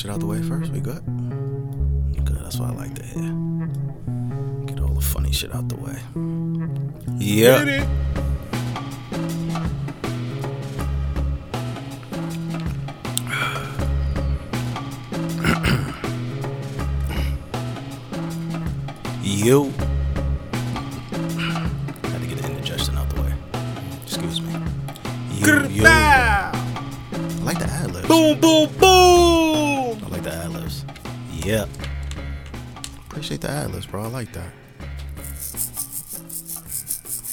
shit 0.00 0.10
out 0.10 0.20
the 0.20 0.26
way 0.26 0.40
first? 0.40 0.72
We 0.72 0.80
good? 0.80 1.04
Good. 2.24 2.38
That's 2.42 2.56
what 2.56 2.70
I 2.70 2.72
like 2.72 2.94
to 2.94 3.02
hear. 3.02 3.34
Get 4.66 4.80
all 4.80 4.94
the 4.94 5.02
funny 5.02 5.30
shit 5.30 5.54
out 5.54 5.68
the 5.68 5.76
way. 5.76 5.98
Yeah. 7.18 7.86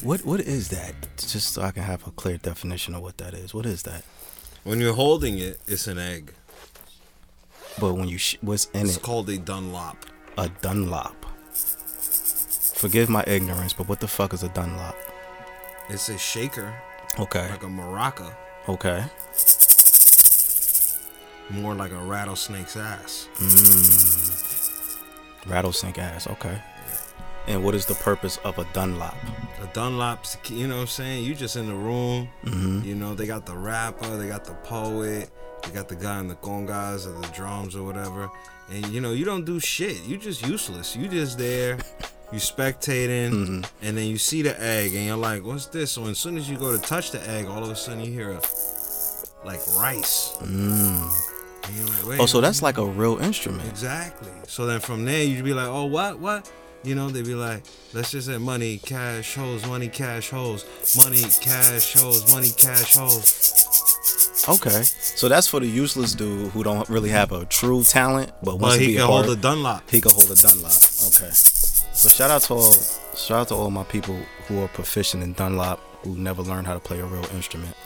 What 0.08 0.24
what 0.26 0.40
is 0.40 0.70
that? 0.70 0.94
Just 1.18 1.54
so 1.54 1.62
I 1.62 1.72
can 1.72 1.84
have 1.84 2.08
a 2.08 2.12
clear 2.12 2.38
definition 2.38 2.96
of 2.96 3.02
what 3.02 3.18
that 3.18 3.34
is. 3.34 3.54
What 3.54 3.66
is 3.66 3.84
that? 3.84 4.06
When 4.64 4.80
you're 4.80 4.94
holding 4.94 5.38
it, 5.38 5.60
it's 5.68 5.86
an 5.88 5.98
egg. 5.98 6.34
But 7.80 7.94
when 7.96 8.08
you 8.08 8.18
sh- 8.18 8.38
what's 8.40 8.66
in 8.74 8.86
It's 8.88 8.96
it? 8.98 9.04
called 9.04 9.30
a 9.30 9.38
Dunlop. 9.38 9.98
A 10.38 10.48
Dunlop. 10.62 11.26
Forgive 12.84 13.10
my 13.10 13.24
ignorance, 13.28 13.74
but 13.74 13.90
what 13.90 14.00
the 14.00 14.08
fuck 14.08 14.34
is 14.34 14.44
a 14.44 14.50
Dunlop? 14.50 14.96
It's 15.90 16.08
a 16.08 16.18
shaker, 16.18 16.74
Okay. 17.20 17.50
like 17.50 17.64
a 17.64 17.68
maraca, 17.68 18.34
Okay. 18.70 19.04
more 21.49 21.76
like 21.76 21.92
a 21.92 22.02
rattlesnake's 22.14 22.77
ass. 22.77 23.27
Mmm. 23.40 25.49
Rattlesnake 25.49 25.98
ass. 25.98 26.27
Okay. 26.27 26.62
And 27.48 27.63
what 27.63 27.76
is 27.76 27.85
the 27.85 27.95
purpose 27.95 28.37
of 28.43 28.57
a 28.59 28.65
Dunlop? 28.73 29.15
A 29.63 29.67
Dunlop's, 29.73 30.37
you 30.49 30.67
know 30.67 30.76
what 30.76 30.81
I'm 30.81 30.87
saying? 30.87 31.23
You 31.23 31.34
just 31.34 31.55
in 31.55 31.67
the 31.67 31.73
room. 31.76 32.27
Mm-hmm. 32.45 32.81
You 32.87 32.95
know, 32.95 33.15
they 33.15 33.26
got 33.26 33.45
the 33.45 33.55
rapper, 33.55 34.17
they 34.17 34.27
got 34.27 34.43
the 34.43 34.53
poet, 34.55 35.29
they 35.63 35.71
got 35.71 35.87
the 35.87 35.95
guy 35.95 36.20
in 36.20 36.27
the 36.27 36.35
congas 36.35 37.07
or 37.07 37.20
the 37.21 37.27
drums 37.34 37.75
or 37.75 37.84
whatever. 37.84 38.29
And 38.70 38.85
you 38.87 38.99
know, 38.99 39.12
you 39.13 39.23
don't 39.23 39.45
do 39.45 39.59
shit. 39.62 40.03
You 40.05 40.18
just 40.18 40.45
useless. 40.45 40.95
You 40.95 41.07
just 41.07 41.37
there. 41.37 41.77
You 42.29 42.40
spectating, 42.40 43.31
Mm-hmm. 43.31 43.62
and 43.85 43.98
then 43.98 44.05
you 44.07 44.18
see 44.18 44.41
the 44.41 44.62
egg, 44.62 44.93
and 44.93 45.05
you're 45.05 45.15
like, 45.15 45.45
"What's 45.45 45.68
this?" 45.68 45.91
So 45.91 46.07
as 46.07 46.20
soon 46.20 46.35
as 46.35 46.49
you 46.49 46.57
go 46.57 46.75
to 46.75 46.81
touch 46.84 47.12
the 47.12 47.25
egg, 47.29 47.45
all 47.45 47.63
of 47.63 47.70
a 47.70 47.75
sudden 47.77 48.03
you 48.03 48.12
hear 48.12 48.31
a 48.31 48.41
like 49.45 49.62
rice. 49.79 50.35
Mm. 50.41 52.05
Like, 52.05 52.20
Oh, 52.20 52.25
so 52.25 52.41
that's 52.41 52.62
like 52.62 52.79
a 52.79 52.85
real 52.85 53.18
instrument. 53.20 53.65
Exactly. 53.70 54.27
So 54.45 54.65
then 54.65 54.81
from 54.81 55.05
there 55.05 55.23
you'd 55.23 55.45
be 55.45 55.53
like, 55.53 55.70
oh 55.70 55.85
what 55.85 56.20
what? 56.20 56.51
You 56.84 56.96
know, 56.96 57.10
they'd 57.10 57.26
be 57.26 57.36
like, 57.36 57.64
let's 57.94 58.12
just 58.12 58.28
say 58.28 58.38
money, 58.38 58.78
cash, 58.78 59.36
hoes, 59.36 59.66
money, 59.68 59.90
cash, 59.90 60.30
hoes, 60.30 60.64
money, 60.96 61.22
cash, 61.42 61.94
hoes, 61.94 62.32
money, 62.32 62.50
cash, 62.56 62.94
hoes. 62.96 64.46
Okay. 64.47 64.84
So 64.84 65.28
that's 65.28 65.48
for 65.48 65.59
the 65.59 65.66
useless 65.68 66.14
dude 66.14 66.52
who 66.52 66.64
don't 66.64 66.88
really 66.88 67.09
have 67.09 67.31
a 67.34 67.44
true 67.46 67.84
talent, 67.84 68.31
but 68.44 68.58
But 68.58 68.75
to 68.75 68.80
he 68.80 68.88
be 68.88 68.94
can 68.94 69.02
a 69.03 69.08
hold 69.08 69.25
part- 69.25 69.38
a 69.38 69.42
Dunlop. 69.42 69.90
He 69.90 70.00
can 70.00 70.12
hold 70.14 70.31
a 70.31 70.36
Dunlop. 70.36 70.72
Okay. 70.72 71.30
So 71.31 72.08
shout 72.09 72.30
out 72.31 72.42
to 72.44 72.53
all 72.53 72.72
shout 73.16 73.40
out 73.42 73.48
to 73.50 73.56
all 73.56 73.72
my 73.72 73.84
people 73.84 74.16
who 74.48 74.62
are 74.62 74.68
proficient 74.70 75.24
in 75.24 75.34
Dunlop 75.34 75.80
who 76.03 76.16
never 76.16 76.42
learned 76.44 76.68
how 76.68 76.74
to 76.75 76.80
play 76.80 77.00
a 77.00 77.06
real 77.06 77.25
instrument. 77.36 77.75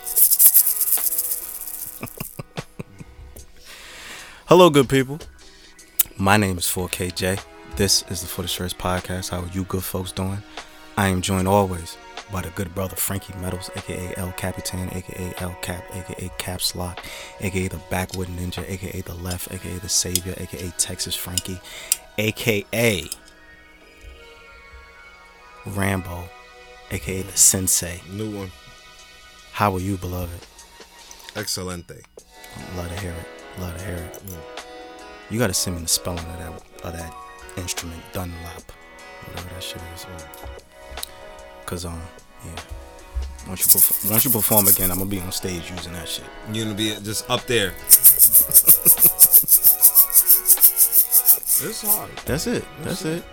Hello, 4.48 4.70
good 4.70 4.90
people. 4.90 5.20
My 6.18 6.38
name 6.38 6.58
is 6.58 6.66
4KJ. 6.66 7.40
This 7.78 8.04
is 8.10 8.22
the 8.22 8.28
For 8.28 8.42
the 8.42 8.50
Shirts 8.50 8.74
podcast. 8.74 9.30
How 9.30 9.40
are 9.40 9.48
you 9.48 9.64
good 9.64 9.84
folks 9.84 10.12
doing? 10.12 10.44
I 10.98 11.08
am 11.08 11.22
joined 11.22 11.48
always 11.48 11.98
by 12.32 12.42
the 12.42 12.50
good 12.50 12.76
brother 12.76 12.98
Frankie 12.98 13.34
Metals, 13.40 13.72
aka 13.76 14.14
El 14.18 14.34
Capitan, 14.34 14.90
aka 14.92 15.34
El 15.38 15.56
Cap, 15.62 15.84
aka 15.96 16.30
Caps 16.38 16.76
Lock, 16.76 17.04
aka 17.40 17.70
the 17.70 17.80
Backwood 17.90 18.28
Ninja, 18.28 18.70
aka 18.70 19.02
the 19.02 19.14
Left, 19.16 19.52
aka 19.54 19.78
the 19.78 19.88
Savior, 19.88 20.36
aka 20.38 20.72
Texas 20.78 21.16
Frankie, 21.16 21.62
aka 22.18 23.08
Rambo, 25.66 26.30
aka 26.92 27.22
the 27.22 27.38
Sensei. 27.38 28.02
New 28.12 28.38
one. 28.38 28.52
How 29.54 29.74
are 29.74 29.80
you, 29.80 29.96
beloved? 29.96 30.46
Excelente. 31.36 32.04
Love 32.76 32.90
to 32.90 33.00
hear 33.00 33.14
it. 33.14 33.62
Love 33.62 33.78
to 33.78 33.86
hear 33.86 33.96
it. 33.96 34.24
You 35.30 35.40
gotta 35.40 35.54
send 35.54 35.78
me 35.78 35.84
the 35.84 35.88
spelling 35.88 36.20
of 36.20 36.38
that 36.38 36.86
of 36.86 36.94
that 36.94 37.16
instrument, 37.58 38.02
Dunlop, 38.14 38.72
whatever 39.28 39.50
that 39.50 39.64
shit 39.64 39.82
is. 39.96 40.06
Cause 41.66 41.86
um, 41.86 42.02
yeah. 42.46 42.62
Once 43.48 43.62
you 43.62 43.80
perf- 43.80 44.10
once 44.12 44.26
you 44.26 44.32
perform 44.32 44.68
again, 44.68 44.92
I'm 44.92 44.98
gonna 44.98 45.10
be 45.10 45.20
on 45.20 45.32
stage 45.32 45.72
using 45.72 45.94
that 45.94 46.08
shit. 46.08 46.26
You're 46.54 46.66
gonna 46.66 46.78
be 46.78 46.96
just 47.04 47.30
up 47.30 47.46
there. 47.48 47.74
it's 51.64 51.82
hard. 51.86 52.12
That's 52.26 52.48
it. 52.48 52.66
That's 52.84 53.06
it. 53.06 53.24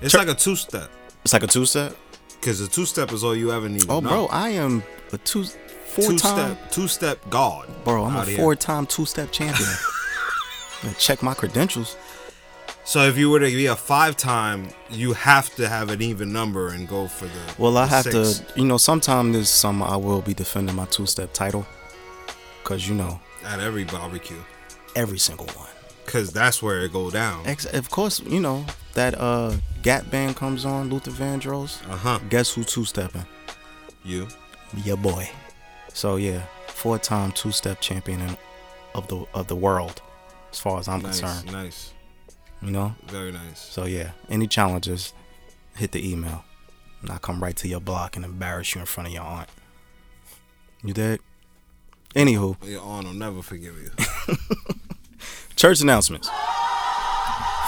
It's 0.00 0.12
Tur- 0.12 0.18
like 0.18 0.28
a 0.28 0.34
two 0.34 0.56
step. 0.56 0.90
It's 1.24 1.32
like 1.32 1.42
a 1.42 1.46
two 1.46 1.66
step. 1.66 1.96
Cause 2.40 2.60
a 2.60 2.68
two 2.68 2.84
step 2.86 3.12
is 3.12 3.22
all 3.22 3.36
you 3.36 3.52
ever 3.52 3.68
need. 3.68 3.84
Oh, 3.88 4.00
bro, 4.00 4.26
I 4.26 4.50
am 4.50 4.82
a 5.12 5.18
two 5.18 5.44
four 5.44 6.06
two 6.10 6.18
time. 6.18 6.56
step, 6.56 6.70
two 6.72 6.88
step 6.88 7.18
god. 7.30 7.68
Bro, 7.84 8.04
I'm 8.06 8.16
a 8.16 8.18
out 8.20 8.28
here. 8.28 8.36
four 8.38 8.56
time 8.56 8.86
two 8.86 9.04
step 9.06 9.30
champion. 9.32 9.68
Check 10.98 11.22
my 11.22 11.34
credentials. 11.34 11.96
So 12.84 13.02
if 13.06 13.16
you 13.16 13.30
were 13.30 13.38
to 13.40 13.46
be 13.46 13.66
a 13.66 13.76
five 13.76 14.16
time, 14.16 14.68
you 14.90 15.12
have 15.12 15.54
to 15.54 15.68
have 15.68 15.90
an 15.90 16.02
even 16.02 16.32
number 16.32 16.68
and 16.70 16.88
go 16.88 17.06
for 17.08 17.26
the. 17.26 17.54
Well, 17.58 17.76
I 17.76 17.84
the 17.86 17.90
have 17.94 18.04
six. 18.04 18.38
to, 18.40 18.60
you 18.60 18.66
know, 18.66 18.76
sometime 18.76 19.32
this 19.32 19.48
summer 19.50 19.86
I 19.86 19.96
will 19.96 20.20
be 20.20 20.34
defending 20.34 20.74
my 20.74 20.86
two 20.86 21.06
step 21.06 21.32
title. 21.32 21.64
Cause 22.64 22.88
you 22.88 22.94
know, 22.94 23.20
at 23.44 23.60
every 23.60 23.84
barbecue, 23.84 24.40
every 24.96 25.18
single 25.18 25.46
one. 25.46 25.68
cause 26.06 26.32
that's 26.32 26.62
where 26.62 26.80
it 26.84 26.92
go 26.92 27.10
down. 27.10 27.46
Ex- 27.46 27.66
of 27.66 27.90
course, 27.90 28.20
you 28.20 28.40
know 28.40 28.64
that 28.94 29.18
uh 29.18 29.54
Gap 29.82 30.10
band 30.10 30.36
comes 30.36 30.64
on, 30.64 30.88
Luther 30.90 31.10
Vandross. 31.10 31.82
Uh 31.90 31.96
huh. 31.96 32.18
Guess 32.30 32.52
who 32.54 32.62
two 32.64 32.84
stepping? 32.84 33.26
You. 34.04 34.28
Your 34.84 34.96
boy. 34.96 35.28
So 35.92 36.16
yeah, 36.16 36.42
four 36.68 36.98
time 36.98 37.32
two 37.32 37.50
step 37.52 37.80
champion 37.80 38.36
of 38.94 39.06
the 39.08 39.24
of 39.34 39.46
the 39.48 39.56
world, 39.56 40.00
as 40.52 40.58
far 40.60 40.78
as 40.78 40.86
I'm 40.88 41.02
Nice, 41.02 41.20
concerned. 41.20 41.52
nice, 41.52 41.92
You 42.62 42.70
know. 42.70 42.94
very 43.08 43.32
nice. 43.32 43.58
So 43.60 43.84
yeah, 43.86 44.12
any 44.28 44.46
challenges, 44.46 45.12
hit 45.74 45.92
the 45.92 46.08
email, 46.08 46.44
and 47.00 47.10
I 47.10 47.18
come 47.18 47.42
right 47.42 47.56
to 47.56 47.66
your 47.68 47.80
block 47.80 48.14
and 48.16 48.24
embarrass 48.24 48.74
you 48.74 48.80
in 48.80 48.86
front 48.86 49.08
of 49.08 49.14
your 49.14 49.24
aunt. 49.24 49.48
You 50.84 50.94
did. 50.94 51.20
Anywho, 52.14 52.56
Your 52.68 52.82
aunt 52.82 53.06
will 53.06 53.14
never 53.14 53.42
forgive 53.42 53.74
you. 53.76 54.36
church 55.56 55.80
announcements. 55.80 56.28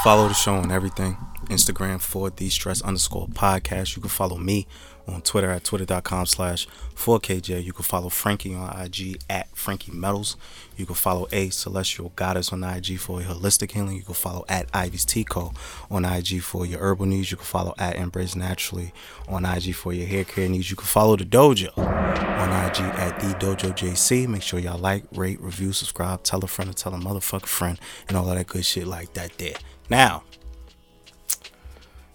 Follow 0.03 0.29
the 0.29 0.35
show 0.35 0.55
on 0.55 0.71
everything. 0.71 1.17
Instagram 1.47 2.01
for 2.01 2.31
the 2.31 2.49
stress 2.51 2.83
underscore 2.83 3.27
podcast. 3.29 3.97
You 3.97 4.03
can 4.03 4.11
follow 4.11 4.37
me 4.37 4.67
on 5.07 5.23
Twitter 5.23 5.51
at 5.51 5.65
twitter.com 5.65 6.27
slash 6.27 6.67
4KJ. 6.95 7.63
You 7.63 7.73
can 7.73 7.85
follow 7.85 8.09
Frankie 8.09 8.55
on 8.55 8.81
IG 8.81 9.21
at 9.29 9.55
Frankie 9.57 9.93
Metals. 9.93 10.37
You 10.77 10.87
can 10.87 10.95
follow 10.95 11.27
A 11.33 11.51
Celestial 11.51 12.13
Goddess 12.17 12.53
on 12.53 12.65
IG 12.65 12.99
for 12.99 13.21
holistic 13.21 13.73
healing. 13.73 13.97
You 13.97 14.03
can 14.03 14.15
follow 14.15 14.45
at 14.49 14.69
Ivy's 14.73 15.05
Tico 15.05 15.53
on 15.91 16.05
IG 16.05 16.43
for 16.43 16.67
your 16.67 16.81
herbal 16.81 17.07
needs. 17.07 17.31
You 17.31 17.37
can 17.37 17.47
follow 17.47 17.75
at 17.79 17.97
Embrace 17.97 18.35
Naturally 18.35 18.93
on 19.29 19.45
IG 19.45 19.75
for 19.75 19.93
your 19.93 20.07
hair 20.07 20.25
care 20.25 20.49
needs. 20.49 20.71
You 20.71 20.77
can 20.77 20.87
follow 20.87 21.17
the 21.17 21.25
dojo 21.25 21.77
on 21.77 22.67
IG 22.67 22.81
at 22.81 23.21
the 23.21 23.27
Dojo 23.35 23.73
JC. 23.73 24.27
Make 24.27 24.43
sure 24.43 24.59
y'all 24.59 24.79
like, 24.79 25.05
rate, 25.13 25.41
review, 25.41 25.73
subscribe, 25.73 26.23
tell 26.23 26.43
a 26.45 26.47
friend 26.47 26.75
to 26.75 26.83
tell 26.83 26.95
a 26.95 26.99
motherfucking 26.99 27.47
friend, 27.47 27.79
and 28.09 28.17
all 28.17 28.27
that 28.27 28.47
good 28.47 28.65
shit 28.65 28.87
like 28.87 29.13
that 29.15 29.37
there. 29.39 29.55
Now, 29.89 30.25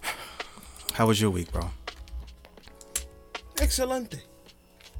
how 0.94 1.06
was 1.06 1.20
your 1.20 1.30
week, 1.30 1.50
bro? 1.52 1.70
Excelente. 3.60 4.22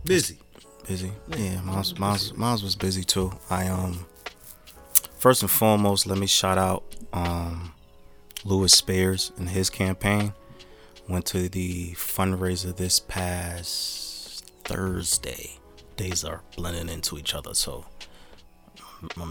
Busy. 0.05 0.39
Busy? 0.87 1.13
Yeah, 1.29 1.63
mine's, 1.63 1.99
mine's 2.37 2.63
was 2.63 2.77
busy 2.77 3.05
too. 3.05 3.33
I 3.49 3.69
um 3.69 4.07
first 5.19 5.43
and 5.43 5.51
foremost, 5.51 6.07
let 6.07 6.19
me 6.19 6.27
shout 6.27 6.59
out 6.59 6.85
um 7.13 7.73
Lewis 8.45 8.73
Spears 8.73 9.33
and 9.39 9.49
his 9.49 9.71
campaign. 9.71 10.35
Went 11.09 11.27
to 11.27 11.49
the 11.49 11.93
fundraiser 11.93 12.77
this 12.77 13.01
past 13.01 14.53
Thursday. 14.65 15.59
Days 15.97 16.23
are 16.25 16.43
blending 16.57 16.89
into 16.89 17.19
each 17.19 17.35
other, 17.35 17.55
so 17.55 17.87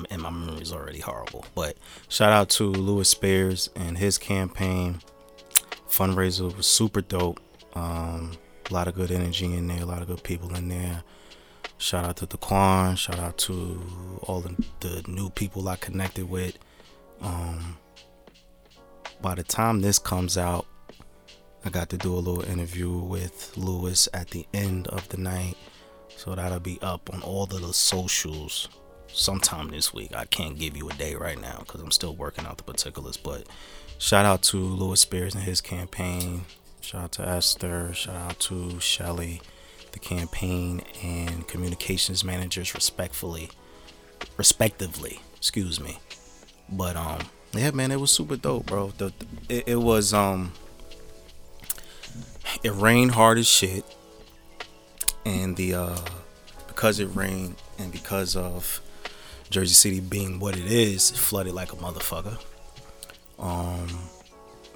and 0.09 0.21
my 0.21 0.29
memory's 0.29 0.73
already 0.73 0.99
horrible. 0.99 1.45
But 1.55 1.77
shout 2.07 2.31
out 2.31 2.49
to 2.51 2.63
Lewis 2.63 3.09
Spears 3.09 3.69
and 3.75 3.97
his 3.97 4.17
campaign. 4.17 5.01
Fundraiser 5.87 6.55
was 6.55 6.65
super 6.65 7.01
dope. 7.01 7.39
Um, 7.73 8.31
a 8.69 8.73
lot 8.73 8.87
of 8.87 8.95
good 8.95 9.11
energy 9.11 9.53
in 9.53 9.67
there, 9.67 9.81
a 9.81 9.85
lot 9.85 10.01
of 10.01 10.07
good 10.07 10.23
people 10.23 10.53
in 10.55 10.69
there. 10.69 11.03
Shout 11.77 12.05
out 12.05 12.17
to 12.17 12.27
Daquan. 12.27 12.97
Shout 12.97 13.19
out 13.19 13.37
to 13.39 13.81
all 14.23 14.41
the, 14.41 14.55
the 14.81 15.03
new 15.07 15.29
people 15.29 15.67
I 15.69 15.75
connected 15.77 16.29
with 16.29 16.57
Um, 17.21 17.77
by 19.21 19.35
the 19.35 19.43
time 19.43 19.81
this 19.81 19.99
comes 19.99 20.37
out, 20.37 20.65
I 21.65 21.69
got 21.69 21.89
to 21.89 21.97
do 21.97 22.13
a 22.13 22.19
little 22.19 22.43
interview 22.43 22.91
with 22.97 23.53
Lewis 23.57 24.07
at 24.13 24.29
the 24.29 24.45
end 24.53 24.87
of 24.87 25.09
the 25.09 25.17
night. 25.17 25.57
So 26.15 26.35
that'll 26.35 26.59
be 26.59 26.79
up 26.81 27.09
on 27.13 27.21
all 27.21 27.45
the 27.45 27.73
socials 27.73 28.69
sometime 29.07 29.69
this 29.69 29.93
week. 29.93 30.15
I 30.15 30.25
can't 30.25 30.57
give 30.57 30.77
you 30.77 30.89
a 30.89 30.93
day 30.93 31.15
right 31.15 31.39
now 31.39 31.59
because 31.59 31.81
I'm 31.81 31.91
still 31.91 32.15
working 32.15 32.45
out 32.45 32.57
the 32.57 32.63
particulars. 32.63 33.17
But 33.17 33.47
shout 33.97 34.25
out 34.25 34.41
to 34.43 34.57
Lewis 34.57 35.01
Spears 35.01 35.35
and 35.35 35.43
his 35.43 35.61
campaign. 35.61 36.45
Shout 36.89 37.03
out 37.03 37.11
to 37.11 37.27
Esther. 37.29 37.93
Shout 37.93 38.15
out 38.15 38.39
to 38.39 38.79
Shelly, 38.79 39.41
the 39.91 39.99
campaign 39.99 40.81
and 41.03 41.47
communications 41.47 42.23
managers, 42.23 42.73
respectfully, 42.73 43.51
respectively. 44.37 45.19
Excuse 45.37 45.79
me. 45.79 45.99
But 46.67 46.95
um, 46.95 47.19
yeah, 47.53 47.69
man, 47.69 47.91
it 47.91 47.99
was 47.99 48.09
super 48.09 48.37
dope, 48.37 48.65
bro. 48.65 48.87
The 48.97 49.13
it, 49.47 49.65
it 49.67 49.75
was 49.75 50.15
um, 50.15 50.53
it 52.63 52.73
rained 52.73 53.11
hard 53.11 53.37
as 53.37 53.47
shit, 53.47 53.85
and 55.23 55.57
the 55.57 55.75
uh, 55.75 55.99
because 56.67 56.99
it 56.99 57.09
rained 57.13 57.57
and 57.77 57.91
because 57.91 58.35
of 58.35 58.81
Jersey 59.51 59.75
City 59.75 59.99
being 59.99 60.39
what 60.39 60.57
it 60.57 60.65
is, 60.65 61.11
it 61.11 61.17
flooded 61.17 61.53
like 61.53 61.71
a 61.71 61.75
motherfucker. 61.75 62.39
Um, 63.37 64.09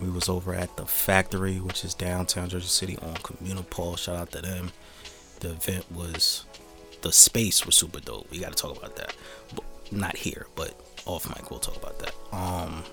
we 0.03 0.09
was 0.09 0.29
over 0.29 0.53
at 0.53 0.75
the 0.75 0.85
factory, 0.85 1.59
which 1.59 1.85
is 1.85 1.93
downtown 1.93 2.49
Jersey 2.49 2.67
City 2.67 2.97
on 3.01 3.15
Communipaw. 3.15 3.97
Shout 3.97 4.15
out 4.15 4.31
to 4.31 4.41
them. 4.41 4.71
The 5.39 5.51
event 5.51 5.89
was, 5.91 6.45
the 7.01 7.11
space 7.11 7.65
was 7.65 7.75
super 7.75 7.99
dope. 7.99 8.29
We 8.29 8.39
got 8.39 8.55
to 8.55 8.61
talk 8.61 8.77
about 8.77 8.95
that. 8.97 9.15
But 9.55 9.63
not 9.91 10.15
here, 10.17 10.47
but 10.55 10.73
off 11.05 11.27
mic, 11.29 11.49
we'll 11.49 11.59
talk 11.59 11.77
about 11.77 11.99
that. 11.99 12.13
Um, 12.31 12.83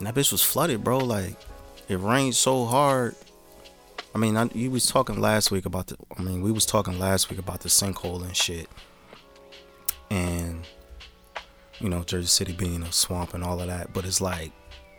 that 0.00 0.14
bitch 0.14 0.32
was 0.32 0.42
flooded, 0.42 0.82
bro. 0.82 0.98
Like, 0.98 1.36
it 1.88 1.98
rained 1.98 2.34
so 2.34 2.64
hard. 2.64 3.14
I 4.14 4.18
mean, 4.18 4.36
I, 4.36 4.48
you 4.54 4.70
was 4.70 4.86
talking 4.86 5.20
last 5.20 5.50
week 5.50 5.64
about 5.64 5.86
the. 5.86 5.96
I 6.18 6.22
mean, 6.22 6.42
we 6.42 6.52
was 6.52 6.66
talking 6.66 6.98
last 6.98 7.30
week 7.30 7.38
about 7.38 7.60
the 7.60 7.68
sinkhole 7.68 8.22
and 8.22 8.36
shit, 8.36 8.68
and 10.10 10.66
you 11.80 11.88
know, 11.88 12.02
Jersey 12.04 12.26
City 12.26 12.52
being 12.52 12.82
a 12.82 12.92
swamp 12.92 13.34
and 13.34 13.42
all 13.42 13.60
of 13.60 13.68
that. 13.68 13.92
But 13.92 14.04
it's 14.04 14.20
like, 14.20 14.52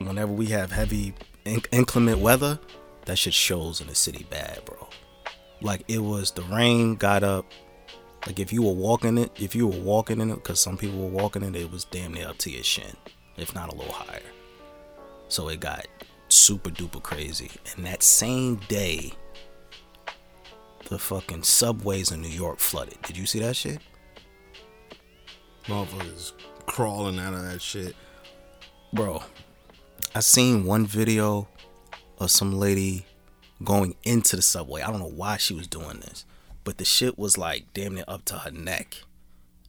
whenever 0.07 0.31
we 0.31 0.47
have 0.47 0.71
heavy 0.71 1.13
inc- 1.45 1.67
inclement 1.71 2.19
weather, 2.19 2.59
that 3.05 3.17
shit 3.17 3.33
shows 3.33 3.81
in 3.81 3.87
the 3.87 3.95
city 3.95 4.25
bad, 4.29 4.63
bro. 4.65 4.87
Like 5.61 5.83
it 5.87 5.99
was 5.99 6.31
the 6.31 6.43
rain 6.43 6.95
got 6.95 7.23
up. 7.23 7.51
Like 8.25 8.39
if 8.39 8.53
you 8.53 8.61
were 8.61 8.73
walking 8.73 9.17
it, 9.17 9.31
if 9.39 9.55
you 9.55 9.67
were 9.67 9.79
walking 9.79 10.21
in 10.21 10.29
it, 10.29 10.35
because 10.35 10.59
some 10.59 10.77
people 10.77 10.99
were 10.99 11.09
walking 11.09 11.43
it, 11.43 11.55
it 11.55 11.71
was 11.71 11.85
damn 11.85 12.13
near 12.13 12.27
up 12.27 12.37
to 12.39 12.49
your 12.49 12.63
shin, 12.63 12.95
if 13.37 13.53
not 13.53 13.71
a 13.71 13.75
little 13.75 13.93
higher. 13.93 14.21
So 15.27 15.49
it 15.49 15.59
got 15.59 15.87
super 16.29 16.69
duper 16.69 17.01
crazy. 17.01 17.51
And 17.75 17.85
that 17.85 18.03
same 18.03 18.55
day, 18.67 19.13
the 20.89 20.99
fucking 20.99 21.43
subways 21.43 22.11
in 22.11 22.21
New 22.21 22.27
York 22.27 22.59
flooded. 22.59 23.01
Did 23.03 23.17
you 23.17 23.25
see 23.25 23.39
that 23.39 23.55
shit? 23.55 23.79
Motherfuckers 25.65 26.33
crawling 26.65 27.19
out 27.19 27.33
of 27.33 27.43
that 27.43 27.61
shit. 27.61 27.95
Bro, 28.91 29.23
I 30.15 30.19
seen 30.19 30.65
one 30.65 30.85
video 30.85 31.47
of 32.19 32.29
some 32.29 32.53
lady 32.53 33.05
going 33.63 33.95
into 34.03 34.35
the 34.35 34.43
subway. 34.43 34.81
I 34.81 34.91
don't 34.91 34.99
know 34.99 35.07
why 35.07 35.37
she 35.37 35.55
was 35.55 35.67
doing 35.67 36.01
this, 36.01 36.23
but 36.63 36.77
the 36.77 36.85
shit 36.85 37.17
was 37.17 37.35
like 37.37 37.65
damn 37.73 37.95
near 37.95 38.03
up 38.07 38.23
to 38.25 38.35
her 38.35 38.51
neck. 38.51 38.97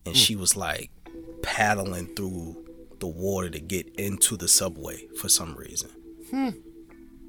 And 0.05 0.15
she 0.15 0.35
hmm. 0.35 0.41
was 0.41 0.55
like 0.55 0.91
paddling 1.43 2.15
through 2.15 2.63
the 3.01 3.07
water 3.07 3.49
to 3.49 3.59
get 3.59 3.87
into 3.97 4.37
the 4.37 4.49
subway 4.49 5.07
for 5.19 5.31
some 5.31 5.55
reason. 5.55 5.91
Hmm. 6.31 6.51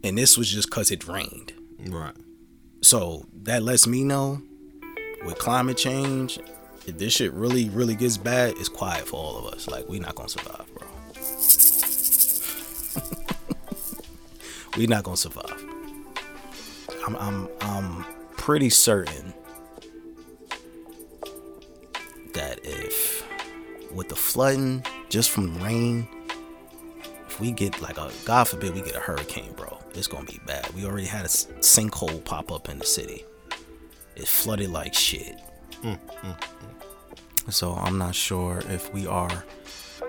And 0.04 0.18
this 0.18 0.38
was 0.38 0.52
just 0.52 0.70
because 0.70 0.92
it 0.92 1.08
rained. 1.08 1.54
Right. 1.88 2.16
So 2.82 3.26
that 3.44 3.64
lets 3.64 3.88
me 3.88 4.04
know 4.04 4.42
with 5.24 5.38
climate 5.38 5.78
change, 5.78 6.38
if 6.86 6.98
this 6.98 7.14
shit 7.14 7.32
really, 7.32 7.70
really 7.70 7.96
gets 7.96 8.18
bad, 8.18 8.56
it's 8.58 8.70
quiet 8.70 9.08
for 9.08 9.16
all 9.16 9.38
of 9.38 9.54
us. 9.54 9.68
Like, 9.68 9.88
we 9.88 10.00
not 10.00 10.16
gonna 10.16 10.30
survive, 10.30 10.66
bro. 12.96 14.00
we 14.78 14.88
not 14.88 15.04
gonna 15.04 15.18
survive. 15.18 15.64
I'm, 17.06 17.16
I'm, 17.18 17.50
I'm 17.62 18.06
pretty 18.38 18.70
certain 18.70 19.34
that 22.34 22.60
if 22.64 23.24
with 23.92 24.10
the 24.10 24.16
flooding 24.16 24.84
just 25.10 25.30
from 25.30 25.62
rain, 25.64 26.08
if 27.28 27.40
we 27.40 27.52
get 27.52 27.82
like 27.82 27.98
a 27.98 28.12
God 28.26 28.48
forbid 28.48 28.74
we 28.74 28.82
get 28.82 28.96
a 28.96 29.00
hurricane, 29.00 29.54
bro, 29.56 29.80
it's 29.94 30.08
gonna 30.08 30.26
be 30.26 30.40
bad. 30.46 30.70
We 30.74 30.86
already 30.86 31.08
had 31.08 31.26
a 31.26 31.30
sinkhole 31.30 32.24
pop 32.24 32.52
up 32.52 32.70
in 32.70 32.80
the 32.80 32.86
city. 32.86 33.26
It 34.16 34.28
flooded 34.28 34.70
like 34.70 34.94
shit. 34.94 35.38
Mm, 35.82 36.00
mm, 36.00 36.40
mm. 36.40 37.54
So 37.54 37.74
I'm 37.74 37.98
not 37.98 38.16
sure 38.16 38.62
if 38.70 38.94
we 38.94 39.06
are 39.06 39.44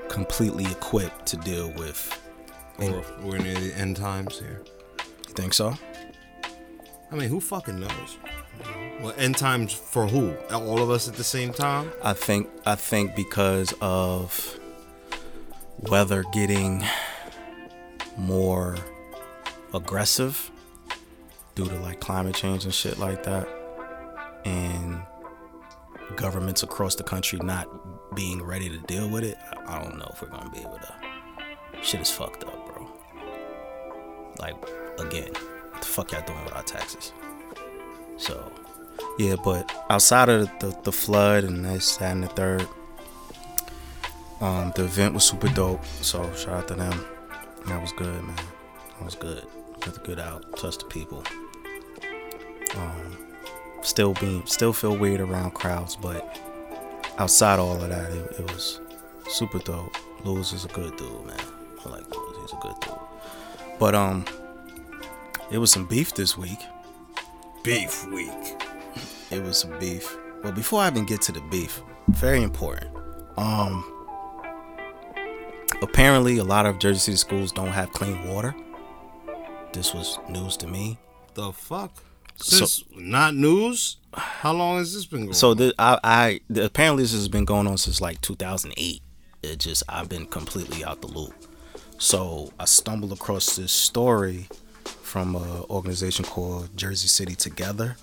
completely 0.08 0.64
equipped 0.64 1.26
to 1.26 1.36
deal 1.36 1.70
with. 1.72 2.22
Or 2.78 2.98
if 2.98 3.20
we're 3.22 3.38
near 3.38 3.54
the 3.54 3.74
end 3.76 3.96
times 3.96 4.38
here. 4.38 4.62
You 5.28 5.34
think 5.34 5.54
so? 5.54 5.74
I 7.10 7.14
mean, 7.14 7.28
who 7.28 7.40
fucking 7.40 7.80
knows? 7.80 8.18
Well, 9.00 9.14
end 9.16 9.36
times 9.36 9.72
for 9.72 10.06
who? 10.06 10.34
All 10.52 10.80
of 10.80 10.90
us 10.90 11.08
at 11.08 11.14
the 11.14 11.24
same 11.24 11.52
time? 11.52 11.92
I 12.02 12.12
think 12.12 12.48
I 12.64 12.74
think 12.74 13.14
because 13.14 13.74
of 13.80 14.58
weather 15.80 16.24
getting 16.32 16.84
more 18.16 18.76
aggressive 19.74 20.50
due 21.54 21.66
to 21.66 21.78
like 21.80 22.00
climate 22.00 22.34
change 22.34 22.64
and 22.64 22.72
shit 22.72 22.98
like 22.98 23.24
that 23.24 23.46
and 24.44 25.00
governments 26.16 26.62
across 26.62 26.94
the 26.94 27.02
country 27.02 27.38
not 27.42 27.68
being 28.14 28.42
ready 28.42 28.68
to 28.70 28.78
deal 28.86 29.08
with 29.08 29.24
it 29.24 29.36
I 29.66 29.82
don't 29.82 29.98
know 29.98 30.08
if 30.12 30.22
we're 30.22 30.28
gonna 30.28 30.50
be 30.50 30.60
able 30.60 30.78
to 30.78 30.94
shit 31.82 32.00
is 32.00 32.10
fucked 32.10 32.44
up 32.44 32.65
like 34.40 34.56
again 34.98 35.32
what 35.70 35.80
the 35.80 35.86
fuck 35.86 36.12
y'all 36.12 36.22
doing 36.26 36.44
with 36.44 36.54
our 36.54 36.62
taxes 36.62 37.12
so 38.18 38.52
yeah, 39.18 39.36
but 39.42 39.70
outside 39.88 40.28
of 40.28 40.50
the, 40.60 40.76
the 40.82 40.92
flood 40.92 41.44
and 41.44 41.64
this, 41.64 41.96
that, 41.96 42.12
and 42.12 42.22
the 42.22 42.28
third, 42.28 42.68
um, 44.40 44.72
the 44.76 44.84
event 44.84 45.14
was 45.14 45.24
super 45.24 45.48
dope. 45.48 45.84
So 46.02 46.30
shout 46.34 46.54
out 46.54 46.68
to 46.68 46.74
them. 46.74 47.04
That 47.66 47.80
was 47.80 47.92
good, 47.92 48.22
man. 48.22 48.36
That 48.36 49.04
was 49.04 49.14
good. 49.14 49.46
Got 49.80 49.94
the 49.94 50.00
good 50.00 50.18
out, 50.18 50.56
touch 50.56 50.78
the 50.78 50.84
people. 50.84 51.22
Um, 52.76 53.16
still 53.82 54.12
being, 54.14 54.44
still 54.46 54.72
feel 54.72 54.96
weird 54.96 55.20
around 55.20 55.52
crowds, 55.52 55.96
but 55.96 56.38
outside 57.18 57.58
all 57.58 57.82
of 57.82 57.88
that, 57.88 58.10
it, 58.12 58.40
it 58.40 58.52
was 58.52 58.80
super 59.28 59.58
dope. 59.60 59.96
Lewis 60.24 60.52
is 60.52 60.64
a 60.64 60.68
good 60.68 60.96
dude, 60.96 61.26
man. 61.26 61.40
I 61.84 61.88
like 61.88 62.14
Lewis. 62.14 62.36
He's 62.42 62.52
a 62.52 62.60
good 62.60 62.74
dude. 62.82 62.95
But 63.78 63.94
um, 63.94 64.24
it 65.50 65.58
was 65.58 65.70
some 65.70 65.86
beef 65.86 66.14
this 66.14 66.36
week. 66.36 66.58
Beef 67.62 68.06
week. 68.06 68.30
it 69.30 69.42
was 69.42 69.58
some 69.58 69.78
beef. 69.78 70.16
Well, 70.42 70.52
before 70.52 70.82
I 70.82 70.88
even 70.88 71.04
get 71.04 71.20
to 71.22 71.32
the 71.32 71.40
beef, 71.50 71.82
very 72.08 72.42
important. 72.42 72.94
Um, 73.36 73.84
apparently, 75.82 76.38
a 76.38 76.44
lot 76.44 76.66
of 76.66 76.78
Jersey 76.78 76.98
City 77.00 77.16
schools 77.16 77.52
don't 77.52 77.68
have 77.68 77.90
clean 77.92 78.28
water. 78.28 78.54
This 79.72 79.92
was 79.92 80.18
news 80.28 80.56
to 80.58 80.66
me. 80.66 80.98
The 81.34 81.52
fuck? 81.52 82.02
Since 82.36 82.84
not 82.94 83.34
news? 83.34 83.96
How 84.14 84.52
long 84.52 84.78
has 84.78 84.94
this 84.94 85.06
been 85.06 85.24
going? 85.24 85.34
So 85.34 85.54
the, 85.54 85.74
I, 85.78 85.98
I 86.02 86.40
the, 86.48 86.64
apparently 86.64 87.02
this 87.04 87.12
has 87.12 87.28
been 87.28 87.44
going 87.44 87.66
on 87.66 87.78
since 87.78 88.00
like 88.00 88.20
2008. 88.20 89.02
It 89.42 89.58
just 89.58 89.82
I've 89.88 90.08
been 90.08 90.26
completely 90.26 90.84
out 90.84 91.00
the 91.00 91.08
loop. 91.08 91.34
So 91.98 92.52
I 92.60 92.66
stumbled 92.66 93.12
across 93.12 93.56
this 93.56 93.72
story 93.72 94.48
from 94.84 95.34
an 95.34 95.64
organization 95.70 96.24
called 96.24 96.76
Jersey 96.76 97.08
City 97.08 97.34
Together. 97.34 97.96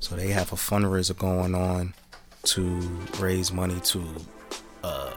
So 0.00 0.14
they 0.16 0.28
have 0.28 0.52
a 0.52 0.56
fundraiser 0.56 1.16
going 1.16 1.54
on 1.54 1.94
to 2.44 2.62
raise 3.18 3.50
money 3.52 3.80
to 3.80 4.04
uh 4.82 5.14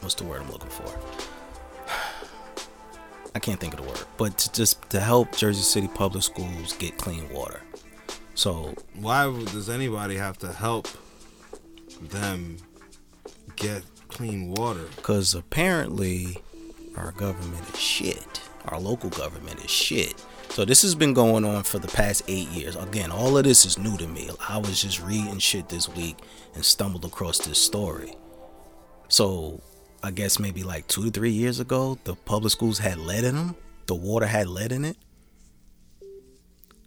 what's 0.00 0.14
the 0.16 0.24
word 0.24 0.42
I'm 0.42 0.50
looking 0.50 0.68
for? 0.68 0.92
I 3.34 3.38
can't 3.38 3.60
think 3.60 3.74
of 3.74 3.80
the 3.80 3.86
word, 3.86 4.04
but 4.16 4.36
to 4.38 4.52
just 4.52 4.90
to 4.90 5.00
help 5.00 5.36
Jersey 5.36 5.62
City 5.62 5.88
public 5.88 6.24
schools 6.24 6.72
get 6.74 6.98
clean 6.98 7.28
water. 7.32 7.60
So 8.34 8.74
Why 8.94 9.24
does 9.52 9.68
anybody 9.68 10.16
have 10.16 10.38
to 10.38 10.52
help 10.52 10.88
them 12.00 12.58
get 13.56 13.82
clean 14.08 14.50
water? 14.50 14.86
Because 14.96 15.34
apparently 15.34 16.38
our 16.96 17.12
government 17.12 17.68
is 17.70 17.78
shit. 17.78 18.40
Our 18.66 18.80
local 18.80 19.10
government 19.10 19.64
is 19.64 19.70
shit. 19.70 20.24
So 20.50 20.64
this 20.64 20.82
has 20.82 20.94
been 20.94 21.14
going 21.14 21.44
on 21.44 21.62
for 21.62 21.78
the 21.78 21.88
past 21.88 22.22
eight 22.26 22.48
years. 22.48 22.74
Again, 22.74 23.10
all 23.10 23.36
of 23.36 23.44
this 23.44 23.64
is 23.64 23.78
new 23.78 23.96
to 23.98 24.06
me. 24.06 24.30
I 24.48 24.58
was 24.58 24.82
just 24.82 25.02
reading 25.02 25.38
shit 25.38 25.68
this 25.68 25.88
week 25.88 26.16
and 26.54 26.64
stumbled 26.64 27.04
across 27.04 27.38
this 27.38 27.58
story. 27.58 28.14
So 29.08 29.60
I 30.02 30.10
guess 30.10 30.38
maybe 30.38 30.62
like 30.62 30.86
two 30.86 31.04
to 31.04 31.10
three 31.10 31.30
years 31.30 31.60
ago, 31.60 31.98
the 32.04 32.14
public 32.14 32.52
schools 32.52 32.78
had 32.78 32.98
lead 32.98 33.24
in 33.24 33.34
them. 33.36 33.56
The 33.86 33.94
water 33.94 34.26
had 34.26 34.48
lead 34.48 34.72
in 34.72 34.84
it, 34.84 34.98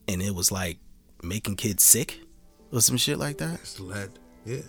and 0.07 0.21
it 0.21 0.35
was 0.35 0.51
like 0.51 0.77
making 1.23 1.55
kids 1.55 1.83
sick 1.83 2.19
or 2.71 2.81
some 2.81 2.97
shit 2.97 3.17
like 3.17 3.37
that. 3.39 3.55
It's 3.55 3.79
lead. 3.79 4.11
Yeah. 4.45 4.61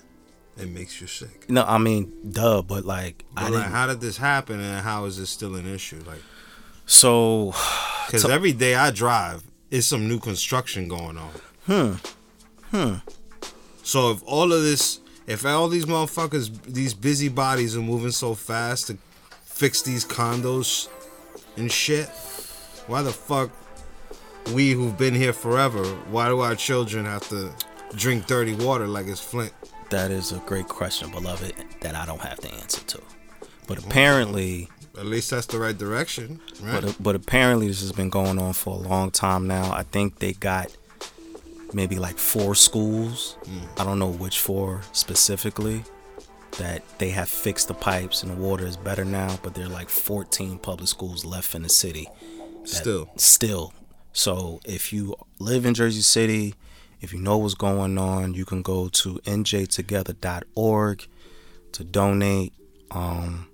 It 0.62 0.68
makes 0.70 1.00
you 1.00 1.06
sick. 1.06 1.50
No, 1.50 1.64
I 1.64 1.78
mean, 1.78 2.12
duh, 2.30 2.62
but 2.62 2.84
like, 2.84 3.24
But 3.34 3.40
I 3.42 3.48
like, 3.48 3.52
didn't. 3.64 3.72
how 3.72 3.86
did 3.88 4.00
this 4.00 4.16
happen, 4.16 4.60
and 4.60 4.80
how 4.82 5.04
is 5.06 5.18
this 5.18 5.30
still 5.30 5.56
an 5.56 5.66
issue? 5.66 6.02
Like, 6.06 6.22
So, 6.86 7.54
because 8.06 8.24
every 8.24 8.52
day 8.52 8.74
I 8.74 8.90
drive, 8.90 9.42
it's 9.70 9.86
some 9.86 10.08
new 10.08 10.18
construction 10.18 10.88
going 10.88 11.18
on. 11.18 11.30
hmm, 11.66 11.92
hmm. 12.76 12.94
So 13.82 14.12
if 14.12 14.22
all 14.24 14.52
of 14.52 14.62
this, 14.62 15.00
if 15.26 15.44
all 15.44 15.68
these 15.68 15.86
motherfuckers, 15.86 16.50
these 16.64 16.94
busybodies 16.94 17.76
are 17.76 17.80
moving 17.82 18.12
so 18.12 18.34
fast 18.34 18.86
to 18.88 18.98
fix 19.44 19.82
these 19.82 20.04
condos 20.04 20.88
and 21.56 21.70
shit, 21.70 22.08
why 22.86 23.02
the 23.02 23.12
fuck 23.12 23.50
we 24.52 24.70
who've 24.72 24.96
been 24.96 25.14
here 25.14 25.32
forever, 25.32 25.84
why 26.10 26.28
do 26.28 26.40
our 26.40 26.54
children 26.54 27.04
have 27.06 27.28
to 27.28 27.52
drink 27.96 28.26
dirty 28.26 28.54
water 28.54 28.86
like 28.86 29.06
it's 29.06 29.20
Flint? 29.20 29.52
That 29.92 30.10
is 30.10 30.32
a 30.32 30.38
great 30.46 30.68
question, 30.68 31.10
beloved, 31.10 31.52
that 31.82 31.94
I 31.94 32.06
don't 32.06 32.22
have 32.22 32.40
the 32.40 32.50
answer 32.54 32.80
to. 32.80 33.00
But 33.66 33.78
apparently, 33.84 34.70
At 34.98 35.04
least 35.04 35.28
that's 35.30 35.44
the 35.46 35.58
right 35.58 35.76
direction, 35.76 36.40
right? 36.62 36.82
but 36.82 36.96
but 36.98 37.14
apparently 37.14 37.68
this 37.68 37.82
has 37.82 37.92
been 37.92 38.08
going 38.08 38.38
on 38.38 38.54
for 38.54 38.74
a 38.74 38.78
long 38.78 39.10
time 39.10 39.46
now. 39.46 39.70
I 39.70 39.82
think 39.82 40.18
they 40.18 40.32
got 40.32 40.74
maybe 41.74 41.96
like 41.96 42.16
four 42.16 42.54
schools. 42.54 43.36
Hmm. 43.44 43.80
I 43.80 43.84
don't 43.84 43.98
know 43.98 44.08
which 44.10 44.38
four 44.38 44.80
specifically 44.92 45.84
that 46.58 46.82
they 46.98 47.10
have 47.10 47.28
fixed 47.28 47.68
the 47.68 47.74
pipes 47.74 48.22
and 48.22 48.32
the 48.32 48.36
water 48.40 48.64
is 48.66 48.78
better 48.78 49.04
now, 49.04 49.38
but 49.42 49.54
there 49.54 49.66
are 49.66 49.68
like 49.68 49.90
14 49.90 50.58
public 50.58 50.88
schools 50.88 51.22
left 51.24 51.54
in 51.54 51.62
the 51.62 51.68
city. 51.68 52.08
Still. 52.64 53.10
Still. 53.16 53.74
So 54.14 54.60
if 54.64 54.90
you 54.92 55.16
live 55.38 55.66
in 55.66 55.74
Jersey 55.74 56.00
City, 56.02 56.54
if 57.02 57.12
you 57.12 57.20
know 57.20 57.36
what's 57.36 57.54
going 57.54 57.98
on, 57.98 58.32
you 58.34 58.44
can 58.44 58.62
go 58.62 58.88
to 58.88 59.14
njtogether.org 59.24 61.06
to 61.72 61.84
donate. 61.84 62.52
Um 62.90 63.48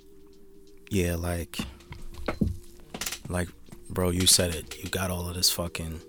yeah, 0.91 1.17
like 1.17 1.59
like 3.29 3.49
bro, 3.91 4.11
you 4.11 4.27
said 4.27 4.55
it. 4.55 4.79
You 4.83 4.89
got 4.91 5.11
all 5.11 5.29
of 5.29 5.35
this 5.35 5.51
fucking 5.51 6.01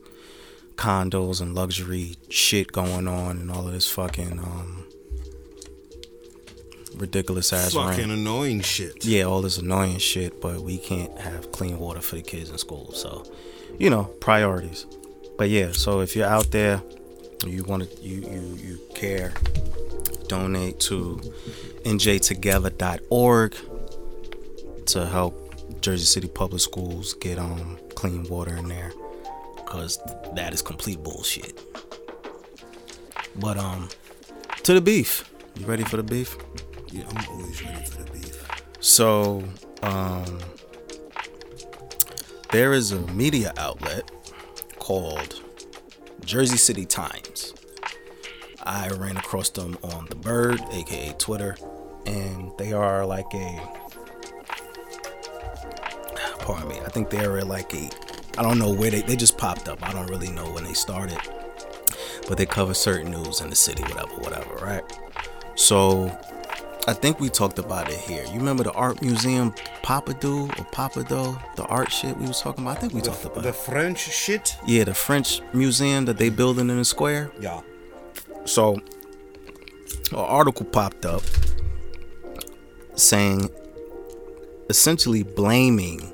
condos 0.75 1.41
and 1.41 1.53
luxury 1.55 2.15
shit 2.29 2.71
going 2.71 3.07
on 3.07 3.37
and 3.37 3.51
all 3.51 3.67
of 3.67 3.73
this 3.73 3.89
fucking 3.89 4.39
um 4.39 4.85
ridiculous 6.95 7.53
ass 7.53 7.73
Fucking 7.73 8.09
rent. 8.09 8.11
annoying 8.11 8.61
shit. 8.61 9.05
Yeah, 9.05 9.23
all 9.23 9.41
this 9.41 9.57
annoying 9.57 9.97
shit, 9.99 10.41
but 10.41 10.61
we 10.61 10.77
can't 10.77 11.17
have 11.19 11.51
clean 11.51 11.79
water 11.79 12.01
for 12.01 12.15
the 12.15 12.21
kids 12.21 12.49
in 12.49 12.57
school. 12.57 12.91
So, 12.93 13.25
you 13.77 13.89
know, 13.89 14.05
priorities. 14.19 14.85
But 15.37 15.49
yeah, 15.49 15.71
so 15.71 16.01
if 16.01 16.15
you're 16.15 16.27
out 16.27 16.51
there, 16.51 16.81
you 17.47 17.63
want 17.63 17.89
to, 17.89 18.01
you 18.01 18.21
you 18.21 18.57
you 18.61 18.79
care, 18.93 19.33
donate 20.27 20.79
to 20.81 21.19
njtogether.org 21.83 23.55
to 24.85 25.05
help 25.05 25.81
Jersey 25.81 26.05
City 26.05 26.27
Public 26.27 26.61
Schools 26.61 27.13
get 27.15 27.37
um 27.39 27.77
clean 27.95 28.23
water 28.23 28.55
in 28.55 28.67
there, 28.67 28.91
cause 29.65 29.99
that 30.35 30.53
is 30.53 30.61
complete 30.61 31.01
bullshit. 31.03 31.59
But 33.35 33.57
um, 33.57 33.89
to 34.63 34.73
the 34.73 34.81
beef. 34.81 35.29
You 35.55 35.65
ready 35.65 35.83
for 35.83 35.97
the 35.97 36.03
beef? 36.03 36.37
Yeah, 36.91 37.03
I'm 37.09 37.29
always 37.29 37.63
ready 37.63 37.83
for 37.85 38.03
the 38.03 38.11
beef. 38.11 38.47
So, 38.79 39.43
um, 39.81 40.39
there 42.51 42.73
is 42.73 42.91
a 42.91 42.99
media 43.13 43.53
outlet 43.57 44.09
called 44.77 45.41
Jersey 46.29 46.57
City 46.57 46.85
Times. 46.85 47.55
I 48.61 48.89
ran 48.89 49.17
across 49.17 49.49
them 49.49 49.79
on 49.81 50.05
The 50.11 50.15
Bird, 50.15 50.61
aka 50.71 51.15
Twitter, 51.17 51.57
and 52.05 52.51
they 52.59 52.71
are 52.71 53.03
like 53.03 53.33
a. 53.33 53.59
Pardon 56.41 56.69
me. 56.69 56.79
I 56.81 56.89
think 56.89 57.09
they 57.09 57.25
are 57.25 57.41
like 57.41 57.73
a. 57.73 57.89
I 58.37 58.43
don't 58.43 58.59
know 58.59 58.71
where 58.71 58.91
they. 58.91 59.01
They 59.01 59.15
just 59.15 59.39
popped 59.39 59.67
up. 59.67 59.81
I 59.81 59.91
don't 59.91 60.05
really 60.07 60.29
know 60.29 60.45
when 60.51 60.63
they 60.63 60.73
started, 60.73 61.17
but 62.27 62.37
they 62.37 62.45
cover 62.45 62.75
certain 62.75 63.09
news 63.09 63.41
in 63.41 63.49
the 63.49 63.55
city, 63.55 63.81
whatever, 63.81 64.13
whatever, 64.21 64.53
right? 64.63 64.83
So 65.55 66.15
I 66.89 66.93
think 66.93 67.19
we 67.19 67.29
talked 67.29 67.59
about 67.59 67.87
it 67.87 67.99
here. 67.99 68.23
You 68.25 68.39
remember 68.39 68.63
the 68.63 68.71
art 68.71 68.99
museum 69.03 69.53
Papadou 69.83 70.49
or 70.49 70.65
Papado, 70.71 71.39
the 71.55 71.63
art 71.65 71.91
shit 71.91 72.17
we 72.17 72.25
was 72.25 72.41
talking 72.41 72.63
about? 72.63 72.77
I 72.77 72.79
think 72.79 72.93
we 72.93 73.01
talked 73.01 73.23
about 73.23 73.43
The 73.43 73.49
it. 73.49 73.55
French 73.55 73.99
shit? 73.99 74.57
Yeah, 74.65 74.85
the 74.85 74.95
French 74.95 75.39
museum 75.53 76.05
that 76.05 76.17
they 76.17 76.29
building 76.29 76.67
in 76.67 76.77
the 76.77 76.85
square. 76.85 77.31
Yeah. 77.39 77.61
So 78.45 78.73
an 78.73 80.15
article 80.15 80.65
popped 80.65 81.05
up 81.05 81.21
saying 82.95 83.51
essentially 84.67 85.21
blaming 85.21 86.11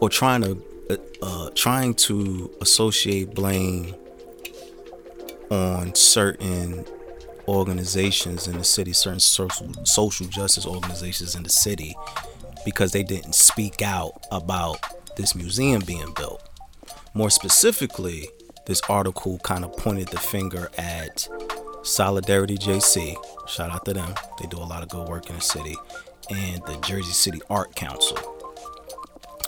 or 0.00 0.08
trying 0.10 0.42
to 0.42 0.62
uh, 0.90 0.96
uh, 1.24 1.50
trying 1.56 1.94
to 1.94 2.52
associate 2.60 3.34
blame 3.34 3.96
on 5.50 5.92
certain 5.96 6.86
organizations 7.48 8.46
in 8.46 8.58
the 8.58 8.64
city, 8.64 8.92
certain 8.92 9.20
social 9.20 9.72
social 9.84 10.26
justice 10.26 10.66
organizations 10.66 11.34
in 11.34 11.42
the 11.42 11.48
city, 11.48 11.96
because 12.64 12.92
they 12.92 13.02
didn't 13.02 13.34
speak 13.34 13.82
out 13.82 14.12
about 14.30 14.78
this 15.16 15.34
museum 15.34 15.82
being 15.86 16.12
built. 16.14 16.46
More 17.14 17.30
specifically, 17.30 18.28
this 18.66 18.82
article 18.88 19.38
kind 19.38 19.64
of 19.64 19.72
pointed 19.76 20.08
the 20.08 20.18
finger 20.18 20.70
at 20.76 21.26
Solidarity 21.82 22.58
JC. 22.58 23.16
Shout 23.48 23.70
out 23.70 23.84
to 23.86 23.94
them. 23.94 24.14
They 24.40 24.46
do 24.46 24.58
a 24.58 24.68
lot 24.68 24.82
of 24.82 24.90
good 24.90 25.08
work 25.08 25.30
in 25.30 25.36
the 25.36 25.40
city. 25.40 25.74
And 26.30 26.62
the 26.66 26.78
Jersey 26.86 27.12
City 27.12 27.40
Art 27.48 27.74
Council. 27.74 28.18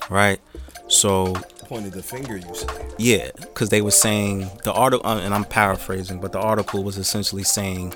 Right? 0.09 0.41
So 0.89 1.35
Pointed 1.71 1.93
the 1.93 2.03
finger, 2.03 2.37
you 2.37 2.53
say. 2.53 2.67
yeah, 2.99 3.31
because 3.37 3.69
they 3.69 3.81
were 3.81 3.93
saying 3.93 4.51
the 4.65 4.73
article, 4.73 5.09
uh, 5.09 5.21
and 5.21 5.33
I'm 5.33 5.45
paraphrasing, 5.45 6.19
but 6.19 6.33
the 6.33 6.41
article 6.41 6.83
was 6.83 6.99
essentially 6.99 7.45
saying, 7.45 7.95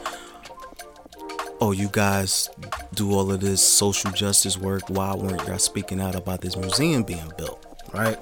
"Oh, 1.61 1.73
you 1.73 1.89
guys 1.91 2.49
do 2.95 3.11
all 3.13 3.33
of 3.33 3.41
this 3.41 3.61
social 3.61 4.13
justice 4.13 4.57
work. 4.57 4.89
Why 4.89 5.13
weren't 5.17 5.45
y'all 5.49 5.59
speaking 5.59 6.01
out 6.01 6.15
about 6.15 6.41
this 6.41 6.57
museum 6.57 7.03
being 7.03 7.33
built?" 7.37 7.67
Right. 7.93 8.17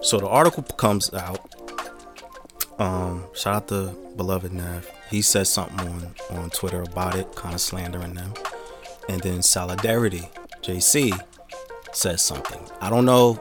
So 0.00 0.18
the 0.18 0.28
article 0.28 0.62
comes 0.62 1.12
out. 1.12 1.40
Um, 2.78 3.26
shout 3.34 3.54
out 3.54 3.68
to 3.68 3.94
beloved 4.16 4.50
Nav. 4.50 4.88
He 5.10 5.20
says 5.20 5.50
something 5.50 5.78
on 5.86 6.14
on 6.30 6.48
Twitter 6.48 6.80
about 6.80 7.16
it, 7.16 7.34
kind 7.34 7.54
of 7.54 7.60
slandering 7.60 8.14
them, 8.14 8.32
and 9.10 9.20
then 9.20 9.42
Solidarity 9.42 10.30
JC 10.62 11.12
says 11.92 12.22
something. 12.22 12.66
I 12.80 12.88
don't 12.88 13.04
know 13.04 13.38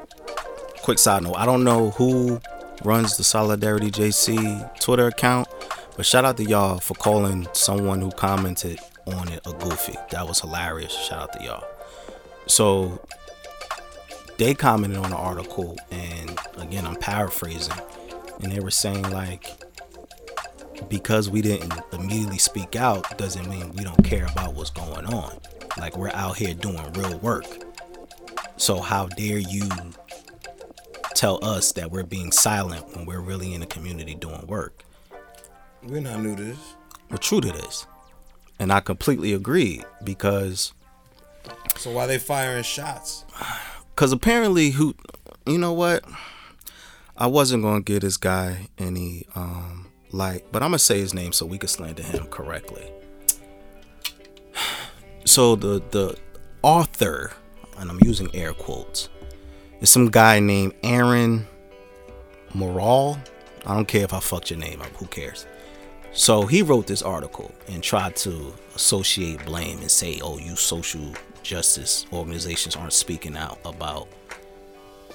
quick 0.90 0.98
side 0.98 1.22
note, 1.22 1.36
I 1.36 1.46
don't 1.46 1.64
know 1.64 1.92
who 1.92 2.42
runs 2.84 3.16
the 3.16 3.24
Solidarity 3.24 3.92
JC 3.92 4.80
Twitter 4.80 5.06
account, 5.06 5.48
but 5.96 6.04
shout 6.04 6.26
out 6.26 6.36
to 6.38 6.44
y'all 6.44 6.80
for 6.80 6.96
calling 6.96 7.48
someone 7.54 8.02
who 8.02 8.10
commented 8.10 8.80
on 9.06 9.28
it 9.28 9.40
a 9.46 9.54
goofy. 9.54 9.94
That 10.10 10.28
was 10.28 10.42
hilarious. 10.42 10.92
Shout 10.92 11.22
out 11.22 11.34
to 11.34 11.44
y'all. 11.46 11.64
So 12.48 13.06
they 14.40 14.56
commented 14.56 14.98
on 14.98 15.12
the 15.12 15.16
article, 15.16 15.78
and 15.92 16.40
again, 16.58 16.88
I'm 16.88 16.96
paraphrasing, 16.96 17.80
and 18.42 18.52
they 18.52 18.60
were 18.60 18.72
saying 18.72 19.12
like, 19.12 19.46
because 20.90 21.30
we 21.30 21.44
didn't 21.44 21.72
immediately 21.94 22.40
speak 22.40 22.76
out 22.76 23.16
doesn't 23.16 23.48
mean 23.48 23.74
we 23.74 23.84
don't 23.84 24.04
care 24.04 24.26
about 24.26 24.56
what's 24.56 24.72
going 24.72 25.06
on. 25.06 25.40
Like 25.78 25.96
we're 25.96 26.10
out 26.16 26.38
here 26.38 26.56
doing 26.56 26.82
real 26.94 27.20
work. 27.20 27.46
So 28.58 28.80
how 28.80 29.06
dare 29.06 29.38
you 29.38 29.70
tell 31.20 31.38
us 31.44 31.74
that 31.74 31.92
we're 31.92 32.06
being 32.06 32.32
silent 32.32 32.96
when 32.96 33.06
we're 33.06 33.20
really 33.20 33.54
in 33.54 33.60
the 33.60 33.68
community 33.68 34.16
doing 34.16 34.48
work. 34.48 34.86
We're 35.84 36.00
not 36.00 36.22
new 36.22 36.34
to 36.34 36.42
this. 36.42 36.76
We're 37.12 37.18
true 37.18 37.42
to 37.42 37.52
this. 37.52 37.86
And 38.58 38.72
I 38.72 38.80
completely 38.80 39.34
agree 39.34 39.84
because 40.02 40.72
So 41.76 41.92
why 41.92 42.08
they 42.08 42.20
firing 42.20 42.64
shots? 42.64 43.26
cuz 43.98 44.14
apparently 44.14 44.72
who 44.72 44.96
you 45.46 45.58
know 45.58 45.74
what? 45.74 46.06
I 47.18 47.28
wasn't 47.28 47.64
going 47.64 47.84
to 47.84 47.94
give 47.94 48.02
this 48.02 48.16
guy 48.16 48.70
any 48.78 49.28
um 49.36 49.88
like, 50.12 50.50
but 50.54 50.64
I'm 50.64 50.70
going 50.70 50.78
to 50.78 50.86
say 50.86 51.00
his 51.00 51.14
name 51.14 51.34
so 51.34 51.46
we 51.46 51.58
can 51.58 51.68
slander 51.68 52.04
him 52.04 52.28
correctly. 52.28 52.90
So 55.26 55.56
the 55.58 55.82
the 55.92 56.18
author, 56.64 57.34
and 57.78 57.92
I'm 57.92 58.00
using 58.02 58.34
air 58.34 58.54
quotes, 58.54 59.10
is 59.82 59.90
some 59.90 60.10
guy 60.10 60.40
named 60.40 60.74
Aaron 60.84 61.48
Morrill. 62.54 63.18
I 63.66 63.76
don't 63.76 63.88
care 63.88 64.04
if 64.04 64.14
I 64.14 64.20
fucked 64.20 64.50
your 64.50 64.60
name 64.60 64.82
up. 64.82 64.90
Who 64.98 65.06
cares? 65.08 65.46
So 66.12 66.48
he 66.48 66.64
wrote 66.64 66.88
this 66.88 67.02
article 67.02 67.52
and 67.68 67.84
tried 67.84 68.16
to 68.18 68.54
associate 68.76 69.46
blame 69.46 69.80
and 69.80 69.92
say, 69.92 70.20
"Oh, 70.24 70.40
you 70.40 70.56
social 70.56 71.14
justice 71.44 72.06
organizations 72.12 72.76
aren't 72.76 72.94
speaking 72.94 73.38
out 73.38 73.60
about 73.64 74.08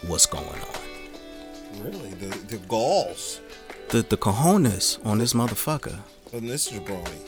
what's 0.06 0.26
going 0.26 0.44
on." 0.44 1.82
Really, 1.82 2.10
the 2.10 2.26
the 2.46 2.58
galls 2.68 3.40
The 3.88 4.02
the 4.02 4.16
cojones 4.16 5.04
on 5.04 5.18
this 5.18 5.32
motherfucker. 5.32 5.98
on 6.32 6.46
this 6.46 6.70
jabroni. 6.70 7.18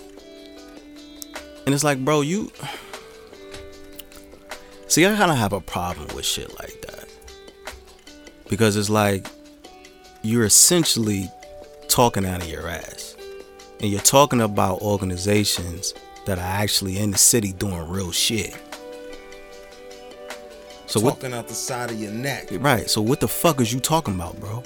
And 1.66 1.74
it's 1.74 1.82
like, 1.82 2.04
bro, 2.04 2.20
you 2.20 2.52
See, 4.88 5.04
I 5.04 5.16
kind 5.16 5.32
of 5.32 5.38
have 5.38 5.52
a 5.52 5.60
problem 5.60 6.06
with 6.14 6.24
shit 6.24 6.56
like 6.60 6.80
that. 6.82 6.85
Because 8.48 8.76
it's 8.76 8.90
like 8.90 9.26
you're 10.22 10.44
essentially 10.44 11.30
talking 11.88 12.24
out 12.24 12.42
of 12.42 12.48
your 12.48 12.68
ass. 12.68 13.16
And 13.80 13.90
you're 13.90 14.00
talking 14.00 14.40
about 14.40 14.80
organizations 14.80 15.94
that 16.24 16.38
are 16.38 16.62
actually 16.62 16.98
in 16.98 17.10
the 17.10 17.18
city 17.18 17.52
doing 17.52 17.88
real 17.88 18.10
shit. 18.10 18.56
So 20.86 21.00
what 21.00 21.20
Talking 21.20 21.34
out 21.34 21.48
the 21.48 21.54
side 21.54 21.90
of 21.90 22.00
your 22.00 22.12
neck. 22.12 22.48
Right. 22.52 22.88
So 22.88 23.02
what 23.02 23.20
the 23.20 23.28
fuck 23.28 23.60
is 23.60 23.72
you 23.72 23.80
talking 23.80 24.14
about, 24.14 24.38
bro? 24.40 24.62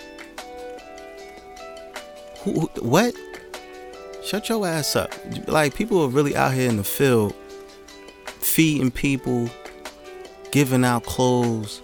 Who, 2.42 2.60
who 2.60 2.66
what? 2.82 3.14
Shut 4.24 4.48
your 4.48 4.66
ass 4.66 4.94
up. 4.96 5.12
Like 5.48 5.74
people 5.74 6.02
are 6.02 6.08
really 6.08 6.36
out 6.36 6.52
here 6.52 6.68
in 6.68 6.76
the 6.76 6.84
field 6.84 7.34
feeding 8.50 8.90
people, 8.90 9.48
giving 10.50 10.84
out 10.84 11.04
clothes, 11.04 11.80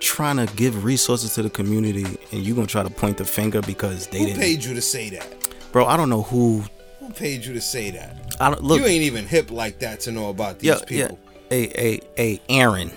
trying 0.00 0.44
to 0.44 0.46
give 0.54 0.84
resources 0.84 1.34
to 1.34 1.42
the 1.42 1.50
community 1.50 2.04
and 2.32 2.44
you're 2.46 2.56
to 2.56 2.66
try 2.66 2.82
to 2.82 2.90
point 2.90 3.18
the 3.18 3.24
finger 3.24 3.60
because 3.62 4.06
they 4.08 4.18
Who 4.18 4.26
didn't 4.26 4.40
paid 4.40 4.64
you 4.64 4.74
to 4.74 4.82
say 4.82 5.10
that? 5.10 5.26
Bro, 5.72 5.86
I 5.86 5.96
don't 5.96 6.10
know 6.10 6.22
who 6.22 6.64
Who 7.00 7.10
paid 7.10 7.44
you 7.44 7.54
to 7.54 7.60
say 7.60 7.90
that? 7.92 8.16
I 8.40 8.50
don't 8.50 8.62
look 8.62 8.80
you 8.80 8.86
ain't 8.86 9.02
even 9.02 9.26
hip 9.26 9.50
like 9.50 9.78
that 9.80 10.00
to 10.00 10.12
know 10.12 10.30
about 10.30 10.58
these 10.58 10.68
yeah, 10.68 10.78
people. 10.86 11.18
yeah. 11.22 11.40
Hey, 11.50 11.72
hey, 11.74 12.00
hey, 12.16 12.40
Aaron. 12.48 12.90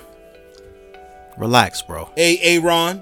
Relax, 1.37 1.81
bro. 1.81 2.09
A 2.17 2.39
Aaron, 2.39 3.01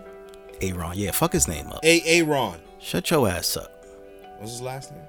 Aaron. 0.62 0.92
Yeah, 0.96 1.12
fuck 1.12 1.34
his 1.34 1.48
name 1.48 1.68
up. 1.68 1.80
hey 1.84 2.02
Aaron. 2.06 2.60
Shut 2.80 3.10
your 3.10 3.28
ass 3.28 3.58
up. 3.58 3.72
What's 4.38 4.52
his 4.52 4.62
last 4.62 4.92
name? 4.92 5.02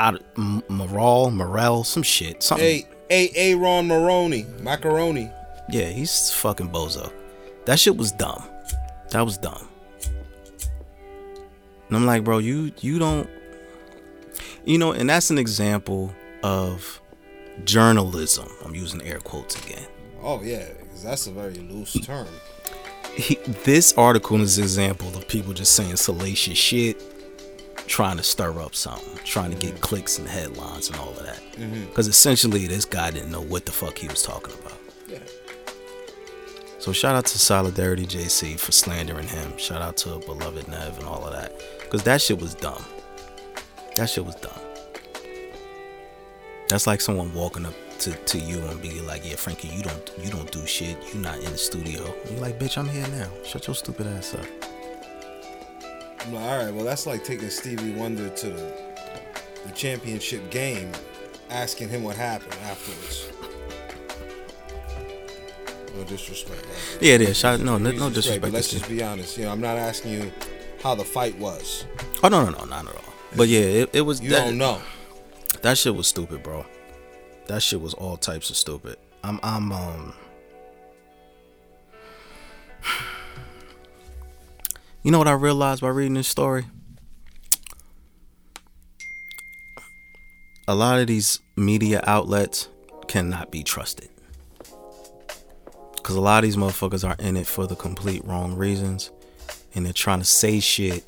out 0.00 0.20
M- 0.36 0.62
Morale, 0.68 1.30
Morel, 1.30 1.84
some 1.84 2.02
shit. 2.02 2.42
Something. 2.42 2.86
Hey, 3.08 3.28
hey, 3.28 3.52
Aaron 3.52 3.86
Maroney, 3.88 4.46
macaroni. 4.60 5.30
Yeah, 5.70 5.86
he's 5.90 6.30
fucking 6.32 6.70
bozo. 6.70 7.12
That 7.66 7.78
shit 7.78 7.96
was 7.96 8.12
dumb. 8.12 8.42
That 9.10 9.22
was 9.22 9.38
dumb. 9.38 9.68
And 11.88 11.96
I'm 11.96 12.06
like, 12.06 12.24
bro, 12.24 12.38
you 12.38 12.72
you 12.80 12.98
don't 12.98 13.28
you 14.64 14.78
know, 14.78 14.92
and 14.92 15.08
that's 15.08 15.30
an 15.30 15.38
example 15.38 16.14
of 16.42 17.00
journalism. 17.64 18.48
I'm 18.64 18.74
using 18.74 19.02
air 19.02 19.18
quotes 19.18 19.62
again. 19.64 19.86
Oh 20.22 20.40
yeah, 20.42 20.68
because 20.80 21.02
that's 21.02 21.26
a 21.26 21.32
very 21.32 21.54
loose 21.54 21.92
term. 22.00 22.28
He, 23.14 23.34
this 23.64 23.92
article 23.98 24.40
is 24.40 24.56
an 24.56 24.64
example 24.64 25.08
of 25.08 25.28
people 25.28 25.52
just 25.52 25.74
saying 25.74 25.96
salacious 25.96 26.56
shit, 26.56 27.02
trying 27.86 28.16
to 28.16 28.22
stir 28.22 28.58
up 28.60 28.74
something, 28.74 29.18
trying 29.24 29.50
to 29.50 29.56
get 29.56 29.72
mm-hmm. 29.72 29.82
clicks 29.82 30.18
and 30.18 30.28
headlines 30.28 30.88
and 30.88 30.98
all 30.98 31.10
of 31.10 31.22
that. 31.24 31.42
Mm-hmm. 31.56 31.86
Because 31.86 32.08
essentially, 32.08 32.66
this 32.66 32.84
guy 32.84 33.10
didn't 33.10 33.30
know 33.30 33.42
what 33.42 33.66
the 33.66 33.72
fuck 33.72 33.98
he 33.98 34.08
was 34.08 34.22
talking 34.22 34.54
about. 34.60 34.78
So 36.82 36.92
shout 36.92 37.14
out 37.14 37.26
to 37.26 37.38
Solidarity 37.38 38.06
JC 38.06 38.58
for 38.58 38.72
slandering 38.72 39.28
him. 39.28 39.56
Shout 39.56 39.80
out 39.80 39.96
to 39.98 40.18
Beloved 40.26 40.66
Nev 40.66 40.98
and 40.98 41.06
all 41.06 41.24
of 41.24 41.32
that. 41.32 41.52
Cause 41.88 42.02
that 42.02 42.20
shit 42.20 42.40
was 42.40 42.56
dumb. 42.56 42.84
That 43.94 44.06
shit 44.06 44.26
was 44.26 44.34
dumb. 44.34 44.58
That's 46.66 46.88
like 46.88 47.00
someone 47.00 47.32
walking 47.34 47.66
up 47.66 47.74
to, 48.00 48.10
to 48.10 48.36
you 48.36 48.58
and 48.62 48.82
be 48.82 49.00
like, 49.02 49.24
Yeah, 49.24 49.36
Frankie, 49.36 49.68
you 49.68 49.84
don't 49.84 50.10
you 50.18 50.28
don't 50.28 50.50
do 50.50 50.66
shit. 50.66 50.96
You 51.14 51.20
not 51.20 51.38
in 51.38 51.52
the 51.52 51.56
studio. 51.56 52.04
And 52.22 52.32
you're 52.32 52.40
like, 52.40 52.58
bitch, 52.58 52.76
I'm 52.76 52.88
here 52.88 53.06
now. 53.16 53.30
Shut 53.44 53.68
your 53.68 53.76
stupid 53.76 54.08
ass 54.08 54.34
up. 54.34 54.46
I'm 56.26 56.34
like, 56.34 56.42
all 56.42 56.64
right, 56.64 56.74
well, 56.74 56.84
that's 56.84 57.06
like 57.06 57.22
taking 57.22 57.50
Stevie 57.50 57.92
Wonder 57.92 58.28
to 58.28 58.48
the, 58.48 58.74
the 59.66 59.72
championship 59.72 60.50
game, 60.50 60.90
asking 61.48 61.90
him 61.90 62.02
what 62.02 62.16
happened 62.16 62.56
afterwards. 62.64 63.31
No 65.96 66.04
disrespect. 66.04 66.64
Right? 66.66 67.02
Yeah, 67.02 67.14
it 67.14 67.20
is. 67.22 67.42
No, 67.42 67.56
no, 67.56 67.78
no 67.78 67.92
But 68.08 68.14
disrespect. 68.14 68.52
let's 68.52 68.68
just 68.70 68.88
be 68.88 69.02
honest. 69.02 69.36
You 69.38 69.44
know, 69.44 69.52
I'm 69.52 69.60
not 69.60 69.76
asking 69.76 70.12
you 70.12 70.32
how 70.82 70.94
the 70.94 71.04
fight 71.04 71.36
was. 71.38 71.84
Oh 72.22 72.28
no, 72.28 72.44
no, 72.44 72.50
no, 72.50 72.64
not 72.64 72.86
at 72.88 72.94
all. 72.94 73.12
But 73.36 73.48
yeah, 73.48 73.60
it, 73.60 73.90
it 73.94 74.00
was 74.02 74.20
You 74.20 74.30
that, 74.30 74.44
don't 74.46 74.58
know. 74.58 74.80
That 75.62 75.78
shit 75.78 75.94
was 75.94 76.06
stupid, 76.08 76.42
bro. 76.42 76.66
That 77.46 77.62
shit 77.62 77.80
was 77.80 77.94
all 77.94 78.16
types 78.16 78.50
of 78.50 78.56
stupid. 78.56 78.96
I'm 79.22 79.38
I'm 79.42 79.72
um 79.72 80.14
You 85.02 85.10
know 85.10 85.18
what 85.18 85.28
I 85.28 85.32
realized 85.32 85.80
by 85.82 85.88
reading 85.88 86.14
this 86.14 86.28
story? 86.28 86.64
A 90.68 90.74
lot 90.76 91.00
of 91.00 91.08
these 91.08 91.40
media 91.56 92.00
outlets 92.06 92.68
cannot 93.08 93.50
be 93.50 93.62
trusted. 93.64 94.08
Cause 96.02 96.16
a 96.16 96.20
lot 96.20 96.42
of 96.42 96.48
these 96.48 96.56
motherfuckers 96.56 97.08
are 97.08 97.16
in 97.20 97.36
it 97.36 97.46
for 97.46 97.66
the 97.66 97.76
complete 97.76 98.24
wrong 98.24 98.54
reasons. 98.56 99.10
And 99.74 99.86
they're 99.86 99.92
trying 99.92 100.18
to 100.18 100.24
say 100.24 100.60
shit 100.60 101.06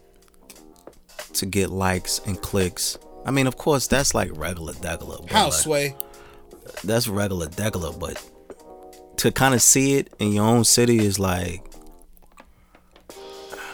to 1.34 1.46
get 1.46 1.70
likes 1.70 2.20
and 2.26 2.40
clicks. 2.40 2.96
I 3.26 3.30
mean, 3.30 3.46
of 3.46 3.56
course, 3.56 3.86
that's 3.86 4.14
like 4.14 4.30
regular 4.34 4.72
degular. 4.74 5.20
but, 5.22 5.30
How 5.30 5.44
like, 5.46 5.52
sway? 5.54 5.96
that's 6.84 7.08
regular 7.08 7.46
degular, 7.48 7.98
but 7.98 8.22
to 9.18 9.32
kind 9.32 9.54
of 9.54 9.62
see 9.62 9.94
it 9.94 10.12
in 10.18 10.32
your 10.32 10.44
own 10.44 10.64
city 10.64 10.98
is 10.98 11.18
like, 11.18 11.62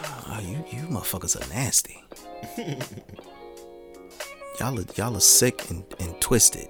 ah, 0.03 0.39
you 0.41 0.63
you 0.71 0.83
motherfuckers 0.87 1.35
are 1.39 1.49
nasty. 1.53 2.03
y'all 4.59 4.79
are 4.79 4.85
y'all 4.95 5.15
are 5.15 5.19
sick 5.19 5.69
and, 5.69 5.83
and 5.99 6.19
twisted. 6.21 6.67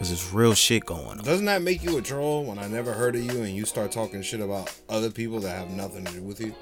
Cause 0.00 0.08
there's 0.08 0.32
real 0.32 0.54
shit 0.54 0.86
going 0.86 1.04
on. 1.06 1.18
Doesn't 1.18 1.44
that 1.44 1.60
make 1.60 1.82
you 1.84 1.98
a 1.98 2.02
troll 2.02 2.44
when 2.44 2.58
I 2.58 2.66
never 2.68 2.94
heard 2.94 3.14
of 3.16 3.22
you 3.22 3.42
and 3.42 3.54
you 3.54 3.66
start 3.66 3.92
talking 3.92 4.22
shit 4.22 4.40
about 4.40 4.74
other 4.88 5.10
people 5.10 5.40
that 5.40 5.54
have 5.54 5.68
nothing 5.70 6.06
to 6.06 6.12
do 6.14 6.22
with 6.22 6.40
you? 6.40 6.54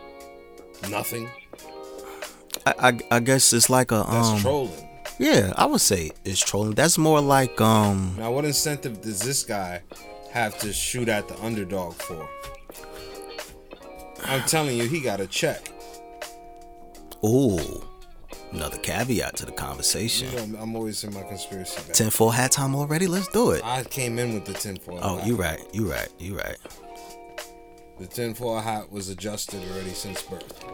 Nothing. 0.91 1.31
I, 2.67 2.75
I 2.89 2.99
I 3.13 3.21
guess 3.21 3.53
it's 3.53 3.71
like 3.71 3.93
a 3.93 4.05
That's 4.11 4.29
um 4.29 4.41
trolling. 4.41 4.89
yeah 5.21 5.53
I 5.57 5.67
would 5.67 5.81
say 5.81 6.11
it's 6.25 6.41
trolling. 6.41 6.73
That's 6.75 6.99
more 6.99 7.21
like 7.21 7.61
um 7.61 8.17
Now, 8.19 8.33
what 8.33 8.45
incentive 8.45 9.01
does 9.03 9.21
this 9.21 9.45
guy 9.45 9.83
have 10.33 10.59
to 10.59 10.73
shoot 10.73 11.09
at 11.09 11.29
the 11.29 11.41
underdog 11.41 11.95
for? 11.95 12.29
I'm 14.25 14.43
telling 14.43 14.77
you, 14.77 14.89
he 14.89 15.01
got 15.01 15.21
a 15.21 15.29
check. 15.29 15.71
ooh 17.25 17.85
another 18.53 18.79
caveat 18.79 19.37
to 19.37 19.47
the 19.47 19.53
conversation. 19.53 20.31
You 20.33 20.47
know, 20.53 20.61
I'm 20.61 20.75
always 20.77 21.03
in 21.05 21.13
my 21.15 21.23
conspiracy. 21.23 21.81
Bag. 21.87 21.95
Ten 21.95 22.11
four 22.11 22.33
hat 22.33 22.53
time 22.53 22.75
already. 22.75 23.07
Let's 23.07 23.29
do 23.29 23.51
it. 23.53 23.65
I 23.65 23.85
came 23.85 24.19
in 24.19 24.35
with 24.35 24.45
the 24.45 24.55
tinfoil. 24.55 25.01
Oh, 25.03 25.17
hat. 25.19 25.27
you 25.27 25.37
right. 25.37 25.61
You 25.73 25.91
right. 25.91 26.09
You 26.19 26.37
right. 26.37 26.57
The 27.99 28.07
tinfoil 28.07 28.61
hat 28.61 28.91
was 28.93 29.09
adjusted 29.09 29.61
already 29.73 29.91
since 29.91 30.23
birth. 30.23 30.65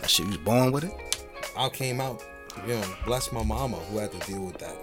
That 0.00 0.08
shit 0.08 0.26
was 0.26 0.38
born 0.38 0.72
with 0.72 0.84
it. 0.84 0.92
I 1.56 1.68
came 1.68 2.00
out, 2.00 2.22
you 2.66 2.74
know, 2.74 2.94
bless 3.04 3.32
my 3.32 3.42
mama 3.42 3.76
who 3.76 3.98
had 3.98 4.12
to 4.12 4.26
deal 4.30 4.44
with 4.44 4.58
that. 4.58 4.76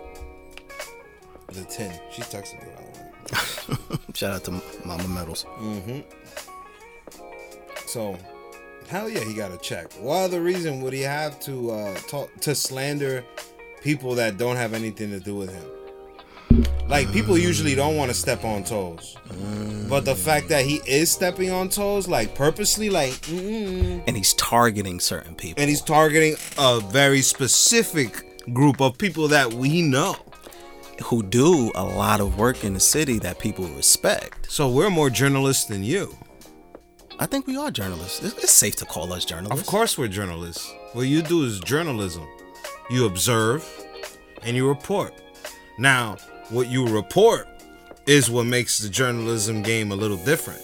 The 1.47 1.63
tin. 1.65 1.93
She 2.12 2.21
texted 2.21 2.62
me 2.62 2.69
the. 2.73 3.99
Shout 4.13 4.36
out 4.36 4.43
to 4.45 4.62
Mama 4.86 5.08
Metals. 5.08 5.45
Mhm. 5.60 6.04
So, 7.88 8.17
hell 8.88 9.10
yeah, 9.10 9.24
he 9.24 9.34
got 9.34 9.52
a 9.52 9.58
check. 9.58 9.91
What 9.93 10.17
other 10.17 10.41
reason 10.41 10.82
would 10.82 10.93
he 10.93 11.02
have 11.02 11.39
to 11.41 11.71
uh, 11.71 11.95
talk 12.08 12.30
to 12.41 12.56
slander 12.56 13.24
people 13.82 14.15
that 14.15 14.38
don't 14.38 14.56
have 14.56 14.74
anything 14.74 15.12
to 15.12 15.19
do 15.19 15.36
with 15.36 15.54
him? 15.54 15.65
Like 16.88 17.12
people 17.12 17.38
usually 17.38 17.74
don't 17.74 17.98
want 17.98 18.12
to 18.12 18.15
step 18.15 18.43
on 18.45 18.63
toes, 18.63 19.17
but 19.89 20.06
the 20.06 20.13
fact 20.15 20.50
that 20.50 20.63
he 20.65 20.76
is 20.86 21.12
stepping 21.12 21.50
on 21.52 21.67
toes, 21.69 22.08
like 22.08 22.36
purposely, 22.36 22.89
like, 22.91 23.13
mm 23.24 24.04
And 24.06 24.15
he's 24.15 24.34
targeting 24.36 25.00
certain 25.00 25.34
people. 25.36 25.60
and 25.62 25.67
he's 25.69 25.82
targeting 25.82 26.36
a 26.60 26.80
very 26.80 27.21
specific 27.21 28.54
group 28.54 28.82
of 28.82 28.98
people 29.00 29.28
that 29.30 29.52
we 29.54 29.82
know. 29.82 30.15
who 31.04 31.21
do 31.24 31.71
a 31.76 31.84
lot 31.84 32.21
of 32.21 32.38
work 32.38 32.63
in 32.63 32.74
the 32.74 32.80
city 32.80 33.19
that 33.19 33.38
people 33.38 33.65
respect. 33.76 34.50
So 34.50 34.69
we're 34.69 34.89
more 34.89 35.10
journalists 35.10 35.65
than 35.65 35.84
you. 35.84 36.15
I 37.19 37.25
think 37.25 37.47
we 37.47 37.58
are 37.58 37.71
journalists. 37.71 38.23
It's, 38.23 38.51
safe 38.51 38.75
to 38.78 38.86
call 38.86 39.13
us 39.13 39.25
journalists. 39.25 39.62
Of 39.62 39.67
course, 39.67 39.97
we're 39.97 40.08
journalists. 40.08 40.73
What 40.93 41.04
you 41.04 41.21
do 41.21 41.43
is 41.43 41.60
journalism. 41.62 42.28
You 42.89 43.06
observe 43.06 43.65
and 44.43 44.56
you 44.56 44.67
report. 44.67 45.13
Now, 45.78 46.17
what 46.49 46.67
you 46.69 46.86
report 46.88 47.47
is 48.06 48.30
what 48.30 48.45
makes 48.45 48.80
the 48.80 48.89
journalism 48.89 49.62
game 49.62 49.91
a 49.91 49.95
little 49.95 50.17
different, 50.17 50.62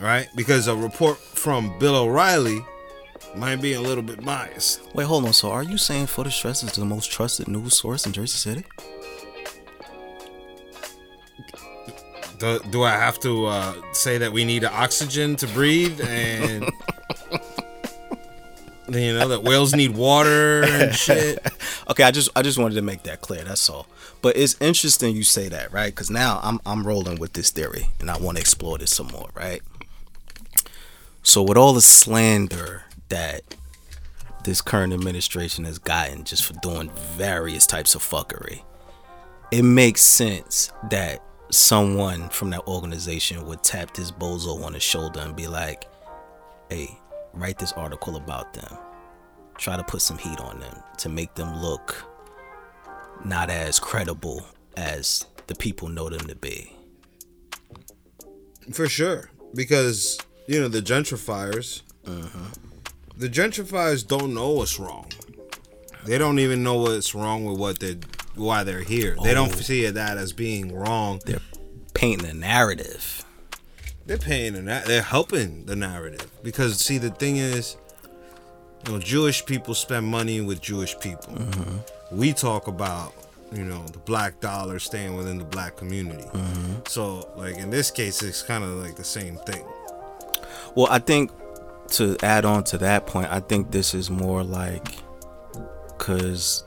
right? 0.00 0.28
Because 0.36 0.68
a 0.68 0.76
report 0.76 1.18
from 1.18 1.78
Bill 1.78 1.96
O'Reilly 1.96 2.64
Might 3.36 3.62
be 3.62 3.74
a 3.74 3.80
little 3.80 4.02
bit 4.02 4.24
biased. 4.24 4.80
Wait, 4.94 5.04
hold 5.04 5.24
on. 5.24 5.32
So, 5.32 5.50
are 5.50 5.62
you 5.62 5.78
saying 5.78 6.06
the 6.06 6.30
Stress 6.30 6.64
is 6.64 6.72
the 6.72 6.84
most 6.84 7.12
trusted 7.12 7.46
news 7.46 7.78
source 7.78 8.04
in 8.04 8.12
Jersey 8.12 8.38
City? 8.38 8.64
Do, 12.40 12.58
do 12.70 12.82
I 12.82 12.92
have 12.92 13.20
to 13.20 13.46
uh, 13.46 13.74
say 13.92 14.16
that 14.16 14.32
we 14.32 14.46
need 14.46 14.64
oxygen 14.64 15.36
to 15.36 15.46
breathe 15.48 16.00
and 16.00 16.64
you 18.88 19.12
know 19.12 19.28
that 19.28 19.42
whales 19.42 19.74
need 19.74 19.94
water 19.94 20.64
and 20.64 20.94
shit? 21.06 21.38
Okay, 21.90 22.02
I 22.02 22.10
just 22.10 22.30
I 22.34 22.40
just 22.40 22.56
wanted 22.56 22.76
to 22.76 22.82
make 22.82 23.02
that 23.02 23.20
clear. 23.20 23.44
That's 23.44 23.68
all. 23.68 23.86
But 24.22 24.38
it's 24.38 24.56
interesting 24.58 25.14
you 25.14 25.22
say 25.22 25.50
that, 25.50 25.70
right? 25.70 25.94
Because 25.94 26.10
now 26.10 26.40
I'm 26.42 26.60
I'm 26.64 26.86
rolling 26.86 27.18
with 27.18 27.34
this 27.34 27.50
theory, 27.50 27.90
and 28.00 28.10
I 28.10 28.16
want 28.16 28.38
to 28.38 28.40
explore 28.40 28.78
this 28.78 28.96
some 28.96 29.08
more, 29.08 29.28
right? 29.34 29.60
So 31.22 31.42
with 31.42 31.58
all 31.58 31.74
the 31.74 31.82
slander 31.82 32.84
that 33.10 33.42
this 34.44 34.62
current 34.62 34.94
administration 34.94 35.66
has 35.66 35.78
gotten 35.78 36.24
just 36.24 36.46
for 36.46 36.54
doing 36.54 36.90
various 37.18 37.66
types 37.66 37.94
of 37.94 38.02
fuckery, 38.02 38.62
it 39.52 39.62
makes 39.62 40.00
sense 40.00 40.72
that 40.88 41.22
someone 41.50 42.28
from 42.30 42.50
that 42.50 42.66
organization 42.66 43.44
would 43.46 43.62
tap 43.62 43.94
this 43.94 44.10
bozo 44.10 44.64
on 44.64 44.72
the 44.72 44.80
shoulder 44.80 45.20
and 45.20 45.34
be 45.34 45.46
like, 45.46 45.84
"Hey, 46.68 46.98
write 47.32 47.58
this 47.58 47.72
article 47.72 48.16
about 48.16 48.52
them." 48.54 48.78
try 49.60 49.76
to 49.76 49.84
put 49.84 50.00
some 50.00 50.16
heat 50.16 50.40
on 50.40 50.58
them 50.58 50.74
to 50.96 51.08
make 51.08 51.34
them 51.34 51.60
look 51.60 52.04
not 53.24 53.50
as 53.50 53.78
credible 53.78 54.44
as 54.76 55.26
the 55.46 55.54
people 55.54 55.88
know 55.88 56.08
them 56.08 56.26
to 56.26 56.34
be. 56.34 56.74
For 58.72 58.88
sure, 58.88 59.30
because 59.54 60.18
you 60.46 60.60
know 60.60 60.68
the 60.68 60.80
gentrifiers. 60.80 61.82
Mm-hmm. 62.04 62.44
The 63.18 63.28
gentrifiers 63.28 64.06
don't 64.06 64.32
know 64.32 64.50
what's 64.52 64.78
wrong. 64.78 65.10
They 66.06 66.16
don't 66.16 66.38
even 66.38 66.62
know 66.62 66.76
what's 66.76 67.14
wrong 67.14 67.44
with 67.44 67.58
what 67.58 67.80
they 67.80 67.98
why 68.40 68.64
they're 68.64 68.82
here. 68.82 69.16
They 69.22 69.34
don't 69.34 69.52
Oh. 69.52 69.56
see 69.60 69.88
that 69.88 70.18
as 70.18 70.32
being 70.32 70.74
wrong. 70.74 71.20
They're 71.26 71.40
painting 71.94 72.28
a 72.30 72.34
narrative. 72.34 73.24
They're 74.06 74.18
painting 74.18 74.66
a 74.68 74.82
they're 74.86 75.02
helping 75.02 75.66
the 75.66 75.76
narrative 75.76 76.30
because 76.42 76.78
see 76.78 76.98
the 76.98 77.10
thing 77.10 77.36
is, 77.36 77.76
you 78.86 78.92
know, 78.92 78.98
Jewish 78.98 79.44
people 79.46 79.74
spend 79.74 80.06
money 80.06 80.40
with 80.40 80.60
Jewish 80.60 80.98
people. 80.98 81.34
Mm-hmm. 81.34 82.16
We 82.18 82.32
talk 82.32 82.66
about 82.66 83.12
you 83.52 83.64
know 83.64 83.84
the 83.86 83.98
black 83.98 84.40
dollar 84.40 84.78
staying 84.78 85.16
within 85.16 85.38
the 85.38 85.44
black 85.44 85.76
community. 85.76 86.24
Mm-hmm. 86.24 86.74
So 86.88 87.28
like 87.36 87.56
in 87.58 87.70
this 87.70 87.90
case, 87.90 88.22
it's 88.22 88.42
kind 88.42 88.64
of 88.64 88.70
like 88.70 88.96
the 88.96 89.04
same 89.04 89.36
thing. 89.36 89.64
Well, 90.74 90.88
I 90.90 90.98
think 90.98 91.30
to 91.92 92.16
add 92.22 92.44
on 92.44 92.64
to 92.64 92.78
that 92.78 93.06
point, 93.06 93.28
I 93.30 93.40
think 93.40 93.70
this 93.72 93.94
is 93.94 94.08
more 94.10 94.42
like 94.44 94.96
because 96.00 96.64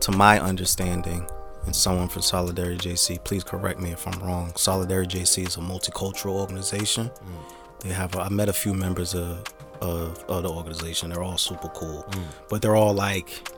to 0.00 0.12
my 0.12 0.38
understanding, 0.38 1.26
and 1.66 1.74
someone 1.74 2.08
from 2.08 2.22
Solidarity 2.22 2.90
JC, 2.90 3.22
please 3.24 3.42
correct 3.42 3.80
me 3.80 3.90
if 3.90 4.06
I'm 4.06 4.20
wrong. 4.20 4.52
Solidarity 4.56 5.18
JC 5.18 5.46
is 5.46 5.56
a 5.56 5.60
multicultural 5.60 6.32
organization. 6.32 7.08
Mm. 7.08 7.80
They 7.80 7.88
have 7.90 8.16
I 8.16 8.28
met 8.28 8.48
a 8.48 8.52
few 8.52 8.74
members 8.74 9.14
of 9.14 9.44
of, 9.80 10.22
of 10.28 10.42
the 10.42 10.50
organization. 10.50 11.10
They're 11.10 11.22
all 11.22 11.38
super 11.38 11.68
cool, 11.68 12.04
mm. 12.10 12.22
but 12.48 12.62
they're 12.62 12.76
all 12.76 12.94
like 12.94 13.48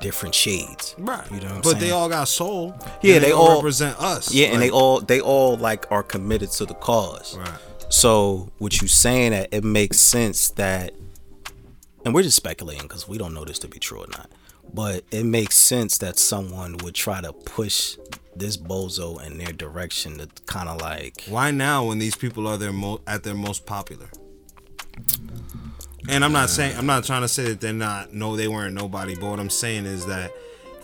different 0.00 0.34
shades. 0.34 0.94
Right. 0.98 1.30
You 1.30 1.38
know 1.38 1.46
what 1.46 1.52
I'm 1.52 1.60
but 1.60 1.70
saying? 1.70 1.80
they 1.80 1.90
all 1.90 2.08
got 2.08 2.28
soul. 2.28 2.74
Yeah, 3.02 3.16
and 3.16 3.24
they 3.24 3.32
all 3.32 3.56
represent 3.56 4.00
us. 4.00 4.32
Yeah, 4.32 4.48
and 4.48 4.60
they 4.60 4.70
all 4.70 5.00
they 5.00 5.20
all 5.20 5.56
like 5.56 5.90
are 5.90 6.02
committed 6.02 6.50
to 6.52 6.66
the 6.66 6.74
cause. 6.74 7.36
Right. 7.36 7.58
So 7.88 8.50
what 8.58 8.80
you 8.80 8.88
saying 8.88 9.32
that 9.32 9.48
it 9.52 9.64
makes 9.64 10.00
sense 10.00 10.50
that, 10.52 10.94
and 12.04 12.14
we're 12.14 12.22
just 12.22 12.36
speculating 12.36 12.82
because 12.82 13.08
we 13.08 13.18
don't 13.18 13.34
know 13.34 13.44
this 13.44 13.58
to 13.60 13.68
be 13.68 13.78
true 13.78 13.98
or 13.98 14.06
not, 14.08 14.30
but 14.74 15.04
it 15.10 15.24
makes 15.24 15.56
sense 15.56 15.98
that 15.98 16.18
someone 16.18 16.76
would 16.82 16.94
try 16.94 17.20
to 17.20 17.32
push 17.32 17.96
this 18.36 18.56
bozo 18.56 19.22
in 19.26 19.38
their 19.38 19.52
direction 19.52 20.18
to 20.18 20.28
kind 20.46 20.68
of 20.68 20.80
like 20.80 21.22
Why 21.28 21.50
now 21.50 21.84
when 21.86 21.98
these 21.98 22.16
people 22.16 22.46
are 22.46 22.56
their 22.56 22.72
mo- 22.72 23.00
at 23.06 23.22
their 23.22 23.34
most 23.34 23.66
popular? 23.66 24.06
And 26.08 26.24
I'm 26.24 26.32
not 26.32 26.48
saying 26.50 26.76
I'm 26.78 26.86
not 26.86 27.04
trying 27.04 27.22
to 27.22 27.28
say 27.28 27.44
that 27.48 27.60
they're 27.60 27.72
not 27.72 28.12
no 28.12 28.36
they 28.36 28.48
weren't 28.48 28.74
nobody, 28.74 29.14
but 29.14 29.30
what 29.30 29.40
I'm 29.40 29.50
saying 29.50 29.86
is 29.86 30.06
that 30.06 30.32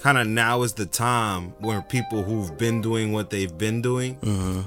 kind 0.00 0.18
of 0.18 0.26
now 0.26 0.62
is 0.62 0.74
the 0.74 0.86
time 0.86 1.48
where 1.60 1.80
people 1.82 2.22
who've 2.22 2.56
been 2.58 2.80
doing 2.82 3.12
what 3.12 3.30
they've 3.30 3.56
been 3.56 3.80
doing 3.82 4.18
are 4.22 4.64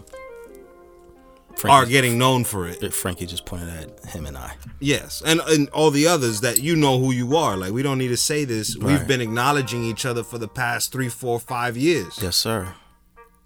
Frankie, 1.55 1.73
are 1.73 1.85
getting 1.85 2.17
known 2.17 2.45
for 2.45 2.67
it. 2.67 2.93
Frankie 2.93 3.25
just 3.25 3.45
pointed 3.45 3.69
at 3.69 4.05
him 4.05 4.25
and 4.25 4.37
I. 4.37 4.55
Yes, 4.79 5.21
and 5.25 5.41
and 5.41 5.69
all 5.69 5.91
the 5.91 6.07
others 6.07 6.41
that 6.41 6.61
you 6.61 6.75
know 6.75 6.99
who 6.99 7.11
you 7.11 7.35
are. 7.35 7.57
Like 7.57 7.73
we 7.73 7.83
don't 7.83 7.97
need 7.97 8.07
to 8.09 8.17
say 8.17 8.45
this. 8.45 8.77
We've 8.77 9.05
been 9.05 9.21
acknowledging 9.21 9.83
each 9.83 10.05
other 10.05 10.23
for 10.23 10.37
the 10.37 10.47
past 10.47 10.91
three, 10.91 11.09
four, 11.09 11.39
five 11.39 11.75
years. 11.75 12.19
Yes, 12.21 12.35
sir. 12.35 12.75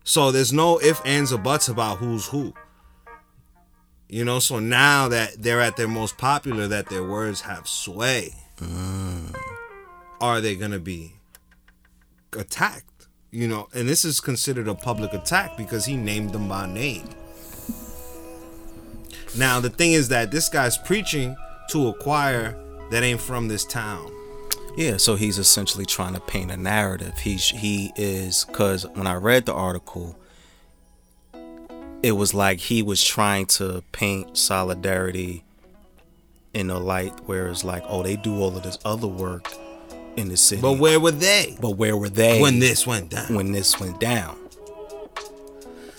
So 0.03 0.31
there's 0.31 0.53
no 0.53 0.77
if, 0.79 1.03
ands, 1.05 1.31
or 1.31 1.39
buts 1.39 1.67
about 1.67 1.97
who's 1.97 2.27
who. 2.27 2.53
You 4.09 4.23
know, 4.25 4.39
so 4.39 4.59
now 4.59 5.07
that 5.07 5.41
they're 5.41 5.61
at 5.61 5.75
their 5.75 5.87
most 5.87 6.17
popular, 6.17 6.67
that 6.67 6.89
their 6.89 7.03
words 7.03 7.41
have 7.41 7.67
sway, 7.67 8.35
mm. 8.57 9.35
are 10.21 10.39
they 10.39 10.55
going 10.55 10.71
to 10.71 10.79
be 10.79 11.13
attacked? 12.37 13.07
You 13.31 13.47
know, 13.47 13.69
and 13.73 13.89
this 13.89 14.05
is 14.05 14.19
considered 14.19 14.67
a 14.67 14.75
public 14.75 15.13
attack 15.13 15.57
because 15.57 15.85
he 15.85 15.95
named 15.95 16.31
them 16.31 16.47
by 16.47 16.67
name. 16.67 17.09
Now, 19.35 19.59
the 19.59 19.69
thing 19.69 19.93
is 19.93 20.09
that 20.09 20.31
this 20.31 20.49
guy's 20.49 20.77
preaching 20.77 21.35
to 21.69 21.87
a 21.87 21.93
choir 21.93 22.55
that 22.91 23.03
ain't 23.03 23.21
from 23.21 23.47
this 23.47 23.65
town. 23.65 24.11
Yeah, 24.75 24.97
so 24.97 25.15
he's 25.15 25.37
essentially 25.37 25.85
trying 25.85 26.13
to 26.13 26.19
paint 26.19 26.51
a 26.51 26.57
narrative. 26.57 27.17
He's 27.19 27.47
he 27.49 27.91
is 27.95 28.45
because 28.45 28.87
when 28.93 29.05
I 29.07 29.15
read 29.15 29.45
the 29.45 29.53
article, 29.53 30.17
it 32.01 32.13
was 32.13 32.33
like 32.33 32.59
he 32.59 32.81
was 32.83 33.03
trying 33.03 33.45
to 33.47 33.83
paint 33.91 34.37
solidarity 34.37 35.43
in 36.53 36.69
a 36.69 36.79
light 36.79 37.13
where 37.27 37.47
it's 37.47 37.63
like, 37.63 37.83
oh, 37.87 38.03
they 38.03 38.15
do 38.15 38.35
all 38.39 38.55
of 38.55 38.63
this 38.63 38.77
other 38.83 39.07
work 39.07 39.51
in 40.15 40.27
the 40.29 40.37
city, 40.37 40.61
But 40.61 40.73
where 40.79 40.99
were 40.99 41.09
they 41.11 41.57
but 41.59 41.71
where 41.71 41.97
were 41.97 42.09
they 42.09 42.39
when 42.39 42.59
this 42.59 42.85
went 42.85 43.09
down? 43.09 43.33
when 43.33 43.51
this 43.51 43.79
went 43.79 43.99
down? 43.99 44.37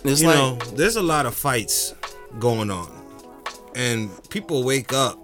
It's 0.04 0.20
you 0.20 0.28
like, 0.28 0.36
know, 0.36 0.56
there's 0.76 0.96
a 0.96 1.02
lot 1.02 1.26
of 1.26 1.34
fights 1.34 1.94
going 2.38 2.70
on, 2.70 2.93
and 3.74 4.10
people 4.30 4.64
wake 4.64 4.92
up 4.92 5.18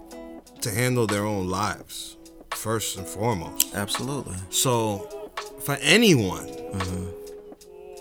to 0.61 0.69
handle 0.71 1.07
their 1.07 1.25
own 1.25 1.47
lives 1.49 2.17
first 2.51 2.97
and 2.97 3.07
foremost. 3.07 3.73
absolutely, 3.73 4.35
So, 4.49 5.31
for 5.61 5.77
anyone, 5.81 6.47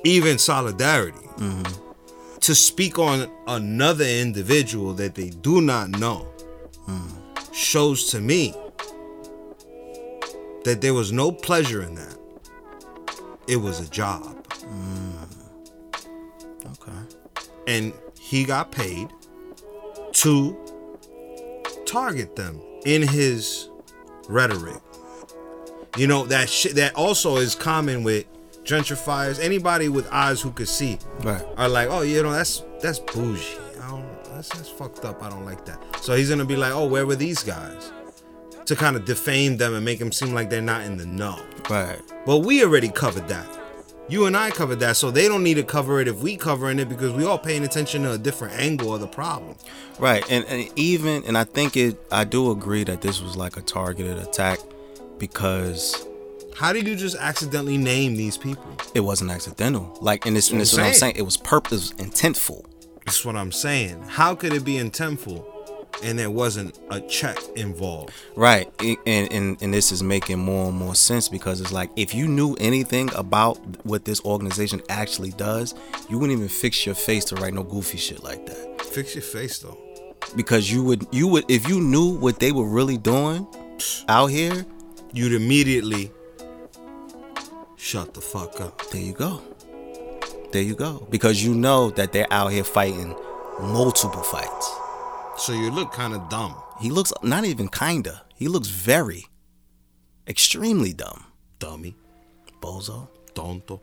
even 0.05 0.39
solidarity, 0.39 1.19
to 2.41 2.55
speak 2.55 2.99
on 2.99 3.31
another 3.47 4.05
individual 4.05 4.93
that 4.95 5.15
they 5.15 5.31
do 5.31 5.61
not 5.61 5.91
know 5.91 6.27
shows 7.53 8.11
to 8.11 8.21
me 8.21 8.55
that 10.65 10.81
there 10.81 10.95
was 10.95 11.13
no 11.13 11.33
pleasure 11.33 11.83
in 11.83 11.95
that. 11.95 12.17
It 13.47 13.57
was 13.57 13.81
a 13.81 13.91
job. 13.91 14.47
Mm. 14.51 15.17
okay, 16.73 17.17
and 17.67 17.93
he 18.19 18.45
got 18.45 18.71
paid 18.71 19.09
to 20.13 20.57
target 21.87 22.37
them 22.37 22.61
in 22.85 23.03
his 23.03 23.69
rhetoric. 24.29 24.81
You 25.97 26.07
know 26.07 26.25
that 26.27 26.49
shit 26.49 26.77
that 26.77 26.95
also 26.95 27.37
is 27.37 27.55
common 27.55 28.05
with 28.05 28.27
gentrifiers. 28.65 29.43
Anybody 29.43 29.89
with 29.89 30.09
eyes 30.13 30.41
who 30.41 30.53
could 30.53 30.69
see 30.69 30.99
right, 31.23 31.45
are 31.57 31.69
like, 31.69 31.89
oh, 31.91 32.03
you 32.03 32.23
know, 32.23 32.33
that's 32.33 32.63
that's 32.81 33.01
bougie. 33.01 33.59
I 33.83 33.91
don't, 33.91 34.25
that's 34.25 34.49
that's 34.51 34.69
fucked 34.69 35.05
up. 35.05 35.23
I 35.23 35.31
don't 35.31 35.45
like 35.45 35.65
that. 35.67 35.83
So 36.01 36.15
he's 36.15 36.31
gonna 36.31 36.45
be 36.45 36.57
like, 36.57 36.73
oh, 36.73 36.87
where 36.87 37.07
were 37.07 37.17
these 37.17 37.43
guys? 37.43 37.93
To 38.67 38.77
kind 38.77 38.95
of 38.95 39.05
defame 39.05 39.57
them 39.57 39.75
and 39.75 39.85
make 39.85 39.99
them 39.99 40.13
seem 40.13 40.33
like 40.33 40.49
they're 40.49 40.63
not 40.63 40.83
in 40.83 40.97
the 40.97 41.07
know. 41.07 41.43
right. 41.69 42.01
But 42.25 42.39
we 42.39 42.63
already 42.63 42.89
covered 42.89 43.27
that. 43.27 43.49
You 44.11 44.27
and 44.27 44.37
I 44.37 44.51
covered 44.51 44.81
that, 44.81 44.97
so 44.97 45.13
they 45.13 45.29
don't 45.29 45.45
need 45.45 45.55
to 45.55 45.63
cover 45.63 46.01
it 46.01 46.09
if 46.09 46.21
we 46.21 46.37
covering 46.37 46.81
it 46.81 46.89
because 46.89 47.13
we 47.13 47.25
all 47.25 47.39
paying 47.39 47.63
attention 47.63 48.03
to 48.03 48.13
a 48.13 48.19
different 48.19 48.55
angle 48.59 48.93
of 48.93 49.01
the 49.01 49.07
problem. 49.07 49.55
Right, 50.01 50.25
and, 50.29 50.45
and 50.47 50.69
even 50.77 51.23
and 51.25 51.39
I 51.39 51.45
think 51.45 51.77
it. 51.77 51.97
I 52.11 52.25
do 52.25 52.51
agree 52.51 52.83
that 52.85 53.03
this 53.03 53.23
was 53.23 53.37
like 53.37 53.57
a 53.57 53.63
targeted 53.63 54.19
attack 54.19 54.59
because 55.19 56.07
How 56.57 56.73
did 56.73 56.89
you 56.89 56.97
just 56.97 57.17
accidentally 57.17 57.79
name 57.79 58.17
these 58.17 58.37
people? 58.37 58.67
it 58.95 59.01
wasn't 59.01 59.31
accidental. 59.31 59.97
Like, 60.01 60.27
and 60.27 60.35
this, 60.35 60.51
and 60.51 60.61
this 60.61 60.73
is 60.73 60.79
what 60.79 60.87
I'm 60.87 60.93
saying. 60.95 61.15
saying. 61.15 61.17
It 61.17 61.23
was 61.23 61.37
purpose, 61.37 61.93
intentful. 61.93 62.65
That's 63.07 63.25
what 63.25 63.37
I'm 63.37 63.53
saying. 63.53 64.03
How 64.09 64.35
could 64.35 64.53
it 64.53 64.65
be 64.65 64.75
intentful 64.75 65.45
and 66.03 66.19
there 66.19 66.31
wasn't 66.31 66.79
a 66.91 67.01
check 67.03 67.39
involved? 67.57 68.13
Right, 68.37 68.71
and, 68.81 69.33
and 69.33 69.63
and 69.63 69.75
this 69.75 69.93
is 69.93 70.03
making 70.03 70.39
more 70.39 70.69
and 70.69 70.77
more 70.77 70.95
sense 70.95 71.29
because 71.29 71.61
it's 71.61 71.73
like 71.73 71.91
if 71.97 72.15
you 72.15 72.29
knew 72.29 72.57
anything 72.61 73.11
about 73.15 73.57
what 73.85 74.05
this 74.05 74.21
organization 74.25 74.81
actually 74.89 75.31
does, 75.33 75.75
you 76.09 76.19
wouldn't 76.19 76.37
even 76.37 76.49
fix 76.49 76.87
your 76.87 76.95
face 76.95 77.25
to 77.27 77.37
write 77.37 77.55
no 77.55 77.63
goofy 77.63 77.99
shit 77.99 78.23
like 78.23 78.47
that. 78.47 78.83
Fix 78.83 79.15
your 79.15 79.23
face 79.23 79.59
though. 79.59 79.79
because 80.37 80.71
you 80.71 80.83
would 80.85 81.07
you 81.13 81.27
would 81.29 81.45
if 81.51 81.69
you 81.69 81.81
knew 81.81 82.19
what 82.19 82.39
they 82.39 82.53
were 82.53 82.67
really 82.69 82.99
doing 82.99 83.47
out 84.09 84.27
here. 84.29 84.65
You'd 85.13 85.33
immediately 85.33 86.13
shut 87.77 88.15
the 88.15 88.21
fuck 88.21 88.61
up. 88.61 88.81
There 88.91 89.01
you 89.01 89.13
go. 89.13 89.43
There 90.53 90.63
you 90.63 90.77
go. 90.77 91.07
Because 91.11 91.43
you 91.45 91.55
know 91.55 91.91
that 91.91 92.13
they're 92.13 92.33
out 92.33 92.53
here 92.53 92.63
fighting 92.63 93.17
multiple 93.61 94.23
fights. 94.23 94.80
So 95.41 95.55
you 95.55 95.71
look 95.71 95.91
kind 95.91 96.13
of 96.13 96.29
dumb. 96.29 96.55
He 96.81 96.91
looks 96.91 97.15
not 97.23 97.47
even 97.47 97.69
kinda. 97.69 98.23
He 98.35 98.47
looks 98.47 98.69
very, 98.69 99.25
extremely 100.29 100.93
dumb. 100.93 101.25
Dummy. 101.59 101.97
Bozo. 102.61 103.09
Tonto. 103.35 103.81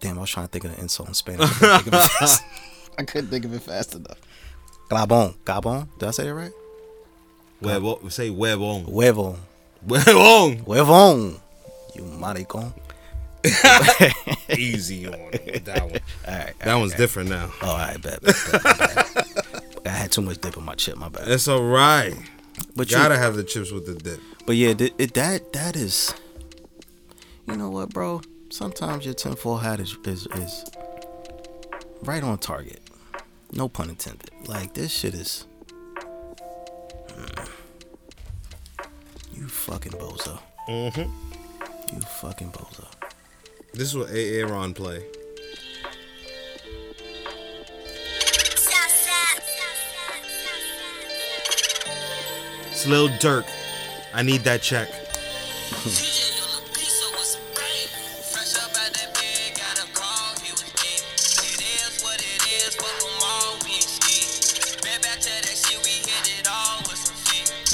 Damn, 0.00 0.16
I 0.16 0.22
was 0.22 0.30
trying 0.30 0.46
to 0.46 0.50
think 0.50 0.64
of 0.64 0.72
an 0.72 0.78
insult 0.80 1.08
in 1.08 1.14
Spanish. 1.14 1.50
I 1.62 1.82
couldn't 1.82 1.82
think 1.82 1.86
of 1.86 1.94
it 1.94 2.02
fast, 2.18 2.42
I 2.98 3.04
think 3.04 3.44
of 3.44 3.54
it 3.54 3.62
fast 3.62 3.94
enough. 3.94 4.18
Gabon. 4.90 5.36
Gabon? 5.44 5.86
Did 5.98 6.08
I 6.08 6.12
say 6.12 6.28
it 6.28 6.32
right? 6.32 6.52
Huevo. 7.60 8.10
Say 8.10 8.30
huevón. 8.30 8.86
Huevo. 8.86 9.36
Huevón. 9.86 10.64
Huevón. 10.64 11.40
You 11.94 12.02
maricon. 12.04 12.72
Easy 14.56 15.06
on 15.06 15.12
that 15.64 15.82
one. 15.82 16.00
All 16.28 16.34
right. 16.38 16.54
That 16.60 16.74
one's 16.76 16.94
different 16.94 17.28
now. 17.28 17.50
Oh, 17.60 17.70
all 17.70 17.76
right, 17.76 18.00
bet. 18.00 18.22
bet, 18.22 18.34
bet, 18.52 19.14
bet. 19.14 19.41
I 19.84 19.88
had 19.90 20.12
too 20.12 20.22
much 20.22 20.40
dip 20.40 20.56
in 20.56 20.64
my 20.64 20.74
chip, 20.74 20.96
my 20.96 21.08
bad. 21.08 21.28
It's 21.28 21.48
all 21.48 21.64
right. 21.64 22.14
But 22.76 22.90
you, 22.90 22.96
Gotta 22.96 23.16
have 23.16 23.34
the 23.34 23.44
chips 23.44 23.70
with 23.72 23.86
the 23.86 23.94
dip. 23.94 24.20
But 24.46 24.56
yeah, 24.56 24.74
th- 24.74 24.94
it, 24.98 25.14
that 25.14 25.52
that 25.52 25.76
is. 25.76 26.14
You 27.46 27.56
know 27.56 27.70
what, 27.70 27.90
bro? 27.90 28.20
Sometimes 28.50 29.04
your 29.04 29.14
tinfoil 29.14 29.56
hat 29.58 29.80
is, 29.80 29.96
is 30.04 30.26
is 30.34 30.64
right 32.02 32.22
on 32.22 32.38
target. 32.38 32.80
No 33.52 33.68
pun 33.68 33.90
intended. 33.90 34.30
Like 34.46 34.74
this 34.74 34.92
shit 34.92 35.14
is. 35.14 35.46
Mm. 37.08 37.48
You 39.34 39.48
fucking 39.48 39.92
bozo. 39.92 40.38
Mm-hmm. 40.68 41.94
You 41.94 42.00
fucking 42.02 42.52
bozo. 42.52 42.86
This 43.72 43.88
is 43.88 43.96
what 43.96 44.10
Aaron 44.10 44.74
play. 44.74 45.04
It's 52.82 52.90
Lil 52.90 53.10
Durk. 53.10 53.46
I 54.12 54.22
need 54.22 54.40
that 54.40 54.60
check. 54.60 54.88
I 54.88 54.94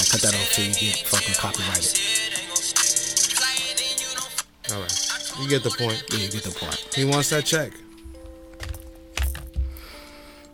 cut 0.05 0.21
that 0.21 0.35
off 0.35 0.53
till 0.53 0.67
you 0.67 0.75
get 0.75 0.99
fucking 1.07 1.37
copyrighted. 1.37 1.99
All 4.71 4.83
right. 4.83 4.93
You 5.41 5.49
get 5.49 5.63
the 5.63 5.71
point. 5.71 6.05
Yeah, 6.13 6.19
you 6.19 6.29
get 6.29 6.43
the 6.43 6.51
point. 6.51 6.87
He 6.95 7.07
wants 7.07 7.31
that 7.31 7.47
check. 7.47 7.73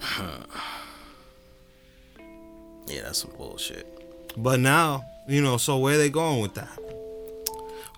Yeah, 2.86 3.00
that's 3.04 3.20
some 3.20 3.30
bullshit. 3.38 3.93
But 4.36 4.60
now, 4.60 5.04
you 5.28 5.40
know, 5.40 5.56
so 5.56 5.78
where 5.78 5.96
they 5.96 6.10
going 6.10 6.40
with 6.40 6.54
that? 6.54 6.78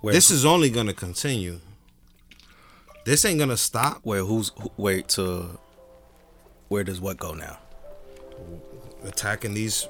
Where, 0.00 0.12
This 0.12 0.30
is 0.30 0.44
only 0.44 0.70
gonna 0.70 0.92
continue. 0.92 1.60
This 3.04 3.24
ain't 3.24 3.38
gonna 3.38 3.56
stop. 3.56 4.00
where 4.02 4.24
who's 4.24 4.52
who, 4.60 4.70
wait 4.76 5.08
to 5.10 5.58
where 6.68 6.84
does 6.84 7.00
what 7.00 7.16
go 7.16 7.32
now? 7.34 7.58
Attacking 9.04 9.54
these 9.54 9.88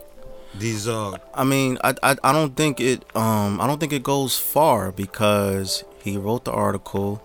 these 0.55 0.87
uh 0.87 1.17
I 1.35 1.45
mean, 1.45 1.79
I, 1.83 1.95
I 2.03 2.17
I 2.23 2.33
don't 2.33 2.55
think 2.57 2.81
it 2.81 3.05
um 3.17 3.61
I 3.61 3.67
don't 3.67 3.81
think 3.81 3.93
it 3.93 4.03
goes 4.03 4.39
far 4.39 4.93
because 4.93 5.85
he 6.03 6.17
wrote 6.17 6.45
the 6.45 6.53
article. 6.53 7.23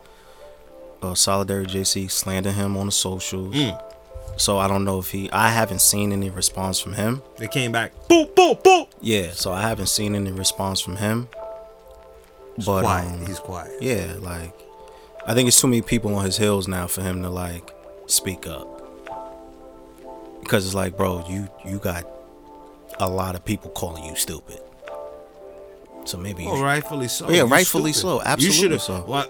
Uh, 1.01 1.15
Solidarity 1.15 1.79
JC 1.79 2.11
slandered 2.11 2.53
him 2.53 2.77
on 2.77 2.85
the 2.85 2.91
socials. 2.91 3.55
Mm. 3.55 3.81
So 4.41 4.57
I 4.57 4.67
don't 4.67 4.83
know 4.85 4.97
if 4.97 5.11
he. 5.11 5.29
I 5.31 5.49
haven't 5.49 5.81
seen 5.81 6.11
any 6.11 6.29
response 6.31 6.79
from 6.79 6.93
him. 6.93 7.21
they 7.37 7.47
came 7.47 7.71
back. 7.71 7.93
Boop 8.09 8.33
boop 8.33 8.63
boop. 8.63 8.87
Yeah, 8.99 9.31
so 9.33 9.51
I 9.51 9.61
haven't 9.61 9.87
seen 9.89 10.15
any 10.15 10.31
response 10.31 10.81
from 10.81 10.95
him. 10.95 11.27
But 12.65 12.81
quiet. 12.83 13.07
um, 13.13 13.25
He's 13.27 13.39
quiet. 13.39 13.71
yeah, 13.81 14.15
like 14.19 14.53
I 15.27 15.33
think 15.35 15.47
it's 15.47 15.61
too 15.61 15.67
many 15.67 15.83
people 15.83 16.15
on 16.15 16.25
his 16.25 16.37
heels 16.37 16.67
now 16.67 16.87
for 16.87 17.01
him 17.03 17.21
to 17.21 17.29
like 17.29 17.71
speak 18.07 18.47
up. 18.47 18.67
Because 20.41 20.65
it's 20.65 20.73
like, 20.75 20.97
bro, 20.97 21.23
you 21.29 21.47
you 21.63 21.77
got 21.77 22.05
a 22.99 23.07
lot 23.09 23.35
of 23.35 23.45
people 23.45 23.69
calling 23.71 24.03
you 24.05 24.15
stupid. 24.15 24.59
So 26.05 26.17
maybe 26.17 26.43
you 26.43 26.49
Oh, 26.49 26.55
should- 26.55 26.63
rightfully 26.63 27.07
so. 27.09 27.29
Yeah, 27.29 27.37
You're 27.37 27.47
rightfully 27.47 27.93
stupid. 27.93 28.23
so. 28.23 28.23
Absolutely 28.23 28.73
you 28.75 28.79
so. 28.79 29.01
What? 29.01 29.27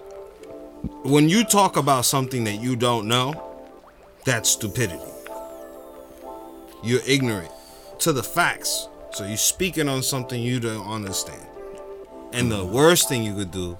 When 1.04 1.28
you 1.28 1.44
talk 1.44 1.76
about 1.76 2.06
something 2.06 2.44
that 2.44 2.60
you 2.62 2.76
don't 2.76 3.06
know, 3.06 3.50
that's 4.24 4.50
stupidity. 4.50 5.02
You're 6.82 7.00
ignorant 7.06 7.50
to 8.00 8.12
the 8.12 8.22
facts. 8.22 8.88
So 9.12 9.26
you're 9.26 9.36
speaking 9.36 9.88
on 9.88 10.02
something 10.02 10.40
you 10.40 10.58
don't 10.58 10.86
understand. 10.86 11.46
And 12.32 12.50
the 12.50 12.64
worst 12.64 13.08
thing 13.08 13.22
you 13.22 13.34
could 13.34 13.50
do 13.50 13.78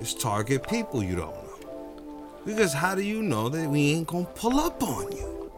is 0.00 0.12
target 0.12 0.68
people 0.68 1.02
you 1.02 1.14
don't 1.14 1.30
know. 1.30 2.38
Because 2.44 2.72
how 2.72 2.94
do 2.94 3.02
you 3.02 3.22
know 3.22 3.48
that 3.48 3.68
we 3.70 3.92
ain't 3.92 4.08
gonna 4.08 4.24
pull 4.24 4.58
up 4.58 4.82
on 4.82 5.12
you? 5.12 5.52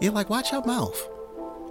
Yeah, 0.00 0.10
like 0.10 0.30
watch 0.30 0.52
your 0.52 0.64
mouth. 0.64 1.08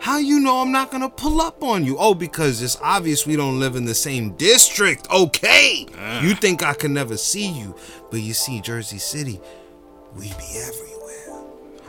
How 0.01 0.17
you 0.17 0.39
know 0.39 0.61
I'm 0.61 0.71
not 0.71 0.91
gonna 0.91 1.09
pull 1.09 1.41
up 1.41 1.63
on 1.63 1.85
you? 1.85 1.95
Oh, 1.97 2.13
because 2.13 2.61
it's 2.61 2.77
obvious 2.81 3.25
we 3.25 3.35
don't 3.35 3.59
live 3.59 3.75
in 3.75 3.85
the 3.85 3.95
same 3.95 4.31
district. 4.31 5.09
Okay. 5.09 5.87
Ah. 5.97 6.21
You 6.21 6.35
think 6.35 6.61
I 6.61 6.73
can 6.73 6.93
never 6.93 7.15
see 7.15 7.47
you, 7.47 7.75
but 8.11 8.19
you 8.19 8.33
see 8.33 8.59
Jersey 8.59 8.99
City, 8.99 9.39
we 10.15 10.27
be 10.27 10.59
everywhere. 10.61 10.96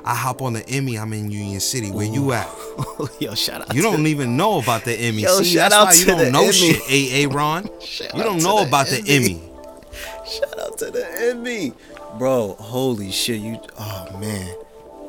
I 0.08 0.14
hop 0.14 0.40
on 0.40 0.54
the 0.54 0.66
Emmy, 0.70 0.98
I'm 0.98 1.12
in 1.12 1.30
Union 1.30 1.60
City. 1.60 1.90
Where 1.90 2.06
you 2.06 2.32
at? 2.32 2.48
Yo, 3.20 3.34
shout 3.34 3.60
out. 3.60 3.74
You 3.74 3.82
don't 3.82 4.06
even 4.06 4.38
know 4.38 4.58
about 4.58 4.84
the 4.86 4.94
Emmy. 4.94 5.20
Yo, 5.20 5.42
see, 5.42 5.54
shout 5.54 5.70
that's 5.70 5.74
out 5.74 5.84
why 5.88 5.92
you 5.92 6.04
don't 6.06 6.32
know 6.32 6.44
Emmy. 6.44 6.52
shit, 6.52 7.30
AA 7.30 7.34
Ron. 7.36 7.68
You 8.14 8.22
don't 8.22 8.42
know 8.42 8.60
the 8.62 8.68
about 8.68 8.86
the 8.86 9.00
Emmy. 9.06 9.34
Emmy. 9.34 9.42
Shout 10.26 10.58
out 10.60 10.78
to 10.78 10.90
the 10.90 11.06
Emmy, 11.28 11.74
bro. 12.18 12.54
Holy 12.58 13.10
shit, 13.10 13.40
you. 13.40 13.60
Oh 13.78 14.18
man, 14.18 14.54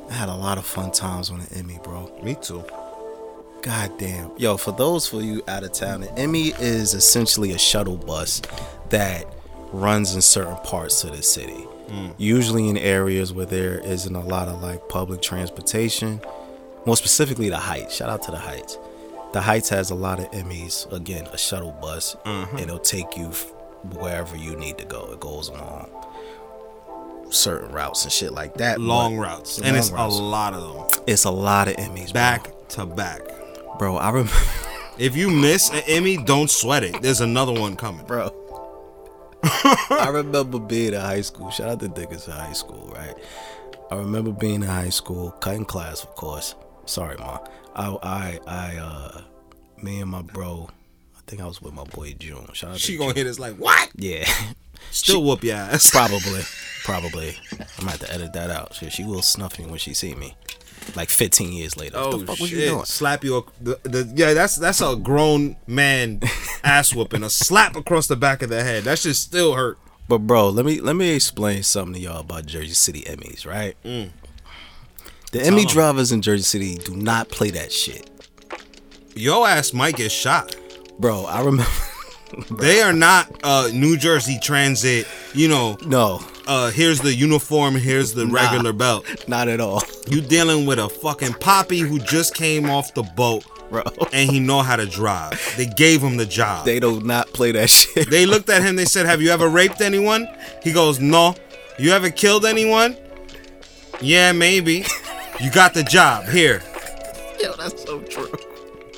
I 0.09 0.13
had 0.13 0.27
a 0.27 0.35
lot 0.35 0.57
of 0.57 0.65
fun 0.65 0.91
times 0.91 1.29
on 1.29 1.39
the 1.39 1.57
Emmy, 1.57 1.79
bro. 1.81 2.11
Me 2.21 2.35
too. 2.41 2.63
God 3.61 3.97
damn. 3.97 4.31
Yo, 4.37 4.57
for 4.57 4.73
those 4.73 5.07
for 5.07 5.21
you 5.21 5.41
out 5.47 5.63
of 5.63 5.71
town, 5.71 6.01
the 6.01 6.11
Emmy 6.19 6.49
is 6.59 6.93
essentially 6.93 7.53
a 7.53 7.57
shuttle 7.57 7.95
bus 7.97 8.41
that 8.89 9.25
runs 9.71 10.13
in 10.15 10.21
certain 10.21 10.57
parts 10.57 11.03
of 11.05 11.15
the 11.15 11.23
city. 11.23 11.65
Usually 12.17 12.69
in 12.69 12.77
areas 12.77 13.33
where 13.33 13.45
there 13.45 13.79
isn't 13.79 14.15
a 14.15 14.21
lot 14.21 14.47
of 14.47 14.61
like 14.61 14.87
public 14.89 15.21
transportation. 15.21 16.21
More 16.85 16.97
specifically, 16.97 17.49
the 17.49 17.57
Heights. 17.57 17.95
Shout 17.95 18.09
out 18.09 18.23
to 18.23 18.31
the 18.31 18.37
Heights. 18.37 18.77
The 19.33 19.41
Heights 19.41 19.69
has 19.69 19.91
a 19.91 19.95
lot 19.95 20.19
of 20.19 20.31
Emmys. 20.31 20.91
Again, 20.91 21.27
a 21.27 21.37
shuttle 21.37 21.71
bus, 21.81 22.15
mm-hmm. 22.25 22.55
and 22.57 22.65
it'll 22.65 22.79
take 22.79 23.15
you 23.17 23.27
wherever 23.93 24.35
you 24.35 24.55
need 24.55 24.77
to 24.79 24.85
go. 24.85 25.09
It 25.11 25.19
goes 25.19 25.49
along 25.49 25.89
certain 27.31 27.71
routes 27.71 28.03
and 28.03 28.11
shit 28.11 28.33
like 28.33 28.55
that. 28.55 28.79
Long 28.81 29.17
routes. 29.17 29.59
Long 29.59 29.67
And 29.67 29.77
it's 29.77 29.91
routes. 29.91 30.15
a 30.15 30.21
lot 30.21 30.53
of 30.53 30.61
them. 30.91 31.03
It's 31.07 31.25
a 31.25 31.31
lot 31.31 31.67
of 31.67 31.75
Emmys, 31.75 32.11
Back 32.13 32.49
to 32.69 32.85
back. 32.85 33.21
bro. 33.77 33.77
bro 33.77 33.97
I 33.97 34.09
remember. 34.09 34.33
If 34.97 35.15
you 35.15 35.29
miss 35.29 35.69
an 35.69 35.81
Emmy, 35.87 36.17
don't 36.17 36.49
sweat 36.49 36.83
it. 36.83 37.01
There's 37.01 37.21
another 37.21 37.53
one 37.53 37.75
coming. 37.77 38.05
bro. 38.05 38.33
I 39.43 40.09
remember 40.11 40.59
being 40.59 40.93
in 40.93 40.99
high 40.99 41.21
school. 41.21 41.49
Shout 41.51 41.69
out 41.69 41.79
to 41.81 41.87
Dickinson 41.87 42.33
High 42.33 42.53
School, 42.53 42.91
right? 42.95 43.15
I 43.91 43.95
remember 43.95 44.31
being 44.31 44.55
in 44.55 44.61
high 44.63 44.89
school, 44.89 45.31
cutting 45.31 45.65
class, 45.65 46.03
of 46.03 46.15
course. 46.15 46.55
Sorry, 46.85 47.17
ma. 47.17 47.39
I, 47.75 47.97
I, 48.03 48.39
I, 48.47 48.75
uh, 48.77 49.21
me 49.81 50.01
and 50.01 50.11
my 50.11 50.21
bro. 50.21 50.69
I 51.17 51.21
think 51.27 51.41
I 51.41 51.45
was 51.45 51.61
with 51.61 51.73
my 51.73 51.83
boy 51.85 52.13
June. 52.17 52.47
Shout 52.53 52.71
out 52.71 52.79
She 52.79 52.93
to 52.93 52.97
gonna 52.97 53.13
June. 53.13 53.25
hit 53.25 53.27
us 53.29 53.39
like, 53.39 53.55
what? 53.55 53.89
Yeah, 53.95 54.25
Still 54.91 55.23
whoop 55.23 55.43
your 55.43 55.55
ass. 55.55 55.89
probably, 55.91 56.41
probably. 56.83 57.35
I'm 57.51 57.65
gonna 57.79 57.91
have 57.91 57.99
to 58.01 58.13
edit 58.13 58.33
that 58.33 58.49
out. 58.49 58.73
She, 58.73 58.89
she 58.89 59.03
will 59.03 59.21
snuff 59.21 59.59
me 59.59 59.65
when 59.65 59.77
she 59.79 59.93
see 59.93 60.15
me, 60.15 60.35
like 60.95 61.09
15 61.09 61.51
years 61.53 61.77
later. 61.77 61.97
Oh 61.97 62.09
what 62.11 62.19
the 62.19 62.25
fuck 62.27 62.39
was 62.39 62.49
shit! 62.49 62.59
you 62.59 62.65
doing? 62.69 62.85
Slap 62.85 63.23
you. 63.23 63.45
The, 63.61 63.79
the, 63.83 64.11
yeah, 64.15 64.33
that's 64.33 64.55
that's 64.55 64.81
a 64.81 64.95
grown 64.95 65.55
man 65.67 66.21
ass 66.63 66.93
whooping. 66.93 67.23
A 67.23 67.29
slap 67.29 67.75
across 67.75 68.07
the 68.07 68.15
back 68.15 68.41
of 68.41 68.49
the 68.49 68.63
head. 68.63 68.83
That 68.83 68.99
should 68.99 69.15
still 69.15 69.53
hurt. 69.55 69.77
But 70.07 70.19
bro, 70.19 70.49
let 70.49 70.65
me 70.65 70.81
let 70.81 70.95
me 70.95 71.09
explain 71.15 71.63
something 71.63 71.93
to 71.93 71.99
y'all 71.99 72.21
about 72.21 72.45
Jersey 72.47 72.73
City 72.73 73.01
Emmys, 73.03 73.45
right? 73.45 73.75
The 73.83 75.41
Emmy 75.45 75.61
'em. 75.61 75.67
drivers 75.67 76.11
in 76.11 76.21
Jersey 76.21 76.43
City 76.43 76.75
do 76.77 76.95
not 76.95 77.29
play 77.29 77.51
that 77.51 77.71
shit, 77.71 78.09
Your 79.15 79.47
ass 79.47 79.73
might 79.73 79.95
get 79.95 80.11
shot. 80.11 80.55
bro. 80.99 81.25
I 81.25 81.39
remember. 81.43 81.71
They 82.51 82.81
are 82.83 82.93
not 82.93 83.39
uh, 83.43 83.69
New 83.73 83.97
Jersey 83.97 84.37
Transit. 84.41 85.07
You 85.33 85.47
know, 85.47 85.77
no, 85.85 86.21
uh 86.49 86.71
here's 86.71 86.99
the 86.99 87.13
uniform, 87.13 87.75
here's 87.75 88.13
the 88.13 88.25
Nah. 88.25 88.33
regular 88.33 88.73
belt. 88.73 89.05
Not 89.27 89.47
at 89.47 89.61
all, 89.61 89.81
You 90.09 90.19
dealing 90.21 90.65
with 90.65 90.79
a 90.79 90.89
fucking 90.89 91.33
poppy 91.35 91.79
who 91.79 91.99
just 91.99 92.33
came 92.35 92.69
off 92.69 92.93
the 92.93 93.03
boat 93.03 93.43
bro. 93.69 93.83
and 94.11 94.29
he 94.31 94.39
know 94.39 94.61
how 94.61 94.75
to 94.75 94.85
drive. 94.85 95.39
They 95.57 95.67
gave 95.67 96.01
him 96.01 96.17
the 96.17 96.25
job. 96.25 96.65
They 96.65 96.79
do 96.79 96.99
not 97.01 97.27
play 97.33 97.51
that 97.53 97.69
shit. 97.69 98.09
They 98.09 98.25
looked 98.25 98.49
at 98.49 98.63
him. 98.63 98.75
They 98.75 98.85
said, 98.85 99.05
"Have 99.05 99.21
you 99.21 99.29
ever 99.29 99.47
raped 99.47 99.79
anyone?" 99.81 100.27
He 100.63 100.71
goes, 100.73 100.99
"No." 100.99 101.35
You 101.77 101.91
ever 101.91 102.09
killed 102.09 102.45
anyone? 102.45 102.97
Yeah, 104.01 104.31
maybe. 104.33 104.85
You 105.41 105.49
got 105.49 105.73
the 105.73 105.83
job 105.83 106.25
here. 106.27 106.61
Yo, 107.41 107.53
that's 107.55 107.81
so 107.85 108.01
true. 108.01 108.29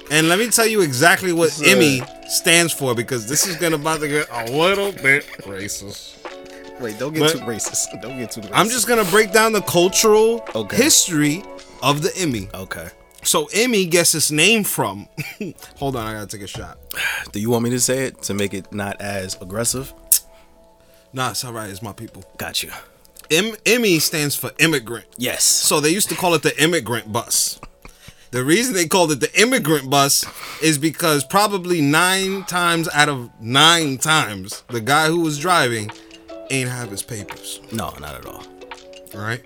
And 0.09 0.27
let 0.27 0.39
me 0.39 0.49
tell 0.49 0.65
you 0.65 0.81
exactly 0.81 1.33
what 1.33 1.51
Emmy 1.63 2.01
stands 2.29 2.73
for 2.73 2.95
because 2.95 3.27
this 3.29 3.45
is 3.45 3.57
gonna 3.57 3.75
about 3.75 3.99
to 3.99 4.07
get 4.07 4.27
a 4.31 4.45
little 4.51 4.91
bit 4.91 5.23
racist. 5.45 6.15
Wait, 6.81 6.97
don't 6.99 7.13
get 7.13 7.19
But- 7.21 7.31
too 7.33 7.39
racist. 7.39 7.87
Don't 8.01 8.17
get 8.17 8.31
too. 8.31 8.41
Racist. 8.41 8.51
I'm 8.53 8.69
just 8.69 8.87
gonna 8.87 9.05
break 9.05 9.31
down 9.31 9.53
the 9.53 9.61
cultural 9.61 10.43
Okay. 10.55 10.75
history 10.77 11.43
of 11.81 12.01
the 12.01 12.15
Emmy. 12.17 12.49
okay. 12.53 12.89
So 13.23 13.47
Emmy 13.53 13.85
gets 13.85 14.15
its 14.15 14.31
name 14.31 14.63
from. 14.63 15.07
Hold 15.77 15.95
on, 15.95 16.07
I 16.07 16.13
gotta 16.13 16.25
take 16.27 16.41
a 16.41 16.47
shot. 16.47 16.79
Do 17.31 17.39
you 17.39 17.51
want 17.51 17.63
me 17.63 17.69
to 17.69 17.79
say 17.79 18.05
it 18.05 18.23
to 18.23 18.33
make 18.33 18.53
it 18.55 18.73
not 18.73 18.99
as 18.99 19.37
aggressive? 19.39 19.93
Nah, 21.13 21.31
it's 21.31 21.43
all 21.45 21.53
right. 21.53 21.69
It's 21.69 21.83
my 21.83 21.93
people. 21.93 22.23
Got 22.37 22.63
you. 22.63 22.71
M- 23.29 23.55
Emmy 23.65 23.99
stands 23.99 24.35
for 24.35 24.51
immigrant. 24.59 25.05
Yes. 25.17 25.43
So 25.43 25.79
they 25.79 25.89
used 25.89 26.09
to 26.09 26.15
call 26.15 26.33
it 26.33 26.41
the 26.41 26.59
immigrant 26.61 27.11
bus. 27.13 27.59
The 28.31 28.43
reason 28.43 28.73
they 28.73 28.87
called 28.87 29.11
it 29.11 29.19
the 29.19 29.39
immigrant 29.39 29.89
bus 29.89 30.25
is 30.63 30.77
because 30.77 31.23
probably 31.25 31.79
nine 31.81 32.43
times 32.45 32.87
out 32.93 33.09
of 33.09 33.29
nine 33.41 33.97
times, 33.99 34.63
the 34.69 34.81
guy 34.81 35.07
who 35.07 35.19
was 35.19 35.37
driving 35.37 35.91
ain't 36.51 36.69
have 36.69 36.91
his 36.91 37.01
papers. 37.03 37.59
No, 37.71 37.93
not 37.99 38.15
at 38.15 38.25
all. 38.25 38.43
Right? 39.13 39.41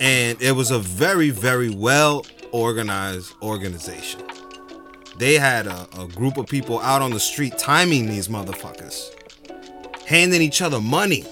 And 0.00 0.40
it 0.40 0.52
was 0.52 0.70
a 0.70 0.78
very, 0.78 1.30
very 1.30 1.70
well 1.70 2.24
organized 2.52 3.34
organization. 3.42 4.22
They 5.18 5.34
had 5.34 5.66
a, 5.66 5.86
a 5.98 6.08
group 6.08 6.36
of 6.36 6.46
people 6.46 6.80
out 6.80 7.00
on 7.02 7.12
the 7.12 7.20
street 7.20 7.56
timing 7.58 8.06
these 8.06 8.28
motherfuckers, 8.28 9.10
handing 10.06 10.42
each 10.42 10.60
other 10.60 10.80
money. 10.80 11.24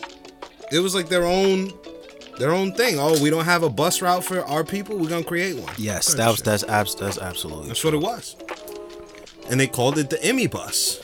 It 0.71 0.79
was 0.79 0.95
like 0.95 1.09
their 1.09 1.27
own 1.27 1.73
their 2.39 2.53
own 2.53 2.73
thing. 2.73 2.99
Oh, 2.99 3.21
we 3.23 3.29
don't 3.31 3.45
have 3.45 3.63
a 3.63 3.69
bus 3.69 4.01
route 4.01 4.25
for 4.25 4.45
our 4.47 4.65
people. 4.65 4.97
We're 4.97 5.09
gonna 5.09 5.25
create 5.25 5.59
one. 5.59 5.75
Yes, 5.77 6.15
that 6.15 6.29
was 6.29 6.37
shit. 6.37 6.45
that's 6.45 6.65
abs- 6.65 6.95
that's 6.95 7.19
absolutely. 7.19 7.69
That's 7.69 7.85
what 7.85 7.95
it 7.95 8.01
was. 8.01 8.37
And 9.51 9.61
they 9.61 9.67
called 9.67 9.99
it 9.99 10.11
the 10.11 10.23
Emmy 10.25 10.47
bus. 10.47 11.01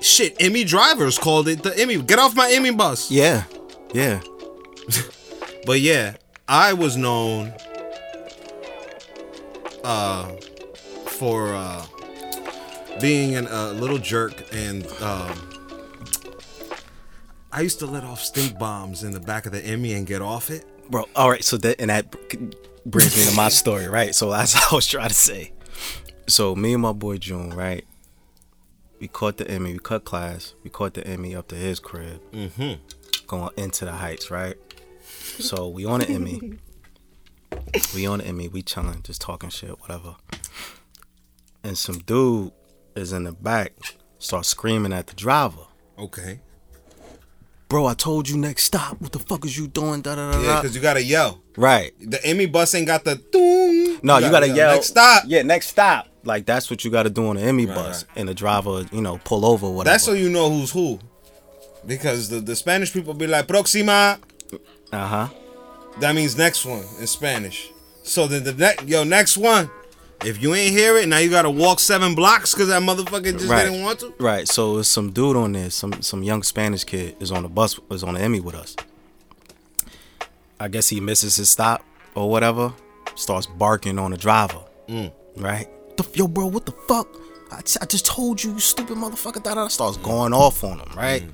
Shit, 0.00 0.36
Emmy 0.40 0.64
drivers 0.64 1.18
called 1.18 1.48
it 1.48 1.62
the 1.62 1.76
Emmy. 1.78 2.00
Get 2.00 2.18
off 2.18 2.36
my 2.36 2.50
Emmy 2.52 2.70
bus. 2.70 3.10
Yeah, 3.10 3.44
yeah. 3.92 4.20
But 5.66 5.80
yeah, 5.80 6.14
I 6.46 6.74
was 6.74 6.96
known 6.96 7.52
uh 9.82 10.28
for 11.06 11.52
uh 11.54 11.84
being 13.00 13.36
a 13.36 13.72
little 13.72 13.98
jerk 13.98 14.44
and 14.52 14.86
um 15.02 15.36
I 17.50 17.62
used 17.62 17.78
to 17.80 17.86
let 17.86 18.04
off 18.04 18.20
stink 18.20 18.58
bombs 18.58 19.02
in 19.02 19.12
the 19.12 19.18
back 19.18 19.46
of 19.46 19.52
the 19.52 19.64
Emmy 19.64 19.94
and 19.94 20.06
get 20.06 20.22
off 20.22 20.50
it. 20.50 20.64
Bro, 20.90 21.06
all 21.16 21.30
right. 21.30 21.42
So 21.42 21.56
that 21.56 21.80
and 21.80 21.90
that 21.90 22.14
brings 22.84 23.16
me 23.16 23.24
to 23.24 23.34
my 23.34 23.48
story, 23.48 23.88
right? 23.88 24.14
So 24.14 24.30
that's 24.30 24.54
what 24.70 24.72
I 24.72 24.74
was 24.76 24.86
trying 24.86 25.08
to 25.08 25.14
say. 25.14 25.52
So 26.28 26.54
me 26.54 26.74
and 26.74 26.82
my 26.82 26.92
boy 26.92 27.16
June, 27.16 27.50
right? 27.50 27.84
We 28.98 29.08
caught 29.08 29.36
the 29.36 29.48
Emmy. 29.50 29.72
We 29.74 29.78
cut 29.78 30.04
class. 30.04 30.54
We 30.64 30.70
caught 30.70 30.94
the 30.94 31.06
Emmy 31.06 31.34
up 31.34 31.48
to 31.48 31.54
his 31.54 31.78
crib, 31.80 32.20
Mm-hmm. 32.32 32.74
going 33.26 33.50
into 33.56 33.84
the 33.84 33.92
heights, 33.92 34.30
right? 34.30 34.56
So 35.38 35.68
we 35.68 35.84
on 35.84 36.00
the 36.00 36.08
Emmy. 36.08 36.54
we 37.94 38.06
on 38.06 38.18
the 38.18 38.26
Emmy. 38.26 38.48
We 38.48 38.62
chilling, 38.62 39.02
just 39.02 39.20
talking 39.20 39.50
shit, 39.50 39.78
whatever. 39.80 40.16
And 41.62 41.76
some 41.76 41.98
dude 41.98 42.52
is 42.94 43.12
in 43.12 43.24
the 43.24 43.32
back, 43.32 43.72
starts 44.18 44.48
screaming 44.48 44.92
at 44.92 45.08
the 45.08 45.14
driver. 45.14 45.66
Okay. 45.98 46.40
Bro, 47.68 47.86
I 47.86 47.94
told 47.94 48.28
you 48.28 48.36
next 48.38 48.62
stop. 48.62 49.00
What 49.00 49.10
the 49.12 49.18
fuck 49.18 49.44
is 49.44 49.58
you 49.58 49.66
doing? 49.66 50.00
Da 50.00 50.14
da 50.14 50.30
da 50.32 50.40
Yeah, 50.40 50.60
because 50.60 50.76
you 50.76 50.80
gotta 50.80 51.02
yell. 51.02 51.42
Right. 51.56 51.92
The 52.00 52.24
Emmy 52.24 52.46
bus 52.46 52.74
ain't 52.76 52.86
got 52.86 53.04
the 53.04 53.16
doom. 53.16 53.98
No, 54.04 54.18
you 54.18 54.30
gotta 54.30 54.48
yell. 54.48 54.72
Next 54.74 54.86
stop. 54.88 55.24
Yeah, 55.26 55.42
next 55.42 55.66
stop. 55.68 56.06
Like 56.26 56.44
that's 56.44 56.68
what 56.70 56.84
you 56.84 56.90
gotta 56.90 57.08
do 57.10 57.26
on 57.28 57.36
the 57.36 57.42
Emmy 57.42 57.64
Right, 57.66 57.74
bus, 57.74 58.04
right. 58.04 58.18
and 58.18 58.28
the 58.28 58.34
driver, 58.34 58.84
you 58.92 59.00
know, 59.00 59.18
pull 59.24 59.46
over, 59.46 59.70
whatever. 59.70 59.92
That's 59.94 60.04
so 60.04 60.12
you 60.12 60.28
know 60.28 60.50
who's 60.50 60.70
who. 60.72 60.98
Because 61.86 62.28
the, 62.28 62.40
the 62.40 62.56
Spanish 62.56 62.92
people 62.92 63.14
be 63.14 63.26
like, 63.28 63.46
Proxima. 63.48 64.18
uh 64.92 65.06
huh. 65.06 65.28
That 66.00 66.14
means 66.14 66.36
next 66.36 66.66
one 66.66 66.82
in 67.00 67.06
Spanish. 67.06 67.70
So 68.02 68.26
then 68.26 68.44
the 68.44 68.52
next, 68.52 68.86
yo, 68.86 69.04
next 69.04 69.36
one. 69.38 69.70
If 70.24 70.42
you 70.42 70.54
ain't 70.54 70.72
hear 70.72 70.96
it, 70.96 71.08
now 71.08 71.18
you 71.18 71.28
gotta 71.30 71.50
walk 71.50 71.78
seven 71.78 72.14
blocks 72.14 72.54
because 72.54 72.68
that 72.68 72.82
motherfucker 72.82 73.32
just 73.32 73.48
Right. 73.48 73.64
didn't 73.64 73.82
want 73.82 74.00
to. 74.00 74.14
Right. 74.18 74.48
So 74.48 74.78
it's 74.78 74.88
some 74.88 75.12
dude 75.12 75.36
on 75.36 75.52
there, 75.52 75.70
some 75.70 76.00
some 76.02 76.22
young 76.22 76.42
Spanish 76.42 76.84
kid 76.84 77.16
is 77.20 77.30
on 77.30 77.42
the 77.42 77.48
bus, 77.48 77.78
is 77.90 78.02
on 78.02 78.14
the 78.14 78.20
Emmy 78.20 78.40
with 78.40 78.54
us. 78.54 78.74
I 80.58 80.68
guess 80.68 80.88
he 80.88 81.00
misses 81.00 81.36
his 81.36 81.50
stop 81.50 81.84
or 82.14 82.30
whatever. 82.30 82.72
Starts 83.14 83.46
barking 83.46 83.98
on 83.98 84.10
the 84.10 84.16
driver. 84.16 84.60
Mm. 84.88 85.12
Right. 85.36 85.68
The, 85.96 86.08
yo, 86.14 86.28
bro, 86.28 86.46
what 86.46 86.66
the 86.66 86.72
fuck? 86.72 87.08
I, 87.50 87.60
t- 87.62 87.78
I 87.80 87.86
just 87.86 88.06
told 88.06 88.42
you, 88.42 88.52
you 88.52 88.60
stupid 88.60 88.96
motherfucker. 88.96 89.42
Da, 89.42 89.54
da, 89.54 89.62
da. 89.62 89.68
Starts 89.68 89.96
going 89.98 90.32
off 90.32 90.64
on 90.64 90.80
him. 90.80 90.88
Right. 90.96 91.22
Mm. 91.22 91.32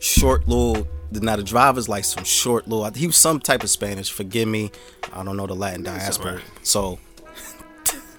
Short 0.00 0.46
little. 0.48 0.86
Now 1.12 1.36
the 1.36 1.44
driver's 1.44 1.88
like 1.88 2.04
some 2.04 2.24
short 2.24 2.66
little. 2.66 2.90
He 2.92 3.06
was 3.06 3.16
some 3.16 3.38
type 3.38 3.62
of 3.62 3.70
Spanish. 3.70 4.10
Forgive 4.10 4.48
me. 4.48 4.72
I 5.12 5.22
don't 5.22 5.36
know 5.36 5.46
the 5.46 5.54
Latin 5.54 5.84
diaspora. 5.84 6.30
alright. 6.32 6.44
So 6.62 6.98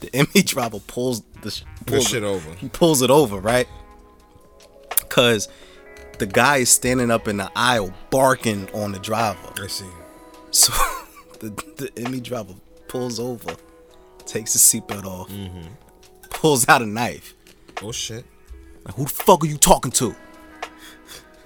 the 0.00 0.14
Emmy 0.14 0.42
driver 0.42 0.78
pulls 0.78 1.22
the 1.42 1.60
pulls 1.86 2.08
shit 2.08 2.22
over. 2.22 2.54
He 2.54 2.68
pulls 2.68 3.02
it 3.02 3.10
over, 3.10 3.38
right? 3.38 3.66
Cause 5.08 5.48
the 6.18 6.26
guy 6.26 6.58
is 6.58 6.70
standing 6.70 7.10
up 7.10 7.26
in 7.26 7.36
the 7.38 7.50
aisle 7.56 7.92
barking 8.10 8.70
on 8.72 8.92
the 8.92 9.00
driver. 9.00 9.52
I 9.60 9.66
see. 9.66 9.86
So 10.52 10.72
the, 11.40 11.50
the 11.50 11.90
Emmy 11.96 12.20
driver 12.20 12.54
pulls 12.92 13.18
over, 13.18 13.56
takes 14.26 14.52
his 14.52 14.60
seatbelt 14.60 15.06
off, 15.06 15.30
mm-hmm. 15.30 15.66
pulls 16.28 16.68
out 16.68 16.82
a 16.82 16.86
knife. 16.86 17.34
Oh 17.82 17.90
shit. 17.90 18.26
Like, 18.84 18.94
who 18.96 19.04
the 19.04 19.10
fuck 19.10 19.42
are 19.42 19.46
you 19.46 19.56
talking 19.56 19.90
to? 19.92 20.14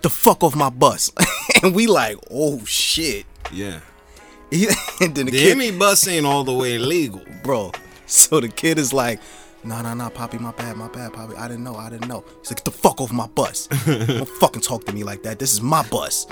The 0.03 0.11
fuck 0.11 0.43
off 0.43 0.57
my 0.57 0.71
bus. 0.71 1.13
and 1.63 1.73
we 1.73 1.87
like, 1.87 2.17
oh 2.33 2.65
shit. 2.65 3.27
Yeah. 3.53 3.81
And 5.01 5.15
then 5.15 5.27
the, 5.27 5.33
The 5.33 5.39
kid, 5.39 5.53
Emmy 5.53 5.71
bus 5.71 6.09
ain't 6.09 6.27
all 6.27 6.43
the 6.43 6.53
way 6.53 6.79
legal. 6.79 7.23
bro. 7.45 7.71
So 8.07 8.41
the 8.41 8.49
kid 8.49 8.79
is 8.79 8.93
like, 8.93 9.21
nah, 9.63 9.83
nah, 9.83 9.95
nah, 9.95 10.09
Poppy, 10.09 10.39
my 10.39 10.51
bad, 10.53 10.77
my 10.77 10.89
bad, 10.89 11.13
Poppy. 11.13 11.37
I 11.37 11.47
didn't 11.47 11.63
know, 11.63 11.77
I 11.77 11.91
didn't 11.91 12.09
know. 12.09 12.25
He's 12.41 12.51
like, 12.51 12.57
get 12.57 12.65
the 12.65 12.71
fuck 12.73 13.01
off 13.01 13.13
my 13.13 13.27
bus. 13.29 13.69
Don't 13.87 14.29
fucking 14.29 14.63
talk 14.63 14.85
to 14.87 14.93
me 14.93 15.05
like 15.05 15.23
that. 15.23 15.39
This 15.39 15.53
is 15.53 15.61
my 15.61 15.87
bus. 15.91 16.27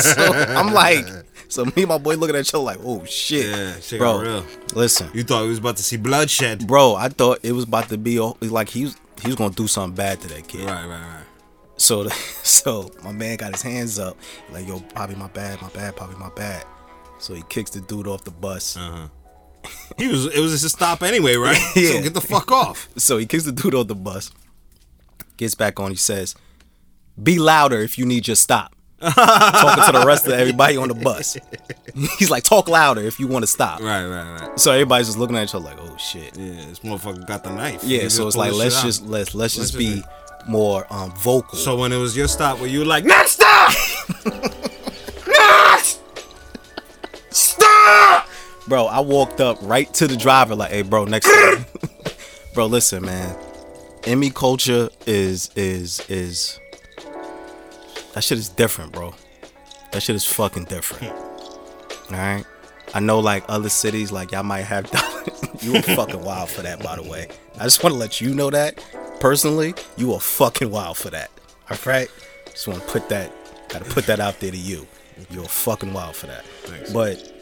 so 0.00 0.32
I'm 0.32 0.72
like, 0.72 1.04
so 1.50 1.64
me 1.66 1.72
and 1.76 1.88
my 1.88 1.98
boy 1.98 2.14
looking 2.16 2.34
at 2.36 2.40
each 2.46 2.54
other 2.54 2.64
like, 2.64 2.78
oh 2.82 3.04
shit. 3.04 3.46
Yeah, 3.46 3.74
shit 3.80 3.98
bro, 3.98 4.20
real. 4.22 4.46
listen, 4.74 5.10
You 5.12 5.22
thought 5.24 5.42
we 5.42 5.48
was 5.50 5.58
about 5.58 5.76
to 5.76 5.82
see 5.82 5.96
bloodshed. 5.98 6.66
bro, 6.66 6.94
I 6.94 7.08
thought 7.10 7.40
it 7.42 7.52
was 7.52 7.64
about 7.64 7.88
to 7.90 7.98
be 7.98 8.18
like 8.18 8.68
he 8.70 8.84
was 8.84 8.96
he 9.20 9.26
was 9.28 9.36
gonna 9.36 9.54
do 9.54 9.66
something 9.66 9.94
bad 9.94 10.20
to 10.22 10.28
that 10.28 10.48
kid. 10.48 10.64
Right, 10.64 10.86
right, 10.86 11.00
right. 11.00 11.24
So, 11.76 12.08
so 12.42 12.90
my 13.02 13.12
man 13.12 13.36
got 13.36 13.52
his 13.52 13.62
hands 13.62 13.98
up, 13.98 14.16
like, 14.50 14.66
yo, 14.66 14.80
Poppy, 14.80 15.14
my 15.14 15.28
bad, 15.28 15.60
my 15.60 15.68
bad, 15.68 15.96
Poppy, 15.96 16.14
my 16.16 16.30
bad. 16.30 16.64
So 17.18 17.34
he 17.34 17.42
kicks 17.48 17.70
the 17.70 17.80
dude 17.82 18.06
off 18.06 18.24
the 18.24 18.30
bus. 18.30 18.76
Uh-huh. 18.78 19.08
He 19.98 20.08
was. 20.08 20.24
It 20.26 20.40
was 20.40 20.52
just 20.52 20.64
a 20.64 20.68
stop 20.70 21.02
anyway, 21.02 21.36
right? 21.36 21.58
Yeah. 21.76 21.90
So 21.92 22.02
get 22.02 22.14
the 22.14 22.20
fuck 22.22 22.50
off. 22.50 22.88
So 22.96 23.18
he 23.18 23.26
kicks 23.26 23.44
the 23.44 23.52
dude 23.52 23.74
off 23.74 23.88
the 23.88 23.94
bus, 23.94 24.30
gets 25.36 25.54
back 25.54 25.78
on. 25.78 25.90
He 25.90 25.96
says, 25.98 26.34
"Be 27.22 27.38
louder 27.38 27.80
if 27.80 27.98
you 27.98 28.06
need 28.06 28.26
your 28.26 28.36
stop." 28.36 28.74
Talking 29.14 29.84
to 29.94 29.98
the 30.00 30.04
rest 30.06 30.26
of 30.26 30.32
everybody 30.32 30.76
on 30.76 30.88
the 30.88 30.94
bus. 30.94 31.36
He's 32.18 32.30
like, 32.30 32.42
"Talk 32.44 32.68
louder 32.68 33.00
if 33.00 33.18
you 33.18 33.26
want 33.28 33.42
to 33.44 33.46
stop." 33.46 33.80
Right, 33.80 34.04
right, 34.06 34.40
right. 34.40 34.60
So 34.60 34.72
everybody's 34.72 35.06
just 35.06 35.18
looking 35.18 35.36
at 35.36 35.44
each 35.44 35.54
other 35.54 35.64
like, 35.64 35.78
"Oh 35.80 35.96
shit." 35.96 36.36
Yeah, 36.36 36.52
this 36.66 36.80
motherfucker 36.80 37.26
got 37.26 37.42
the 37.44 37.50
knife. 37.54 37.82
Yeah. 37.82 38.02
He 38.02 38.08
So 38.10 38.26
it's 38.26 38.36
like 38.36 38.52
let's 38.52 38.82
just 38.82 39.06
let's 39.06 39.34
let's 39.34 39.54
just 39.54 39.74
Let's 39.74 39.84
be 39.84 39.96
just- 40.00 40.08
more 40.48 40.86
um 40.90 41.10
vocal. 41.16 41.56
So 41.58 41.76
when 41.76 41.92
it 41.92 41.96
was 41.98 42.16
your 42.16 42.28
stop, 42.28 42.58
where 42.60 42.68
you 42.68 42.80
were 42.80 42.84
like, 42.86 43.04
next 43.04 43.32
stop, 43.32 43.72
next 45.26 46.00
stop. 47.30 48.26
bro, 48.68 48.86
I 48.86 49.00
walked 49.00 49.40
up 49.40 49.58
right 49.62 49.92
to 49.94 50.06
the 50.06 50.16
driver 50.16 50.54
like, 50.54 50.70
"Hey, 50.72 50.82
bro, 50.82 51.04
next 51.04 51.26
time." 51.30 51.64
bro, 52.54 52.66
listen, 52.66 53.04
man. 53.04 53.36
Emmy 54.04 54.30
culture 54.30 54.88
is 55.06 55.50
is 55.56 56.00
is 56.08 56.58
that 58.12 58.24
shit 58.24 58.38
is 58.38 58.48
different, 58.48 58.92
bro. 58.92 59.14
That 59.92 60.02
shit 60.02 60.16
is 60.16 60.24
fucking 60.24 60.64
different. 60.64 61.12
Hmm. 61.12 62.14
All 62.14 62.20
right. 62.20 62.44
I 62.92 63.00
know, 63.00 63.20
like 63.20 63.44
other 63.48 63.68
cities, 63.68 64.10
like 64.10 64.32
y'all 64.32 64.42
might 64.42 64.62
have. 64.62 64.86
you 65.60 65.72
were 65.72 65.82
fucking 65.82 66.22
wild 66.24 66.48
for 66.48 66.62
that, 66.62 66.82
by 66.82 66.96
the 66.96 67.08
way. 67.08 67.28
I 67.58 67.64
just 67.64 67.82
want 67.82 67.94
to 67.94 67.98
let 67.98 68.20
you 68.20 68.34
know 68.34 68.50
that 68.50 68.82
personally, 69.20 69.74
you 69.96 70.12
are 70.14 70.20
fucking 70.20 70.70
wild 70.70 70.96
for 70.96 71.10
that. 71.10 71.30
All 71.70 71.78
right. 71.86 72.08
Just 72.46 72.66
want 72.66 72.82
to 72.82 72.88
put 72.88 73.08
that 73.10 73.32
Gotta 73.70 73.84
put 73.84 74.06
that 74.06 74.18
out 74.18 74.40
there 74.40 74.50
to 74.50 74.56
you. 74.56 74.84
You're 75.30 75.44
fucking 75.44 75.92
wild 75.92 76.16
for 76.16 76.26
that. 76.26 76.44
Thanks. 76.64 76.92
But 76.92 77.32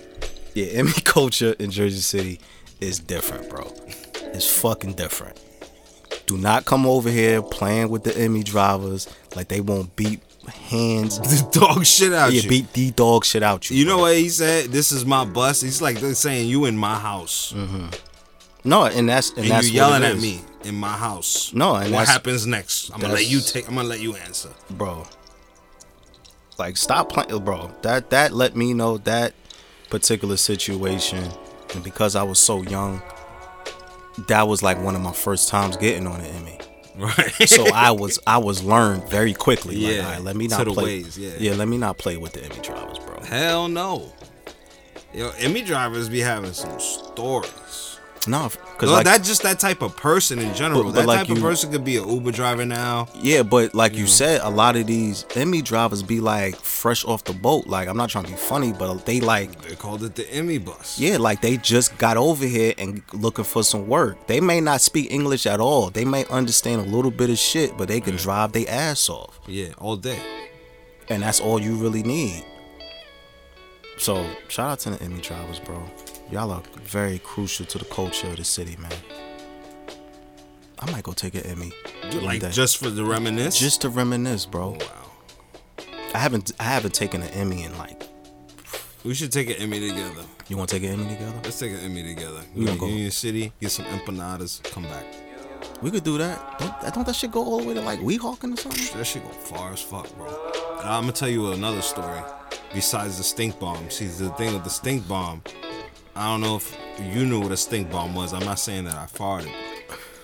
yeah, 0.54 0.66
Emmy 0.72 0.92
culture 1.04 1.54
in 1.58 1.70
Jersey 1.70 2.00
City 2.00 2.40
is 2.80 2.98
different, 3.00 3.48
bro. 3.48 3.72
It's 4.34 4.60
fucking 4.60 4.92
different. 4.92 5.40
Do 6.26 6.36
not 6.36 6.66
come 6.66 6.84
over 6.84 7.08
here 7.08 7.40
playing 7.40 7.88
with 7.88 8.04
the 8.04 8.14
Emmy 8.16 8.42
drivers 8.42 9.08
like 9.34 9.48
they 9.48 9.62
won't 9.62 9.96
beat 9.96 10.20
hands. 10.49 11.18
The 11.28 11.49
dog 11.61 11.84
shit 11.86 12.12
out 12.12 12.32
Yeah, 12.32 12.42
you. 12.42 12.49
beat 12.49 12.72
the 12.72 12.90
dog 12.90 13.24
shit 13.24 13.42
out 13.42 13.70
you. 13.70 13.76
you 13.76 13.84
bro. 13.84 13.96
know 13.96 14.03
what 14.03 14.16
he 14.16 14.28
said? 14.28 14.66
This 14.66 14.92
is 14.92 15.05
my 15.05 15.24
bus. 15.24 15.61
He's 15.61 15.80
like 15.82 15.99
saying 15.99 16.49
you 16.49 16.64
in 16.66 16.76
my 16.76 16.99
house, 16.99 17.53
mm-hmm. 17.57 17.88
No, 18.64 18.84
and 18.84 19.09
that's 19.09 19.30
and, 19.30 19.38
and 19.40 19.51
that's 19.51 19.68
you 19.68 19.74
yelling 19.76 20.03
at 20.05 20.18
me 20.18 20.40
in 20.64 20.74
my 20.74 20.92
house. 20.92 21.53
No, 21.55 21.76
and 21.76 21.92
what 21.92 22.07
happens 22.09 22.46
next? 22.46 22.90
I'm 22.92 23.01
gonna 23.01 23.14
let 23.14 23.28
you 23.30 23.40
take. 23.40 23.68
I'm 23.68 23.74
gonna 23.76 23.88
let 23.88 24.01
you 24.01 24.16
answer. 24.16 24.51
bro. 24.70 25.07
Like 26.59 26.76
stop 26.76 27.11
playing, 27.12 27.44
bro. 27.44 27.70
That 27.82 28.11
that 28.11 28.32
let 28.32 28.57
me 28.57 28.74
know 28.74 28.99
that 28.99 29.32
particular 29.90 30.36
situation, 30.36 31.30
and 31.74 31.84
because 31.84 32.16
I 32.16 32.24
was 32.24 32.38
so 32.40 32.62
young, 32.62 33.01
that 34.26 34.49
was 34.49 34.62
like 34.62 34.82
one 34.82 34.96
of 34.96 35.01
my 35.03 35.12
first 35.12 35.49
times 35.49 35.76
getting 35.76 36.07
on 36.07 36.20
an 36.20 36.26
Emmy. 36.26 36.59
Right. 36.99 37.49
So 37.49 37.66
I 37.72 37.90
was 38.03 38.18
I 38.26 38.38
was 38.38 38.62
learned 38.64 39.05
very 39.09 39.32
quickly. 39.32 39.76
Like, 39.76 39.94
Yeah, 39.96 40.05
all 40.05 40.12
right, 40.12 40.22
let 40.22 40.36
me 40.36 40.49
not 40.49 40.66
play. 40.66 40.84
ways, 41.03 41.16
yeah. 41.18 41.30
yeah, 41.38 41.55
let 41.55 41.68
me 41.68 41.78
not 41.78 41.96
play 41.99 42.16
with 42.16 42.32
the 42.32 42.44
Emmy 42.44 42.61
drivers, 42.61 42.99
bro. 42.99 43.20
Hell 43.22 43.68
no. 43.68 44.12
Yo, 45.14 45.30
Emmy 45.38 45.62
drivers 45.62 46.09
be 46.09 46.20
having 46.20 46.53
some 46.53 46.78
stories. 46.80 47.51
No, 48.28 48.48
because 48.48 48.88
No, 48.90 48.96
like 48.96 49.04
that's 49.04 49.26
just 49.26 49.42
that 49.42 49.58
type 49.58 49.82
of 49.82 49.96
person 49.96 50.38
in 50.38 50.54
general. 50.54 50.82
But- 50.82 50.88
but 50.90 50.94
that 51.00 51.06
like 51.06 51.26
type 51.26 51.36
of 51.36 51.42
person 51.42 51.72
could 51.72 51.84
be 51.84 51.96
an 51.96 52.08
Uber 52.08 52.30
driver 52.32 52.64
now. 52.64 53.08
yeah, 53.20 53.42
but 53.42 53.74
like 53.74 53.94
you 53.94 54.06
said, 54.06 54.40
a 54.42 54.50
lot 54.50 54.76
of 54.76 54.86
these 54.86 55.24
Emmy 55.34 55.62
drivers 55.62 56.02
be 56.02 56.20
like 56.20 56.56
fresh 56.56 57.04
off 57.04 57.24
the 57.24 57.32
boat. 57.32 57.66
Like 57.66 57.88
I'm 57.88 57.96
not 57.96 58.10
trying 58.10 58.24
to 58.24 58.30
be 58.30 58.36
funny, 58.36 58.72
but 58.72 59.04
they 59.06 59.20
like 59.20 59.60
They 59.62 59.74
called 59.74 60.04
it 60.04 60.14
the 60.14 60.30
Emmy 60.32 60.58
bus. 60.58 60.98
Yeah, 60.98 61.16
like 61.16 61.40
they 61.40 61.56
just 61.56 61.96
got 61.98 62.16
over 62.16 62.44
here 62.44 62.74
and 62.78 63.02
looking 63.12 63.44
for 63.44 63.62
some 63.64 63.88
work. 63.88 64.26
They 64.26 64.40
may 64.40 64.60
not 64.60 64.80
speak 64.80 65.10
English 65.10 65.46
at 65.46 65.60
all. 65.60 65.90
They 65.90 66.04
may 66.04 66.24
understand 66.26 66.80
a 66.80 66.84
little 66.84 67.10
bit 67.10 67.30
of 67.30 67.38
shit, 67.38 67.76
but 67.76 67.88
they 67.88 68.00
can 68.00 68.16
drive 68.16 68.52
their 68.52 68.68
ass 68.68 69.08
off. 69.08 69.40
Yeah, 69.46 69.68
all 69.78 69.96
day. 69.96 70.20
And 71.08 71.22
that's 71.22 71.40
all 71.40 71.58
you 71.60 71.74
really 71.76 72.02
need. 72.02 72.44
So 73.96 74.24
shout 74.48 74.70
out 74.70 74.78
to 74.80 74.90
the 74.90 75.02
Emmy 75.02 75.20
drivers, 75.20 75.58
bro. 75.58 75.82
Y'all 76.30 76.50
are 76.50 76.62
very 76.82 77.18
crucial 77.20 77.64
to 77.64 77.78
the 77.78 77.86
culture 77.86 78.26
of 78.26 78.36
the 78.36 78.44
city, 78.44 78.76
man. 78.76 78.92
I 80.78 80.90
might 80.90 81.02
go 81.02 81.12
take 81.12 81.34
an 81.34 81.46
Emmy. 81.46 81.72
Like 82.20 82.40
day. 82.40 82.50
just 82.50 82.76
for 82.76 82.90
the 82.90 83.02
reminisce. 83.04 83.58
just 83.58 83.80
to 83.80 83.88
reminisce, 83.88 84.44
bro. 84.44 84.76
Oh, 84.78 84.84
wow. 84.84 85.84
I 86.14 86.18
haven't 86.18 86.52
I 86.60 86.64
haven't 86.64 86.94
taken 86.94 87.22
an 87.22 87.28
Emmy 87.30 87.64
in 87.64 87.76
like 87.78 88.02
We 89.04 89.14
should 89.14 89.32
take 89.32 89.48
an 89.48 89.56
Emmy 89.56 89.80
together. 89.80 90.22
you 90.48 90.56
wanna 90.56 90.66
take 90.66 90.82
an 90.82 90.90
Emmy 90.90 91.14
together? 91.14 91.40
Let's 91.44 91.58
take 91.58 91.72
an 91.72 91.78
Emmy 91.80 92.02
together. 92.02 92.42
We 92.54 92.66
gonna 92.66 92.78
go 92.78 92.86
go. 92.86 92.92
Union 92.92 93.10
City, 93.10 93.52
get 93.60 93.70
some 93.70 93.86
empanadas, 93.86 94.62
come 94.70 94.84
back. 94.84 95.06
We 95.80 95.90
could 95.90 96.04
do 96.04 96.18
that. 96.18 96.58
Don't, 96.58 96.94
don't 96.94 97.06
that 97.06 97.16
shit 97.16 97.30
go 97.30 97.42
all 97.42 97.60
the 97.60 97.68
way 97.68 97.74
to 97.74 97.80
like 97.80 98.00
Weehawken 98.00 98.52
or 98.52 98.56
something? 98.56 98.98
That 98.98 99.04
shit 99.04 99.22
go 99.22 99.30
far 99.30 99.72
as 99.72 99.80
fuck, 99.80 100.14
bro. 100.16 100.26
I'm 100.80 101.02
gonna 101.02 101.12
tell 101.12 101.28
you 101.28 101.52
another 101.52 101.82
story. 101.82 102.20
Besides 102.74 103.16
the 103.16 103.24
stink 103.24 103.58
bomb, 103.58 103.88
see 103.90 104.06
the 104.06 104.30
thing 104.30 104.52
with 104.52 104.64
the 104.64 104.70
stink 104.70 105.08
bomb. 105.08 105.42
I 106.18 106.26
don't 106.32 106.40
know 106.40 106.56
if 106.56 106.76
you 107.00 107.24
knew 107.24 107.40
what 107.40 107.52
a 107.52 107.56
stink 107.56 107.90
bomb 107.90 108.14
was. 108.14 108.32
I'm 108.32 108.44
not 108.44 108.58
saying 108.58 108.84
that 108.84 108.96
I 108.96 109.06
farted. 109.06 109.52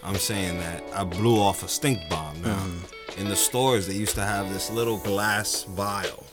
I'm 0.02 0.16
saying 0.16 0.58
that 0.58 0.82
I 0.92 1.04
blew 1.04 1.40
off 1.40 1.62
a 1.62 1.68
stink 1.68 2.08
bomb. 2.10 2.42
Now, 2.42 2.56
Mm-hmm. 2.56 3.20
in 3.20 3.28
the 3.28 3.36
stores, 3.36 3.86
they 3.86 3.94
used 3.94 4.16
to 4.16 4.24
have 4.24 4.52
this 4.52 4.70
little 4.70 4.98
glass 4.98 5.62
vial, 5.64 6.26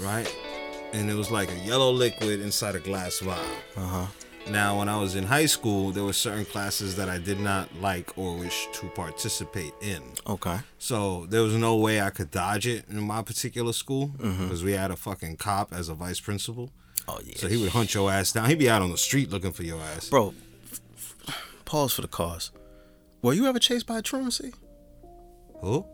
right? 0.00 0.28
And 0.92 1.08
it 1.10 1.14
was 1.14 1.30
like 1.30 1.50
a 1.52 1.58
yellow 1.58 1.90
liquid 1.92 2.40
inside 2.40 2.74
a 2.74 2.80
glass 2.80 3.20
vial. 3.20 3.38
Uh 3.76 3.80
huh. 3.86 4.06
Now, 4.50 4.78
when 4.78 4.88
I 4.88 4.98
was 4.98 5.14
in 5.14 5.24
high 5.24 5.44
school, 5.46 5.90
there 5.90 6.04
were 6.04 6.14
certain 6.14 6.46
classes 6.46 6.96
that 6.96 7.08
I 7.10 7.18
did 7.18 7.38
not 7.38 7.68
like 7.80 8.16
or 8.16 8.36
wish 8.36 8.66
to 8.74 8.86
participate 8.88 9.74
in. 9.82 10.02
Okay. 10.26 10.58
So 10.78 11.26
there 11.26 11.42
was 11.42 11.54
no 11.54 11.76
way 11.76 12.00
I 12.00 12.08
could 12.10 12.30
dodge 12.30 12.66
it 12.66 12.86
in 12.88 13.00
my 13.00 13.22
particular 13.22 13.72
school 13.74 14.08
Mm-hmm. 14.18 14.44
because 14.44 14.64
we 14.64 14.72
had 14.72 14.90
a 14.90 14.96
fucking 14.96 15.36
cop 15.36 15.72
as 15.72 15.88
a 15.90 15.94
vice 15.94 16.18
principal. 16.20 16.70
Oh 17.08 17.20
yeah. 17.24 17.34
So 17.36 17.48
he 17.48 17.56
would 17.56 17.70
hunt 17.70 17.94
your 17.94 18.10
ass 18.12 18.32
down. 18.32 18.48
He'd 18.48 18.58
be 18.58 18.68
out 18.70 18.82
on 18.82 18.90
the 18.90 18.98
street 18.98 19.30
looking 19.30 19.52
for 19.52 19.62
your 19.62 19.80
ass. 19.80 20.08
Bro, 20.10 20.34
pause 21.64 21.92
for 21.94 22.02
the 22.02 22.08
cause. 22.08 22.50
Were 23.22 23.32
you 23.32 23.46
ever 23.46 23.58
chased 23.58 23.86
by 23.86 24.00
truancy? 24.00 24.52
Who? 25.60 25.84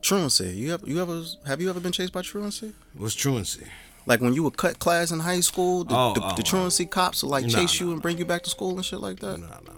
Truancy. 0.00 0.54
You 0.56 0.74
ever 0.74 0.86
you 0.86 1.00
ever 1.00 1.22
have 1.46 1.60
you 1.60 1.70
ever 1.70 1.78
been 1.80 1.92
chased 1.92 2.12
by 2.12 2.22
truancy? 2.22 2.72
What's 2.94 3.14
truancy? 3.14 3.66
Like 4.06 4.20
when 4.20 4.34
you 4.34 4.42
would 4.42 4.56
cut 4.56 4.78
class 4.80 5.12
in 5.12 5.20
high 5.20 5.40
school, 5.40 5.84
the, 5.84 5.94
Oh, 5.96 6.12
the, 6.14 6.20
oh, 6.24 6.34
the 6.36 6.42
truancy 6.42 6.86
cops 6.86 7.22
would 7.22 7.28
like 7.28 7.44
Nah, 7.44 7.50
chase 7.50 7.78
you 7.78 7.86
nah. 7.86 7.92
and 7.92 8.02
bring 8.02 8.18
you 8.18 8.24
back 8.24 8.42
to 8.44 8.50
school 8.50 8.74
and 8.74 8.84
shit 8.84 8.98
like 9.00 9.20
that. 9.20 9.38
No, 9.38 9.46
no, 9.46 9.58
no. 9.66 9.72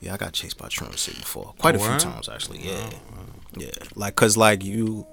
Yeah, 0.00 0.14
I 0.14 0.16
got 0.16 0.32
chased 0.32 0.56
by 0.56 0.68
truancy 0.68 1.12
before, 1.12 1.54
quite 1.58 1.74
a 1.74 1.78
few 1.78 1.98
times 1.98 2.28
actually. 2.28 2.60
Yeah, 2.60 2.90
yeah. 3.56 3.70
Like 3.94 4.14
cause 4.16 4.36
like 4.36 4.64
you, 4.64 5.06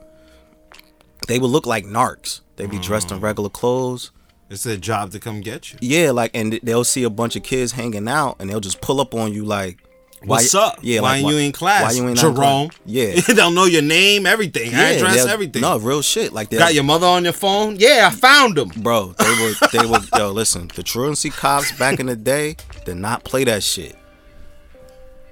they 1.28 1.40
would 1.40 1.52
look 1.52 1.66
like 1.66 1.86
narcs. 1.86 2.40
They'd 2.56 2.70
be 2.70 2.80
dressed 2.80 3.10
Mm. 3.10 3.16
in 3.16 3.20
regular 3.22 3.50
clothes. 3.50 4.12
It's 4.54 4.64
their 4.64 4.78
job 4.78 5.12
to 5.12 5.20
come 5.20 5.42
get 5.42 5.74
you. 5.74 5.80
Yeah, 5.82 6.12
like 6.12 6.32
and 6.36 6.60
they'll 6.62 6.84
see 6.84 7.04
a 7.04 7.10
bunch 7.10 7.36
of 7.36 7.42
kids 7.42 7.72
hanging 7.72 8.08
out 8.08 8.36
and 8.40 8.48
they'll 8.48 8.60
just 8.60 8.82
pull 8.82 9.02
up 9.02 9.16
on 9.16 9.34
you 9.34 9.44
like. 9.44 9.80
why 10.20 10.38
What's 10.38 10.54
up? 10.54 10.78
Yeah, 10.84 11.02
why 11.02 11.22
like, 11.22 11.32
you 11.32 11.40
in 11.40 11.52
class? 11.52 11.82
Why 11.82 12.00
you 12.00 12.08
ain't 12.08 12.20
Jerome? 12.20 12.70
Yeah, 12.86 13.20
They'll 13.28 13.50
know 13.50 13.66
your 13.66 13.82
name, 13.82 14.28
everything, 14.28 14.72
address, 14.72 15.26
everything. 15.26 15.64
No, 15.64 15.80
real 15.80 16.04
shit. 16.04 16.34
Like 16.34 16.50
they 16.50 16.58
Got 16.60 16.76
your 16.76 16.84
mother 16.84 17.08
on 17.08 17.24
your 17.24 17.34
phone? 17.34 17.78
Yeah, 17.80 18.10
I 18.12 18.16
found 18.16 18.56
them, 18.56 18.70
bro. 18.78 19.16
They 19.18 19.26
were, 19.26 19.54
they 19.72 19.86
were. 19.88 20.00
yo, 20.16 20.32
listen. 20.32 20.70
The 20.76 20.84
truancy 20.84 21.32
cops 21.32 21.76
back 21.80 22.00
in 22.00 22.06
the 22.06 22.16
day 22.16 22.58
did 22.86 22.98
not 22.98 23.24
play 23.24 23.44
that 23.46 23.64
shit. 23.64 23.96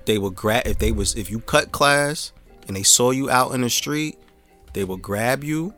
They 0.06 0.18
would 0.18 0.34
grab 0.34 0.66
if 0.66 0.80
they 0.80 0.92
was 0.92 1.16
if 1.16 1.30
you 1.30 1.42
cut 1.42 1.72
class 1.72 2.34
and 2.68 2.76
they 2.76 2.84
saw 2.84 3.12
you 3.12 3.30
out 3.30 3.54
in 3.54 3.62
the 3.62 3.70
street, 3.70 4.18
they 4.74 4.84
would 4.84 5.04
grab 5.04 5.44
you, 5.44 5.76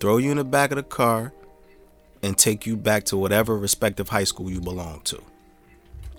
throw 0.00 0.16
you 0.16 0.30
in 0.30 0.38
the 0.38 0.44
back 0.44 0.70
of 0.70 0.76
the 0.76 0.82
car, 0.82 1.34
and 2.22 2.36
take 2.36 2.66
you 2.66 2.76
back 2.76 3.04
to 3.04 3.16
whatever 3.16 3.56
respective 3.56 4.08
high 4.08 4.24
school 4.24 4.50
you 4.50 4.60
belong 4.60 5.00
to. 5.04 5.22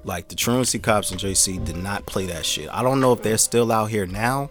Like 0.04 0.30
the 0.30 0.36
truancy 0.36 0.80
cops 0.80 1.12
in 1.12 1.18
JC 1.18 1.64
did 1.64 1.76
not 1.78 2.06
play 2.06 2.26
that 2.28 2.46
shit. 2.46 2.70
I 2.72 2.82
don't 2.84 3.00
know 3.02 3.14
if 3.14 3.24
they're 3.24 3.38
still 3.38 3.72
out 3.72 3.90
here 3.90 4.06
now, 4.06 4.50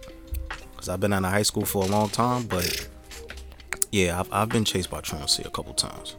cause 0.75 0.87
I've 0.89 0.99
been 0.99 1.13
out 1.13 1.23
of 1.25 1.31
high 1.31 1.41
school 1.43 1.65
for 1.65 1.83
a 1.83 1.87
long 1.87 2.09
time, 2.09 2.45
but 2.45 2.87
yeah, 3.91 4.19
I've, 4.19 4.31
I've 4.31 4.49
been 4.49 4.65
chased 4.65 4.89
by 4.91 5.01
truancy 5.01 5.43
a 5.45 5.49
couple 5.49 5.73
times. 5.73 6.15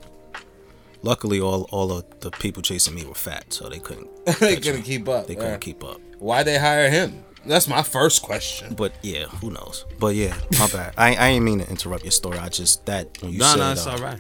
Luckily, 1.03 1.41
all 1.41 1.69
all 1.71 1.93
of 1.93 2.05
the 2.21 2.31
people 2.33 2.61
chasing 2.63 2.95
me 2.95 3.05
were 3.05 3.15
fat, 3.15 3.53
so 3.53 3.69
they 3.69 3.79
couldn't. 3.79 4.09
they 4.41 4.57
couldn't 4.57 4.77
me. 4.81 4.83
keep 4.83 5.09
up. 5.09 5.29
They 5.29 5.37
couldn't 5.37 5.61
keep 5.61 5.85
up. 5.85 6.01
Why 6.19 6.43
they 6.43 6.59
hire 6.59 6.91
him? 6.91 7.25
That's 7.47 7.69
my 7.69 7.83
first 7.85 8.23
question. 8.23 8.75
But 8.75 8.93
yeah, 9.03 9.27
who 9.27 9.51
knows? 9.53 9.87
But 10.01 10.17
yeah, 10.17 10.37
my 10.59 10.67
bad. 10.67 10.95
I 10.97 11.15
I 11.15 11.29
ain't 11.29 11.45
mean 11.45 11.61
to 11.61 11.71
interrupt 11.71 12.03
your 12.03 12.11
story. 12.11 12.39
I 12.39 12.49
just 12.49 12.85
that 12.87 13.23
when 13.23 13.33
you 13.33 13.39
No, 13.39 13.45
said 13.47 13.59
no, 13.59 13.65
no, 13.67 13.73
it's 13.73 13.87
uh, 13.87 13.91
all 13.93 13.99
right. 13.99 14.19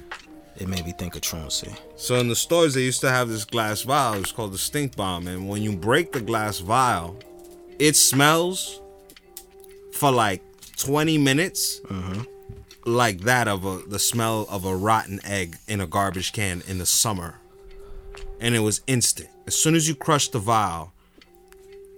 It 0.59 0.69
made 0.69 0.85
me 0.85 0.93
think 0.93 1.15
of 1.15 1.23
truancy. 1.23 1.73
So 1.97 2.17
in 2.17 2.29
the 2.29 2.37
stores, 2.37 2.75
they 2.75 2.83
used 2.83 3.01
to 3.03 3.11
have 3.11 3.29
this 3.29 3.45
glass 3.45 3.83
vial. 3.83 4.15
It's 4.15 4.33
called 4.33 4.53
the 4.53 4.59
stink 4.59 4.97
bomb, 4.97 5.29
and 5.29 5.49
when 5.49 5.63
you 5.63 5.77
break 5.77 6.13
the 6.13 6.21
glass 6.21 6.59
vial, 6.59 7.17
it 7.79 7.95
smells 7.95 8.81
for 9.93 10.11
like 10.11 10.43
20 10.77 11.17
minutes, 11.19 11.81
mm-hmm. 11.81 12.23
like 12.85 13.21
that 13.21 13.49
of 13.49 13.65
a 13.65 13.79
the 13.89 13.99
smell 13.99 14.47
of 14.51 14.65
a 14.65 14.75
rotten 14.75 15.21
egg 15.25 15.57
in 15.69 15.81
a 15.81 15.87
garbage 15.87 16.33
can 16.33 16.63
in 16.67 16.79
the 16.79 16.87
summer, 16.87 17.37
and 18.41 18.55
it 18.55 18.61
was 18.61 18.81
instant. 18.87 19.29
As 19.47 19.55
soon 19.55 19.75
as 19.75 19.89
you 19.89 19.95
crushed 19.95 20.33
the 20.33 20.39
vial, 20.39 20.93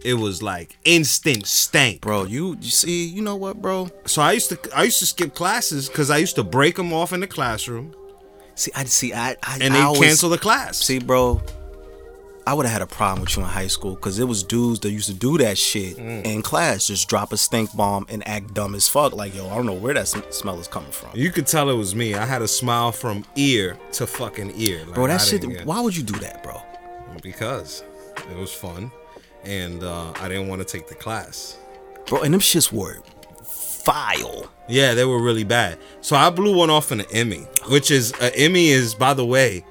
it 0.05 0.15
was 0.15 0.43
like 0.43 0.79
instant 0.85 1.47
stank. 1.47 2.01
Bro, 2.01 2.25
you 2.25 2.57
you 2.61 2.71
see, 2.71 3.07
you 3.07 3.23
know 3.23 3.37
what, 3.37 3.61
bro? 3.61 3.91
So 4.07 4.23
I 4.23 4.33
used 4.33 4.51
to 4.51 4.77
I 4.77 4.85
used 4.85 4.99
to 4.99 5.07
skip 5.07 5.35
classes 5.35 5.89
because 5.89 6.11
I 6.11 6.19
used 6.19 6.37
to 6.37 6.45
break 6.45 6.77
them 6.77 6.93
off 6.93 7.13
in 7.13 7.21
the 7.21 7.27
classroom, 7.27 7.95
See, 8.61 8.71
I 8.75 8.85
see, 8.85 9.13
I 9.15 9.37
I 9.43 9.59
and 9.63 9.73
I 9.75 9.77
they 9.79 9.81
always, 9.83 10.01
cancel 10.01 10.29
the 10.29 10.39
class. 10.39 10.77
See, 10.79 10.99
bro, 10.99 11.41
I 12.47 12.53
would 12.55 12.67
have 12.67 12.73
had 12.73 12.83
a 12.83 12.87
problem 12.87 13.21
with 13.23 13.37
you 13.37 13.43
in 13.43 13.49
high 13.49 13.69
school 13.69 13.95
because 13.95 14.19
it 14.19 14.25
was 14.29 14.43
dudes 14.43 14.81
that 14.81 14.91
used 14.91 15.09
to 15.09 15.15
do 15.15 15.39
that 15.39 15.57
shit 15.57 15.97
Mm. 15.97 16.25
in 16.25 16.43
class, 16.43 16.87
just 16.87 17.09
drop 17.09 17.33
a 17.33 17.37
stink 17.37 17.75
bomb 17.75 18.05
and 18.09 18.27
act 18.29 18.53
dumb 18.55 18.75
as 18.75 18.87
fuck. 18.89 19.13
Like, 19.15 19.35
yo, 19.35 19.49
I 19.49 19.55
don't 19.55 19.67
know 19.67 19.73
where 19.85 19.95
that 19.95 20.09
sm- 20.09 20.21
smell 20.31 20.59
is 20.61 20.69
coming 20.69 20.91
from. 20.93 21.11
You 21.15 21.31
could 21.31 21.47
tell 21.47 21.71
it 21.71 21.75
was 21.75 21.95
me. 21.95 22.15
I 22.15 22.27
had 22.27 22.43
a 22.43 22.49
smile 22.49 22.93
from 22.93 23.25
ear 23.37 23.79
to 23.93 24.07
fucking 24.07 24.53
ear. 24.57 24.85
Like, 24.85 24.95
Bro, 24.95 25.07
that 25.09 25.21
I 25.21 25.25
shit. 25.25 25.41
get- 25.49 25.65
Why 25.67 25.81
would 25.81 25.97
you 25.97 26.03
do 26.03 26.19
that, 26.21 26.43
bro? 26.43 26.61
Because 27.23 27.83
it 28.31 28.37
was 28.37 28.53
fun, 28.53 28.91
and 29.45 29.83
uh, 29.83 30.13
I 30.21 30.29
didn't 30.29 30.49
want 30.49 30.61
to 30.61 30.67
take 30.67 30.87
the 30.89 30.95
class. 30.95 31.57
Bro, 32.07 32.23
and 32.23 32.33
them 32.35 32.41
shits 32.41 32.73
were 32.73 32.99
vile. 33.85 34.51
Yeah, 34.69 34.95
they 34.95 35.05
were 35.05 35.21
really 35.21 35.45
bad. 35.45 35.79
So 36.01 36.17
I 36.17 36.31
blew 36.31 36.57
one 36.57 36.71
off 36.71 36.93
in 36.93 37.01
an 37.01 37.07
Emmy, 37.13 37.47
which 37.69 37.91
is 37.91 38.13
a 38.21 38.35
Emmy 38.39 38.69
is 38.69 38.95
by 38.95 39.15
the 39.15 39.25
way 39.25 39.65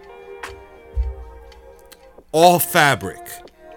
all 2.32 2.60
fabric. 2.60 3.20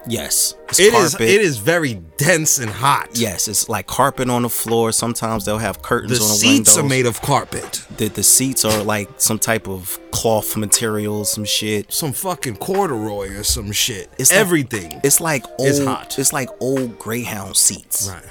Yes, 0.05 0.57
it's 0.68 0.80
It 0.80 0.93
is. 0.95 1.14
It 1.14 1.22
is 1.22 1.59
very 1.59 1.95
dense 2.16 2.59
and 2.59 2.68
hot. 2.68 3.11
Yes, 3.14 3.47
it's 3.47 3.68
like 3.68 3.87
carpet 3.87 4.28
on 4.28 4.43
the 4.43 4.49
floor. 4.49 4.91
Sometimes 4.91 5.45
they'll 5.45 5.59
have 5.59 5.80
curtains 5.80 6.11
on 6.14 6.18
The 6.18 6.24
on 6.24 6.28
the 6.30 6.35
seats 6.35 6.76
windows. 6.76 6.78
are 6.78 6.89
made 6.89 7.07
of 7.07 7.22
carpet. 7.22 7.87
the, 7.99 8.09
the 8.09 8.24
seats 8.24 8.64
are 8.64 8.83
like 8.83 9.09
some 9.18 9.39
type 9.39 9.68
of 9.68 10.01
cloth 10.11 10.57
material, 10.57 11.24
some 11.24 11.45
shit. 11.45 11.93
Some 11.93 12.12
fucking 12.12 12.57
corduroy 12.57 13.28
or 13.37 13.45
some 13.45 13.70
shit. 13.70 14.11
It's 14.18 14.33
like- 14.33 14.41
everything. 14.41 15.01
It's 15.05 15.20
like 15.20 15.47
old. 15.61 15.68
It's 15.68 15.85
hot. 15.85 16.18
It's 16.18 16.33
like 16.33 16.49
old 16.59 16.99
Greyhound 16.99 17.57
seats. 17.57 18.09
right. 18.12 18.24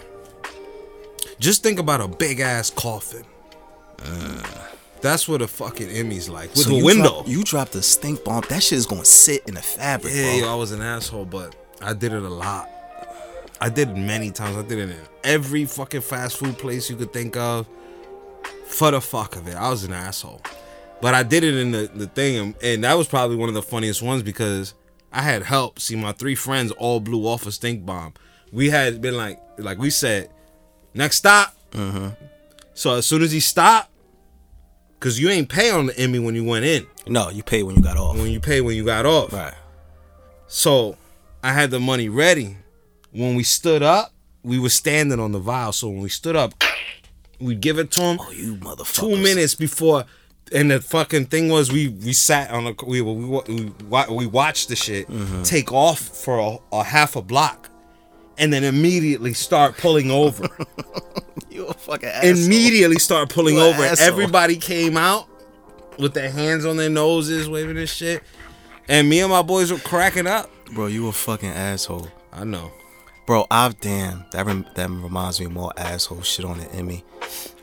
Just 1.41 1.63
think 1.63 1.79
about 1.79 2.01
a 2.01 2.07
big 2.07 2.39
ass 2.39 2.69
coffin. 2.69 3.23
Uh, 3.99 4.43
that's 5.01 5.27
what 5.27 5.41
a 5.41 5.47
fucking 5.47 5.89
Emmy's 5.89 6.29
like 6.29 6.51
with 6.51 6.67
So 6.67 6.75
a 6.75 6.83
window. 6.83 7.03
Drop, 7.23 7.27
you 7.27 7.43
dropped 7.43 7.73
a 7.73 7.81
stink 7.81 8.23
bomb. 8.23 8.43
That 8.47 8.61
shit 8.61 8.77
is 8.77 8.85
gonna 8.85 9.03
sit 9.03 9.47
in 9.47 9.55
the 9.55 9.61
fabric, 9.61 10.13
Yeah, 10.15 10.35
yo. 10.35 10.51
I 10.51 10.55
was 10.55 10.71
an 10.71 10.83
asshole, 10.83 11.25
but 11.25 11.55
I 11.81 11.93
did 11.93 12.13
it 12.13 12.21
a 12.21 12.29
lot. 12.29 12.69
I 13.59 13.69
did 13.69 13.89
it 13.89 13.97
many 13.97 14.29
times. 14.29 14.55
I 14.55 14.61
did 14.61 14.77
it 14.77 14.89
in 14.91 14.97
every 15.23 15.65
fucking 15.65 16.01
fast 16.01 16.37
food 16.37 16.59
place 16.59 16.91
you 16.91 16.95
could 16.95 17.11
think 17.11 17.35
of. 17.35 17.67
For 18.67 18.91
the 18.91 19.01
fuck 19.01 19.35
of 19.35 19.47
it, 19.47 19.55
I 19.55 19.71
was 19.71 19.83
an 19.83 19.93
asshole. 19.93 20.41
But 21.01 21.15
I 21.15 21.23
did 21.23 21.43
it 21.43 21.55
in 21.55 21.71
the, 21.71 21.89
the 21.91 22.05
thing, 22.05 22.37
and, 22.37 22.55
and 22.61 22.83
that 22.83 22.95
was 22.95 23.07
probably 23.07 23.35
one 23.35 23.49
of 23.49 23.55
the 23.55 23.63
funniest 23.63 24.03
ones 24.03 24.21
because 24.21 24.75
I 25.11 25.23
had 25.23 25.41
help. 25.41 25.79
See, 25.79 25.95
my 25.95 26.11
three 26.11 26.35
friends 26.35 26.71
all 26.73 26.99
blew 26.99 27.25
off 27.25 27.47
a 27.47 27.51
stink 27.51 27.83
bomb. 27.83 28.13
We 28.51 28.69
had 28.69 29.01
been 29.01 29.17
like, 29.17 29.39
like 29.57 29.79
we 29.79 29.89
said, 29.89 30.29
next 30.93 31.17
stop. 31.17 31.55
Uh-huh. 31.73 32.11
So 32.73 32.95
as 32.95 33.05
soon 33.05 33.21
as 33.21 33.31
he 33.31 33.39
stopped, 33.39 33.89
because 34.99 35.19
you 35.19 35.29
ain't 35.29 35.49
pay 35.49 35.71
on 35.71 35.87
the 35.87 35.97
Emmy 35.99 36.19
when 36.19 36.35
you 36.35 36.43
went 36.43 36.65
in, 36.65 36.85
No, 37.07 37.29
you 37.29 37.43
pay 37.43 37.63
when 37.63 37.75
you 37.75 37.81
got 37.81 37.97
off. 37.97 38.15
when 38.17 38.31
you 38.31 38.39
pay 38.39 38.61
when 38.61 38.75
you 38.75 38.85
got 38.85 39.05
off. 39.05 39.33
Right. 39.33 39.53
So 40.47 40.97
I 41.43 41.53
had 41.53 41.71
the 41.71 41.79
money 41.79 42.09
ready. 42.09 42.57
When 43.11 43.35
we 43.35 43.43
stood 43.43 43.81
up, 43.83 44.13
we 44.43 44.59
were 44.59 44.69
standing 44.69 45.19
on 45.19 45.31
the 45.31 45.39
vial. 45.39 45.71
So 45.73 45.89
when 45.89 46.01
we 46.01 46.09
stood 46.09 46.35
up, 46.35 46.53
we 47.39 47.55
give 47.55 47.79
it 47.79 47.91
to 47.91 48.01
him 48.01 48.17
Oh, 48.21 48.31
you 48.31 48.55
motherfucker. 48.57 48.95
two 48.99 49.17
minutes 49.17 49.55
before. 49.55 50.05
And 50.53 50.69
the 50.69 50.81
fucking 50.81 51.25
thing 51.27 51.47
was, 51.49 51.71
we 51.71 51.87
we 51.87 52.11
sat 52.13 52.51
on 52.51 52.67
a 52.67 52.73
we 52.85 53.01
we 53.01 53.13
we, 53.47 53.71
we 54.09 54.25
watched 54.27 54.67
the 54.69 54.75
shit 54.75 55.07
mm-hmm. 55.07 55.43
take 55.43 55.71
off 55.71 55.99
for 55.99 56.39
a, 56.39 56.75
a 56.75 56.83
half 56.83 57.15
a 57.15 57.21
block, 57.21 57.69
and 58.37 58.51
then 58.51 58.63
immediately 58.63 59.33
start 59.33 59.77
pulling 59.77 60.11
over. 60.11 60.47
You 61.49 61.65
a 61.67 61.73
fucking 61.73 62.07
asshole. 62.07 62.45
immediately 62.45 62.97
start 62.97 63.29
pulling 63.29 63.55
You 63.55 63.61
over. 63.61 63.83
asshole. 63.83 64.07
Everybody 64.07 64.55
came 64.55 64.95
out 64.95 65.27
with 65.99 66.13
their 66.13 66.29
hands 66.31 66.65
on 66.65 66.77
their 66.77 66.89
noses, 66.89 67.49
waving 67.49 67.75
this 67.75 67.91
shit, 67.91 68.23
and 68.87 69.09
me 69.09 69.19
and 69.19 69.29
my 69.29 69.41
boys 69.41 69.69
were 69.71 69.77
cracking 69.79 70.27
up. 70.27 70.49
Bro, 70.73 70.87
you 70.87 71.07
a 71.09 71.11
fucking 71.11 71.49
asshole. 71.49 72.07
I 72.31 72.45
know. 72.45 72.71
Bro, 73.27 73.47
I've 73.51 73.79
damn 73.81 74.25
that 74.31 74.45
rem- 74.45 74.65
that 74.75 74.89
reminds 74.89 75.41
me 75.41 75.47
more 75.47 75.73
asshole 75.75 76.21
shit 76.21 76.45
on 76.45 76.57
the 76.59 76.71
Emmy. 76.71 77.03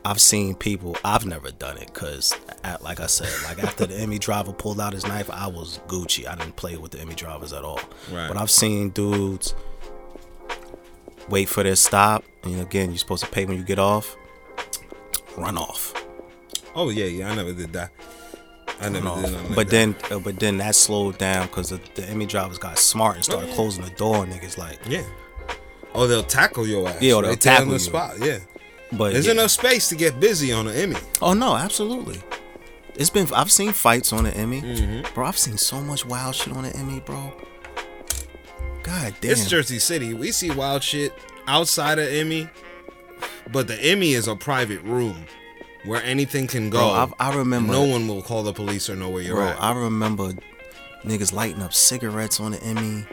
I've 0.04 0.20
seen 0.20 0.54
people. 0.54 0.96
I've 1.02 1.24
never 1.24 1.50
done 1.50 1.78
it 1.78 1.86
because, 1.92 2.34
like 2.82 3.00
I 3.00 3.06
said, 3.06 3.28
like 3.44 3.62
after 3.64 3.86
the 3.86 3.96
Emmy 3.96 4.18
driver 4.18 4.52
pulled 4.52 4.80
out 4.80 4.92
his 4.92 5.06
knife, 5.06 5.30
I 5.30 5.46
was 5.46 5.80
Gucci. 5.88 6.26
I 6.28 6.34
didn't 6.36 6.56
play 6.56 6.76
with 6.76 6.92
the 6.92 7.00
Emmy 7.00 7.14
drivers 7.14 7.52
at 7.54 7.64
all. 7.64 7.80
Right. 8.12 8.28
But 8.28 8.36
I've 8.36 8.50
seen 8.50 8.90
dudes 8.90 9.54
wait 11.28 11.48
for 11.48 11.62
their 11.62 11.76
stop, 11.76 12.24
and 12.42 12.60
again, 12.60 12.90
you're 12.90 12.98
supposed 12.98 13.24
to 13.24 13.30
pay 13.30 13.44
when 13.44 13.56
you 13.56 13.64
get 13.64 13.78
off. 13.78 14.16
Run 15.36 15.56
off. 15.56 15.94
Oh 16.74 16.90
yeah, 16.90 17.04
yeah. 17.06 17.30
I 17.30 17.34
never 17.34 17.52
did 17.52 17.72
that. 17.74 17.90
I 18.80 18.88
never 18.88 18.98
did 18.98 19.04
nothing 19.04 19.32
like 19.34 19.54
but 19.54 19.56
that. 19.68 19.70
then, 19.70 19.96
uh, 20.10 20.18
but 20.20 20.38
then 20.38 20.58
that 20.58 20.74
slowed 20.74 21.18
down 21.18 21.46
because 21.48 21.70
the, 21.70 21.80
the 21.94 22.04
Emmy 22.04 22.26
drivers 22.26 22.58
got 22.58 22.78
smart 22.78 23.16
and 23.16 23.24
started 23.24 23.46
Oh, 23.46 23.48
yeah. 23.50 23.54
closing 23.56 23.84
the 23.84 23.90
door. 23.90 24.22
And 24.24 24.32
niggas 24.32 24.56
like, 24.58 24.78
yeah. 24.86 25.02
Oh, 25.94 26.06
they'll 26.06 26.22
tackle 26.22 26.66
your 26.66 26.88
ass. 26.88 27.00
Yeah, 27.02 27.14
or 27.14 27.22
they'll 27.22 27.30
right 27.32 27.40
tackle 27.40 27.66
the 27.66 27.72
you. 27.72 27.78
spot. 27.80 28.14
Yeah. 28.20 28.38
but 28.92 29.12
There's 29.12 29.26
yeah. 29.26 29.32
enough 29.32 29.50
space 29.50 29.88
to 29.88 29.96
get 29.96 30.20
busy 30.20 30.52
on 30.52 30.68
an 30.68 30.74
Emmy. 30.76 30.96
Oh 31.20 31.32
no, 31.34 31.56
absolutely. 31.56 32.20
It's 32.94 33.10
been 33.10 33.26
I've 33.32 33.50
seen 33.52 33.72
fights 33.72 34.12
on 34.12 34.24
the 34.24 34.36
Emmy, 34.36 34.60
Mm-hmm. 34.60 35.14
bro. 35.14 35.26
I've 35.26 35.38
seen 35.38 35.56
so 35.56 35.80
much 35.80 36.04
wild 36.04 36.34
shit 36.36 36.52
on 36.54 36.62
the 36.64 36.74
Emmy, 36.76 37.00
bro. 37.00 37.32
God 38.88 39.14
damn, 39.20 39.32
It's 39.32 39.48
Jersey 39.48 39.78
City. 39.78 40.14
We 40.14 40.32
see 40.32 40.50
wild 40.50 40.82
shit 40.82 41.12
outside 41.46 41.98
of 41.98 42.08
Emmy, 42.08 42.48
but 43.52 43.68
the 43.68 43.76
Emmy 43.82 44.12
is 44.12 44.26
a 44.28 44.34
private 44.36 44.80
room 44.82 45.24
where 45.84 46.02
anything 46.02 46.46
can 46.46 46.70
go. 46.70 46.78
bro. 46.78 47.14
I, 47.20 47.30
I 47.30 47.36
remember, 47.36 47.72
no 47.72 47.84
one 47.84 48.08
will 48.08 48.22
call 48.22 48.42
the 48.42 48.52
police 48.52 48.88
or 48.88 48.96
know 48.96 49.10
where 49.10 49.22
you're 49.22 49.36
bro. 49.36 49.48
at. 49.48 49.62
I 49.62 49.72
remember 49.78 50.32
niggas 51.04 51.32
lighting 51.32 51.62
up 51.62 51.74
cigarettes 51.74 52.40
on 52.40 52.52
the 52.52 52.62
Emmy, 52.62 53.06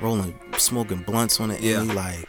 rolling, 0.00 0.34
smoking 0.56 0.98
blunts 1.02 1.40
on 1.40 1.50
the 1.50 1.60
Yeah. 1.60 1.80
Emmy, 1.80 1.94
like 1.94 2.26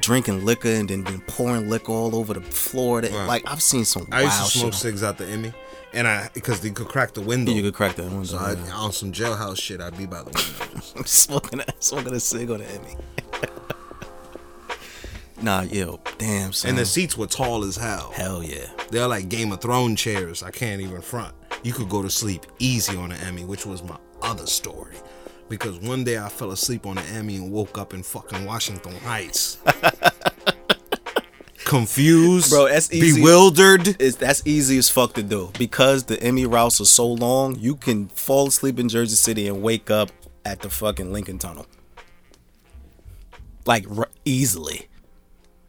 drinking 0.00 0.44
liquor 0.44 0.68
and 0.68 0.88
then, 0.90 1.02
then 1.04 1.20
pouring 1.22 1.68
liquor 1.70 1.92
all 1.92 2.14
over 2.14 2.34
the 2.34 2.42
floor. 2.42 3.00
That, 3.00 3.10
Right. 3.12 3.26
Like 3.26 3.50
I've 3.50 3.62
seen 3.62 3.84
some 3.86 4.06
I 4.12 4.22
used 4.24 4.38
to 4.38 4.58
smoke 4.58 4.72
shit. 4.74 4.82
cigs 4.82 5.02
out 5.02 5.16
the 5.18 5.26
Emmy, 5.26 5.52
and 5.92 6.06
I 6.06 6.30
because 6.34 6.60
they 6.60 6.70
could 6.70 6.88
crack 6.88 7.14
the 7.14 7.20
window. 7.20 7.52
You 7.52 7.62
could 7.62 7.74
crack 7.74 7.96
that 7.96 8.04
window. 8.04 8.24
so 8.24 8.38
I, 8.38 8.52
yeah. 8.52 8.72
on 8.74 8.92
some 8.92 9.12
jailhouse 9.12 9.60
shit, 9.60 9.80
I'd 9.80 9.96
be 9.96 10.06
by 10.06 10.22
the 10.22 10.24
window. 10.24 11.02
smoking 11.04 11.60
a, 11.60 11.64
smoking 11.78 12.14
a 12.14 12.20
cig 12.20 12.50
on 12.50 12.58
the 12.58 12.70
Emmy. 12.70 12.96
nah, 15.42 15.62
yo, 15.62 16.00
damn 16.18 16.52
son. 16.52 16.70
and 16.70 16.78
the 16.78 16.86
seats 16.86 17.16
were 17.16 17.26
tall 17.26 17.64
as 17.64 17.76
hell. 17.76 18.10
hell 18.14 18.42
yeah. 18.42 18.66
They're 18.90 19.08
like 19.08 19.28
Game 19.28 19.52
of 19.52 19.60
Thrones 19.60 20.00
chairs. 20.00 20.42
I 20.42 20.50
can't 20.50 20.80
even 20.80 21.00
front. 21.00 21.34
You 21.62 21.72
could 21.72 21.88
go 21.88 22.02
to 22.02 22.10
sleep 22.10 22.46
easy 22.58 22.96
on 22.96 23.10
the 23.10 23.16
Emmy, 23.16 23.44
which 23.44 23.66
was 23.66 23.82
my 23.82 23.96
other 24.20 24.46
story. 24.46 24.96
Because 25.48 25.78
one 25.80 26.02
day 26.02 26.18
I 26.18 26.28
fell 26.28 26.50
asleep 26.50 26.86
on 26.86 26.96
the 26.96 27.02
Emmy 27.02 27.36
and 27.36 27.52
woke 27.52 27.76
up 27.76 27.92
in 27.92 28.02
fucking 28.02 28.46
Washington 28.46 28.96
Heights. 29.00 29.58
Confused, 31.72 32.50
Bro, 32.50 32.68
that's 32.68 32.92
easy. 32.92 33.20
bewildered. 33.20 33.96
It's, 34.00 34.16
that's 34.16 34.42
easy 34.46 34.76
as 34.76 34.90
fuck 34.90 35.14
to 35.14 35.22
do 35.22 35.50
because 35.58 36.04
the 36.04 36.22
Emmy 36.22 36.44
routes 36.44 36.82
are 36.82 36.84
so 36.84 37.10
long. 37.10 37.58
You 37.58 37.76
can 37.76 38.08
fall 38.08 38.48
asleep 38.48 38.78
in 38.78 38.90
Jersey 38.90 39.16
City 39.16 39.48
and 39.48 39.62
wake 39.62 39.90
up 39.90 40.10
at 40.44 40.60
the 40.60 40.68
fucking 40.68 41.12
Lincoln 41.14 41.38
Tunnel, 41.38 41.66
like 43.64 43.86
r- 43.96 44.10
easily. 44.26 44.88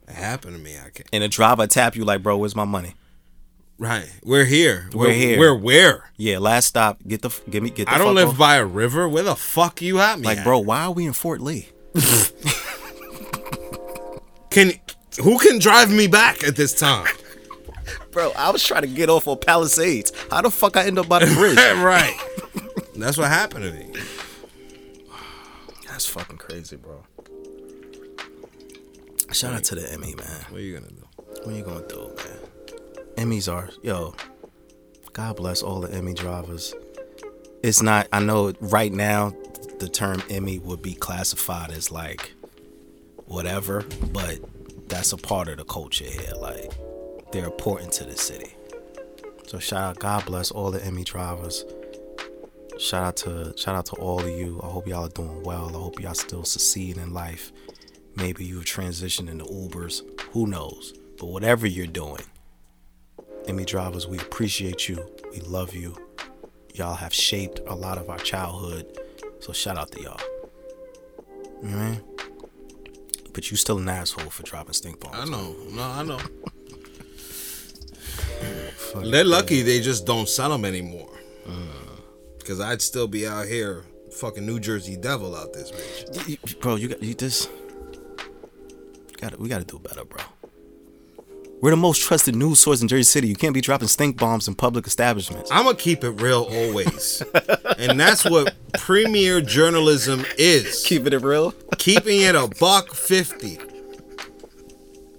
It 0.10 0.16
happened 0.16 0.58
to 0.58 0.62
me. 0.62 0.76
I 0.78 0.90
can't. 0.90 1.08
And 1.14 1.24
the 1.24 1.30
driver 1.30 1.68
tap 1.68 1.96
you 1.96 2.04
like, 2.04 2.22
bro, 2.22 2.38
where's 2.38 2.56
my 2.56 2.66
money? 2.66 2.96
Right, 3.80 4.12
we're 4.24 4.46
here. 4.46 4.90
We're 4.94 5.14
here. 5.14 5.40
We're 5.40 5.56
where? 5.56 6.12
Yeah, 6.18 6.40
last 6.40 6.68
stop. 6.68 7.00
Get 7.08 7.22
the 7.22 7.30
give 7.50 7.64
me 7.64 7.70
get. 7.70 7.88
The 7.88 7.94
I 7.94 7.98
don't 7.98 8.14
live 8.14 8.30
off. 8.30 8.38
by 8.38 8.56
a 8.56 8.66
river. 8.66 9.08
Where 9.08 9.24
the 9.24 9.36
fuck 9.36 9.82
you 9.82 10.00
at 10.00 10.20
me? 10.20 10.26
Like, 10.26 10.40
at? 10.40 10.44
bro, 10.44 10.60
why 10.60 10.84
are 10.84 10.92
we 10.92 11.06
in 11.06 11.14
Fort 11.14 11.40
Lee? 11.40 11.70
can 14.50 14.74
who 15.22 15.38
can 15.40 15.60
drive 15.60 15.92
me 15.92 16.08
back 16.08 16.44
at 16.44 16.56
this 16.56 16.74
time? 16.74 17.08
Bro, 18.12 18.32
I 18.38 18.52
was 18.52 18.64
trying 18.64 18.84
to 18.84 18.88
get 18.88 19.10
off 19.10 19.28
on 19.28 19.38
Palisades. 19.40 20.12
How 20.30 20.42
the 20.42 20.52
fuck 20.52 20.78
I 20.78 20.86
end 20.86 21.00
up 21.00 21.08
by 21.08 21.20
the 21.26 21.34
bridge? 21.34 21.58
right. 21.78 22.16
That's 22.96 23.18
what 23.18 23.28
happened 23.28 23.66
to 23.66 23.72
me. 23.72 23.94
That's 25.88 26.06
fucking 26.06 26.38
crazy, 26.38 26.76
bro. 26.76 27.04
Shout 29.32 29.54
out 29.54 29.64
to 29.66 29.76
the 29.76 29.92
Emmy, 29.92 30.14
man. 30.16 30.46
What 30.50 30.62
are 30.62 30.64
you 30.64 30.76
gonna 30.76 30.92
do? 30.92 31.08
What 31.44 31.56
you 31.56 31.64
gonna 31.64 31.88
do, 31.88 32.16
man? 32.16 33.28
Emmys 33.30 33.52
are 33.52 33.70
yo. 33.82 34.16
God 35.14 35.36
bless 35.36 35.64
all 35.64 35.82
the 35.82 35.92
Emmy 35.92 36.14
drivers. 36.14 36.74
It's 37.64 37.82
not. 37.82 38.08
I 38.12 38.20
know 38.20 38.54
right 38.60 38.92
now 38.92 39.34
the 39.80 39.90
term 39.90 40.22
Emmy 40.30 40.60
would 40.60 40.82
be 40.82 40.94
classified 40.94 41.72
as 41.72 41.92
like 41.92 42.34
whatever, 43.26 43.84
but 44.12 44.40
that's 44.94 45.12
a 45.12 45.18
part 45.18 45.48
of 45.48 45.58
the 45.58 45.66
culture 45.66 46.06
here. 46.06 46.34
Like 46.40 46.72
they're 47.32 47.46
important 47.46 47.92
to 47.94 48.04
the 48.04 48.16
city. 48.16 48.56
So 49.48 49.58
shout 49.58 49.82
out. 49.82 50.00
God 50.00 50.26
bless 50.26 50.52
all 50.52 50.70
the 50.70 50.86
Emmy 50.86 51.04
drivers. 51.04 51.66
Shout 52.78 53.04
out 53.04 53.18
to 53.18 53.54
shout 53.58 53.76
out 53.76 53.88
to 53.88 53.96
all 53.96 54.20
of 54.20 54.30
you. 54.30 54.60
I 54.62 54.68
hope 54.68 54.88
y'all 54.88 55.06
are 55.06 55.10
doing 55.10 55.42
well. 55.42 55.70
I 55.70 55.80
hope 55.80 56.00
y'all 56.00 56.14
still 56.14 56.44
succeed 56.44 56.98
in 56.98 57.12
life. 57.12 57.52
Maybe 58.16 58.46
you've 58.46 58.66
transitioned 58.66 59.30
into 59.30 59.46
Ubers. 59.46 60.04
Who 60.32 60.46
knows? 60.46 60.94
But 61.18 61.26
whatever 61.28 61.66
you're 61.66 61.88
doing, 61.88 62.22
Emmy 63.48 63.66
drivers, 63.66 64.06
we 64.06 64.20
appreciate 64.20 64.88
you. 64.88 65.04
We 65.32 65.40
love 65.40 65.74
you. 65.74 65.98
Y'all 66.76 66.94
have 66.94 67.14
shaped 67.14 67.62
a 67.66 67.74
lot 67.74 67.98
of 67.98 68.12
our 68.12 68.20
childhood. 68.20 69.00
So 69.40 69.54
shout 69.54 69.76
out 69.76 69.92
to 69.94 70.02
y'all. 70.04 70.22
You 71.64 71.70
know 71.70 71.78
what 71.78 71.84
I 71.84 71.90
mean? 71.90 72.13
But 73.34 73.50
you 73.50 73.58
still 73.58 73.80
an 73.80 73.90
asshole 73.90 74.30
for 74.30 74.44
dropping 74.44 74.74
stink 74.74 75.00
bombs. 75.00 75.16
I 75.18 75.26
know. 75.26 75.56
No, 75.72 75.82
I 75.82 76.04
know. 76.04 76.20
They're 79.10 79.24
lucky 79.24 79.64
they 79.64 79.82
just 79.82 80.06
don't 80.06 80.30
sell 80.30 80.50
them 80.50 80.66
anymore. 80.66 81.10
Because 82.38 82.60
I'd 82.60 82.82
still 82.82 83.08
be 83.08 83.26
out 83.26 83.48
here, 83.48 83.86
fucking 84.12 84.46
New 84.46 84.60
Jersey 84.60 84.98
Devil 84.98 85.36
out 85.36 85.54
this 85.54 85.72
bitch. 85.72 86.60
Bro, 86.60 86.76
you 86.76 86.90
got 86.90 87.02
you 87.02 87.14
just 87.14 87.50
got 89.20 89.40
we 89.40 89.50
got 89.50 89.60
to 89.60 89.66
do 89.66 89.80
better, 89.80 90.06
bro. 90.06 90.22
We're 91.64 91.70
the 91.70 91.78
most 91.78 92.02
trusted 92.02 92.36
news 92.36 92.60
source 92.60 92.82
in 92.82 92.90
Jersey 92.90 93.04
City. 93.04 93.30
You 93.30 93.38
can't 93.38 93.54
be 93.54 93.62
dropping 93.62 93.88
stink 93.88 94.18
bombs 94.18 94.50
in 94.50 94.54
public 94.54 94.86
establishments. 94.86 95.50
I'm 95.50 95.64
gonna 95.64 95.78
keep 95.78 96.04
it 96.04 96.10
real 96.10 96.42
always, 96.52 97.24
and 97.80 97.98
that's 97.98 98.26
what 98.26 98.54
premier 98.74 99.40
journalism 99.40 100.26
is. 100.38 100.84
Keeping 100.86 101.14
it 101.14 101.22
real. 101.22 101.54
keeping 101.78 102.20
it 102.20 102.36
a 102.36 102.50
buck 102.60 102.94
fifty. 102.94 103.60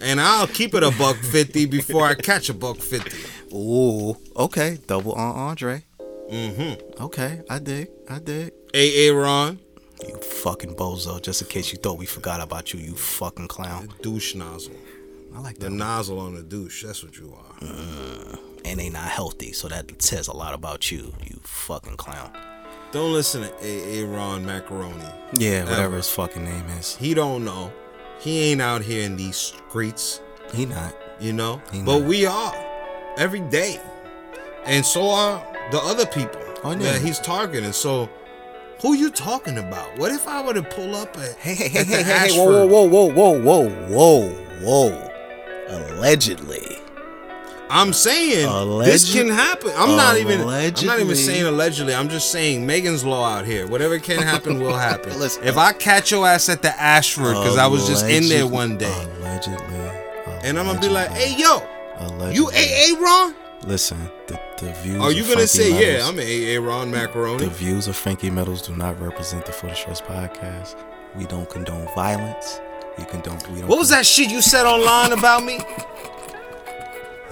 And 0.01 0.21
I'll 0.21 0.47
keep 0.47 0.75
it 0.75 0.83
a 0.83 0.91
buck 0.99 1.17
fifty 1.17 1.65
before 1.65 2.05
I 2.05 2.15
catch 2.15 2.51
a 2.51 2.55
buck 2.55 2.77
fifty. 2.77 3.25
Ooh, 3.57 4.15
okay. 4.37 4.77
Double 4.87 5.13
on 5.13 5.35
Andre. 5.35 5.83
Mm-hmm. 6.31 7.05
Okay, 7.05 7.41
I 7.49 7.59
dig. 7.59 7.89
I 8.11 8.19
dig. 8.19 8.53
AA 8.75 9.17
Ron, 9.19 9.61
You 10.07 10.19
fucking 10.19 10.77
bozo. 10.77 11.23
Just 11.23 11.41
in 11.41 11.49
case 11.49 11.73
you 11.73 11.79
thought 11.79 11.97
we 11.97 12.05
forgot 12.05 12.43
about 12.43 12.75
you, 12.75 12.81
you 12.81 12.97
fucking 12.97 13.49
clown. 13.49 13.89
douche 14.03 14.35
nozzle. 14.35 14.75
I 15.35 15.41
like 15.41 15.59
The 15.59 15.71
nozzle 15.71 16.21
on 16.21 16.35
the 16.35 16.43
douche. 16.43 16.85
That's 16.85 17.03
what 17.03 17.17
you 17.19 17.35
are. 17.37 17.67
Mm. 17.67 18.39
and 18.65 18.79
they 18.81 18.89
not 18.89 19.09
healthy, 19.09 19.53
so 19.53 19.69
that 19.69 20.01
says 20.03 20.29
a 20.29 20.33
lot 20.33 20.55
about 20.55 20.91
you, 20.91 21.13
you 21.25 21.39
fucking 21.43 21.97
clown. 21.97 22.31
Don't 22.93 23.13
listen 23.13 23.43
to 23.43 23.53
AA 23.61 24.07
Ron 24.07 24.47
Macaroni. 24.47 25.05
Yeah, 25.37 25.65
whatever 25.65 25.83
Ever. 25.83 25.97
his 25.97 26.09
fucking 26.11 26.45
name 26.45 26.65
is. 26.79 26.95
He 26.97 27.13
don't 27.15 27.45
know. 27.45 27.73
He 28.21 28.53
ain't 28.53 28.63
out 28.63 28.83
here 28.83 29.03
in 29.05 29.17
these 29.17 29.37
streets, 29.37 30.21
He 30.55 30.67
not. 30.67 30.95
you 31.21 31.33
know. 31.33 31.61
He 31.73 31.83
But 31.83 31.99
not. 32.01 32.09
we 32.09 32.27
are 32.27 32.55
every 33.19 33.41
day, 33.41 33.81
and 34.65 34.87
so 34.87 35.11
are 35.11 35.45
the 35.73 35.79
other 35.79 36.07
people 36.07 36.41
Oh, 36.63 36.71
yeah. 36.71 36.79
that 36.93 37.03
he's 37.03 37.19
targeting. 37.19 37.73
So, 37.73 38.09
who 38.81 38.95
you 38.95 39.11
talking 39.11 39.59
about? 39.59 39.99
What 39.99 40.13
if 40.13 40.27
I 40.29 40.41
were 40.43 40.55
to 40.55 40.63
pull 40.63 40.95
up 40.95 41.17
at 41.19 41.35
Hey, 41.37 41.55
hey, 41.55 41.69
hey, 41.69 41.85
hey, 41.85 41.97
hey, 41.97 42.03
hey, 42.05 42.13
Ashford? 42.13 42.39
whoa, 42.39 42.67
whoa, 42.67 42.85
whoa, 42.87 43.09
whoa, 43.13 43.41
whoa, 43.41 43.69
whoa, 43.69 44.29
whoa, 44.61 44.91
whoa. 44.91 45.11
Allegedly. 45.69 46.79
I'm 47.71 47.93
saying 47.93 48.47
Alleged- 48.47 48.91
this 48.93 49.13
can 49.13 49.29
happen. 49.29 49.73
I'm 49.77 49.97
not 49.97 50.19
even. 50.19 50.41
I'm 50.43 50.47
not 50.47 50.53
Allegedly. 50.55 51.01
even 51.03 51.17
saying 51.17 51.45
allegedly. 51.47 51.95
I'm 51.95 52.09
just 52.09 52.31
saying 52.31 52.65
Megan's 52.67 53.05
law 53.05 53.27
out 53.29 53.47
here. 53.47 53.67
Whatever 53.67 53.99
can 53.99 54.23
happen 54.23 54.61
will 54.61 54.77
happen. 54.77 55.19
Listen. 55.19 55.43
if 55.45 55.57
I 55.57 55.73
catch 55.73 56.11
your 56.11 56.27
ass 56.27 56.49
at 56.49 56.63
the 56.63 56.79
Ashford 56.81 57.35
because 57.35 57.57
I 57.57 57.67
was 57.67 57.89
just 57.89 58.05
in 58.05 58.29
there 58.29 58.43
Allegedly- 58.43 58.53
one 58.53 58.79
day, 58.79 59.07
Allegedly. 59.19 59.91
and 60.45 60.59
I'm 60.59 60.67
gonna 60.67 60.79
be 60.81 60.89
like, 60.91 61.11
"Hey, 61.11 61.35
yo, 61.37 61.63
allegedly. 61.99 62.35
you 62.35 62.51
AA 62.51 63.01
Ron? 63.03 63.35
Listen, 63.67 63.99
the, 64.27 64.39
the 64.59 64.71
views. 64.83 65.01
Are 65.01 65.11
you 65.11 65.23
of 65.23 65.29
gonna 65.29 65.47
Frankie 65.47 65.47
say, 65.47 65.71
Meadows, 65.73 66.19
yeah, 66.19 66.59
I'm 66.61 66.63
AA 66.65 66.69
Ron 66.71 66.91
Macaroni? 66.91 67.45
The 67.47 67.51
views 67.51 67.89
of 67.89 67.97
Frankie 67.97 68.29
Metals 68.31 68.61
do 68.61 68.77
not 68.77 69.01
represent 69.01 69.47
the 69.47 69.53
For 69.53 69.69
the 69.69 69.75
Stress 69.75 70.03
podcast. 70.03 70.77
We 71.17 71.25
don't 71.25 71.49
condone 71.49 71.89
violence. 71.95 72.61
We 72.99 73.05
condone. 73.05 73.39
We 73.53 73.61
don't 73.61 73.69
What 73.69 73.79
was 73.79 73.89
that 73.91 74.07
shit 74.07 74.31
you 74.31 74.41
said 74.43 74.67
online 74.67 75.13
about 75.13 75.45
me? 75.45 75.59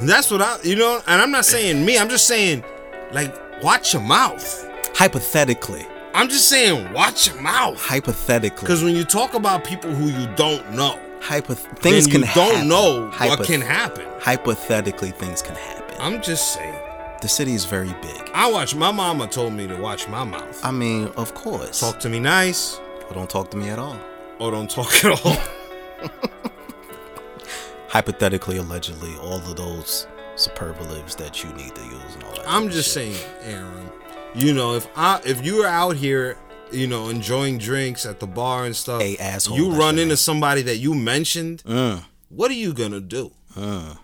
That's 0.00 0.30
what 0.30 0.42
I, 0.42 0.58
you 0.64 0.74
know, 0.76 1.00
and 1.06 1.20
I'm 1.22 1.30
not 1.30 1.44
saying 1.44 1.84
me. 1.84 1.96
I'm 1.98 2.08
just 2.08 2.26
saying, 2.26 2.64
like, 3.12 3.34
watch 3.62 3.92
your 3.92 4.02
mouth. 4.02 4.68
Hypothetically, 4.96 5.86
I'm 6.14 6.28
just 6.28 6.48
saying, 6.48 6.92
watch 6.92 7.28
your 7.28 7.40
mouth. 7.40 7.80
hypothetically, 7.80 8.60
Because 8.62 8.82
when 8.82 8.94
you 8.96 9.04
talk 9.04 9.34
about 9.34 9.64
people 9.64 9.90
who 9.94 10.06
you 10.06 10.26
don't 10.34 10.72
know, 10.72 10.98
hypo- 11.20 11.54
things 11.54 12.06
can 12.08 12.22
you 12.22 12.28
don't 12.34 12.68
know 12.68 13.10
what 13.10 13.44
can 13.44 13.60
happen. 13.60 14.04
Hypothetically, 14.18 15.10
things 15.12 15.40
can 15.42 15.54
happen. 15.54 15.96
I'm 16.00 16.20
just 16.20 16.54
saying. 16.54 16.74
the 17.20 17.28
city 17.28 17.54
is 17.54 17.64
very 17.64 17.94
big. 18.02 18.30
I 18.34 18.50
watch. 18.50 18.74
My 18.74 18.90
mama 18.90 19.28
told 19.28 19.52
me 19.52 19.68
to 19.68 19.76
watch 19.76 20.08
my 20.08 20.24
mouth. 20.24 20.64
I 20.64 20.72
mean, 20.72 21.06
of 21.16 21.32
course. 21.34 21.78
Talk 21.78 22.00
to 22.00 22.08
me 22.08 22.18
nice, 22.18 22.80
Or 23.08 23.14
don't 23.14 23.30
talk 23.30 23.50
to 23.52 23.56
me 23.56 23.68
at 23.68 23.78
all. 23.78 23.96
Or 24.42 24.50
don't 24.50 24.68
talk 24.70 25.04
at 25.04 25.24
all. 25.24 25.36
Hypothetically, 27.88 28.56
allegedly, 28.56 29.14
all 29.18 29.36
of 29.36 29.56
those 29.56 30.06
superlatives 30.34 31.14
that 31.16 31.44
you 31.44 31.52
need 31.52 31.74
to 31.74 31.82
use 31.84 32.14
and 32.14 32.24
all 32.24 32.34
that. 32.34 32.44
I'm 32.50 32.70
just 32.70 32.92
shit. 32.92 33.14
saying, 33.14 33.34
Aaron. 33.42 33.90
You 34.34 34.54
know, 34.54 34.74
if 34.74 34.88
I 34.96 35.20
if 35.26 35.44
you 35.44 35.58
were 35.58 35.66
out 35.66 35.96
here, 35.96 36.38
you 36.72 36.86
know, 36.86 37.10
enjoying 37.10 37.58
drinks 37.58 38.06
at 38.06 38.18
the 38.18 38.26
bar 38.26 38.64
and 38.64 38.74
stuff, 38.74 39.02
Hey, 39.02 39.16
asshole, 39.18 39.56
you 39.56 39.72
run 39.72 39.98
into 39.98 40.16
somebody 40.16 40.62
that 40.62 40.76
you 40.78 40.94
mentioned. 40.94 41.62
Mm, 41.64 42.02
What 42.30 42.50
are 42.50 42.54
you 42.54 42.72
gonna 42.72 43.00
do 43.00 43.30
mm. 43.54 43.98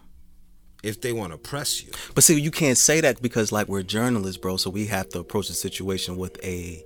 if 0.83 1.01
they 1.01 1.13
want 1.15 1.33
to 1.33 1.39
press 1.39 1.83
you? 1.83 1.91
But 2.15 2.25
see, 2.25 2.39
you 2.39 2.51
can't 2.51 2.77
say 2.77 3.01
that 3.01 3.23
because 3.23 3.51
like 3.53 3.69
we're 3.69 3.83
journalists, 3.83 4.37
bro. 4.37 4.59
So 4.59 4.69
we 4.69 4.87
have 4.89 5.09
to 5.11 5.19
approach 5.19 5.49
the 5.49 5.55
situation 5.55 6.19
with 6.19 6.39
a 6.45 6.85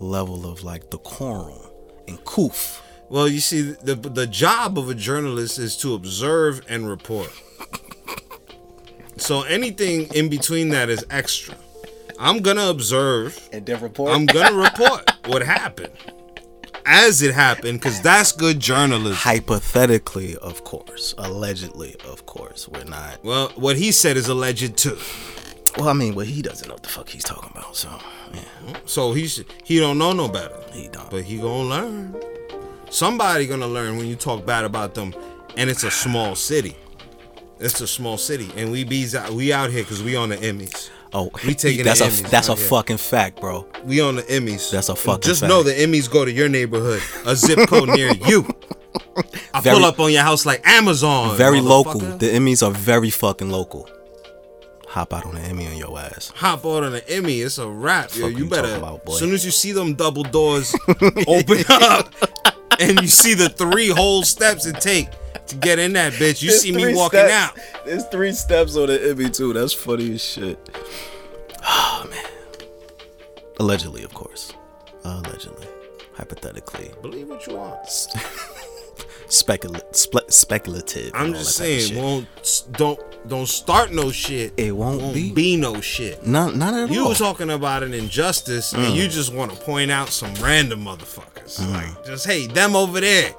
level 0.00 0.50
of 0.50 0.64
like 0.64 0.90
decorum 0.90 1.60
and 2.08 2.22
coof. 2.24 2.82
Well, 3.08 3.28
you 3.28 3.40
see, 3.40 3.60
the 3.82 3.94
the 3.94 4.26
job 4.26 4.78
of 4.78 4.88
a 4.88 4.94
journalist 4.94 5.58
is 5.58 5.76
to 5.78 5.94
observe 5.94 6.62
and 6.68 6.88
report. 6.88 7.30
So 9.18 9.42
anything 9.42 10.12
in 10.14 10.28
between 10.28 10.70
that 10.70 10.88
is 10.88 11.04
extra. 11.10 11.56
I'm 12.18 12.40
gonna 12.40 12.68
observe. 12.68 13.48
And 13.52 13.66
then 13.66 13.80
report. 13.80 14.12
I'm 14.12 14.26
gonna 14.26 14.56
report 14.56 15.10
what 15.26 15.42
happened 15.42 15.92
as 16.86 17.22
it 17.22 17.34
happened, 17.34 17.80
because 17.80 18.00
that's 18.00 18.32
good 18.32 18.60
journalism. 18.60 19.14
Hypothetically, 19.14 20.36
of 20.36 20.64
course. 20.64 21.14
Allegedly, 21.18 21.96
of 22.04 22.26
course. 22.26 22.68
We're 22.68 22.84
not. 22.84 23.22
Well, 23.24 23.48
what 23.56 23.76
he 23.76 23.92
said 23.92 24.16
is 24.16 24.28
alleged 24.28 24.76
too. 24.76 24.98
Well, 25.78 25.88
I 25.88 25.92
mean, 25.94 26.14
well, 26.14 26.26
he 26.26 26.42
doesn't 26.42 26.68
know 26.68 26.74
what 26.74 26.82
the 26.82 26.88
fuck 26.88 27.08
he's 27.08 27.24
talking 27.24 27.50
about. 27.54 27.74
So, 27.76 27.88
yeah, 28.34 28.40
So 28.84 29.12
he 29.14 29.26
should, 29.26 29.46
he 29.64 29.78
don't 29.80 29.96
know 29.98 30.12
no 30.12 30.28
better. 30.28 30.54
he 30.72 30.88
don't. 30.88 31.10
But 31.10 31.24
he 31.24 31.38
gonna 31.38 31.68
learn. 31.68 32.16
Somebody 32.90 33.46
gonna 33.46 33.66
learn 33.68 33.96
when 33.96 34.06
you 34.06 34.16
talk 34.16 34.44
bad 34.44 34.64
about 34.64 34.94
them, 34.94 35.14
and 35.56 35.70
it's 35.70 35.82
a 35.84 35.90
small 35.90 36.34
city. 36.34 36.76
It's 37.58 37.80
a 37.80 37.86
small 37.86 38.18
city, 38.18 38.50
and 38.56 38.70
we 38.70 38.84
be 38.84 39.06
out. 39.16 39.30
We 39.30 39.52
out 39.52 39.70
here 39.70 39.82
because 39.82 40.02
we 40.02 40.14
on 40.16 40.28
the 40.30 40.36
Emmys. 40.36 40.90
oh, 41.14 41.30
we 41.46 41.54
taking 41.54 41.84
that's 41.84 42.00
a 42.00 42.06
Emmys 42.08 42.28
that's 42.30 42.48
a 42.48 42.54
here. 42.54 42.66
fucking 42.66 42.96
fact, 42.98 43.40
bro. 43.40 43.66
We 43.84 44.00
on 44.00 44.16
the 44.16 44.22
Emmys. 44.24 44.70
That's 44.70 44.88
a 44.90 44.96
fucking 44.96 45.22
Just 45.22 45.40
fact. 45.40 45.48
know 45.48 45.62
the 45.62 45.72
Emmys 45.72 46.10
go 46.10 46.24
to 46.24 46.32
your 46.32 46.48
neighborhood, 46.50 47.00
a 47.24 47.34
zip 47.36 47.58
code 47.68 47.88
near 47.90 48.12
you. 48.26 48.46
I 49.54 49.60
Very- 49.60 49.76
pull 49.76 49.86
up 49.86 49.98
on 50.00 50.12
your 50.12 50.22
house 50.22 50.44
like 50.44 50.66
Amazon. 50.66 51.36
Very 51.38 51.60
local. 51.62 52.00
The 52.00 52.26
Emmys 52.30 52.66
are 52.66 52.72
very 52.72 53.08
fucking 53.10 53.48
local. 53.50 53.88
Hop 54.92 55.14
out 55.14 55.24
on 55.24 55.34
the 55.36 55.40
Emmy 55.40 55.66
on 55.68 55.76
your 55.78 55.98
ass. 55.98 56.30
Hop 56.36 56.66
out 56.66 56.84
on 56.84 56.94
an 56.94 57.00
Emmy, 57.08 57.40
it's 57.40 57.56
a 57.56 57.66
wrap. 57.66 58.14
Yo, 58.14 58.26
you 58.26 58.36
you 58.38 58.44
better. 58.44 58.76
about, 58.76 59.00
as 59.08 59.18
soon 59.18 59.32
as 59.32 59.42
you 59.42 59.50
see 59.50 59.72
them 59.72 59.94
double 59.94 60.22
doors 60.22 60.74
open 61.26 61.64
up, 61.70 62.12
and 62.78 63.00
you 63.00 63.08
see 63.08 63.32
the 63.32 63.48
three 63.48 63.88
whole 63.88 64.22
steps 64.22 64.66
it 64.66 64.82
take 64.82 65.08
to 65.46 65.56
get 65.56 65.78
in 65.78 65.94
that 65.94 66.12
bitch, 66.12 66.42
you 66.42 66.50
see 66.50 66.72
me 66.72 66.94
walking 66.94 67.20
out. 67.20 67.58
There's 67.86 68.04
three 68.08 68.32
steps 68.32 68.76
on 68.76 68.88
the 68.88 69.08
Emmy 69.10 69.30
too. 69.30 69.54
That's 69.54 69.72
funny 69.72 70.12
as 70.12 70.22
shit. 70.22 70.58
Oh 71.66 72.06
man. 72.10 72.26
Allegedly, 73.60 74.02
of 74.02 74.12
course. 74.12 74.52
Allegedly. 75.04 75.68
Hypothetically. 76.12 76.90
Believe 77.00 77.30
what 77.30 77.46
you 77.46 77.54
want. 77.56 77.88
Specula- 79.28 79.80
spe- 79.92 80.28
speculative. 80.30 81.12
I'm 81.14 81.32
just 81.32 81.56
that 81.56 81.64
type 81.64 81.76
of 81.78 81.82
saying, 81.82 82.02
won't 82.02 82.64
don't 82.72 83.00
don't 83.28 83.48
start 83.48 83.92
no 83.92 84.10
shit. 84.10 84.52
It 84.56 84.74
won't 84.76 85.14
be. 85.14 85.32
be 85.32 85.56
no 85.56 85.80
shit. 85.80 86.26
None, 86.26 86.58
none 86.58 86.74
at 86.74 86.90
You 86.90 87.02
all. 87.02 87.10
was 87.10 87.18
talking 87.18 87.50
about 87.50 87.82
an 87.82 87.94
injustice, 87.94 88.72
Mm. 88.72 88.84
and 88.86 88.94
you 88.96 89.08
just 89.08 89.32
want 89.32 89.52
to 89.52 89.56
point 89.58 89.90
out 89.90 90.10
some 90.10 90.34
random 90.34 90.84
motherfuckers. 90.84 91.60
Like, 91.72 92.04
just 92.04 92.26
hey, 92.26 92.46
them 92.48 92.74
over 92.74 93.00
there, 93.00 93.32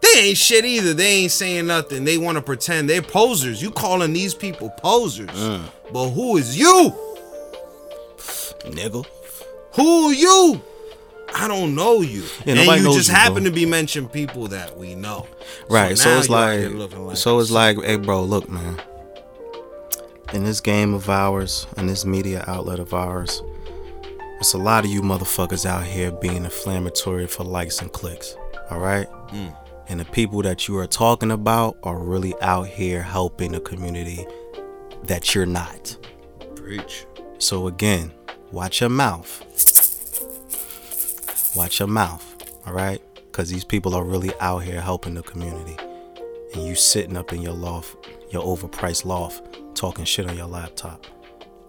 they 0.00 0.20
ain't 0.20 0.38
shit 0.38 0.64
either. 0.64 0.94
They 0.94 1.06
ain't 1.22 1.32
saying 1.32 1.66
nothing. 1.66 2.04
They 2.04 2.18
want 2.18 2.36
to 2.36 2.42
pretend 2.42 2.88
they're 2.88 3.02
posers. 3.02 3.60
You 3.60 3.70
calling 3.70 4.12
these 4.12 4.34
people 4.34 4.70
posers? 4.78 5.28
Mm. 5.30 5.62
But 5.92 6.10
who 6.10 6.36
is 6.36 6.58
you? 6.58 6.94
Nigga. 8.66 9.04
Who 9.74 10.06
are 10.08 10.12
you? 10.12 10.60
I 11.34 11.48
don't 11.48 11.74
know 11.74 12.00
you. 12.00 12.24
Yeah, 12.44 12.54
and 12.54 12.82
you 12.84 12.92
just 12.94 13.08
you, 13.08 13.14
happen 13.14 13.42
bro. 13.42 13.44
to 13.44 13.50
be 13.50 13.66
mentioning 13.66 14.08
people 14.08 14.48
that 14.48 14.76
we 14.78 14.94
know. 14.94 15.26
Right. 15.68 15.98
So, 15.98 16.10
now 16.10 16.18
it's 16.18 16.28
like, 16.28 16.70
like 16.70 17.16
so 17.16 17.40
it's 17.40 17.50
like, 17.50 17.82
hey, 17.82 17.96
bro, 17.96 18.22
look, 18.22 18.48
man. 18.48 18.80
In 20.32 20.44
this 20.44 20.60
game 20.60 20.92
of 20.92 21.08
ours, 21.08 21.66
in 21.76 21.86
this 21.86 22.04
media 22.04 22.44
outlet 22.46 22.80
of 22.80 22.92
ours, 22.92 23.42
it's 24.40 24.54
a 24.54 24.58
lot 24.58 24.84
of 24.84 24.90
you 24.90 25.00
motherfuckers 25.00 25.64
out 25.64 25.84
here 25.84 26.10
being 26.10 26.44
inflammatory 26.44 27.26
for 27.26 27.44
likes 27.44 27.80
and 27.80 27.92
clicks. 27.92 28.36
All 28.70 28.80
right. 28.80 29.08
Mm. 29.28 29.56
And 29.88 30.00
the 30.00 30.04
people 30.04 30.42
that 30.42 30.66
you 30.66 30.76
are 30.78 30.86
talking 30.86 31.30
about 31.30 31.78
are 31.84 31.98
really 31.98 32.34
out 32.42 32.66
here 32.66 33.02
helping 33.02 33.52
the 33.52 33.60
community 33.60 34.26
that 35.04 35.34
you're 35.34 35.46
not. 35.46 35.96
preach. 36.56 37.06
So 37.38 37.68
again, 37.68 38.12
watch 38.50 38.80
your 38.80 38.90
mouth. 38.90 39.42
Watch 41.54 41.78
your 41.78 41.88
mouth, 41.88 42.24
all 42.66 42.72
right? 42.72 43.00
Because 43.14 43.48
these 43.48 43.64
people 43.64 43.94
are 43.94 44.04
really 44.04 44.32
out 44.40 44.64
here 44.64 44.80
helping 44.80 45.14
the 45.14 45.22
community. 45.22 45.76
And 46.54 46.66
you 46.66 46.74
sitting 46.74 47.16
up 47.16 47.32
in 47.32 47.40
your 47.40 47.52
loft, 47.54 47.96
your 48.30 48.42
overpriced 48.42 49.04
loft, 49.04 49.56
talking 49.76 50.04
shit 50.04 50.26
on 50.28 50.36
your 50.36 50.46
laptop. 50.46 51.06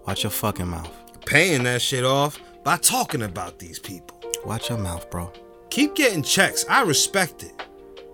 Watch 0.08 0.24
your 0.24 0.32
fucking 0.32 0.68
mouth. 0.68 0.90
Paying 1.26 1.64
that 1.64 1.82
shit 1.82 2.04
off 2.06 2.40
by 2.64 2.78
talking 2.78 3.22
about 3.24 3.60
these 3.60 3.78
people. 3.80 4.20
Watch 4.46 4.70
your 4.70 4.78
mouth, 4.80 5.10
bro. 5.12 5.32
Keep 5.70 5.96
getting 5.96 6.24
checks. 6.24 6.66
I 6.70 6.82
respect 6.84 7.44
it. 7.44 7.52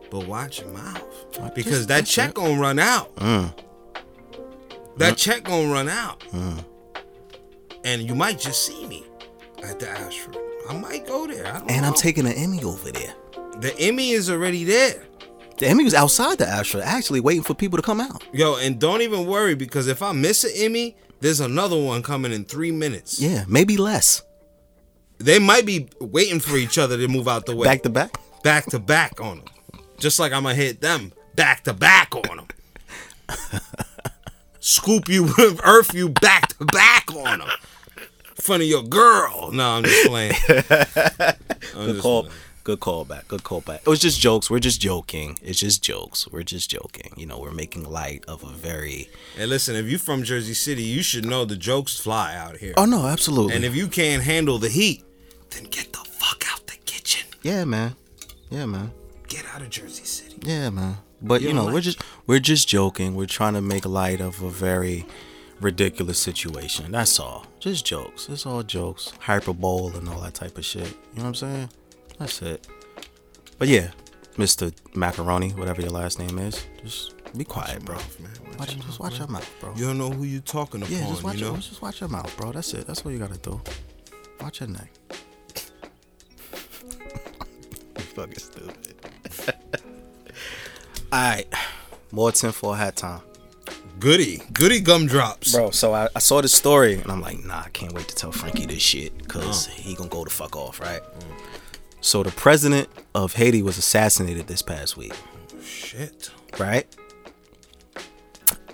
But 0.10 0.28
watch 0.28 0.60
your 0.62 0.70
mouth. 0.70 1.04
Watch- 1.40 1.56
Because 1.56 1.88
that 1.88 2.06
check 2.06 2.30
it. 2.30 2.36
gonna 2.36 2.60
run 2.60 2.80
out. 2.80 3.16
Mm. 3.18 3.54
That 4.98 5.18
check 5.18 5.44
gonna 5.44 5.72
run 5.72 5.90
out, 5.90 6.24
and 7.84 8.02
you 8.02 8.14
might 8.16 8.40
just 8.40 8.64
see 8.66 8.86
me 8.86 9.04
at 9.64 9.80
the 9.80 9.90
Ashford. 9.90 10.38
I 10.70 10.78
might 10.78 11.06
go 11.08 11.26
there. 11.28 11.48
I 11.48 11.60
don't 11.60 11.72
And 11.72 11.82
know. 11.82 11.88
I'm 11.90 11.94
taking 11.96 12.26
an 12.28 12.34
Emmy 12.34 12.64
over 12.64 12.92
there. 12.92 13.14
the 13.60 13.76
Emmy 13.80 14.12
is 14.12 14.30
already 14.30 14.64
there. 14.64 15.04
The 15.64 15.70
Emmy 15.70 15.86
was 15.86 15.94
outside 15.94 16.40
the 16.40 16.46
Astro, 16.46 16.82
actually 16.82 17.22
waiting 17.22 17.42
for 17.42 17.54
people 17.54 17.78
to 17.78 17.82
come 17.82 18.02
out. 18.02 18.22
Yo, 18.34 18.58
and 18.58 18.78
don't 18.78 19.02
even 19.02 19.26
worry 19.26 19.56
because 19.56 19.88
if 19.88 20.04
I 20.04 20.12
miss 20.12 20.44
an 20.44 20.52
Emmy, 20.56 20.98
there's 21.22 21.40
another 21.40 21.82
one 21.82 22.04
coming 22.04 22.34
in 22.34 22.44
three 22.44 22.74
minutes. 22.74 23.22
Yeah, 23.22 23.46
maybe 23.48 23.78
less. 23.78 24.24
They 25.20 25.40
might 25.40 25.66
be 25.66 25.88
waiting 26.02 26.42
for 26.42 26.58
each 26.58 26.78
other 26.78 26.98
to 26.98 27.08
move 27.08 27.30
out 27.30 27.46
the 27.46 27.56
way. 27.56 27.64
Back 27.66 27.84
to 27.84 27.90
back. 27.90 28.18
back 28.44 28.66
to 28.72 28.80
back 28.80 29.22
on 29.22 29.38
them. 29.38 29.46
Just 30.00 30.20
like 30.20 30.34
I'm 30.34 30.44
gonna 30.44 30.56
hit 30.56 30.82
them 30.82 31.14
back 31.34 31.64
to 31.64 31.74
back 31.74 32.14
on 32.14 32.36
them. 32.36 32.48
Scoop 34.60 35.08
you, 35.08 35.30
earth 35.64 35.94
you 35.94 36.10
back 36.10 36.58
to 36.58 36.66
back 36.66 37.10
on 37.16 37.40
them. 37.40 37.50
In 37.96 38.36
front 38.36 38.64
of 38.64 38.68
your 38.68 38.84
girl. 38.84 39.50
No, 39.54 39.78
I'm 39.78 39.84
just 39.86 40.08
playing. 40.10 40.34
I'm 40.50 41.88
just 41.88 42.02
call. 42.02 42.24
playing. 42.24 42.38
Good 42.64 42.80
call 42.80 43.04
back. 43.04 43.28
Good 43.28 43.44
call 43.44 43.60
back. 43.62 43.82
It 43.82 43.90
was 43.90 44.00
just 44.00 44.22
jokes. 44.22 44.50
We're 44.50 44.60
just 44.60 44.80
joking. 44.80 45.38
It's 45.42 45.60
just 45.60 45.84
jokes. 45.84 46.28
We're 46.32 46.44
just 46.44 46.70
joking. 46.70 47.12
You 47.18 47.26
know, 47.26 47.38
we're 47.40 47.52
making 47.52 47.84
light 47.84 48.24
of 48.28 48.42
a 48.44 48.48
very. 48.48 49.10
And 49.38 49.50
listen, 49.50 49.76
if 49.76 49.88
you're 49.88 50.00
from 50.00 50.24
Jersey 50.24 50.54
City, 50.54 50.84
you 50.84 51.04
should 51.04 51.26
know 51.26 51.44
the 51.44 51.58
jokes 51.58 52.00
fly 52.00 52.36
out 52.36 52.58
here. 52.58 52.74
Oh 52.78 52.86
no, 52.86 53.06
absolutely. 53.08 53.56
And 53.56 53.66
if 53.66 53.76
you 53.76 53.88
can't 53.90 54.24
handle 54.24 54.60
the 54.60 54.70
heat, 54.70 55.04
then 55.50 55.64
get 55.66 55.92
the 55.92 56.00
fuck 56.00 56.46
out 56.54 56.66
the 56.68 56.78
kitchen. 56.86 57.28
yeah, 57.42 57.66
man. 57.66 57.96
Yeah, 58.50 58.66
man. 58.66 58.92
Get 59.28 59.46
out 59.54 59.62
of 59.62 59.70
Jersey 59.70 60.06
City. 60.06 60.38
Yeah, 60.44 60.70
man. 60.70 60.98
But 61.22 61.42
you, 61.42 61.50
You 61.50 61.54
know, 61.56 61.66
don't 61.66 61.74
we're 61.74 61.82
just 61.82 62.02
we're 62.28 62.40
just 62.40 62.70
joking. 62.70 63.16
We're 63.16 63.26
trying 63.26 63.56
to 63.56 63.62
make 63.62 63.86
light 63.86 64.22
of 64.22 64.42
a 64.42 64.50
very 64.50 65.06
ridiculous 65.60 66.20
situation. 66.20 66.92
That's 66.94 67.20
all. 67.20 67.46
Just 67.60 67.86
jokes. 67.86 68.30
It's 68.30 68.46
all 68.46 68.64
jokes. 68.64 69.12
Hyperbole 69.20 69.98
and 69.98 70.08
all 70.08 70.20
that 70.22 70.34
type 70.34 70.58
of 70.58 70.64
shit. 70.66 70.88
You 70.88 71.18
know 71.18 71.24
what 71.24 71.26
I'm 71.26 71.36
saying? 71.36 71.70
That's 72.24 72.42
it. 72.42 72.68
But 73.60 73.68
yeah, 73.68 73.90
Mr. 74.38 74.74
Macaroni, 74.96 75.50
whatever 75.50 75.82
your 75.82 75.92
last 75.92 76.20
name 76.20 76.40
is, 76.40 76.66
just 76.82 77.12
be 77.38 77.44
quiet, 77.44 77.84
bro. 77.84 77.96
mouth, 77.96 78.20
man. 78.22 78.32
Watch 78.32 78.60
Watch, 78.60 78.76
your 78.76 78.84
just 78.86 78.88
mouth, 78.88 79.00
watch 79.02 79.12
man. 79.12 79.20
your 79.20 79.28
mouth, 79.28 79.56
bro. 79.60 79.74
You 79.76 79.86
don't 79.88 79.98
know 79.98 80.10
who 80.10 80.24
you're 80.24 80.40
talking 80.42 80.84
upon, 80.84 80.94
yeah, 80.94 81.06
just 81.08 81.22
watch 81.22 81.36
you 81.36 81.42
know? 81.42 81.48
your, 81.48 81.58
just 81.58 81.82
watch 81.82 82.00
your 82.00 82.10
mouth, 82.10 82.38
bro. 82.38 82.54
That's 82.54 82.74
it. 82.74 82.88
That's 82.88 83.04
what 83.04 83.12
you 83.12 83.20
gotta 83.20 83.38
do. 83.40 83.60
Watch 84.40 84.62
your 84.62 84.70
neck. 84.70 84.90
you 87.98 88.04
fucking 88.16 88.40
stupid. 88.40 88.96
All 91.12 91.20
right, 91.30 91.54
more 92.14 92.32
tinfoil 92.32 92.74
hat 92.74 92.96
time. 92.96 93.20
Goody. 94.00 94.42
Goody 94.54 94.80
gumdrops. 94.80 95.52
Bro, 95.54 95.72
so 95.72 95.94
I, 95.94 96.08
I 96.16 96.20
saw 96.20 96.40
this 96.42 96.54
story 96.54 96.96
and 96.96 97.12
I'm 97.12 97.20
like, 97.22 97.44
nah, 97.44 97.64
I 97.66 97.70
can't 97.70 97.92
wait 97.92 98.08
to 98.08 98.16
tell 98.16 98.32
Frankie 98.32 98.66
this 98.66 98.82
shit 98.82 99.18
because 99.18 99.68
he 99.68 99.94
gonna 99.94 100.10
go 100.10 100.24
the 100.24 100.30
fuck 100.30 100.56
off, 100.56 100.80
right? 100.80 101.02
Mm. 101.02 101.38
So 102.04 102.22
the 102.22 102.32
president 102.32 102.90
of 103.16 103.34
Haiti 103.34 103.64
was 103.64 103.78
assassinated 103.78 104.48
this 104.48 104.62
past 104.62 104.98
week, 104.98 105.14
Shit. 105.64 106.30
right? 106.60 106.86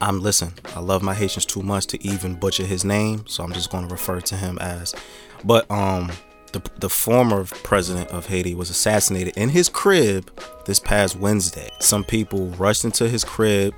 I'm 0.02 0.20
listen. 0.20 0.54
I 0.76 0.80
love 0.80 1.04
my 1.04 1.14
Haitians 1.14 1.46
too 1.46 1.62
much 1.62 1.86
to 1.88 2.04
even 2.04 2.34
butcher 2.36 2.64
his 2.66 2.84
name, 2.84 3.28
so 3.28 3.44
I'm 3.44 3.54
just 3.54 3.70
gonna 3.70 3.88
refer 3.88 4.20
to 4.20 4.36
him 4.36 4.58
as. 4.58 4.96
But 5.44 5.70
um, 5.70 6.12
the 6.54 6.62
the 6.80 6.90
former 6.90 7.44
president 7.46 8.10
of 8.10 8.26
Haiti 8.26 8.56
was 8.56 8.72
assassinated 8.72 9.38
in 9.38 9.50
his 9.50 9.70
crib 9.70 10.32
this 10.66 10.80
past 10.80 11.16
Wednesday. 11.16 11.70
Some 11.80 12.04
people 12.04 12.48
rushed 12.52 12.84
into 12.84 13.08
his 13.08 13.24
crib 13.24 13.76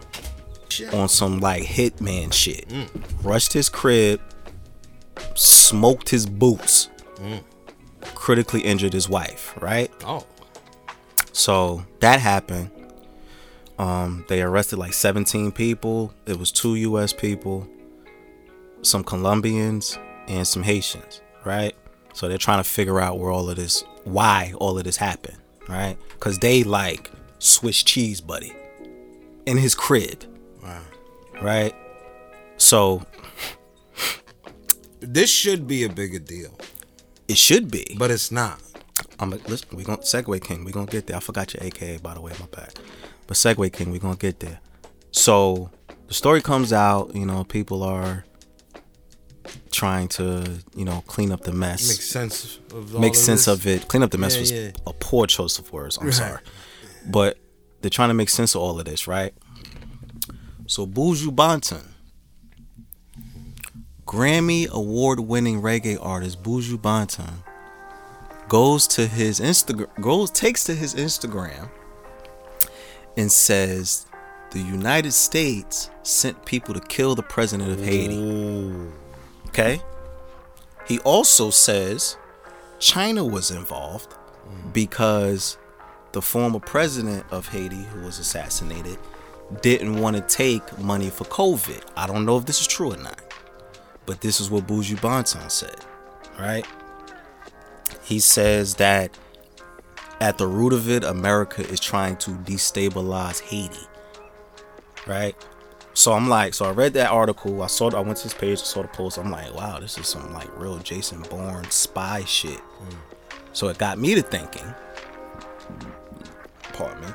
Shit. 0.69 0.93
on 0.93 1.09
some 1.09 1.41
like 1.41 1.63
hitman 1.63 2.31
shit. 2.31 2.71
Rushed 3.21 3.51
his 3.51 3.67
crib, 3.67 4.21
smoked 5.35 6.07
his 6.07 6.25
boots, 6.25 6.87
critically 8.15 8.61
injured 8.61 8.93
his 8.93 9.07
wife, 9.09 9.53
right? 9.61 9.91
Oh. 10.05 10.25
So 11.31 11.85
that 11.99 12.19
happened. 12.19 12.69
Um, 13.79 14.25
they 14.27 14.41
arrested 14.41 14.77
like 14.77 14.93
17 14.93 15.51
people. 15.51 16.13
It 16.25 16.37
was 16.37 16.51
two 16.51 16.75
US 16.75 17.13
people, 17.13 17.67
some 18.81 19.03
Colombians, 19.03 19.97
and 20.27 20.45
some 20.47 20.63
Haitians, 20.63 21.21
right? 21.45 21.73
So 22.13 22.27
they're 22.27 22.37
trying 22.37 22.59
to 22.61 22.69
figure 22.69 22.99
out 22.99 23.17
where 23.17 23.31
all 23.31 23.49
of 23.49 23.55
this, 23.55 23.83
why 24.03 24.53
all 24.57 24.77
of 24.77 24.83
this 24.83 24.97
happened, 24.97 25.37
right? 25.67 25.97
Because 26.09 26.37
they 26.39 26.63
like 26.63 27.09
Swiss 27.39 27.81
cheese, 27.81 28.21
buddy, 28.21 28.53
in 29.45 29.57
his 29.57 29.73
crib, 29.73 30.23
Wow. 30.61 30.81
right? 31.41 31.73
So 32.57 33.01
This 34.99 35.31
should 35.31 35.65
be 35.67 35.83
a 35.83 35.89
bigger 35.89 36.19
deal, 36.19 36.55
it 37.31 37.37
should 37.37 37.71
be. 37.71 37.95
but 37.97 38.11
it's 38.11 38.31
not. 38.31 38.61
I'm 39.19 39.29
like, 39.31 39.47
listen, 39.49 39.69
we 39.75 39.83
gonna 39.83 39.99
Segue 39.99 40.43
King. 40.43 40.63
We 40.63 40.71
gonna 40.71 40.85
get 40.85 41.07
there. 41.07 41.17
I 41.17 41.19
forgot 41.19 41.53
your 41.53 41.63
AKA 41.63 41.97
by 41.97 42.13
the 42.13 42.21
way, 42.21 42.33
my 42.39 42.45
bad. 42.47 42.73
But 43.27 43.37
Segue 43.37 43.71
King, 43.73 43.91
we 43.91 43.99
gonna 43.99 44.15
get 44.15 44.39
there. 44.39 44.59
So 45.11 45.69
the 46.07 46.13
story 46.13 46.41
comes 46.41 46.71
out. 46.73 47.15
You 47.15 47.25
know, 47.25 47.43
people 47.43 47.83
are 47.83 48.25
trying 49.71 50.07
to, 50.07 50.59
you 50.75 50.85
know, 50.85 51.03
clean 51.07 51.31
up 51.31 51.41
the 51.41 51.51
mess. 51.51 51.87
Makes 51.87 52.09
sense 52.09 52.59
of 52.71 52.93
all 52.95 53.01
Make 53.01 53.15
sense 53.15 53.47
of 53.47 53.65
it. 53.65 53.87
Clean 53.87 54.03
up 54.03 54.11
the 54.11 54.17
mess 54.17 54.35
Yeah, 54.35 54.41
was 54.41 54.51
yeah. 54.51 54.71
a 54.85 54.93
poor 54.93 55.25
choice 55.27 55.57
of 55.59 55.71
words. 55.71 55.97
I'm 55.97 56.05
Right. 56.05 56.13
sorry, 56.13 56.39
but 57.09 57.37
they're 57.81 57.89
trying 57.89 58.09
to 58.09 58.13
make 58.13 58.29
sense 58.29 58.53
of 58.55 58.61
all 58.61 58.79
of 58.79 58.85
this, 58.85 59.07
right? 59.07 59.33
So 60.67 60.85
Buju 60.85 61.35
Banton, 61.35 61.83
Grammy 64.11 64.69
award-winning 64.69 65.61
reggae 65.61 65.97
artist 66.01 66.43
Buju 66.43 66.77
Banton, 66.77 67.31
goes 68.49 68.85
to 68.87 69.07
his 69.07 69.39
Instagram, 69.39 69.87
goes 70.01 70.29
takes 70.29 70.65
to 70.65 70.75
his 70.75 70.95
Instagram, 70.95 71.69
and 73.15 73.31
says 73.31 74.05
the 74.51 74.59
United 74.59 75.13
States 75.13 75.89
sent 76.03 76.45
people 76.45 76.73
to 76.73 76.81
kill 76.81 77.15
the 77.15 77.23
president 77.23 77.71
of 77.71 77.81
Haiti. 77.81 78.17
Ooh. 78.17 78.91
Okay. 79.47 79.81
He 80.85 80.99
also 80.99 81.49
says 81.49 82.17
China 82.79 83.23
was 83.23 83.49
involved 83.49 84.11
mm. 84.11 84.73
because 84.73 85.57
the 86.11 86.21
former 86.21 86.59
president 86.59 87.25
of 87.31 87.47
Haiti, 87.47 87.83
who 87.83 88.01
was 88.01 88.19
assassinated, 88.19 88.97
didn't 89.61 90.01
want 90.01 90.17
to 90.17 90.21
take 90.21 90.77
money 90.79 91.09
for 91.09 91.23
COVID. 91.23 91.81
I 91.95 92.07
don't 92.07 92.25
know 92.25 92.35
if 92.35 92.45
this 92.45 92.59
is 92.59 92.67
true 92.67 92.91
or 92.91 92.97
not, 92.97 93.30
but 94.05 94.21
this 94.21 94.39
is 94.39 94.49
what 94.49 94.67
Buju 94.67 94.97
Banton 94.97 95.49
said, 95.49 95.85
right? 96.39 96.65
He 98.03 98.19
says 98.19 98.75
that 98.75 99.17
at 100.19 100.37
the 100.37 100.47
root 100.47 100.73
of 100.73 100.89
it, 100.89 101.03
America 101.03 101.67
is 101.67 101.79
trying 101.79 102.17
to 102.17 102.31
destabilize 102.31 103.41
Haiti, 103.41 103.87
right? 105.07 105.35
So 105.93 106.13
I'm 106.13 106.29
like, 106.29 106.53
so 106.53 106.65
I 106.65 106.71
read 106.71 106.93
that 106.93 107.11
article. 107.11 107.61
I 107.61 107.67
saw, 107.67 107.89
I 107.91 107.99
went 107.99 108.17
to 108.17 108.23
his 108.23 108.33
page, 108.33 108.59
I 108.59 108.63
saw 108.63 108.81
the 108.81 108.87
post. 108.87 109.17
I'm 109.17 109.29
like, 109.29 109.53
wow, 109.53 109.79
this 109.79 109.97
is 109.97 110.07
some 110.07 110.33
like 110.33 110.47
real 110.57 110.77
Jason 110.79 111.21
Bourne 111.23 111.69
spy 111.69 112.23
shit. 112.23 112.59
Mm. 112.59 112.97
So 113.53 113.67
it 113.67 113.77
got 113.77 113.97
me 113.97 114.15
to 114.15 114.21
thinking. 114.21 114.73
Pardon 116.73 117.01
me. 117.01 117.07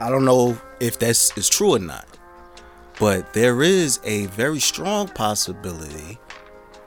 I 0.00 0.10
don't 0.10 0.24
know 0.24 0.58
if 0.80 0.98
that's 0.98 1.36
is 1.38 1.48
true 1.48 1.76
or 1.76 1.78
not, 1.78 2.06
but 2.98 3.32
there 3.32 3.62
is 3.62 4.00
a 4.04 4.26
very 4.26 4.60
strong 4.60 5.08
possibility 5.08 6.18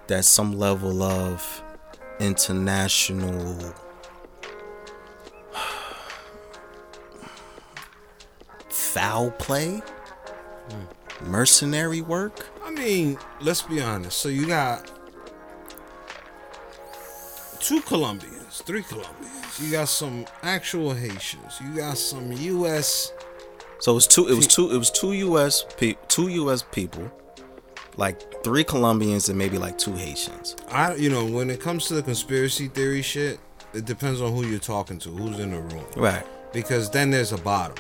that 0.07 0.25
some 0.25 0.57
level 0.57 1.03
of 1.03 1.63
international 2.19 3.73
foul 8.69 9.31
play, 9.31 9.81
hmm. 10.69 10.85
mercenary 11.29 12.01
work. 12.01 12.47
I 12.63 12.71
mean, 12.71 13.17
let's 13.41 13.61
be 13.61 13.81
honest. 13.81 14.17
So 14.17 14.29
you 14.29 14.47
got 14.47 14.89
two 17.59 17.81
Colombians, 17.81 18.61
three 18.61 18.83
Colombians. 18.83 19.59
You 19.59 19.71
got 19.71 19.89
some 19.89 20.25
actual 20.43 20.93
Haitians. 20.93 21.59
You 21.61 21.75
got 21.75 21.97
some 21.97 22.31
U.S. 22.31 23.11
So 23.79 23.91
it 23.91 23.95
was 23.95 24.07
two. 24.07 24.27
It 24.27 24.35
was 24.35 24.47
two. 24.47 24.71
It 24.71 24.77
was 24.77 24.89
two 24.89 25.13
U.S. 25.13 25.65
Pe- 25.77 25.95
two 26.07 26.29
U.S. 26.29 26.63
people, 26.71 27.11
like 27.95 28.43
three 28.43 28.63
Colombians 28.63 29.29
and 29.29 29.37
maybe 29.37 29.57
like 29.57 29.77
two 29.77 29.93
Haitians. 29.93 30.55
I, 30.69 30.95
you 30.95 31.09
know, 31.09 31.25
when 31.25 31.49
it 31.49 31.61
comes 31.61 31.87
to 31.87 31.93
the 31.93 32.03
conspiracy 32.03 32.67
theory 32.67 33.01
shit, 33.01 33.39
it 33.73 33.85
depends 33.85 34.21
on 34.21 34.33
who 34.33 34.45
you're 34.45 34.59
talking 34.59 34.97
to, 34.99 35.09
who's 35.09 35.39
in 35.39 35.51
the 35.51 35.59
room. 35.59 35.85
Right. 35.95 36.25
Because 36.53 36.89
then 36.89 37.11
there's 37.11 37.31
a 37.31 37.37
bottom. 37.37 37.77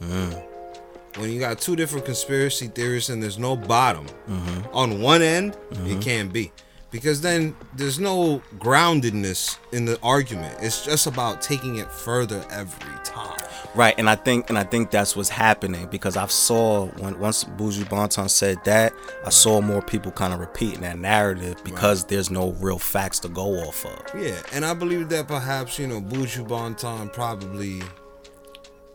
Mm-hmm. 0.00 1.20
When 1.20 1.30
you 1.30 1.40
got 1.40 1.58
two 1.58 1.74
different 1.74 2.04
conspiracy 2.04 2.68
theories 2.68 3.08
and 3.08 3.22
there's 3.22 3.38
no 3.38 3.56
bottom 3.56 4.06
mm-hmm. 4.28 4.76
on 4.76 5.00
one 5.00 5.22
end, 5.22 5.54
it 5.70 5.74
mm-hmm. 5.74 6.00
can't 6.00 6.32
be. 6.32 6.52
Because 6.90 7.20
then 7.20 7.54
there's 7.74 7.98
no 7.98 8.42
groundedness 8.58 9.58
in 9.72 9.84
the 9.84 9.98
argument. 10.02 10.56
It's 10.60 10.84
just 10.84 11.06
about 11.06 11.42
taking 11.42 11.76
it 11.76 11.90
further 11.90 12.44
every 12.50 13.04
time. 13.04 13.38
Right, 13.74 13.94
and 13.98 14.08
I 14.08 14.16
think 14.16 14.48
and 14.48 14.58
I 14.58 14.64
think 14.64 14.90
that's 14.90 15.14
what's 15.14 15.28
happening 15.28 15.86
because 15.86 16.16
I 16.16 16.26
saw 16.26 16.86
when 16.86 17.18
once 17.20 17.44
Buju 17.44 17.84
Banton 17.84 18.28
said 18.28 18.58
that, 18.64 18.92
I 19.24 19.30
saw 19.30 19.60
more 19.60 19.82
people 19.82 20.10
kind 20.10 20.32
of 20.32 20.40
repeating 20.40 20.80
that 20.80 20.98
narrative 20.98 21.62
because 21.64 22.04
there's 22.04 22.30
no 22.30 22.52
real 22.52 22.78
facts 22.78 23.18
to 23.20 23.28
go 23.28 23.56
off 23.60 23.84
of. 23.84 24.20
Yeah, 24.20 24.40
and 24.52 24.64
I 24.64 24.74
believe 24.74 25.10
that 25.10 25.28
perhaps 25.28 25.78
you 25.78 25.86
know 25.86 26.00
Buju 26.00 26.48
Banton 26.48 27.12
probably 27.12 27.82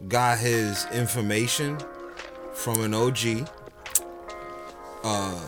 got 0.08 0.40
his 0.40 0.86
information 0.92 1.78
from 2.54 2.82
an 2.82 2.94
OG, 2.94 3.48
uh, 5.04 5.40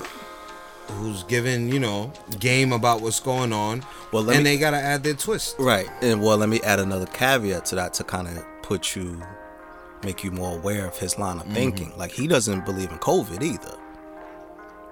who's 0.93 1.23
giving 1.23 1.67
you 1.71 1.79
know 1.79 2.13
game 2.39 2.71
about 2.71 3.01
what's 3.01 3.19
going 3.19 3.51
on. 3.51 3.83
Well, 4.11 4.23
let 4.23 4.35
and 4.37 4.45
me- 4.45 4.51
they 4.51 4.57
gotta 4.59 4.77
add 4.77 5.03
their 5.03 5.13
twist. 5.15 5.55
Right, 5.57 5.89
and 6.01 6.21
well, 6.21 6.37
let 6.37 6.47
me 6.47 6.61
add 6.61 6.79
another 6.79 7.07
caveat 7.07 7.65
to 7.65 7.75
that 7.75 7.93
to 7.95 8.03
kind 8.03 8.27
of 8.27 8.45
put 8.65 8.95
you, 8.95 9.21
make 10.03 10.23
you 10.23 10.31
more 10.31 10.57
aware 10.57 10.87
of 10.87 10.97
his 10.97 11.19
line 11.19 11.37
of 11.37 11.43
mm-hmm. 11.43 11.53
thinking. 11.53 11.97
Like 11.97 12.11
he 12.11 12.27
doesn't 12.27 12.65
believe 12.65 12.91
in 12.91 12.97
COVID 12.97 13.41
either. 13.43 13.77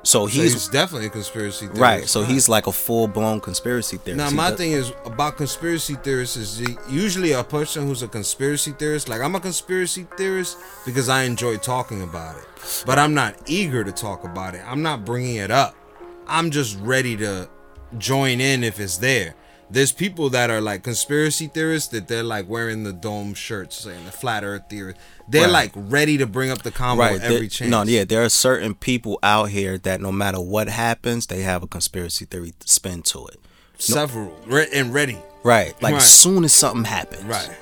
So 0.03 0.27
So 0.27 0.41
he's 0.41 0.53
he's 0.53 0.67
definitely 0.67 1.07
a 1.07 1.09
conspiracy 1.09 1.65
theorist. 1.65 1.81
right. 1.81 2.05
So 2.05 2.23
he's 2.23 2.49
like 2.49 2.67
a 2.67 2.71
full 2.71 3.07
blown 3.07 3.39
conspiracy 3.39 3.97
theorist. 3.97 4.17
Now 4.17 4.35
my 4.35 4.51
thing 4.51 4.73
is 4.73 4.91
about 5.05 5.37
conspiracy 5.37 5.95
theorists 5.95 6.35
is 6.35 6.61
usually 6.89 7.31
a 7.31 7.43
person 7.43 7.87
who's 7.87 8.03
a 8.03 8.07
conspiracy 8.07 8.71
theorist. 8.71 9.09
Like 9.09 9.21
I'm 9.21 9.33
a 9.33 9.39
conspiracy 9.39 10.05
theorist 10.17 10.57
because 10.85 11.09
I 11.09 11.23
enjoy 11.23 11.57
talking 11.57 12.01
about 12.03 12.37
it, 12.37 12.45
but 12.85 12.99
I'm 12.99 13.13
not 13.13 13.35
eager 13.47 13.83
to 13.83 13.91
talk 13.91 14.23
about 14.23 14.55
it. 14.55 14.61
I'm 14.67 14.83
not 14.83 15.03
bringing 15.05 15.37
it 15.37 15.51
up. 15.51 15.75
I'm 16.27 16.51
just 16.51 16.77
ready 16.81 17.17
to 17.17 17.49
join 17.97 18.39
in 18.39 18.63
if 18.63 18.79
it's 18.79 18.97
there. 18.97 19.35
There's 19.73 19.91
people 19.91 20.29
that 20.29 20.49
are 20.51 20.61
like 20.61 20.83
conspiracy 20.83 21.47
theorists 21.47 21.89
that 21.89 22.07
they're 22.07 22.21
like 22.23 22.47
wearing 22.47 22.83
the 22.83 22.93
dome 22.93 23.33
shirts 23.33 23.75
saying 23.77 24.05
the 24.05 24.11
flat 24.11 24.43
Earth 24.43 24.69
theory. 24.69 24.93
They're 25.27 25.43
Right. 25.43 25.51
like 25.51 25.71
ready 25.75 26.17
to 26.19 26.27
bring 26.27 26.51
up 26.51 26.61
the 26.61 26.69
combo 26.71 27.01
right. 27.03 27.19
every 27.19 27.39
there- 27.39 27.47
chance. 27.47 27.71
No, 27.71 27.81
yeah, 27.83 28.03
there 28.03 28.23
are 28.23 28.29
certain 28.29 28.75
people 28.75 29.17
out 29.23 29.49
here 29.49 29.79
that 29.79 29.99
no 29.99 30.11
matter 30.11 30.39
what 30.39 30.69
happens, 30.69 31.25
they 31.25 31.41
have 31.41 31.63
a 31.63 31.67
conspiracy 31.67 32.25
theory 32.25 32.53
spin 32.65 33.01
to 33.03 33.25
it. 33.27 33.39
several 33.79 34.31
re- 34.45 34.67
and 34.71 34.93
ready. 34.93 35.17
Right. 35.43 35.73
Like 35.81 35.93
Right. 35.93 36.01
as 36.03 36.13
soon 36.13 36.43
as 36.45 36.53
something 36.53 36.85
happens. 36.85 37.23
Right. 37.23 37.43
You 37.47 37.49
know 37.51 37.55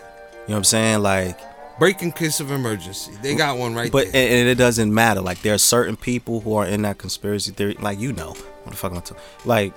what 0.47 0.57
I'm 0.57 0.63
saying? 0.65 0.99
Like 1.01 1.39
breaking 1.79 2.11
case 2.11 2.39
of 2.41 2.51
emergency. 2.51 3.11
They 3.23 3.33
got 3.35 3.57
one 3.57 3.73
right 3.73 3.91
But 3.91 4.05
and, 4.07 4.13
there. 4.13 4.39
and 4.41 4.49
it 4.49 4.55
doesn't 4.55 4.93
matter. 4.93 5.21
Like 5.21 5.41
there 5.43 5.53
are 5.53 5.57
certain 5.57 5.95
people 5.95 6.41
who 6.41 6.55
are 6.55 6.65
in 6.65 6.81
that 6.81 6.97
conspiracy 6.97 7.51
theory. 7.53 7.77
Like 7.79 7.99
you 7.99 8.11
know, 8.11 8.31
what 8.63 8.71
the 8.71 8.75
fuck 8.75 8.91
am 8.91 8.97
I 8.97 9.01
talking? 9.01 9.23
Like 9.45 9.73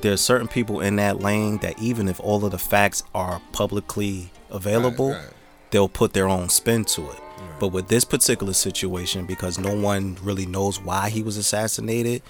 there's 0.00 0.20
certain 0.20 0.48
people 0.48 0.80
in 0.80 0.96
that 0.96 1.20
lane 1.20 1.58
that 1.58 1.78
even 1.78 2.08
if 2.08 2.20
all 2.20 2.44
of 2.44 2.50
the 2.52 2.58
facts 2.58 3.02
are 3.14 3.40
publicly 3.52 4.30
available, 4.50 5.10
right. 5.10 5.28
they'll 5.70 5.88
put 5.88 6.12
their 6.12 6.28
own 6.28 6.48
spin 6.48 6.84
to 6.86 7.02
it. 7.10 7.20
But 7.58 7.68
with 7.68 7.88
this 7.88 8.04
particular 8.04 8.52
situation, 8.52 9.24
because 9.24 9.58
no 9.58 9.74
one 9.74 10.18
really 10.22 10.44
knows 10.46 10.78
why 10.80 11.08
he 11.08 11.22
was 11.22 11.36
assassinated, 11.38 12.22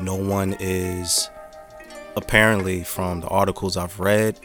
no 0.00 0.14
one 0.14 0.54
is 0.60 1.30
apparently 2.16 2.84
from 2.84 3.20
the 3.20 3.28
articles 3.28 3.76
I've 3.76 3.98
read. 3.98 4.38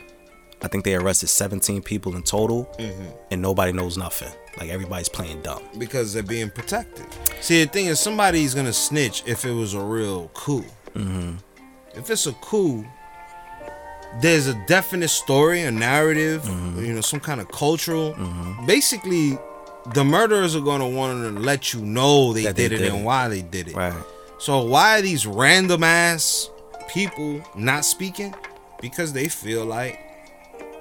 I 0.61 0.67
think 0.67 0.84
they 0.84 0.95
arrested 0.95 1.27
17 1.27 1.82
people 1.84 2.15
in 2.15 2.23
total, 2.23 2.65
Mm-hmm. 2.80 3.05
and 3.32 3.41
nobody 3.41 3.71
knows 3.71 3.97
nothing. 3.97 4.32
Like 4.57 4.69
everybody's 4.69 5.07
playing 5.09 5.41
dumb. 5.41 5.61
because 5.77 6.13
they're 6.13 6.23
being 6.23 6.49
protected. 6.49 7.05
See, 7.39 7.63
the 7.63 7.69
thing 7.69 7.86
is, 7.88 7.99
somebody's 7.99 8.53
gonna 8.53 8.73
snitch 8.73 9.23
if 9.25 9.45
it 9.45 9.51
was 9.53 9.73
a 9.73 9.80
real 9.82 10.30
coup. 10.34 10.65
Mm-hmm. 10.95 11.34
If 11.95 12.09
it's 12.09 12.27
a 12.27 12.33
coup, 12.33 12.85
there's 14.21 14.47
a 14.47 14.53
definite 14.65 15.09
story, 15.09 15.61
a 15.61 15.71
narrative, 15.71 16.43
Mm-hmm. 16.43 16.85
you 16.85 16.93
know, 16.93 17.01
some 17.01 17.19
kind 17.19 17.39
of 17.41 17.47
cultural. 17.51 18.15
Basically, 18.65 19.37
the 19.93 20.03
murderers 20.03 20.55
are 20.55 20.61
gonna 20.61 20.87
want 20.89 21.21
to 21.35 21.39
let 21.41 21.73
you 21.73 21.81
know 21.81 22.33
they 22.33 22.43
That 22.43 22.55
they 22.55 22.69
did 22.69 22.81
it 22.81 22.91
and 22.93 23.03
why 23.05 23.27
they 23.27 23.41
did 23.41 23.69
it. 23.69 23.75
Right. 23.75 23.93
So 24.39 24.63
why 24.63 24.99
are 24.99 25.01
these 25.01 25.25
random 25.27 25.83
ass 25.83 26.49
people 26.87 27.41
not 27.55 27.85
speaking? 27.85 28.33
Because 28.81 29.13
they 29.13 29.27
feel 29.27 29.65
like 29.65 29.99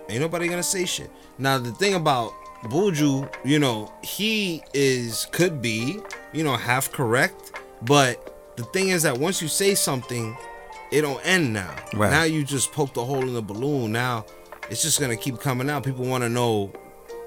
ain't 0.09 0.21
nobody 0.21 0.49
gonna 0.49 0.63
say 0.63 0.85
shit. 0.85 1.11
Now 1.39 1.59
the 1.59 1.73
thing 1.73 1.95
about 1.95 2.33
Buju, 2.65 3.29
you 3.45 3.59
know, 3.59 3.93
he 4.03 4.63
is 4.75 5.27
could 5.33 5.61
be, 5.63 5.99
you 6.33 6.43
know, 6.45 6.57
half 6.57 6.91
correct, 6.93 7.53
but 7.83 8.35
the 8.57 8.65
thing 8.65 8.89
is 8.89 9.03
that 9.05 9.17
once 9.19 9.41
you 9.41 9.47
say 9.49 9.75
something, 9.75 10.37
it 10.91 11.03
don't 11.03 11.21
end 11.25 11.53
now. 11.53 11.75
Right. 11.95 12.11
Now 12.11 12.23
you 12.25 12.45
just 12.45 12.73
poked 12.73 12.97
a 12.97 13.03
hole 13.03 13.23
in 13.23 13.35
the 13.35 13.43
balloon. 13.43 13.93
Now 13.93 14.25
it's 14.71 14.83
just 14.83 15.01
gonna 15.01 15.17
keep 15.17 15.41
coming 15.41 15.69
out. 15.71 15.85
People 15.85 16.05
want 16.05 16.25
to 16.25 16.29
know. 16.29 16.73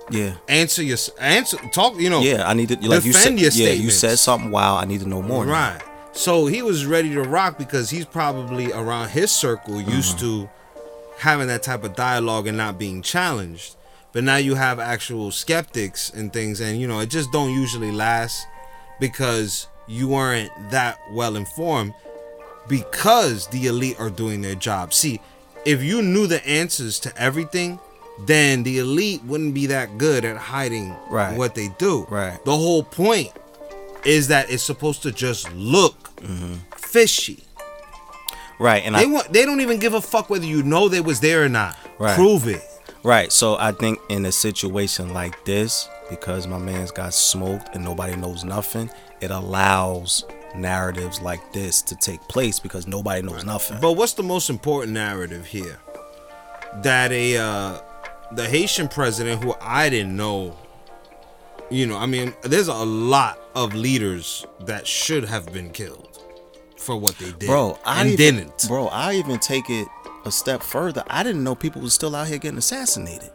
Yeah. 0.09 0.35
Answer 0.47 0.83
your 0.83 0.97
answer. 1.19 1.57
Talk. 1.71 1.99
You 1.99 2.09
know. 2.09 2.21
Yeah, 2.21 2.47
I 2.47 2.53
need 2.53 2.69
to 2.69 2.75
like 2.87 3.05
you 3.05 3.13
said. 3.13 3.39
Yeah, 3.39 3.71
you 3.71 3.91
said 3.91 4.17
something. 4.19 4.51
Wow, 4.51 4.77
I 4.77 4.85
need 4.85 5.01
to 5.01 5.07
know 5.07 5.21
more. 5.21 5.45
now. 5.45 5.51
Right. 5.51 5.81
So 6.13 6.47
he 6.47 6.61
was 6.61 6.85
ready 6.85 7.13
to 7.13 7.21
rock 7.21 7.57
because 7.57 7.89
he's 7.89 8.05
probably 8.05 8.73
around 8.73 9.09
his 9.09 9.31
circle 9.31 9.79
used 9.79 10.17
mm-hmm. 10.17 10.43
to 10.43 10.49
having 11.19 11.47
that 11.47 11.63
type 11.63 11.83
of 11.83 11.95
dialogue 11.95 12.47
and 12.47 12.57
not 12.57 12.77
being 12.77 13.01
challenged. 13.01 13.77
But 14.11 14.25
now 14.25 14.35
you 14.35 14.55
have 14.55 14.79
actual 14.79 15.31
skeptics 15.31 16.09
and 16.09 16.33
things, 16.33 16.59
and 16.59 16.81
you 16.81 16.87
know 16.87 16.99
it 16.99 17.09
just 17.09 17.31
don't 17.31 17.53
usually 17.53 17.91
last 17.91 18.45
because 18.99 19.67
you 19.87 20.09
weren't 20.09 20.51
that 20.71 20.99
well 21.11 21.35
informed 21.35 21.93
because 22.71 23.47
the 23.47 23.67
elite 23.67 23.99
are 23.99 24.09
doing 24.09 24.41
their 24.41 24.55
job. 24.55 24.93
See, 24.93 25.19
if 25.65 25.83
you 25.83 26.01
knew 26.01 26.25
the 26.25 26.43
answers 26.47 26.99
to 27.01 27.15
everything, 27.21 27.79
then 28.25 28.63
the 28.63 28.79
elite 28.79 29.21
wouldn't 29.25 29.53
be 29.53 29.65
that 29.67 29.97
good 29.97 30.23
at 30.23 30.37
hiding 30.37 30.95
Right. 31.09 31.37
what 31.37 31.53
they 31.53 31.67
do. 31.77 32.07
Right. 32.09 32.43
The 32.45 32.55
whole 32.55 32.83
point 32.83 33.33
is 34.05 34.29
that 34.29 34.49
it's 34.49 34.63
supposed 34.63 35.03
to 35.03 35.11
just 35.11 35.51
look 35.53 35.95
mm-hmm. 36.21 36.55
fishy. 36.77 37.43
Right, 38.57 38.83
and 38.85 38.95
They 38.95 39.03
I 39.03 39.05
want 39.05 39.33
they 39.33 39.43
don't 39.43 39.59
even 39.61 39.79
give 39.79 39.93
a 39.95 40.01
fuck 40.01 40.29
whether 40.29 40.45
you 40.45 40.63
know 40.63 40.87
they 40.87 41.01
was 41.01 41.19
there 41.19 41.43
or 41.43 41.49
not. 41.49 41.75
Right. 41.99 42.15
Prove 42.15 42.47
it. 42.47 42.63
right. 43.03 43.31
So 43.31 43.57
I 43.57 43.71
think 43.73 43.99
in 44.09 44.25
a 44.25 44.31
situation 44.31 45.13
like 45.13 45.43
this, 45.45 45.89
because 46.09 46.47
my 46.47 46.59
man's 46.59 46.91
got 46.91 47.13
smoked 47.13 47.75
and 47.75 47.83
nobody 47.83 48.15
knows 48.15 48.43
nothing, 48.43 48.89
it 49.21 49.31
allows 49.31 50.25
narratives 50.55 51.21
like 51.21 51.53
this 51.53 51.81
to 51.83 51.95
take 51.95 52.21
place 52.27 52.59
because 52.59 52.87
nobody 52.87 53.21
knows 53.21 53.45
nothing. 53.45 53.79
But 53.79 53.93
what's 53.93 54.13
the 54.13 54.23
most 54.23 54.49
important 54.49 54.93
narrative 54.93 55.45
here? 55.45 55.79
That 56.83 57.11
a 57.11 57.37
uh 57.37 57.79
the 58.33 58.47
Haitian 58.47 58.87
president 58.87 59.43
who 59.43 59.55
I 59.61 59.89
didn't 59.89 60.15
know 60.15 60.57
you 61.69 61.87
know, 61.87 61.97
I 61.97 62.05
mean, 62.05 62.33
there's 62.41 62.67
a 62.67 62.73
lot 62.73 63.39
of 63.55 63.73
leaders 63.73 64.45
that 64.59 64.85
should 64.85 65.23
have 65.23 65.53
been 65.53 65.69
killed 65.69 66.21
for 66.77 66.97
what 66.97 67.17
they 67.17 67.31
did. 67.31 67.47
bro, 67.47 67.79
I 67.85 68.01
and 68.01 68.09
even, 68.09 68.35
didn't. 68.35 68.67
Bro, 68.67 68.87
I 68.87 69.13
even 69.13 69.39
take 69.39 69.69
it 69.69 69.87
a 70.25 70.31
step 70.31 70.61
further. 70.61 71.03
I 71.09 71.23
didn't 71.23 71.43
know 71.43 71.55
people 71.55 71.81
were 71.81 71.89
still 71.89 72.13
out 72.15 72.27
here 72.27 72.37
getting 72.39 72.57
assassinated. 72.57 73.29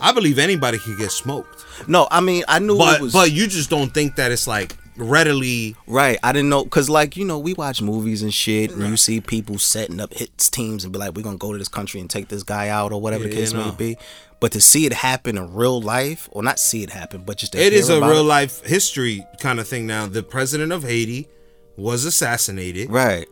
I 0.00 0.12
believe 0.12 0.38
anybody 0.38 0.78
could 0.78 0.98
get 0.98 1.10
smoked. 1.10 1.64
No, 1.88 2.06
I 2.10 2.20
mean 2.20 2.44
I 2.46 2.58
knew 2.60 2.78
But 2.78 3.00
it 3.00 3.02
was 3.02 3.12
but 3.12 3.32
you 3.32 3.46
just 3.48 3.68
don't 3.68 3.92
think 3.92 4.16
that 4.16 4.30
it's 4.30 4.46
like 4.46 4.76
readily 4.98 5.76
Right, 5.86 6.18
I 6.22 6.32
didn't 6.32 6.48
know 6.50 6.64
because, 6.64 6.90
like, 6.90 7.16
you 7.16 7.24
know, 7.24 7.38
we 7.38 7.54
watch 7.54 7.80
movies 7.80 8.22
and 8.22 8.32
shit, 8.34 8.70
and 8.72 8.82
you 8.88 8.96
see 8.96 9.20
people 9.20 9.58
setting 9.58 10.00
up 10.00 10.12
hits 10.12 10.50
teams 10.50 10.84
and 10.84 10.92
be 10.92 10.98
like, 10.98 11.14
"We're 11.14 11.22
gonna 11.22 11.38
go 11.38 11.52
to 11.52 11.58
this 11.58 11.68
country 11.68 12.00
and 12.00 12.10
take 12.10 12.28
this 12.28 12.42
guy 12.42 12.68
out" 12.68 12.92
or 12.92 13.00
whatever 13.00 13.24
the 13.24 13.30
Yeah, 13.30 13.36
case 13.36 13.52
you 13.52 13.58
may 13.58 13.70
be. 13.70 13.96
But 14.40 14.52
to 14.52 14.60
see 14.60 14.86
it 14.86 14.92
happen 14.92 15.36
in 15.36 15.52
real 15.54 15.80
life, 15.80 16.28
or 16.32 16.42
not 16.42 16.60
see 16.60 16.82
it 16.84 16.90
happen, 16.90 17.22
but 17.26 17.38
just 17.38 17.52
to 17.52 17.58
It 17.60 17.72
is 17.72 17.88
a 17.88 18.00
real 18.00 18.18
it- 18.18 18.22
life 18.24 18.64
history 18.64 19.24
kind 19.40 19.58
of 19.58 19.66
thing 19.66 19.86
now. 19.86 20.06
The 20.06 20.22
president 20.22 20.72
of 20.72 20.82
Haiti 20.84 21.28
was 21.76 22.04
assassinated. 22.04 22.90
right? 22.90 23.26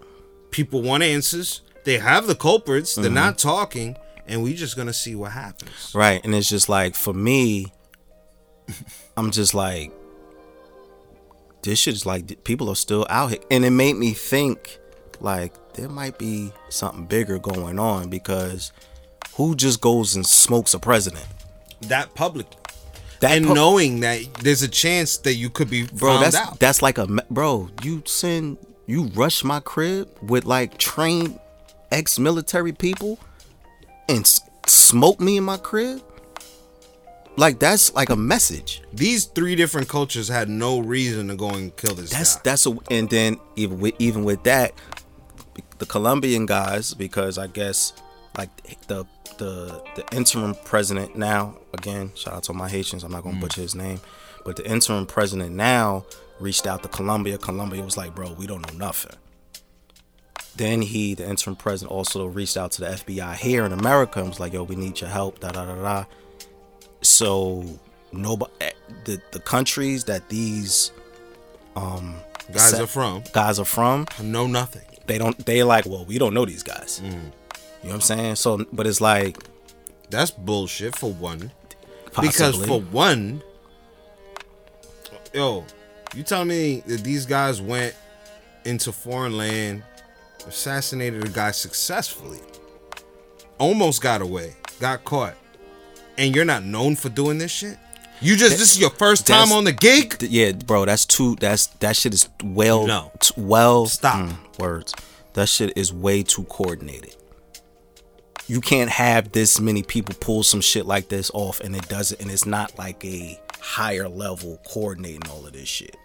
People 0.51 0.83
want 0.83 1.03
answers. 1.03 1.61
They 1.85 1.99
have 1.99 2.27
the 2.27 2.35
culprits. 2.35 2.93
Mm-hmm. 2.95 3.03
They're 3.03 3.11
not 3.13 3.39
talking, 3.39 3.97
and 4.27 4.43
we 4.43 4.55
just 4.55 4.77
gonna 4.77 4.93
see 4.93 5.15
what 5.15 5.33
happens. 5.33 5.93
Right, 5.95 6.21
and 6.25 6.35
it's 6.35 6.49
just 6.49 6.69
like 6.69 6.95
for 6.97 7.13
me, 7.15 7.73
I'm 9.17 9.31
just 9.31 9.55
like, 9.55 9.93
this 11.67 11.79
shit 11.79 11.95
is 11.95 12.07
like 12.07 12.43
people 12.45 12.71
are 12.71 12.75
still 12.77 13.07
out 13.11 13.31
here, 13.31 13.41
and 13.51 13.65
it 13.65 13.71
made 13.71 13.97
me 13.97 14.13
think 14.13 14.79
like 15.21 15.53
there 15.75 15.89
might 15.91 16.19
be 16.19 16.51
something 16.71 17.05
bigger 17.05 17.39
going 17.39 17.79
on 17.79 18.09
because 18.09 18.73
who 19.35 19.55
just 19.55 19.81
goes 19.83 20.17
and 20.17 20.27
smokes 20.27 20.73
a 20.75 20.79
president? 20.79 21.27
That 21.83 22.15
public, 22.15 22.47
That 23.21 23.33
and 23.37 23.47
pu- 23.47 23.55
knowing 23.55 24.01
that 24.01 24.23
there's 24.41 24.63
a 24.63 24.69
chance 24.69 25.19
that 25.19 25.35
you 25.35 25.51
could 25.51 25.69
be 25.69 25.87
bro 25.87 26.19
that's 26.19 26.37
out. 26.37 26.59
that's 26.59 26.81
like 26.81 26.97
a 26.99 27.07
bro 27.31 27.69
you 27.83 28.03
send 28.07 28.57
you 28.87 29.05
rush 29.15 29.45
my 29.45 29.61
crib 29.61 30.09
with 30.23 30.45
like 30.47 30.79
trained 30.79 31.39
ex-military 31.93 32.73
people 32.73 33.19
and 34.09 34.21
s- 34.21 34.41
smoke 34.67 35.21
me 35.21 35.37
in 35.37 35.45
my 35.45 35.57
crib 35.57 36.03
like 37.37 37.59
that's 37.59 37.93
like 37.95 38.11
a 38.11 38.17
message 38.17 38.83
These 38.93 39.27
three 39.27 39.57
different 39.57 39.89
cultures 39.89 40.29
had 40.29 40.49
no 40.49 40.79
reason 40.79 41.29
to 41.29 41.37
go 41.37 41.51
and 41.51 41.77
kill 41.77 41.95
this 41.95 42.11
that's 42.11 42.37
guy. 42.37 42.43
that's 42.45 42.67
a 42.67 42.77
and 42.91 43.09
then 43.11 43.39
even 43.57 43.81
with 43.81 43.95
even 43.99 44.25
with 44.25 44.43
that 44.45 44.73
the 45.79 45.87
colombian 45.87 46.47
guys 46.47 46.95
because 46.95 47.39
i 47.39 47.47
guess 47.47 47.93
like 48.37 48.51
the 48.89 49.07
the 49.39 49.83
the 49.95 50.05
interim 50.17 50.55
president 50.65 51.17
now. 51.17 51.57
Again, 51.73 52.13
shout 52.15 52.35
out 52.35 52.43
to 52.45 52.53
my 52.53 52.69
Haitians. 52.69 53.05
I'm 53.05 53.13
not 53.13 53.23
gonna 53.23 53.37
mm. 53.37 53.41
butcher 53.41 53.61
his 53.61 53.75
name, 53.75 54.01
but 54.45 54.57
the 54.57 54.69
interim 54.69 55.07
president 55.07 55.55
now 55.55 56.05
reached 56.41 56.67
out 56.67 56.83
to 56.83 56.89
Colombia. 56.89 57.39
Colombia 57.39 57.83
was 57.83 57.97
like, 57.97 58.15
"Bro, 58.15 58.33
we 58.33 58.47
don't 58.47 58.67
know 58.67 58.79
nothing." 58.79 59.17
Then 60.57 60.81
he, 60.81 61.15
the 61.15 61.29
interim 61.29 61.57
president, 61.57 61.93
also 61.93 62.27
reached 62.27 62.57
out 62.57 62.73
to 62.73 62.81
the 62.81 62.89
FBI 62.89 63.37
here 63.37 63.65
in 63.65 63.73
America 63.73 64.21
and 64.21 64.29
was 64.29 64.41
like, 64.41 64.53
"Yo, 64.53 64.63
we 64.63 64.77
need 64.77 65.01
your 65.01 65.11
help." 65.11 65.41
Da 65.41 65.51
da 65.53 65.67
da 65.67 65.75
da. 65.75 66.05
So 67.07 67.65
nobody, 68.13 68.53
the 69.05 69.21
the 69.33 69.41
countries 69.41 70.05
that 70.05 70.29
these 70.29 70.91
um 71.77 72.17
Guys 72.53 72.71
set- 72.71 72.81
are 72.83 72.87
from 72.87 73.23
guys 73.33 73.59
are 73.59 73.65
from, 73.65 74.07
know 74.23 74.47
nothing. 74.47 74.83
they 75.07 75.19
don't. 75.19 75.37
They 75.47 75.63
like, 75.65 75.85
well, 75.87 76.05
we 76.05 76.17
don't 76.19 76.33
know 76.35 76.45
these 76.45 76.63
guys. 76.63 77.01
You 77.03 77.11
know 77.11 77.21
what 77.83 77.95
I'm 77.95 78.01
saying? 78.01 78.37
So, 78.37 78.65
but 78.73 78.87
it's 78.87 79.01
like 79.01 79.37
That's 80.11 80.31
bullshit 80.31 80.97
for 80.97 81.13
one. 81.13 81.51
possibly, 82.13 82.29
Because 82.29 82.67
for 82.67 82.81
one, 82.81 83.43
yo, 85.33 85.65
you 86.15 86.23
tell 86.23 86.45
me 86.45 86.83
that 86.87 87.03
these 87.05 87.27
guys 87.27 87.61
went 87.61 87.95
into 88.65 88.93
foreign 88.93 89.37
land, 89.37 89.83
assassinated 90.47 91.25
a 91.25 91.29
guy 91.29 91.51
successfully, 91.51 92.41
almost 93.59 94.03
got 94.03 94.23
away, 94.23 94.55
got 94.81 95.05
caught, 95.05 95.35
and 96.19 96.35
you're 96.35 96.45
not 96.45 96.65
known 96.65 96.97
for 96.97 97.09
doing 97.09 97.39
this 97.39 97.51
shit? 97.51 97.79
You 98.21 98.37
just 98.37 98.59
this 98.59 98.73
is 98.73 98.81
your 98.81 98.91
first 98.91 99.27
time 99.27 99.53
on 99.53 99.65
the 99.65 99.73
gig? 99.73 100.19
Th- 100.19 100.31
yeah, 100.33 100.53
bro, 100.53 100.87
that's 100.87 101.05
too. 101.05 101.37
That's 101.39 101.67
that 101.67 101.97
shit 101.97 102.15
is 102.15 102.29
well. 102.43 102.87
No. 102.87 103.13
t- 103.21 103.35
well. 103.37 103.87
Stop. 103.87 104.17
mm, 104.17 104.59
words. 104.59 104.95
That 105.35 105.49
shit 105.49 105.77
is 105.77 105.93
way 105.93 106.23
too 106.23 106.45
coordinated. 106.45 107.15
You 108.49 108.61
can't 108.61 108.89
have 108.91 109.33
this 109.33 109.61
many 109.61 109.83
people 109.83 110.15
pull 110.19 110.43
some 110.45 110.61
shit 110.61 110.87
like 110.87 111.09
this 111.09 111.31
off, 111.35 111.61
and 111.61 111.77
it 111.77 111.89
doesn't, 111.89 112.21
and 112.21 112.31
it's 112.31 112.47
not 112.47 112.79
like 112.79 113.05
a 113.05 113.39
higher 113.61 114.09
level 114.09 114.59
coordinating 114.67 115.29
all 115.29 115.45
of 115.47 115.53
this 115.53 115.69
shit. 115.69 115.97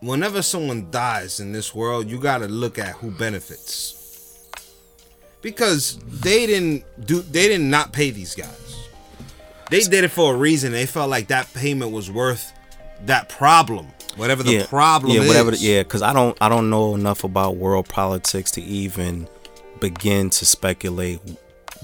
Whenever 0.00 0.42
someone 0.42 0.90
dies 0.90 1.40
in 1.40 1.52
this 1.52 1.74
world, 1.74 2.08
you 2.08 2.20
got 2.20 2.38
to 2.38 2.48
look 2.48 2.78
at 2.78 2.94
who 2.96 3.10
benefits. 3.10 4.01
Because 5.42 5.98
they 6.06 6.46
didn't 6.46 6.84
do 7.04 7.20
they 7.20 7.48
did 7.48 7.60
not 7.60 7.92
pay 7.92 8.10
these 8.10 8.34
guys. 8.34 8.88
They 9.70 9.80
did 9.80 10.04
it 10.04 10.10
for 10.10 10.34
a 10.34 10.36
reason. 10.36 10.72
They 10.72 10.86
felt 10.86 11.08
like 11.10 11.28
that 11.28 11.52
payment 11.54 11.92
was 11.92 12.10
worth 12.10 12.52
that 13.06 13.28
problem, 13.28 13.86
whatever 14.16 14.42
the 14.42 14.52
yeah, 14.52 14.66
problem 14.66 15.12
yeah, 15.12 15.22
is. 15.22 15.28
whatever. 15.28 15.50
the- 15.52 15.56
yeah, 15.56 15.82
because 15.82 16.02
I 16.02 16.12
don't, 16.12 16.36
I 16.40 16.48
don't 16.48 16.70
know 16.70 16.94
enough 16.94 17.24
about 17.24 17.56
world 17.56 17.88
politics 17.88 18.50
to 18.52 18.62
even 18.62 19.28
begin 19.80 20.30
to 20.30 20.46
speculate 20.46 21.20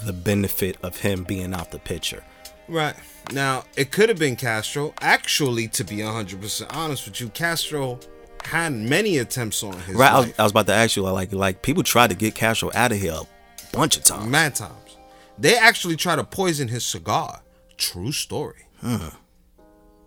the 0.05 0.13
benefit 0.13 0.77
of 0.83 0.99
him 0.99 1.25
being 1.25 1.55
out 1.55 1.71
the 1.71 1.79
picture. 1.79 2.23
Right. 2.69 2.95
Now, 3.33 3.65
it 3.77 3.91
could 3.91 4.09
have 4.09 4.19
been 4.19 4.37
Castro. 4.37 4.95
Actually, 5.01 5.69
to 5.69 5.85
be 5.85 5.97
100% 5.97 6.77
honest 6.77 7.07
with 7.07 7.21
you, 7.21 7.31
Castro 7.31 7.99
had 8.45 8.73
many 8.73 9.19
attempts 9.19 9.63
on 9.63 9.79
his 9.81 9.97
Right, 9.97 10.13
I 10.13 10.21
was. 10.21 10.33
I 10.39 10.43
was 10.43 10.53
about 10.53 10.67
to 10.67 10.75
ask 10.75 10.95
you, 10.97 11.03
like, 11.03 11.33
like 11.33 11.63
people 11.63 11.83
tried 11.83 12.11
to 12.11 12.17
get 12.17 12.35
Castro 12.35 12.71
out 12.75 12.93
of 12.93 12.99
here 12.99 13.21
bunch 13.73 13.97
of 13.97 14.05
times. 14.05 14.27
mad 14.27 14.55
times. 14.55 14.97
They 15.39 15.57
actually 15.57 15.97
try 15.97 16.17
to 16.17 16.25
poison 16.25 16.69
his 16.69 16.85
cigar. 16.85 17.43
True 17.77 18.13
story. 18.13 18.67
Huh. 18.81 19.11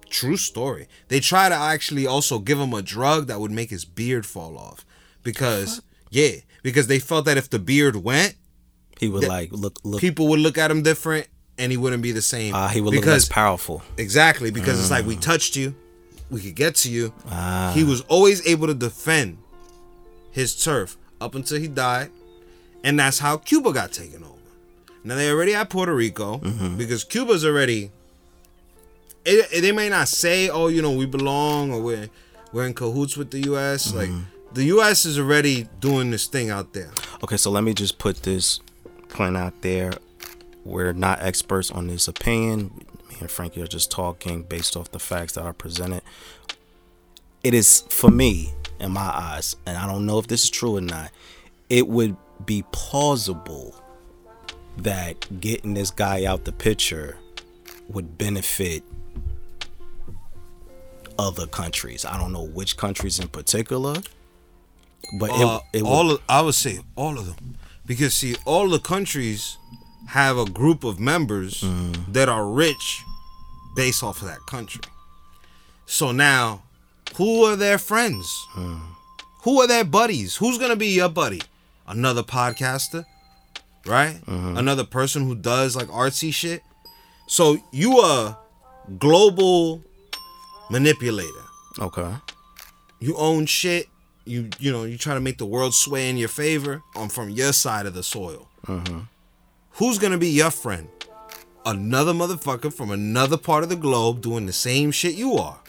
True 0.09 0.35
story. 0.37 0.87
They 1.07 1.19
try 1.21 1.47
to 1.47 1.55
actually 1.55 2.05
also 2.05 2.39
give 2.39 2.59
him 2.59 2.73
a 2.73 2.81
drug 2.81 3.27
that 3.27 3.39
would 3.39 3.51
make 3.51 3.69
his 3.69 3.85
beard 3.85 4.25
fall 4.25 4.57
off. 4.57 4.85
Because, 5.23 5.81
yeah, 6.09 6.31
because 6.63 6.87
they 6.87 6.99
felt 6.99 7.25
that 7.25 7.37
if 7.37 7.49
the 7.49 7.59
beard 7.59 7.95
went, 7.95 8.35
He 8.99 9.07
would 9.07 9.25
like 9.25 9.51
look, 9.53 9.79
look. 9.83 10.01
people 10.01 10.27
would 10.29 10.39
look 10.39 10.57
at 10.57 10.69
him 10.69 10.81
different 10.81 11.27
and 11.57 11.71
he 11.71 11.77
wouldn't 11.77 12.03
be 12.03 12.11
the 12.11 12.21
same. 12.21 12.53
Uh, 12.53 12.67
he 12.67 12.81
would 12.81 12.93
look 12.93 13.05
less 13.05 13.27
powerful. 13.29 13.83
Exactly, 13.97 14.51
because 14.51 14.79
it's 14.79 14.91
like 14.91 15.05
we 15.05 15.15
touched 15.15 15.55
you, 15.55 15.75
we 16.29 16.41
could 16.41 16.55
get 16.55 16.75
to 16.77 16.91
you. 16.91 17.13
Ah. 17.29 17.71
He 17.73 17.83
was 17.83 18.01
always 18.01 18.45
able 18.47 18.67
to 18.67 18.73
defend 18.73 19.37
his 20.31 20.61
turf 20.61 20.97
up 21.21 21.35
until 21.35 21.59
he 21.59 21.67
died, 21.67 22.09
and 22.83 22.99
that's 22.99 23.19
how 23.19 23.37
Cuba 23.37 23.71
got 23.73 23.91
taken 23.91 24.23
over. 24.23 24.33
Now 25.03 25.15
they 25.15 25.29
already 25.31 25.53
at 25.55 25.69
Puerto 25.69 25.93
Rico 25.95 26.37
Mm-hmm. 26.39 26.77
because 26.77 27.03
Cuba's 27.03 27.43
already. 27.45 27.91
It, 29.25 29.47
it- 29.51 29.61
they 29.61 29.71
may 29.71 29.89
not 29.89 30.07
say, 30.07 30.49
"Oh, 30.49 30.67
you 30.67 30.81
know, 30.81 30.91
we 30.91 31.05
belong," 31.05 31.71
or 31.71 31.81
we're 31.81 32.09
we're 32.51 32.65
in 32.65 32.73
cahoots 32.73 33.17
with 33.17 33.31
the 33.31 33.39
U.S. 33.45 33.91
Mm-hmm. 33.91 33.97
Like 33.97 34.09
the 34.53 34.65
U.S. 34.65 35.05
is 35.05 35.17
already 35.19 35.67
doing 35.79 36.11
this 36.11 36.27
thing 36.27 36.49
out 36.49 36.73
there. 36.73 36.91
Okay, 37.23 37.37
so 37.37 37.49
let 37.51 37.63
me 37.63 37.73
just 37.73 37.97
put 37.97 38.23
this 38.23 38.59
point 39.09 39.37
out 39.37 39.61
there. 39.61 39.93
We're 40.65 40.93
not 40.93 41.21
experts 41.21 41.71
on 41.71 41.87
this 41.87 42.07
opinion. 42.07 42.85
Me 43.09 43.15
and 43.19 43.31
Frankie 43.31 43.61
are 43.61 43.67
just 43.67 43.89
talking 43.91 44.43
based 44.43 44.75
off 44.77 44.91
the 44.91 44.99
facts 44.99 45.33
that 45.33 45.41
are 45.43 45.53
presented. 45.53 46.01
It 47.43 47.53
is 47.55 47.81
for 47.89 48.11
me, 48.11 48.53
in 48.79 48.91
my 48.91 49.01
eyes, 49.01 49.55
and 49.65 49.77
I 49.77 49.87
don't 49.87 50.05
know 50.05 50.19
if 50.19 50.27
this 50.27 50.43
is 50.43 50.49
true 50.49 50.77
or 50.77 50.81
not. 50.81 51.11
It 51.69 51.87
would 51.87 52.15
be 52.45 52.63
plausible 52.71 53.75
that 54.77 55.39
getting 55.41 55.73
this 55.73 55.91
guy 55.91 56.25
out 56.25 56.45
the 56.45 56.51
picture 56.51 57.17
would 57.89 58.17
benefit 58.17 58.83
other 61.19 61.45
countries. 61.47 62.05
I 62.05 62.17
don't 62.17 62.31
know 62.33 62.45
which 62.45 62.77
countries 62.77 63.19
in 63.19 63.27
particular, 63.27 63.95
but 65.19 65.29
Uh, 65.31 65.59
it, 65.73 65.79
it 65.79 65.83
would, 65.83 65.89
all 65.89 66.11
of, 66.11 66.21
I 66.29 66.41
would 66.41 66.55
say 66.55 66.79
all 66.95 67.17
of 67.17 67.25
them, 67.25 67.57
because 67.85 68.13
see, 68.15 68.35
all 68.45 68.69
the 68.69 68.79
countries 68.79 69.57
have 70.07 70.37
a 70.37 70.45
group 70.45 70.83
of 70.83 70.99
members 70.99 71.61
Mm-hmm. 71.61 72.11
that 72.13 72.29
are 72.29 72.45
rich 72.47 73.01
based 73.75 74.03
off 74.03 74.21
of 74.21 74.27
that 74.27 74.39
country. 74.47 74.81
So 75.85 76.11
now, 76.11 76.63
who 77.17 77.43
are 77.45 77.55
their 77.55 77.77
friends? 77.77 78.25
Hmm. 78.51 78.77
Who 79.43 79.59
are 79.61 79.67
their 79.67 79.83
buddies? 79.83 80.35
Who's 80.37 80.57
gonna 80.57 80.75
be 80.75 80.87
your 80.87 81.09
buddy? 81.09 81.41
Another 81.91 82.23
podcaster, 82.23 83.05
right? 83.85 84.15
Mm-hmm. 84.25 84.57
Another 84.57 84.83
person 84.83 85.25
who 85.25 85.35
does 85.35 85.75
like 85.75 85.87
artsy 85.87 86.33
shit. 86.33 86.63
So 87.27 87.57
you 87.71 87.99
a 88.01 88.37
global 88.97 89.83
manipulator 90.69 91.43
okay. 91.79 92.15
you 92.99 93.15
own 93.17 93.45
shit 93.45 93.87
you 94.25 94.49
you 94.59 94.71
know 94.71 94.83
you 94.83 94.97
try 94.97 95.13
to 95.13 95.19
make 95.19 95.37
the 95.37 95.45
world 95.45 95.73
sway 95.73 96.09
in 96.09 96.17
your 96.17 96.29
favor 96.29 96.81
on 96.95 97.09
from 97.09 97.29
your 97.29 97.53
side 97.53 97.85
of 97.85 97.93
the 97.93 98.03
soil 98.03 98.47
who's 99.71 99.97
gonna 99.97 100.17
be 100.17 100.29
your 100.29 100.51
friend 100.51 100.87
another 101.65 102.13
motherfucker 102.13 102.73
from 102.73 102.89
another 102.89 103.37
part 103.37 103.63
of 103.63 103.69
the 103.69 103.75
globe 103.75 104.21
doing 104.21 104.45
the 104.45 104.53
same 104.53 104.91
shit 104.91 105.13
you 105.13 105.35
are 105.35 105.59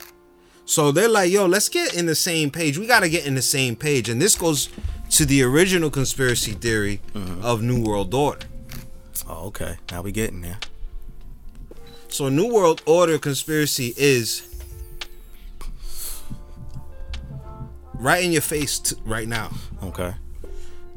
so 0.65 0.93
they're 0.93 1.09
like 1.09 1.31
yo 1.31 1.47
let's 1.47 1.69
get 1.69 1.95
in 1.95 2.07
the 2.07 2.15
same 2.15 2.51
page 2.51 2.79
we 2.79 2.87
gotta 2.87 3.09
get 3.09 3.27
in 3.27 3.35
the 3.35 3.43
same 3.43 3.75
page 3.77 4.09
and 4.09 4.21
this 4.21 4.35
goes 4.35 4.69
to 5.13 5.27
the 5.27 5.43
original 5.43 5.91
conspiracy 5.91 6.53
theory 6.53 7.01
mm-hmm. 7.15 7.43
of 7.45 7.63
new 7.63 7.83
world 7.83 8.13
order 8.15 8.47
Oh, 9.29 9.47
okay. 9.49 9.77
Now 9.91 10.03
we 10.03 10.11
getting 10.13 10.41
there. 10.41 10.59
so 12.09 12.29
new 12.29 12.53
world 12.53 12.83
order 12.87 13.19
conspiracy 13.19 13.95
is 13.97 14.43
right 17.95 18.25
in 18.25 18.33
your 18.33 18.43
face 18.43 18.79
t- 18.79 18.97
right 19.05 19.29
now 19.29 19.51
Okay. 19.83 20.15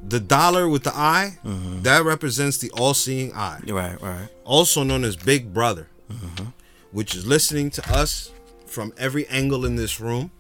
the 0.08 0.20
dollar 0.20 0.68
with 0.68 0.84
the 0.84 0.96
eye 0.96 1.38
mm-hmm. 1.46 1.82
that 1.84 2.04
represents 2.04 2.58
the 2.58 2.72
all-seeing 2.72 3.34
eye 3.34 3.60
Right, 3.68 4.02
right. 4.02 4.28
also 4.44 4.84
known 4.84 5.04
as 5.04 5.16
big 5.16 5.54
brother 5.54 5.88
mm-hmm. 6.12 6.46
which 6.92 7.16
is 7.16 7.26
listening 7.28 7.70
to 7.72 7.94
us 7.94 8.32
from 8.66 8.94
every 8.98 9.28
angle 9.28 9.66
in 9.66 9.76
this 9.76 10.00
room 10.00 10.32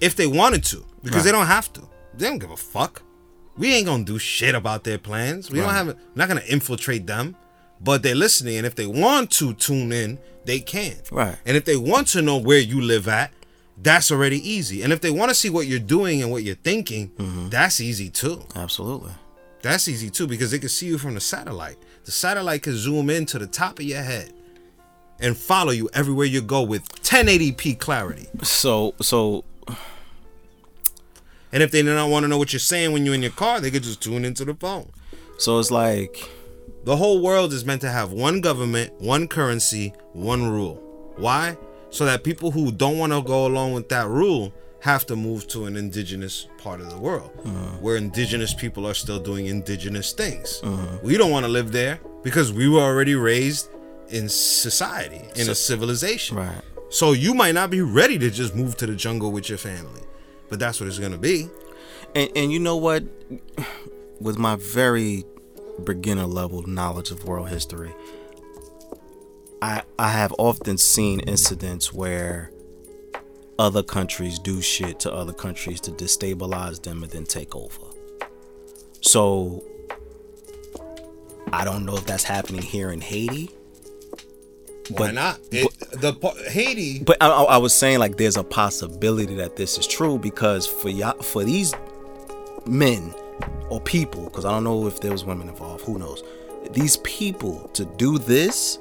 if 0.00 0.14
they 0.16 0.26
wanted 0.26 0.62
to 0.64 0.84
because 1.02 1.24
they 1.24 1.32
don't 1.32 1.46
have 1.46 1.72
to 1.72 1.82
they 2.18 2.26
don't 2.26 2.38
give 2.38 2.50
a 2.50 2.56
fuck 2.56 3.02
we 3.56 3.72
ain't 3.74 3.86
gonna 3.86 4.04
do 4.04 4.18
shit 4.18 4.54
about 4.54 4.84
their 4.84 4.98
plans 4.98 5.50
we 5.50 5.58
don't 5.60 5.70
have 5.70 5.86
we're 5.86 5.94
not 6.14 6.28
gonna 6.28 6.40
infiltrate 6.48 7.06
them 7.06 7.36
but 7.80 8.02
they're 8.02 8.14
listening 8.14 8.56
and 8.56 8.66
if 8.66 8.74
they 8.74 8.86
want 8.86 9.30
to 9.30 9.52
tune 9.54 9.92
in 9.92 10.18
they 10.44 10.60
can 10.60 10.96
Right. 11.10 11.36
and 11.44 11.56
if 11.56 11.64
they 11.64 11.76
want 11.76 12.08
to 12.08 12.22
know 12.22 12.36
where 12.36 12.58
you 12.60 12.80
live 12.80 13.08
at 13.08 13.32
that's 13.82 14.10
already 14.10 14.38
easy 14.48 14.82
and 14.82 14.92
if 14.92 15.00
they 15.00 15.10
want 15.10 15.28
to 15.30 15.34
see 15.34 15.50
what 15.50 15.66
you're 15.66 15.78
doing 15.78 16.22
and 16.22 16.30
what 16.30 16.42
you're 16.42 16.54
thinking 16.54 17.08
mm-hmm. 17.10 17.48
that's 17.50 17.80
easy 17.80 18.08
too 18.08 18.42
Absolutely. 18.54 19.12
that's 19.62 19.88
easy 19.88 20.08
too 20.10 20.26
because 20.26 20.50
they 20.50 20.58
can 20.58 20.68
see 20.70 20.86
you 20.86 20.96
from 20.98 21.14
the 21.14 21.20
satellite. 21.20 21.76
The 22.04 22.12
satellite 22.12 22.62
can 22.62 22.74
zoom 22.74 23.10
in 23.10 23.26
to 23.26 23.38
the 23.38 23.46
top 23.48 23.78
of 23.80 23.84
your 23.84 24.00
head 24.02 24.32
and 25.18 25.36
follow 25.36 25.72
you 25.72 25.88
everywhere 25.92 26.26
you 26.26 26.40
go 26.40 26.62
with 26.62 26.88
1080p 27.02 27.78
clarity. 27.80 28.28
So, 28.42 28.94
so 29.02 29.44
And 31.56 31.62
if 31.62 31.70
they 31.70 31.80
do 31.80 31.94
not 31.94 32.10
want 32.10 32.24
to 32.24 32.28
know 32.28 32.36
what 32.36 32.52
you're 32.52 32.60
saying 32.60 32.92
when 32.92 33.06
you're 33.06 33.14
in 33.14 33.22
your 33.22 33.30
car, 33.30 33.60
they 33.60 33.70
could 33.70 33.82
just 33.82 34.02
tune 34.02 34.26
into 34.26 34.44
the 34.44 34.52
phone. 34.52 34.90
so 35.38 35.58
it's 35.58 35.70
like 35.70 36.28
The 36.84 36.96
whole 36.96 37.22
world 37.22 37.54
is 37.54 37.64
meant 37.64 37.80
to 37.80 37.88
have 37.88 38.12
one 38.12 38.42
government, 38.42 38.92
one 39.00 39.26
currency, 39.26 39.94
one 40.12 40.50
rule. 40.50 40.74
Why? 41.16 41.56
So 41.88 42.04
that 42.04 42.24
people 42.24 42.50
who 42.50 42.70
don't 42.72 42.98
want 42.98 43.14
to 43.14 43.22
go 43.22 43.46
along 43.46 43.72
with 43.72 43.88
that 43.88 44.06
rule 44.06 44.52
have 44.80 45.06
to 45.06 45.16
move 45.16 45.48
to 45.48 45.64
an 45.64 45.78
indigenous 45.78 46.46
part 46.58 46.82
of 46.82 46.90
the 46.90 46.98
world 46.98 47.30
uh-huh. 47.42 47.78
where 47.80 47.96
indigenous 47.96 48.52
people 48.52 48.86
are 48.86 48.92
still 48.92 49.18
doing 49.18 49.46
indigenous 49.46 50.12
things. 50.12 50.60
Uh-huh. 50.62 50.98
We 51.02 51.16
don't 51.16 51.30
want 51.30 51.46
to 51.46 51.50
live 51.50 51.72
there 51.72 51.98
because 52.22 52.52
we 52.52 52.68
were 52.68 52.82
already 52.82 53.14
raised 53.14 53.70
in 54.10 54.28
society, 54.28 55.22
in 55.40 55.48
a 55.48 55.54
civilization. 55.54 56.36
Right. 56.36 56.60
So 56.90 57.12
you 57.12 57.32
might 57.32 57.54
not 57.54 57.70
be 57.70 57.80
ready 57.80 58.18
to 58.18 58.30
just 58.30 58.54
move 58.54 58.76
to 58.76 58.86
the 58.86 58.94
jungle 58.94 59.32
with 59.32 59.48
your 59.48 59.58
family, 59.58 60.02
but 60.48 60.58
that's 60.58 60.80
what 60.80 60.88
it's 60.88 60.98
gonna 60.98 61.18
be. 61.18 61.48
And 62.14 62.30
and 62.36 62.52
you 62.52 62.58
know 62.58 62.76
what? 62.76 63.04
With 64.20 64.38
my 64.38 64.56
very 64.56 65.24
beginner 65.84 66.26
level 66.26 66.62
knowledge 66.62 67.10
of 67.10 67.24
world 67.24 67.48
history, 67.48 67.94
I 69.60 69.82
I 69.98 70.08
have 70.08 70.34
often 70.38 70.78
seen 70.78 71.20
incidents 71.20 71.92
where 71.92 72.50
other 73.58 73.82
countries 73.82 74.38
do 74.38 74.60
shit 74.60 75.00
to 75.00 75.12
other 75.12 75.32
countries 75.32 75.80
to 75.82 75.90
destabilize 75.90 76.82
them 76.82 77.02
and 77.02 77.10
then 77.10 77.24
take 77.24 77.56
over. 77.56 77.86
So 79.00 79.64
I 81.52 81.64
don't 81.64 81.84
know 81.84 81.96
if 81.96 82.04
that's 82.06 82.24
happening 82.24 82.62
here 82.62 82.90
in 82.90 83.00
Haiti. 83.00 83.50
Why 84.90 84.96
But- 85.06 85.14
not? 85.14 85.40
It, 85.50 85.68
the 86.00 86.12
Haiti. 86.50 87.00
But 87.00 87.16
I, 87.20 87.28
I 87.28 87.42
I 87.42 87.56
was 87.56 87.74
saying 87.74 87.98
like 87.98 88.16
there's 88.16 88.36
a 88.36 88.44
possibility 88.44 89.34
that 89.36 89.56
this 89.56 89.78
is 89.78 89.86
true 89.86 90.18
because 90.18 90.66
for 90.66 90.88
y'all, 90.88 91.20
for 91.22 91.44
these 91.44 91.74
men 92.66 93.14
or 93.68 93.80
people, 93.80 94.24
because 94.24 94.44
I 94.44 94.50
don't 94.50 94.64
know 94.64 94.86
if 94.86 95.00
there 95.00 95.12
was 95.12 95.24
women 95.24 95.48
involved, 95.48 95.84
who 95.84 95.98
knows? 95.98 96.22
These 96.72 96.98
people 96.98 97.68
to 97.74 97.84
do 97.84 98.18
this, 98.18 98.78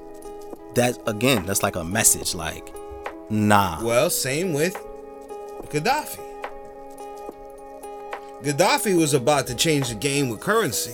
that 0.76 0.98
again, 1.08 1.46
that's 1.46 1.64
like 1.64 1.76
a 1.76 1.84
message, 1.84 2.36
like, 2.36 2.74
nah, 3.30 3.84
Well, 3.84 4.10
same 4.10 4.54
with 4.54 4.76
Gaddafi. 5.70 6.20
Gaddafi 8.44 8.98
was 8.98 9.14
about 9.14 9.48
to 9.48 9.56
change 9.56 9.90
the 9.90 9.96
game 9.96 10.30
with 10.30 10.40
currency 10.40 10.94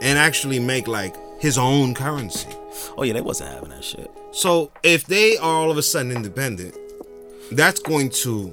and 0.00 0.18
actually 0.18 0.58
make 0.58 0.88
like 0.88 1.14
his 1.44 1.58
own 1.58 1.92
currency. 1.92 2.48
oh 2.96 3.02
yeah, 3.02 3.12
they 3.12 3.20
wasn't 3.20 3.50
having 3.50 3.68
that 3.68 3.84
shit. 3.84 4.10
So 4.32 4.72
if 4.82 5.04
they 5.04 5.36
are 5.36 5.44
all 5.60 5.70
of 5.70 5.76
a 5.76 5.82
sudden 5.82 6.10
independent, 6.10 6.74
that's 7.52 7.80
going 7.80 8.08
to 8.24 8.48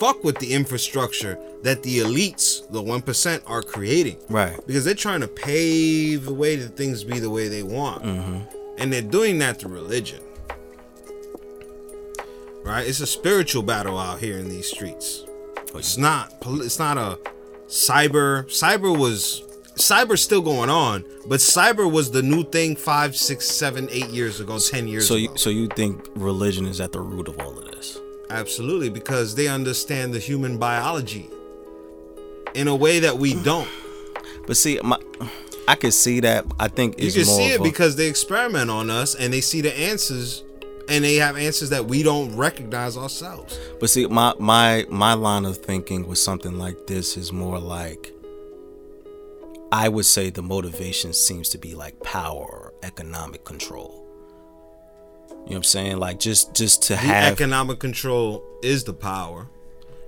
fuck 0.00 0.24
with 0.24 0.36
the 0.40 0.52
infrastructure 0.52 1.38
that 1.62 1.84
the 1.84 2.00
elites, 2.00 2.68
the 2.72 2.82
1%, 2.82 3.42
are 3.46 3.62
creating. 3.62 4.18
Right. 4.28 4.58
Because 4.66 4.84
they're 4.84 4.94
trying 4.94 5.20
to 5.20 5.28
pave 5.28 6.24
the 6.24 6.34
way 6.34 6.56
that 6.56 6.76
things 6.76 7.04
be 7.04 7.20
the 7.20 7.30
way 7.30 7.46
they 7.46 7.62
want. 7.62 8.02
Mm-hmm. 8.02 8.38
And 8.78 8.92
they're 8.92 9.02
doing 9.02 9.38
that 9.38 9.60
through 9.60 9.74
religion. 9.74 10.20
Right? 12.64 12.88
It's 12.88 12.98
a 12.98 13.06
spiritual 13.06 13.62
battle 13.62 13.96
out 13.96 14.18
here 14.18 14.36
in 14.38 14.48
these 14.48 14.68
streets. 14.68 15.24
Oh, 15.72 15.78
it's 15.78 15.96
not 15.96 16.34
it's 16.44 16.80
not 16.80 16.98
a 16.98 17.20
cyber 17.68 18.44
cyber 18.46 18.96
was 18.98 19.45
cyber's 19.76 20.22
still 20.22 20.42
going 20.42 20.70
on, 20.70 21.04
but 21.26 21.40
cyber 21.40 21.90
was 21.90 22.10
the 22.10 22.22
new 22.22 22.44
thing 22.44 22.76
five, 22.76 23.16
six, 23.16 23.46
seven, 23.46 23.88
eight 23.90 24.08
years 24.08 24.40
ago, 24.40 24.58
ten 24.58 24.88
years 24.88 25.06
So 25.06 25.14
ago. 25.14 25.32
you, 25.32 25.38
so 25.38 25.50
you 25.50 25.68
think 25.68 26.06
religion 26.14 26.66
is 26.66 26.80
at 26.80 26.92
the 26.92 27.00
root 27.00 27.28
of 27.28 27.38
all 27.40 27.56
of 27.58 27.64
this? 27.72 27.98
Absolutely, 28.30 28.88
because 28.90 29.34
they 29.34 29.48
understand 29.48 30.12
the 30.12 30.18
human 30.18 30.58
biology 30.58 31.28
in 32.54 32.68
a 32.68 32.74
way 32.74 33.00
that 33.00 33.18
we 33.18 33.34
don't. 33.42 33.68
But 34.46 34.56
see, 34.56 34.80
my, 34.82 34.98
I 35.68 35.74
could 35.74 35.94
see 35.94 36.20
that. 36.20 36.44
I 36.58 36.68
think 36.68 36.98
You 37.00 37.10
can 37.12 37.24
see 37.24 37.50
it 37.52 37.60
a- 37.60 37.62
because 37.62 37.96
they 37.96 38.08
experiment 38.08 38.70
on 38.70 38.90
us 38.90 39.14
and 39.14 39.32
they 39.32 39.40
see 39.40 39.60
the 39.60 39.76
answers 39.78 40.42
and 40.88 41.02
they 41.04 41.16
have 41.16 41.36
answers 41.36 41.70
that 41.70 41.86
we 41.86 42.02
don't 42.04 42.34
recognize 42.36 42.96
ourselves. 42.96 43.58
But 43.80 43.90
see, 43.90 44.06
my 44.06 44.34
my 44.38 44.86
my 44.88 45.14
line 45.14 45.44
of 45.44 45.58
thinking 45.58 46.06
with 46.06 46.18
something 46.18 46.58
like 46.58 46.86
this 46.86 47.16
is 47.16 47.32
more 47.32 47.58
like 47.58 48.12
I 49.72 49.88
would 49.88 50.06
say 50.06 50.30
the 50.30 50.42
motivation 50.42 51.12
seems 51.12 51.48
to 51.50 51.58
be 51.58 51.74
like 51.74 52.00
power 52.02 52.38
or 52.38 52.74
economic 52.82 53.44
control. 53.44 54.04
You 55.28 55.34
know 55.34 55.42
what 55.44 55.56
I'm 55.56 55.62
saying? 55.64 55.98
Like 55.98 56.18
just 56.18 56.54
just 56.54 56.82
to 56.84 56.92
The 56.94 56.98
have 56.98 57.32
economic 57.32 57.78
control 57.78 58.44
is 58.62 58.84
the 58.84 58.94
power. 58.94 59.48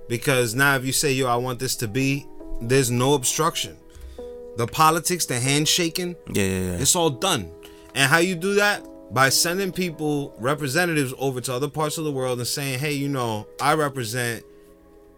Because 0.07 0.55
now 0.55 0.75
if 0.75 0.85
you 0.85 0.91
say, 0.91 1.11
yo, 1.11 1.27
I 1.27 1.35
want 1.35 1.59
this 1.59 1.75
to 1.77 1.87
be, 1.87 2.25
there's 2.61 2.89
no 2.89 3.13
obstruction. 3.13 3.77
The 4.57 4.65
politics, 4.67 5.25
the 5.25 5.39
handshaking, 5.39 6.15
yeah, 6.33 6.43
yeah, 6.43 6.59
yeah. 6.59 6.71
It's 6.73 6.95
all 6.95 7.09
done. 7.09 7.51
And 7.95 8.09
how 8.09 8.17
you 8.17 8.35
do 8.35 8.55
that? 8.55 8.85
By 9.13 9.29
sending 9.29 9.71
people, 9.71 10.35
representatives 10.39 11.13
over 11.17 11.41
to 11.41 11.53
other 11.53 11.69
parts 11.69 11.97
of 11.97 12.03
the 12.03 12.11
world 12.11 12.39
and 12.39 12.47
saying, 12.47 12.79
hey, 12.79 12.93
you 12.93 13.07
know, 13.07 13.47
I 13.61 13.73
represent 13.75 14.43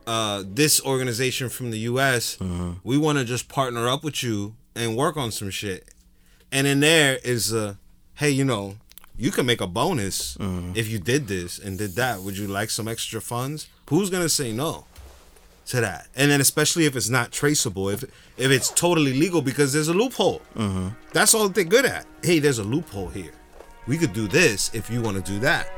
uh, 0.08 0.44
this 0.46 0.82
organization 0.82 1.50
from 1.50 1.72
the 1.72 1.80
US. 1.80 2.40
Uh-huh. 2.40 2.74
We 2.84 2.98
want 2.98 3.18
to 3.20 3.26
just 3.26 3.48
partner 3.48 3.88
up 3.88 4.04
with 4.04 4.24
you 4.24 4.56
and 4.76 4.96
work 4.96 5.18
on 5.18 5.32
some 5.32 5.50
shit. 5.50 5.90
And 6.52 6.68
in 6.68 6.80
there 6.80 7.20
is 7.24 7.54
a, 7.54 7.78
hey, 8.16 8.30
you 8.30 8.44
know, 8.44 8.76
you 9.18 9.32
can 9.32 9.46
make 9.46 9.62
a 9.62 9.68
bonus 9.68 10.38
uh-huh. 10.40 10.74
if 10.76 10.90
you 10.90 11.00
did 11.00 11.28
this 11.28 11.60
and 11.60 11.78
did 11.78 11.96
that. 11.96 12.22
Would 12.22 12.38
you 12.38 12.48
like 12.48 12.70
some 12.70 12.88
extra 12.88 13.22
funds? 13.22 13.68
Who's 13.90 14.10
going 14.10 14.24
to 14.24 14.30
say 14.30 14.52
no? 14.52 14.86
to 15.68 15.82
that. 15.82 16.08
And 16.16 16.30
then 16.30 16.42
especially 16.42 16.86
if 16.86 16.96
it's 16.96 17.10
not 17.10 17.32
traceable, 17.32 17.90
if 17.90 18.04
if 18.38 18.52
it's 18.52 18.70
totally 18.70 19.14
legal 19.14 19.42
because 19.42 19.72
there's 19.74 19.88
a 19.88 19.94
loophole. 19.94 20.42
Uh-huh. 20.56 20.90
That's 21.14 21.34
all 21.34 21.50
they're 21.50 21.64
good 21.64 21.86
at. 21.86 22.06
Hey, 22.24 22.40
there's 22.40 22.60
a 22.60 22.64
loophole 22.64 23.08
here. 23.08 23.32
We 23.88 23.98
could 23.98 24.14
do 24.14 24.28
this 24.28 24.74
if 24.74 24.90
you 24.90 25.02
want 25.02 25.24
to 25.24 25.32
do 25.32 25.40
that. 25.40 25.72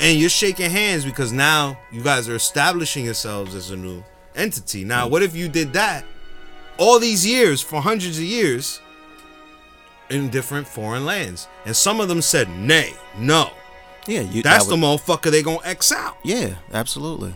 And 0.00 0.18
you're 0.18 0.30
shaking 0.30 0.70
hands 0.70 1.04
because 1.04 1.30
now 1.32 1.78
you 1.92 2.02
guys 2.02 2.28
are 2.28 2.34
establishing 2.34 3.04
yourselves 3.04 3.54
as 3.54 3.70
a 3.70 3.76
new 3.76 4.02
entity. 4.34 4.84
Now, 4.84 5.06
what 5.08 5.22
if 5.22 5.36
you 5.36 5.48
did 5.48 5.74
that 5.74 6.04
all 6.78 6.98
these 6.98 7.26
years 7.26 7.60
for 7.60 7.82
hundreds 7.82 8.16
of 8.16 8.24
years 8.24 8.80
in 10.08 10.30
different 10.30 10.66
foreign 10.66 11.04
lands? 11.04 11.48
And 11.66 11.76
some 11.76 12.00
of 12.00 12.08
them 12.08 12.22
said, 12.22 12.48
nay, 12.48 12.94
no. 13.18 13.50
yeah, 14.06 14.22
you, 14.22 14.42
That's 14.42 14.64
that 14.66 14.70
the 14.70 14.76
motherfucker 14.76 15.30
they 15.30 15.42
gonna 15.42 15.58
X 15.64 15.92
out. 15.92 16.16
Yeah, 16.24 16.54
absolutely. 16.72 17.34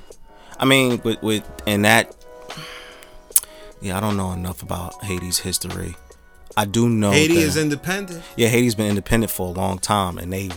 I 0.58 0.64
mean, 0.64 1.00
with 1.04 1.20
with 1.22 1.44
and 1.66 1.84
that. 1.84 2.14
Yeah, 3.82 3.98
I 3.98 4.00
don't 4.00 4.16
know 4.16 4.32
enough 4.32 4.62
about 4.62 5.04
Haiti's 5.04 5.38
history. 5.38 5.94
I 6.56 6.64
do 6.64 6.88
know 6.88 7.10
Haiti 7.10 7.34
that- 7.34 7.40
is 7.40 7.56
independent. 7.58 8.22
Yeah, 8.36 8.48
Haiti's 8.48 8.74
been 8.74 8.86
independent 8.88 9.30
for 9.30 9.48
a 9.48 9.50
long 9.50 9.78
time, 9.78 10.16
and 10.16 10.32
they 10.32 10.50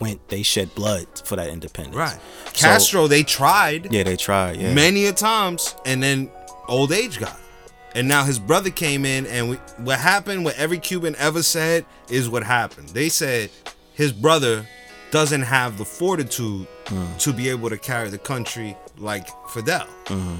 went, 0.00 0.28
they 0.28 0.42
shed 0.42 0.74
blood 0.74 1.06
for 1.24 1.36
that 1.36 1.48
independence. 1.48 1.96
Right. 1.96 2.18
So- 2.54 2.66
Castro, 2.66 3.06
they 3.06 3.22
tried. 3.22 3.92
Yeah, 3.92 4.02
they 4.02 4.16
tried. 4.16 4.60
Yeah. 4.60 4.74
many 4.74 5.06
a 5.06 5.12
times, 5.12 5.74
and 5.86 6.02
then 6.02 6.30
old 6.68 6.92
age 6.92 7.18
got 7.18 7.30
him. 7.30 7.40
And 7.94 8.06
now 8.06 8.24
his 8.24 8.38
brother 8.38 8.70
came 8.70 9.04
in, 9.04 9.26
and 9.26 9.50
we, 9.50 9.56
what 9.78 9.98
happened, 9.98 10.44
what 10.44 10.56
every 10.56 10.78
Cuban 10.78 11.16
ever 11.18 11.42
said, 11.42 11.84
is 12.08 12.28
what 12.28 12.44
happened. 12.44 12.90
They 12.90 13.08
said 13.08 13.50
his 13.94 14.12
brother 14.12 14.66
doesn't 15.10 15.42
have 15.42 15.76
the 15.76 15.84
fortitude 15.84 16.68
mm. 16.84 17.18
to 17.18 17.32
be 17.32 17.48
able 17.48 17.68
to 17.68 17.76
carry 17.76 18.08
the 18.08 18.18
country 18.18 18.76
like 18.96 19.26
Fidel. 19.48 19.88
Mm-hmm. 20.06 20.36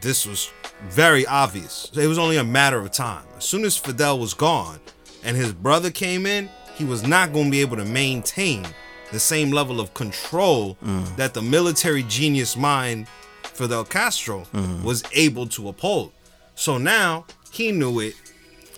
This 0.00 0.26
was 0.26 0.50
very 0.88 1.26
obvious. 1.26 1.90
It 1.94 2.06
was 2.06 2.18
only 2.18 2.36
a 2.36 2.44
matter 2.44 2.78
of 2.78 2.90
time. 2.90 3.24
As 3.36 3.44
soon 3.44 3.64
as 3.64 3.76
Fidel 3.76 4.18
was 4.18 4.32
gone 4.32 4.80
and 5.24 5.36
his 5.36 5.52
brother 5.52 5.90
came 5.90 6.24
in, 6.24 6.48
he 6.78 6.84
was 6.84 7.02
not 7.06 7.32
going 7.32 7.46
to 7.46 7.50
be 7.50 7.60
able 7.60 7.76
to 7.76 7.84
maintain 7.84 8.64
the 9.10 9.18
same 9.18 9.50
level 9.50 9.80
of 9.80 9.92
control 9.94 10.76
mm. 10.84 11.16
that 11.16 11.34
the 11.34 11.42
military 11.42 12.04
genius 12.04 12.56
mind 12.56 13.08
Fidel 13.42 13.84
Castro 13.84 14.46
mm. 14.54 14.82
was 14.84 15.02
able 15.12 15.46
to 15.48 15.68
uphold. 15.68 16.12
So 16.54 16.78
now 16.78 17.26
he 17.50 17.72
knew 17.72 17.98
it. 18.00 18.14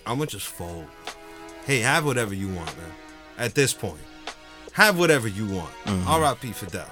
I'm 0.05 0.17
gonna 0.17 0.27
just 0.27 0.47
fold. 0.47 0.87
Hey, 1.65 1.79
have 1.81 2.05
whatever 2.05 2.33
you 2.33 2.47
want, 2.47 2.75
man. 2.77 2.91
At 3.37 3.53
this 3.53 3.73
point, 3.73 4.01
have 4.71 4.97
whatever 4.97 5.27
you 5.27 5.45
want. 5.45 5.71
Mm-hmm. 5.85 6.07
R.I.P. 6.07 6.51
Fidel. 6.53 6.89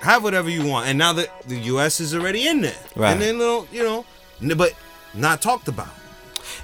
Have 0.00 0.24
whatever 0.24 0.50
you 0.50 0.66
want. 0.66 0.88
And 0.88 0.98
now 0.98 1.12
that 1.12 1.28
the 1.48 1.56
U.S. 1.72 2.00
is 2.00 2.14
already 2.14 2.48
in 2.48 2.60
there, 2.60 2.74
Right. 2.96 3.12
and 3.12 3.20
then 3.22 3.38
little, 3.38 3.68
you 3.72 3.82
know, 3.84 4.04
but 4.56 4.74
not 5.14 5.40
talked 5.40 5.68
about. 5.68 5.88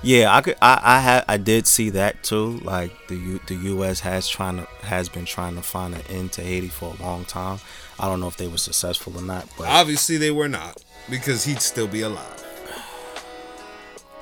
Yeah, 0.03 0.35
I 0.35 0.41
could. 0.41 0.57
I 0.63 0.81
I 0.83 0.99
had. 1.01 1.25
I 1.29 1.37
did 1.37 1.67
see 1.67 1.91
that 1.91 2.23
too. 2.23 2.59
Like 2.61 2.93
the 3.09 3.17
U, 3.17 3.41
the 3.47 3.55
U.S. 3.55 4.01
has 4.01 4.27
trying 4.29 4.57
to 4.57 4.67
has 4.87 5.09
been 5.11 5.27
trying 5.27 5.57
to 5.57 5.63
find 5.63 5.95
an 5.95 6.01
end 6.09 6.33
to 6.33 6.43
Haiti 6.43 6.69
for 6.69 6.95
a 6.99 7.03
long 7.03 7.27
time. 7.27 7.59
I 7.99 8.07
don't 8.09 8.19
know 8.21 8.29
if 8.29 8.39
they 8.39 8.49
were 8.49 8.57
successful 8.57 9.15
or 9.19 9.23
not, 9.23 9.47
but 9.59 9.69
Obviously, 9.69 10.17
they 10.17 10.31
were 10.31 10.49
not 10.49 10.83
because 11.11 11.45
he'd 11.45 11.61
still 11.61 11.87
be 11.87 12.01
alive. 12.01 12.45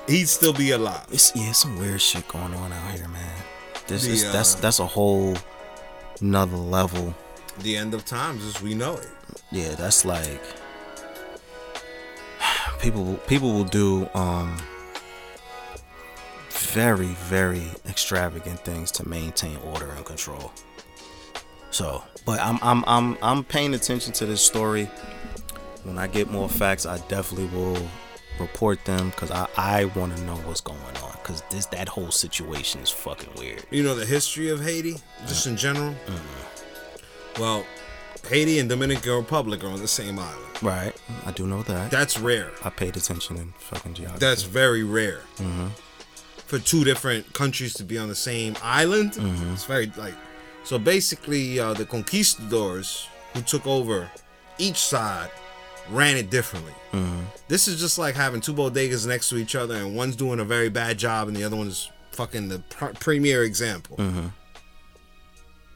He'd 0.07 0.27
still 0.27 0.51
be 0.53 0.71
alive. 0.71 1.05
it's 1.11 1.33
yeah, 1.35 1.51
some 1.53 1.77
weird 1.79 2.01
shit 2.01 2.27
going 2.27 2.53
on 2.53 2.73
out 2.73 2.91
here, 2.91 3.07
man. 3.07 3.41
This 3.87 4.05
The, 4.05 4.11
is 4.11 4.31
that's 4.33 4.55
uh, 4.55 4.59
that's 4.59 4.79
a 4.79 4.85
whole 4.85 5.37
another 6.19 6.57
level. 6.57 7.15
The 7.59 7.77
end 7.77 7.93
of 7.93 8.03
times 8.05 8.43
as 8.45 8.61
we 8.61 8.73
know 8.73 8.95
it. 8.95 9.07
Yeah, 9.51 9.75
that's 9.75 10.03
like 10.03 10.41
people 12.81 13.03
will- 13.05 13.17
people 13.27 13.53
will 13.53 13.63
do 13.63 14.09
um 14.13 14.57
very 16.59 17.15
very 17.27 17.63
extravagant 17.87 18.59
things 18.65 18.91
to 18.91 19.07
maintain 19.07 19.57
order 19.57 19.89
and 19.91 20.05
control. 20.05 20.51
So, 21.71 22.03
but 22.25 22.39
I'm 22.39 22.59
I'm 22.61 22.83
I'm 22.87 23.17
I'm 23.21 23.43
paying 23.43 23.73
attention 23.73 24.13
to 24.13 24.25
this 24.25 24.41
story. 24.41 24.85
When 25.83 25.97
I 25.97 26.07
get 26.07 26.29
more 26.29 26.49
facts, 26.49 26.85
I 26.85 26.97
definitely 27.07 27.47
will 27.57 27.77
report 28.39 28.83
them 28.85 29.09
because 29.09 29.31
I 29.31 29.47
I 29.57 29.85
want 29.85 30.15
to 30.15 30.23
know 30.23 30.35
what's 30.37 30.61
going 30.61 30.79
on 31.03 31.11
because 31.21 31.43
this 31.49 31.65
that 31.67 31.87
whole 31.87 32.11
situation 32.11 32.81
is 32.81 32.89
fucking 32.89 33.29
weird. 33.37 33.65
You 33.69 33.83
know 33.83 33.95
the 33.95 34.05
history 34.05 34.49
of 34.49 34.61
Haiti, 34.61 34.97
just 35.27 35.47
in 35.47 35.57
general. 35.57 35.91
Mm-hmm. 35.91 37.41
Well, 37.41 37.65
Haiti 38.27 38.59
and 38.59 38.67
Dominican 38.67 39.13
Republic 39.13 39.63
are 39.63 39.67
on 39.67 39.79
the 39.79 39.87
same 39.87 40.19
island. 40.19 40.45
Right, 40.61 40.93
I 41.25 41.31
do 41.31 41.47
know 41.47 41.63
that. 41.63 41.89
That's 41.91 42.19
rare. 42.19 42.51
I 42.63 42.69
paid 42.69 42.97
attention 42.97 43.37
in 43.37 43.53
fucking 43.57 43.93
geography. 43.93 44.19
That's 44.19 44.43
very 44.43 44.83
rare. 44.83 45.21
Mm-hmm. 45.37 45.67
For 46.49 46.57
two 46.57 46.83
different 46.83 47.31
countries 47.33 47.75
to 47.75 47.83
be 47.83 47.99
on 47.99 48.09
the 48.09 48.15
same 48.15 48.55
island, 48.63 49.11
mm-hmm. 49.11 49.53
it's 49.53 49.65
very 49.65 49.91
like. 49.97 50.15
So 50.63 50.79
basically, 50.79 51.59
uh, 51.59 51.75
the 51.75 51.85
conquistadors 51.85 53.07
who 53.35 53.43
took 53.43 53.67
over 53.67 54.09
each 54.57 54.77
side 54.77 55.29
ran 55.91 56.17
it 56.17 56.31
differently. 56.31 56.73
Mm-hmm. 56.91 57.21
This 57.47 57.67
is 57.67 57.79
just 57.79 57.99
like 57.99 58.15
having 58.15 58.41
two 58.41 58.55
bodegas 58.55 59.05
next 59.05 59.29
to 59.29 59.37
each 59.37 59.53
other, 59.53 59.75
and 59.75 59.95
one's 59.95 60.15
doing 60.15 60.39
a 60.39 60.43
very 60.43 60.69
bad 60.69 60.97
job, 60.97 61.27
and 61.27 61.37
the 61.37 61.43
other 61.43 61.55
one's 61.55 61.91
fucking 62.13 62.49
the 62.49 62.59
pr- 62.71 62.93
premier 62.99 63.43
example. 63.43 63.97
Mm-hmm. 63.97 64.27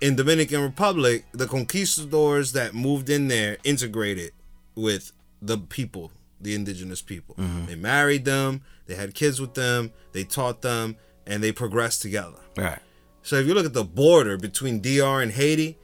In 0.01 0.15
Dominican 0.15 0.61
Republic, 0.61 1.25
the 1.33 1.45
conquistadors 1.45 2.53
that 2.53 2.73
moved 2.73 3.11
in 3.11 3.27
there 3.27 3.57
integrated 3.63 4.31
with 4.73 5.11
the 5.39 5.59
people, 5.59 6.11
the 6.41 6.55
indigenous 6.55 7.03
people. 7.03 7.35
They 7.67 7.75
married 7.75 8.25
them, 8.25 8.63
they 8.85 8.95
had 8.95 9.14
kids 9.14 9.39
with 9.39 9.53
them, 9.53 9.91
they 10.11 10.23
taught 10.23 10.61
them, 10.61 10.97
and 11.26 11.43
they 11.43 11.51
progressed 11.51 12.01
together. 12.01 12.39
right. 12.57 12.80
So 13.26 13.38
if 13.38 13.47
you 13.47 13.53
look 13.53 13.65
at 13.65 13.73
the 13.73 13.85
border 13.85 14.35
between 14.38 14.81
DR 14.81 15.22
and 15.23 15.31
Haiti, 15.31 15.77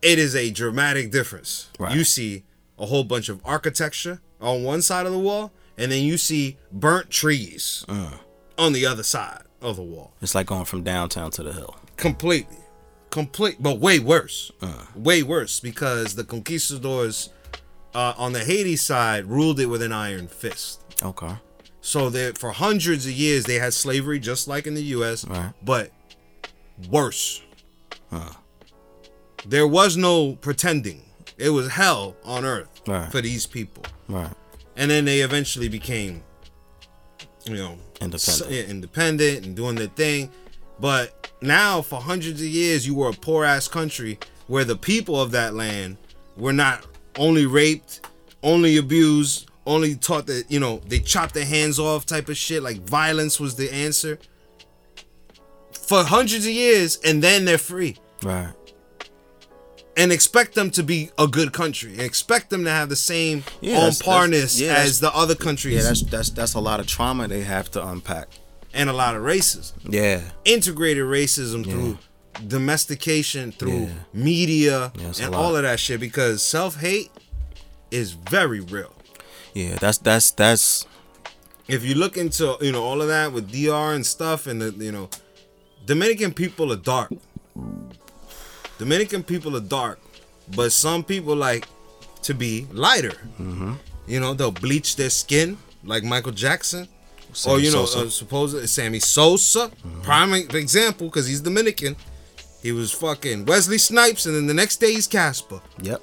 it 0.00 0.16
is 0.20 0.36
a 0.36 0.52
dramatic 0.52 1.10
difference. 1.10 1.68
Right. 1.76 1.92
You 1.92 2.04
see 2.04 2.44
a 2.78 2.86
whole 2.86 3.02
bunch 3.02 3.28
of 3.28 3.40
architecture 3.44 4.20
on 4.40 4.62
one 4.62 4.80
side 4.80 5.04
of 5.04 5.10
the 5.12 5.18
wall, 5.18 5.50
and 5.76 5.90
then 5.90 6.04
you 6.04 6.16
see 6.16 6.56
burnt 6.70 7.10
trees 7.10 7.84
on 8.56 8.72
the 8.72 8.86
other 8.86 9.02
side 9.02 9.42
of 9.60 9.74
the 9.74 9.82
wall. 9.82 10.12
It's 10.22 10.36
like 10.36 10.46
going 10.46 10.66
from 10.66 10.84
downtown 10.84 11.32
to 11.32 11.42
the 11.42 11.52
hill. 11.52 11.76
Completely. 11.96 12.58
Complete, 13.10 13.56
but 13.60 13.80
way 13.80 13.98
worse. 13.98 14.52
Uh. 14.60 14.84
Way 14.94 15.24
worse 15.24 15.58
because 15.58 16.14
the 16.14 16.22
conquistadors 16.24 17.30
uh, 17.94 18.14
on 18.16 18.32
the 18.32 18.44
Haiti 18.44 18.76
side 18.76 19.24
ruled 19.26 19.58
it 19.58 19.66
with 19.66 19.82
an 19.82 19.92
iron 19.92 20.28
fist. 20.28 20.80
Okay. 21.02 21.34
So 21.86 22.08
that 22.10 22.38
for 22.38 22.50
hundreds 22.52 23.04
of 23.04 23.12
years 23.12 23.44
they 23.44 23.56
had 23.56 23.74
slavery 23.74 24.18
just 24.18 24.48
like 24.48 24.66
in 24.66 24.72
the 24.72 24.82
US, 24.96 25.26
Right. 25.26 25.52
but 25.62 25.90
worse. 26.90 27.42
There 29.46 29.66
was 29.66 29.94
no 29.94 30.32
pretending. 30.36 31.02
It 31.36 31.50
was 31.50 31.68
hell 31.68 32.16
on 32.24 32.46
earth 32.46 32.80
Right. 32.86 33.12
for 33.12 33.20
these 33.20 33.46
people. 33.46 33.84
Right. 34.08 34.32
And 34.76 34.90
then 34.90 35.04
they 35.04 35.20
eventually 35.20 35.68
became 35.68 36.22
you 37.46 37.54
know, 37.56 37.78
Independent. 38.00 38.70
independent 38.70 39.44
and 39.44 39.54
doing 39.54 39.74
their 39.74 39.88
thing. 39.88 40.30
But 40.80 41.30
now 41.42 41.82
for 41.82 42.00
hundreds 42.00 42.40
of 42.40 42.46
years 42.48 42.86
you 42.86 42.94
were 42.94 43.10
a 43.10 43.12
poor 43.12 43.44
ass 43.44 43.68
country 43.68 44.18
where 44.46 44.64
the 44.64 44.76
people 44.76 45.20
of 45.20 45.32
that 45.32 45.52
land 45.54 45.98
were 46.38 46.54
not 46.54 46.86
only 47.16 47.44
raped, 47.44 48.00
only 48.42 48.78
abused, 48.78 49.50
only 49.66 49.94
taught 49.94 50.26
that, 50.26 50.50
you 50.50 50.60
know, 50.60 50.80
they 50.86 50.98
chopped 51.00 51.34
their 51.34 51.44
hands 51.46 51.78
off 51.78 52.04
type 52.06 52.28
of 52.28 52.36
shit, 52.36 52.62
like 52.62 52.80
violence 52.82 53.40
was 53.40 53.56
the 53.56 53.72
answer. 53.72 54.18
For 55.72 56.02
hundreds 56.04 56.46
of 56.46 56.52
years, 56.52 56.98
and 57.04 57.22
then 57.22 57.44
they're 57.44 57.58
free. 57.58 57.96
Right. 58.22 58.52
And 59.96 60.10
expect 60.10 60.54
them 60.54 60.70
to 60.72 60.82
be 60.82 61.10
a 61.18 61.26
good 61.28 61.52
country. 61.52 61.92
And 61.92 62.00
expect 62.00 62.50
them 62.50 62.64
to 62.64 62.70
have 62.70 62.88
the 62.88 62.96
same 62.96 63.44
Yeah, 63.60 63.78
on 63.80 63.92
parness 63.94 64.58
yeah, 64.60 64.74
as 64.74 64.98
the 65.00 65.14
other 65.14 65.34
countries 65.36 65.76
Yeah, 65.76 65.82
that's 65.82 66.02
that's 66.02 66.30
that's 66.30 66.54
a 66.54 66.60
lot 66.60 66.80
of 66.80 66.86
trauma 66.86 67.28
they 67.28 67.42
have 67.42 67.70
to 67.72 67.86
unpack. 67.86 68.28
and 68.72 68.90
a 68.90 68.92
lot 68.92 69.14
of 69.14 69.22
racism. 69.22 69.72
Yeah. 69.88 70.20
integrated 70.44 71.04
racism 71.04 71.64
through 71.64 71.98
domestication, 72.48 73.52
through 73.52 73.84
Yeah. 73.84 73.88
media, 74.12 74.92
Yeah, 74.98 75.12
and 75.22 75.34
all 75.34 75.54
of 75.54 75.62
that 75.62 75.78
shit. 75.78 76.00
Because 76.00 76.42
self 76.42 76.80
hate 76.80 77.10
is 77.92 78.12
very 78.12 78.58
real. 78.60 78.93
Yeah. 79.54 79.76
That's 79.80 79.98
that's 79.98 80.30
that's 80.32 80.86
If 81.68 81.84
you 81.84 81.94
look 81.94 82.16
into 82.16 82.56
you 82.60 82.72
know 82.72 82.82
all 82.82 83.00
of 83.00 83.08
that 83.08 83.32
with 83.32 83.50
DR 83.50 83.94
and 83.94 84.04
stuff, 84.04 84.46
and 84.46 84.60
the 84.60 84.70
you 84.84 84.92
know 84.92 85.08
Dominican 85.86 86.32
people 86.32 86.72
are 86.72 86.76
dark. 86.76 87.12
Dominican 88.78 89.22
people 89.22 89.56
are 89.56 89.60
dark, 89.60 90.00
but 90.56 90.72
some 90.72 91.04
people 91.04 91.36
like 91.36 91.66
to 92.22 92.34
be 92.34 92.66
lighter. 92.72 93.16
Mm-hmm. 93.40 93.74
You 94.06 94.20
know, 94.20 94.34
they'll 94.34 94.50
bleach 94.50 94.96
their 94.96 95.10
skin 95.10 95.56
like 95.84 96.02
Michael 96.04 96.32
Jackson. 96.32 96.88
or 97.46 97.58
you 97.58 97.70
know, 97.70 97.84
Sosa. 97.84 98.06
uh, 98.06 98.10
supposedly 98.10 98.66
Sammy 98.66 99.00
Sosa, 99.00 99.70
prime 100.02 100.34
example 100.34 101.06
because 101.08 101.26
he's 101.26 101.40
Dominican. 101.40 101.96
He 102.62 102.72
was 102.72 102.92
fucking 102.92 103.44
Wesley 103.44 103.78
Snipes, 103.78 104.26
and 104.26 104.34
then 104.34 104.46
the 104.46 104.54
next 104.54 104.76
day 104.80 104.92
he's 104.94 105.06
Casper. 105.06 105.60
yep. 105.82 106.00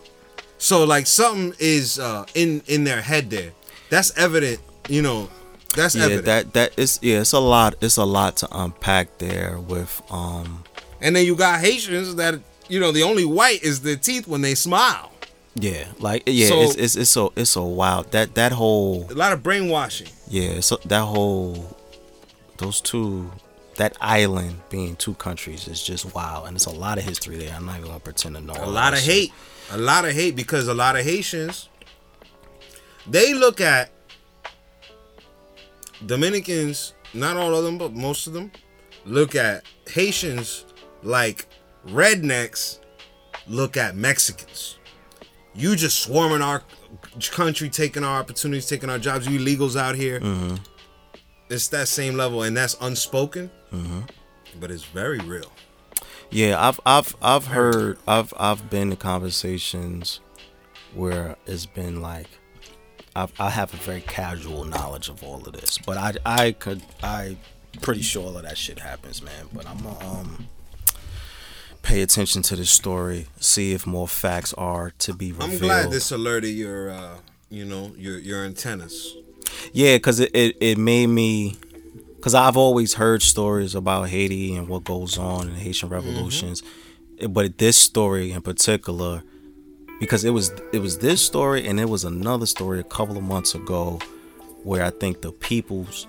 So 0.62 0.84
like 0.86 1.08
something 1.08 1.54
is 1.60 1.98
uh, 1.98 2.26
in 2.36 2.62
in 2.68 2.84
their 2.84 3.02
head 3.02 3.30
there. 3.32 3.52
That's 3.90 4.16
evident. 4.16 4.60
You 4.88 5.02
know, 5.02 5.30
that's 5.76 5.96
Yeah, 5.96 6.06
evident. 6.06 6.26
that 6.26 6.54
that 6.54 6.70
is 6.78 7.00
yeah, 7.02 7.22
it's 7.22 7.34
a 7.34 7.40
lot 7.40 7.76
it's 7.82 7.98
a 7.98 8.06
lot 8.06 8.38
to 8.38 8.48
unpack 8.52 9.18
there 9.18 9.58
with 9.60 10.02
um 10.12 10.64
and 11.02 11.16
then 11.16 11.26
you 11.26 11.36
got 11.36 11.60
Haitians 11.62 12.16
that 12.16 12.36
you 12.70 12.80
know 12.80 12.92
the 12.92 13.02
only 13.04 13.26
white 13.26 13.64
is 13.64 13.82
their 13.82 13.96
teeth 13.98 14.28
when 14.28 14.42
they 14.42 14.54
smile. 14.56 15.10
yeah, 15.56 15.86
like 16.00 16.24
yeah, 16.28 16.48
So- 16.50 16.62
it's 16.62 16.76
it's 16.76 16.96
it's 16.96 17.10
so 17.10 17.34
it's 17.36 17.50
so 17.52 17.66
wild. 17.66 18.12
That 18.12 18.36
that 18.36 18.52
whole 18.52 19.08
A 19.10 19.16
lot 19.18 19.34
of 19.34 19.42
brainwashing. 19.42 20.10
yeah, 20.30 20.60
so 20.62 20.78
that 20.86 21.06
whole 21.06 21.76
those 22.58 22.80
two 22.82 23.32
that 23.82 23.98
island 24.00 24.62
being 24.70 24.96
two 24.96 25.16
countries 25.16 25.68
is 25.68 25.82
just 25.82 26.14
wild 26.14 26.46
and 26.48 26.56
it's 26.56 26.68
a 26.68 26.70
lot 26.70 27.00
of 27.00 27.04
history 27.04 27.36
there. 27.38 27.52
I'm 27.56 27.66
not 27.66 27.78
even 27.78 27.88
gonna 27.88 28.00
pretend 28.00 28.36
to 28.36 28.42
know 28.42 28.54
A 28.60 28.68
lot 28.68 28.94
of 28.94 29.00
hate. 29.00 29.34
A 29.72 29.78
lot 29.78 30.06
of 30.06 30.12
hate 30.12 30.36
because 30.36 30.68
a 30.68 30.74
lot 30.74 30.96
of 30.96 31.04
Haitians 31.04 31.68
they 33.08 33.34
look 33.34 33.60
at 33.60 33.90
Dominicans, 36.06 36.94
not 37.16 37.38
all 37.38 37.56
of 37.56 37.64
them, 37.64 37.80
but 37.80 37.94
most 37.94 38.28
of 38.28 38.34
them, 38.34 38.52
look 39.04 39.34
at 39.34 39.64
Haitians 39.88 40.66
like 41.02 41.48
rednecks 41.88 42.78
look 43.48 43.78
at 43.78 43.96
Mexicans. 43.96 44.78
You 45.56 45.76
just 45.76 46.00
swarming 46.04 46.44
our 46.44 46.62
country, 47.32 47.70
taking 47.70 48.04
our 48.04 48.20
opportunities, 48.20 48.68
taking 48.68 48.92
our 48.92 49.00
jobs. 49.00 49.28
You 49.28 49.40
illegals 49.40 49.76
out 49.76 49.96
here. 49.96 50.20
Mm-hmm. 50.20 50.56
It's 51.52 51.68
that 51.70 51.88
same 51.90 52.16
level, 52.16 52.44
and 52.44 52.56
that's 52.56 52.78
unspoken, 52.80 53.52
but 54.60 54.72
it's 54.72 54.86
very 54.86 55.20
real. 55.20 55.52
Yeah, 56.30 56.56
I've 56.66 56.80
I've 56.86 57.16
I've 57.22 57.48
heard 57.48 57.98
I've 58.08 58.34
I've 58.38 58.70
been 58.70 58.92
in 58.92 58.98
conversations 58.98 60.22
where 60.94 61.36
it's 61.46 61.66
been 61.66 62.02
like 62.02 62.28
I've, 63.16 63.34
I 63.40 63.50
have 63.50 63.74
a 63.74 63.78
very 63.78 64.00
casual 64.02 64.64
knowledge 64.64 65.10
of 65.10 65.24
all 65.24 65.46
of 65.46 65.52
this, 65.52 65.78
but 65.78 65.98
I 65.98 66.14
I 66.26 66.52
could 66.54 66.82
I 67.04 67.36
pretty 67.82 68.02
sure 68.02 68.28
all 68.28 68.38
of 68.38 68.44
that 68.44 68.58
shit 68.58 68.80
happens, 68.80 69.22
man. 69.22 69.50
But 69.52 69.68
I'm 69.68 69.86
um 69.86 70.48
pay 71.82 72.02
attention 72.02 72.42
to 72.44 72.56
this 72.56 72.70
story, 72.70 73.28
see 73.40 73.74
if 73.74 73.86
more 73.86 74.08
facts 74.08 74.54
are 74.54 74.92
to 75.00 75.14
be 75.14 75.32
revealed. 75.32 75.54
I'm 75.54 75.60
glad 75.60 75.92
this 75.92 76.12
alerted 76.12 76.52
your, 76.52 76.92
uh, 76.92 77.18
you 77.50 77.66
know, 77.66 77.94
your 77.98 78.18
your 78.20 78.46
antennas. 78.46 79.16
Yeah, 79.74 79.96
because 79.96 80.20
it, 80.20 80.32
it, 80.34 80.58
it 80.60 80.78
made 80.78 81.08
me. 81.08 81.58
Because 82.16 82.36
I've 82.36 82.58
always 82.58 82.94
heard 82.96 83.24
stories 83.24 83.74
about 83.74 84.10
Haiti 84.10 84.56
and 84.56 84.68
what 84.68 84.84
goes 84.84 85.18
on 85.18 85.50
in 85.50 85.56
Haitian 85.56 85.90
mm-hmm. 85.90 85.96
revolutions. 85.96 86.62
It- 87.18 87.34
But 87.34 87.58
this 87.58 87.78
story 87.78 88.32
in 88.32 88.42
particular, 88.42 89.24
because 90.00 90.24
it 90.24 90.32
was 90.32 90.52
it 90.72 90.80
was 90.82 90.98
this 91.00 91.22
story 91.24 91.68
and 91.68 91.80
it 91.80 91.90
was 91.90 92.04
another 92.04 92.46
story 92.46 92.80
a 92.80 92.84
couple 92.84 93.18
of 93.18 93.24
months 93.24 93.56
ago 93.56 94.00
where 94.64 94.84
I 94.84 94.90
think 94.92 95.22
the 95.22 95.32
people's 95.32 96.08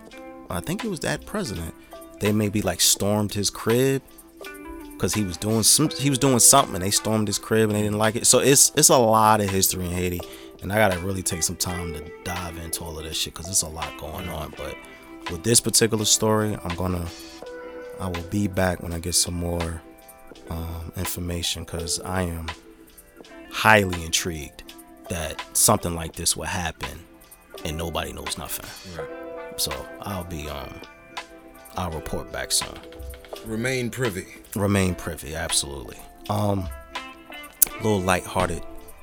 I 0.50 0.60
think 0.60 0.84
it 0.84 0.88
was 0.88 1.00
that 1.00 1.24
president. 1.26 1.74
They 2.20 2.32
maybe 2.32 2.62
like 2.62 2.80
stormed 2.80 3.34
his 3.34 3.50
crib 3.50 4.02
because 4.92 5.14
he 5.14 5.24
was 5.24 5.36
doing 5.36 5.62
some 5.62 5.88
he 5.90 6.08
was 6.10 6.18
doing 6.18 6.38
something 6.38 6.74
and 6.76 6.84
they 6.84 6.90
stormed 6.90 7.26
his 7.26 7.38
crib 7.38 7.68
and 7.70 7.76
they 7.76 7.82
didn't 7.82 7.98
like 7.98 8.16
it. 8.16 8.26
So 8.26 8.38
it's 8.38 8.70
it's 8.76 8.88
a 8.90 8.98
lot 8.98 9.40
of 9.40 9.50
history 9.50 9.84
in 9.86 9.92
Haiti, 9.92 10.20
and 10.62 10.72
I 10.72 10.76
gotta 10.76 11.00
really 11.00 11.22
take 11.22 11.42
some 11.42 11.56
time 11.56 11.92
to 11.94 12.10
dive 12.24 12.56
into 12.58 12.82
all 12.84 12.96
of 12.98 13.04
this 13.04 13.16
shit 13.16 13.34
because 13.34 13.46
there's 13.46 13.62
a 13.62 13.68
lot 13.68 13.96
going 13.98 14.28
on. 14.28 14.54
But 14.56 14.76
with 15.30 15.42
this 15.42 15.60
particular 15.60 16.04
story, 16.04 16.56
I'm 16.64 16.74
gonna 16.76 17.06
I 18.00 18.06
will 18.08 18.22
be 18.30 18.46
back 18.48 18.82
when 18.82 18.92
I 18.92 18.98
get 18.98 19.14
some 19.14 19.34
more 19.34 19.82
um, 20.50 20.92
information 20.96 21.64
because 21.64 22.00
I 22.00 22.22
am 22.22 22.46
highly 23.50 24.04
intrigued 24.04 24.62
that 25.08 25.44
something 25.56 25.94
like 25.94 26.14
this 26.14 26.36
would 26.36 26.48
happen 26.48 26.98
and 27.64 27.76
nobody 27.76 28.12
knows 28.12 28.38
nothing. 28.38 28.96
Right. 28.98 29.60
So 29.60 29.70
I'll 30.00 30.24
be 30.24 30.48
um 30.48 30.72
I'll 31.76 31.90
report 31.90 32.32
back 32.32 32.52
soon 32.52 32.78
Remain 33.46 33.90
privy. 33.90 34.26
remain 34.56 34.94
privy 34.94 35.34
absolutely 35.34 35.96
um 36.30 36.68
little 37.82 38.00
light-hearted 38.00 38.62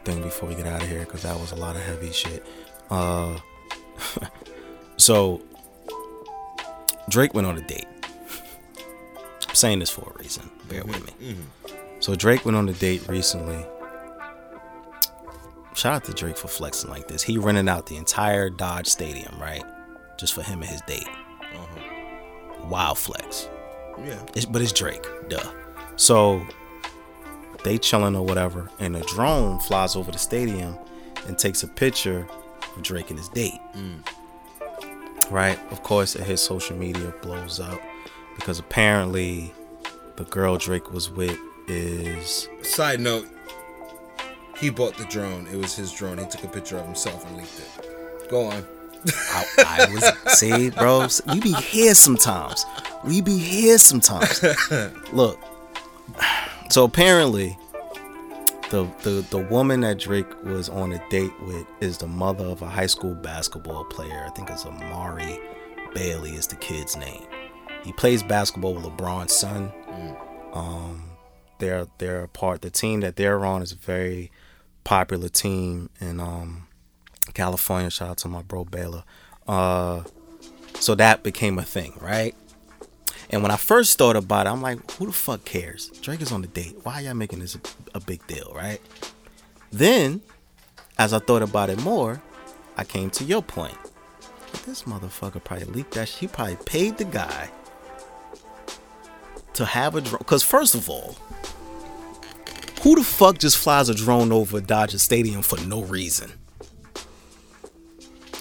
thing 0.10 0.22
before 0.22 0.50
we 0.50 0.56
get 0.56 0.66
out 0.66 0.82
of 0.82 0.90
here 0.90 1.02
because 1.02 1.24
that 1.24 1.40
was 1.40 1.52
a 1.52 1.56
lot 1.56 1.76
of 1.76 1.82
heavy 1.84 2.12
shit. 2.12 2.46
Uh, 2.90 3.38
so 4.98 5.42
Drake 7.10 7.34
went 7.34 7.48
on 7.48 7.58
a 7.58 7.62
date. 7.62 7.88
I'm 9.48 9.56
saying 9.56 9.80
this 9.80 9.90
for 9.90 10.14
a 10.16 10.20
reason. 10.22 10.50
Bear 10.68 10.82
mm-hmm, 10.82 10.92
with 10.92 11.20
me. 11.22 11.34
Mm-hmm. 11.34 12.00
So 12.00 12.16
Drake 12.16 12.46
went 12.46 12.56
on 12.58 12.68
a 12.70 12.74
date 12.74 13.08
recently. 13.08 13.66
Shout 15.76 15.94
out 15.94 16.04
to 16.06 16.14
Drake 16.14 16.38
for 16.38 16.48
flexing 16.48 16.90
like 16.90 17.08
this. 17.08 17.22
He 17.22 17.38
rented 17.38 17.70
out 17.70 17.86
the 17.86 17.96
entire 17.96 18.50
Dodger 18.50 18.90
Stadium, 18.90 19.40
right? 19.40 19.64
Just 20.18 20.34
for 20.34 20.42
him 20.42 20.62
and 20.62 20.70
his 20.70 20.82
date. 20.82 21.08
Uh-huh. 21.08 22.68
Wild 22.68 22.98
flex. 22.98 23.48
Yeah. 24.04 24.22
It's, 24.36 24.46
but 24.46 24.62
it's 24.62 24.74
Drake, 24.74 25.06
duh. 25.30 25.52
So 25.96 26.46
they 27.64 27.78
chilling 27.78 28.16
or 28.16 28.26
whatever, 28.26 28.70
and 28.80 28.96
a 28.96 29.02
drone 29.02 29.60
flies 29.60 29.96
over 29.96 30.12
the 30.12 30.18
stadium 30.18 30.78
and 31.28 31.38
takes 31.38 31.64
a 31.64 31.68
picture 31.68 32.28
of 32.76 32.84
Drake 32.84 33.10
and 33.10 33.20
his 33.20 33.30
date. 33.30 33.60
Mm. 33.76 35.32
Right? 35.32 35.60
Of 35.72 35.84
course, 35.84 36.16
it 36.16 36.24
his 36.24 36.42
social 36.42 36.76
media 36.76 37.14
blows 37.22 37.60
up 37.60 37.80
because 38.36 38.60
apparently 38.60 39.54
the 40.16 40.24
girl 40.26 40.58
Drake 40.58 40.92
was 40.92 41.10
with 41.10 41.38
is 41.68 42.48
Side 42.64 43.00
note, 43.00 43.28
he 44.58 44.70
bought 44.70 44.98
the 44.98 45.06
drone. 45.06 45.48
It 45.48 45.56
was 45.56 45.76
his 45.76 45.92
drone. 45.92 46.18
He 46.18 46.26
took 46.26 46.44
a 46.44 46.48
picture 46.48 46.78
of 46.78 46.86
himself 46.86 47.26
and 47.28 47.38
leaked 47.38 47.60
it. 47.60 48.30
Go 48.30 48.46
on. 48.46 48.66
I, 49.06 49.46
I 49.58 49.88
was 49.94 50.38
see, 50.38 50.72
bro. 50.72 51.08
We 51.32 51.40
be 51.40 51.54
here 51.54 51.96
sometimes. 51.96 52.66
We 53.06 53.22
be 53.22 53.38
here 53.38 53.78
sometimes. 53.78 54.44
Look, 55.14 55.40
so 56.70 56.84
apparently, 56.84 57.58
the 58.70 58.88
the 59.04 59.26
the 59.30 59.40
woman 59.40 59.82
that 59.82 60.00
Drake 60.00 60.44
was 60.44 60.70
on 60.70 60.92
a 60.92 61.10
date 61.10 61.34
with 61.42 61.66
is 61.82 61.98
the 61.98 62.08
mother 62.08 62.46
of 62.46 62.62
a 62.62 62.68
high 62.68 62.86
school 62.86 63.16
basketball 63.16 63.84
player. 63.86 64.26
I 64.26 64.30
think 64.32 64.50
it's 64.50 64.66
Amari 64.66 65.40
Bailey 65.94 66.32
is 66.32 66.48
the 66.48 66.56
kid's 66.56 66.96
name. 66.96 67.26
He 67.84 67.94
plays 67.94 68.22
basketball 68.22 68.76
with 68.76 68.84
LeBron's 68.84 69.34
son. 69.36 69.72
Um, 70.54 71.04
they're 71.60 71.88
they're 71.98 72.24
a 72.24 72.28
part. 72.28 72.62
The 72.62 72.70
team 72.70 73.02
that 73.02 73.16
they're 73.16 73.46
on 73.46 73.62
is 73.62 73.72
a 73.72 73.76
very 73.76 74.32
popular 74.84 75.30
team 75.30 75.90
in 76.00 76.20
um 76.20 76.68
California. 77.34 77.90
Shout 77.90 78.10
out 78.10 78.18
to 78.20 78.28
my 78.28 78.42
bro 78.42 78.66
Baylor. 78.66 79.04
Uh, 79.48 80.04
so 80.80 80.96
that 80.96 81.24
became 81.24 81.58
a 81.58 81.64
thing, 81.64 81.94
right? 82.00 82.36
And 83.30 83.44
when 83.44 83.52
I 83.52 83.58
first 83.58 83.98
thought 83.98 84.16
about 84.16 84.48
it, 84.48 84.50
I'm 84.50 84.62
like, 84.62 84.92
who 84.92 85.06
the 85.06 85.12
fuck 85.12 85.46
cares? 85.46 85.90
Drake 86.02 86.22
is 86.22 86.32
on 86.32 86.42
the 86.42 86.48
date. 86.48 86.78
Why 86.84 87.02
y'all 87.02 87.14
making 87.14 87.40
this 87.40 87.56
a, 87.56 87.60
a 87.94 88.00
big 88.00 88.26
deal, 88.26 88.52
right? 88.56 88.82
Then, 89.72 90.22
as 90.98 91.14
I 91.14 91.20
thought 91.20 91.44
about 91.44 91.70
it 91.70 91.80
more, 91.84 92.22
I 92.76 92.84
came 92.84 93.10
to 93.12 93.24
your 93.24 93.44
point. 93.44 93.78
This 94.66 94.84
motherfucker 94.84 95.44
probably 95.44 95.66
leaked 95.66 95.92
that. 95.92 96.08
She 96.08 96.28
probably 96.28 96.58
paid 96.66 96.98
the 96.98 97.06
guy 97.06 97.52
to 99.54 99.66
have 99.66 99.96
a 99.96 100.02
drone. 100.02 100.18
Because 100.20 100.42
first 100.42 100.74
of 100.74 100.90
all, 100.90 101.16
who 102.82 102.96
the 102.96 103.04
fuck 103.04 103.38
just 103.38 103.58
flies 103.58 103.90
a 103.90 103.94
drone 103.94 104.32
over 104.32 104.60
Dodger 104.60 104.98
Stadium 104.98 105.42
for 105.42 105.60
no 105.66 105.84
reason? 105.84 106.32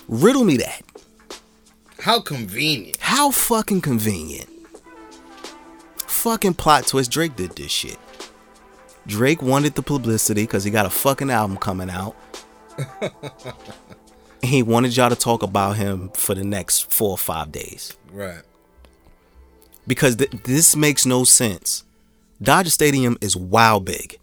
Riddle 0.06 0.44
me 0.44 0.56
that. 0.58 0.82
How 2.00 2.20
convenient. 2.20 2.96
How 3.00 3.30
fucking 3.30 3.82
convenient. 3.82 4.48
Fucking 6.18 6.54
plot 6.54 6.84
twist. 6.84 7.12
Drake 7.12 7.36
did 7.36 7.52
this 7.52 7.70
shit. 7.70 7.96
Drake 9.06 9.40
wanted 9.40 9.76
the 9.76 9.82
publicity 9.82 10.42
because 10.42 10.64
he 10.64 10.70
got 10.72 10.84
a 10.84 10.90
fucking 10.90 11.30
album 11.30 11.56
coming 11.56 11.88
out. 11.88 12.16
he 14.42 14.64
wanted 14.64 14.96
y'all 14.96 15.10
to 15.10 15.16
talk 15.16 15.44
about 15.44 15.76
him 15.76 16.10
for 16.10 16.34
the 16.34 16.42
next 16.42 16.92
four 16.92 17.10
or 17.10 17.18
five 17.18 17.52
days. 17.52 17.96
Right. 18.10 18.42
Because 19.86 20.16
th- 20.16 20.32
this 20.42 20.74
makes 20.74 21.06
no 21.06 21.22
sense. 21.22 21.84
Dodger 22.42 22.70
Stadium 22.70 23.16
is 23.20 23.36
wow 23.36 23.78
big. 23.78 24.18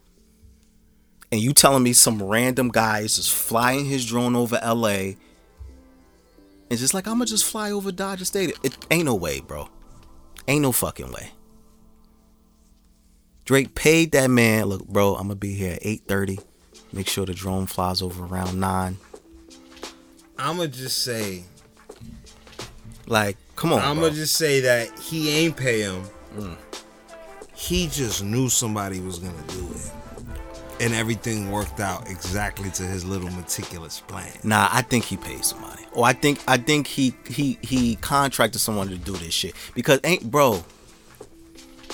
And 1.31 1.39
you 1.39 1.53
telling 1.53 1.81
me 1.81 1.93
some 1.93 2.22
random 2.22 2.72
guy 2.72 2.99
is 2.99 3.15
just 3.15 3.34
flying 3.34 3.85
his 3.85 4.05
drone 4.05 4.35
over 4.35 4.59
LA 4.61 5.13
and 6.69 6.77
just 6.77 6.93
like, 6.93 7.07
I'm 7.07 7.13
gonna 7.13 7.26
just 7.26 7.45
fly 7.45 7.72
over 7.72 7.89
Dodger 7.89 8.26
Stadium. 8.26 8.59
It 8.63 8.77
ain't 8.91 9.05
no 9.05 9.15
way, 9.15 9.39
bro. 9.39 9.69
Ain't 10.45 10.61
no 10.61 10.73
fucking 10.73 11.09
way. 11.13 11.31
Drake 13.45 13.76
paid 13.76 14.11
that 14.13 14.30
man. 14.30 14.65
Look, 14.65 14.88
bro, 14.88 15.15
I'm 15.15 15.23
gonna 15.27 15.35
be 15.35 15.53
here 15.53 15.73
at 15.73 15.84
8:30. 15.85 16.39
Make 16.91 17.07
sure 17.07 17.26
the 17.26 17.34
drone 17.34 17.67
flies 17.67 18.01
over 18.01 18.26
around 18.26 18.59
nine. 18.59 18.97
I'ma 20.38 20.65
just 20.67 21.03
say 21.03 21.43
Like, 23.07 23.38
come 23.55 23.72
on, 23.73 23.80
I'ma 23.80 24.01
bro. 24.01 24.09
just 24.09 24.35
say 24.35 24.61
that 24.61 24.97
he 24.99 25.30
ain't 25.30 25.55
pay 25.55 25.81
him. 25.81 26.03
Mm. 26.38 26.57
He 27.53 27.88
just 27.88 28.23
knew 28.23 28.49
somebody 28.49 28.99
was 28.99 29.19
gonna 29.19 29.43
do 29.47 29.67
it. 29.76 29.91
And 30.81 30.93
everything 30.93 31.51
worked 31.51 31.80
out 31.80 32.09
exactly 32.09 32.69
to 32.72 32.84
his 32.84 33.05
little 33.05 33.30
meticulous 33.31 34.01
plan. 34.01 34.31
Nah, 34.43 34.67
I 34.72 34.81
think 34.81 35.05
he 35.05 35.15
paid 35.15 35.45
somebody. 35.45 35.84
Or 35.93 36.05
I 36.05 36.11
think 36.13 36.39
I 36.47 36.57
think 36.57 36.88
he 36.88 37.13
he 37.30 37.57
he 37.61 37.95
contracted 37.97 38.59
someone 38.59 38.89
to 38.89 38.97
do 38.97 39.13
this 39.13 39.34
shit 39.34 39.53
because 39.76 39.99
ain't 40.03 40.30
bro. 40.30 40.63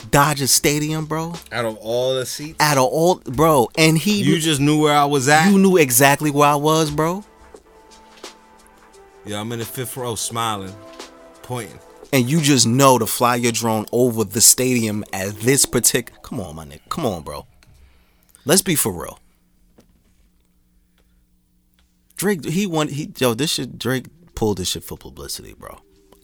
Dodger 0.09 0.47
Stadium, 0.47 1.05
bro. 1.05 1.33
Out 1.51 1.65
of 1.65 1.77
all 1.77 2.15
the 2.15 2.25
seats, 2.25 2.57
Out 2.59 2.77
of 2.77 2.85
all, 2.85 3.15
bro, 3.25 3.69
and 3.77 3.97
he 3.97 4.21
you 4.23 4.39
just 4.39 4.59
knew 4.59 4.81
where 4.81 4.95
I 4.95 5.05
was 5.05 5.27
at. 5.29 5.49
you 5.51 5.57
knew 5.59 5.77
exactly 5.77 6.31
where 6.31 6.49
I 6.49 6.55
was, 6.55 6.89
bro. 6.91 7.23
yeah, 9.25 9.39
I'm 9.39 9.51
in 9.51 9.59
the 9.59 9.65
fifth 9.65 9.95
row 9.95 10.15
smiling, 10.15 10.73
pointing. 11.43 11.79
and 12.11 12.29
you 12.29 12.41
just 12.41 12.65
know 12.67 12.97
to 12.97 13.05
fly 13.05 13.35
your 13.35 13.51
drone 13.51 13.85
over 13.91 14.23
the 14.23 14.41
stadium 14.41 15.03
at 15.13 15.35
this 15.35 15.65
particular. 15.65 16.19
Come 16.23 16.39
on, 16.39 16.55
my 16.55 16.65
nigga. 16.65 16.81
Come 16.89 17.05
on, 17.05 17.21
bro. 17.23 17.45
Let's 18.43 18.61
be 18.63 18.75
for 18.75 18.91
real. 18.91 19.19
Drake, 22.15 22.45
he 22.45 22.65
won. 22.67 22.87
He 22.89 23.11
yo, 23.17 23.33
this 23.33 23.51
shit. 23.51 23.77
Drake 23.79 24.07
pulled 24.35 24.57
this 24.57 24.69
shit 24.69 24.83
for 24.83 24.97
publicity, 24.97 25.53
bro. 25.57 25.79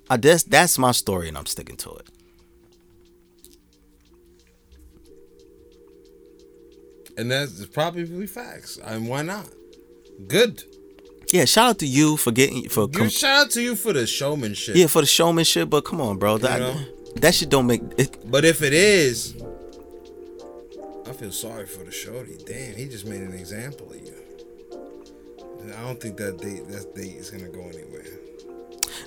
I 0.10 0.18
that's 0.18 0.44
that's 0.44 0.78
my 0.78 0.92
story, 0.92 1.28
and 1.28 1.38
I'm 1.38 1.46
sticking 1.46 1.78
to 1.78 1.92
it. 1.92 2.10
And 7.18 7.32
that's 7.32 7.66
probably 7.66 8.28
facts. 8.28 8.78
And 8.84 9.08
why 9.10 9.24
not? 9.24 9.50
Good. 10.28 10.64
Yeah, 11.34 11.46
shout 11.46 11.70
out 11.72 11.80
to 11.80 11.88
you 11.88 12.16
for 12.16 12.32
getting 12.32 12.70
for 12.70 12.88
com- 12.88 13.10
shout 13.10 13.48
out 13.48 13.52
to 13.52 13.62
you 13.62 13.76
for 13.76 13.92
the 13.92 14.08
showmanship. 14.08 14.76
yeah 14.76 14.88
for 14.88 15.02
the 15.02 15.08
showmanship, 15.08 15.70
but 15.70 15.82
come 15.82 16.00
on, 16.00 16.18
bro. 16.18 16.38
That 16.38 16.60
know? 16.60 16.80
that 17.18 17.36
shit 17.36 17.50
don't 17.50 17.68
make 17.68 17.82
it. 17.98 18.18
But 18.30 18.46
if 18.46 18.62
it 18.62 18.74
is, 18.74 19.36
I 21.06 21.12
feel 21.12 21.32
sorry 21.32 21.66
for 21.66 21.84
the 21.84 21.92
shorty. 21.92 22.38
Damn, 22.46 22.76
he 22.76 22.88
just 22.88 23.06
made 23.06 23.22
an 23.22 23.34
example 23.34 23.92
of 23.92 23.98
you. 24.00 24.14
And 25.62 25.74
I 25.74 25.82
don't 25.82 26.00
think 26.00 26.16
that 26.18 26.38
date 26.38 26.68
that 26.70 26.96
date 26.96 27.16
is 27.18 27.30
gonna 27.30 27.50
go 27.50 27.62
anywhere. 27.62 28.06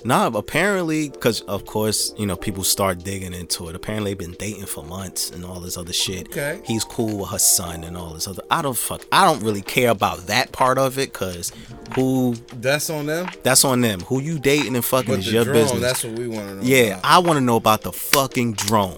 Nah, 0.03 0.27
apparently, 0.27 1.09
because 1.09 1.41
of 1.41 1.65
course, 1.65 2.13
you 2.17 2.25
know, 2.25 2.35
people 2.35 2.63
start 2.63 3.03
digging 3.03 3.33
into 3.33 3.67
it. 3.69 3.75
Apparently, 3.75 4.11
they've 4.11 4.17
been 4.17 4.35
dating 4.37 4.65
for 4.65 4.83
months 4.83 5.29
and 5.31 5.45
all 5.45 5.59
this 5.59 5.77
other 5.77 5.93
shit. 5.93 6.27
Okay. 6.29 6.61
He's 6.65 6.83
cool 6.83 7.17
with 7.19 7.29
her 7.29 7.39
son 7.39 7.83
and 7.83 7.95
all 7.97 8.13
this 8.13 8.27
other. 8.27 8.41
I 8.49 8.61
don't 8.61 8.77
fuck. 8.77 9.05
I 9.11 9.25
don't 9.25 9.43
really 9.43 9.61
care 9.61 9.89
about 9.89 10.27
that 10.27 10.51
part 10.51 10.77
of 10.77 10.97
it, 10.97 11.13
cause 11.13 11.51
who? 11.95 12.35
That's 12.55 12.89
on 12.89 13.05
them. 13.05 13.29
That's 13.43 13.63
on 13.65 13.81
them. 13.81 13.99
Who 14.01 14.21
you 14.21 14.39
dating 14.39 14.75
and 14.75 14.83
fucking 14.85 15.09
But 15.11 15.19
is 15.19 15.31
your 15.31 15.43
drone, 15.43 15.55
business. 15.55 15.81
that's 15.81 16.03
what 16.03 16.17
we 16.17 16.27
want 16.27 16.47
to 16.49 16.55
know. 16.55 16.61
yeah, 16.63 16.97
about. 16.99 17.05
I 17.05 17.19
want 17.19 17.37
to 17.37 17.41
know 17.41 17.55
about 17.57 17.81
the 17.81 17.91
fucking 17.91 18.53
drone. 18.53 18.97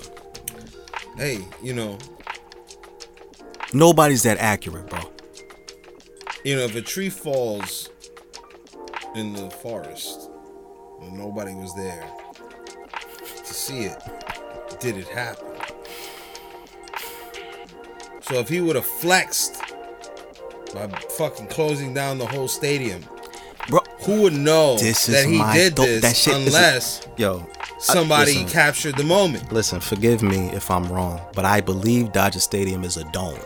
hey, 1.17 1.39
you 1.61 1.73
know, 1.73 1.97
Nobody's 3.73 4.23
that 4.23 4.37
accurate, 4.37 4.87
bro. 4.87 4.99
you 6.43 6.55
know, 6.55 6.61
if 6.63 6.75
a 6.75 6.81
tree 6.81 7.09
falls 7.09 7.89
in 9.15 9.33
the 9.33 9.49
forest 9.49 10.29
and 11.07 11.17
nobody 11.17 11.53
was 11.53 11.73
there 11.75 12.07
to 13.45 13.53
see 13.53 13.81
it, 13.83 14.01
did 14.79 14.97
it 14.97 15.07
happen? 15.07 15.45
So 18.21 18.35
if 18.35 18.47
he 18.49 18.61
would 18.61 18.75
have 18.75 18.85
flexed 18.85 19.61
by 20.73 20.87
fucking 21.17 21.47
closing 21.47 21.93
down 21.93 22.17
the 22.17 22.25
whole 22.25 22.47
stadium, 22.47 23.03
Bro, 23.69 23.81
who 24.01 24.21
would 24.23 24.33
know 24.33 24.77
this 24.77 25.07
is 25.09 25.15
that 25.15 25.29
he 25.29 25.41
did 25.57 25.75
dope- 25.75 25.85
this 25.85 26.01
that 26.01 26.15
shit 26.15 26.35
is- 26.37 26.47
unless 26.47 27.01
yo, 27.17 27.45
somebody 27.79 28.33
listen. 28.33 28.49
captured 28.49 28.97
the 28.97 29.03
moment? 29.03 29.51
Listen, 29.51 29.79
forgive 29.79 30.21
me 30.23 30.49
if 30.49 30.69
I'm 30.71 30.91
wrong, 30.91 31.21
but 31.33 31.45
I 31.45 31.61
believe 31.61 32.11
Dodger 32.11 32.39
Stadium 32.39 32.83
is 32.83 32.97
a 32.97 33.03
dome, 33.11 33.39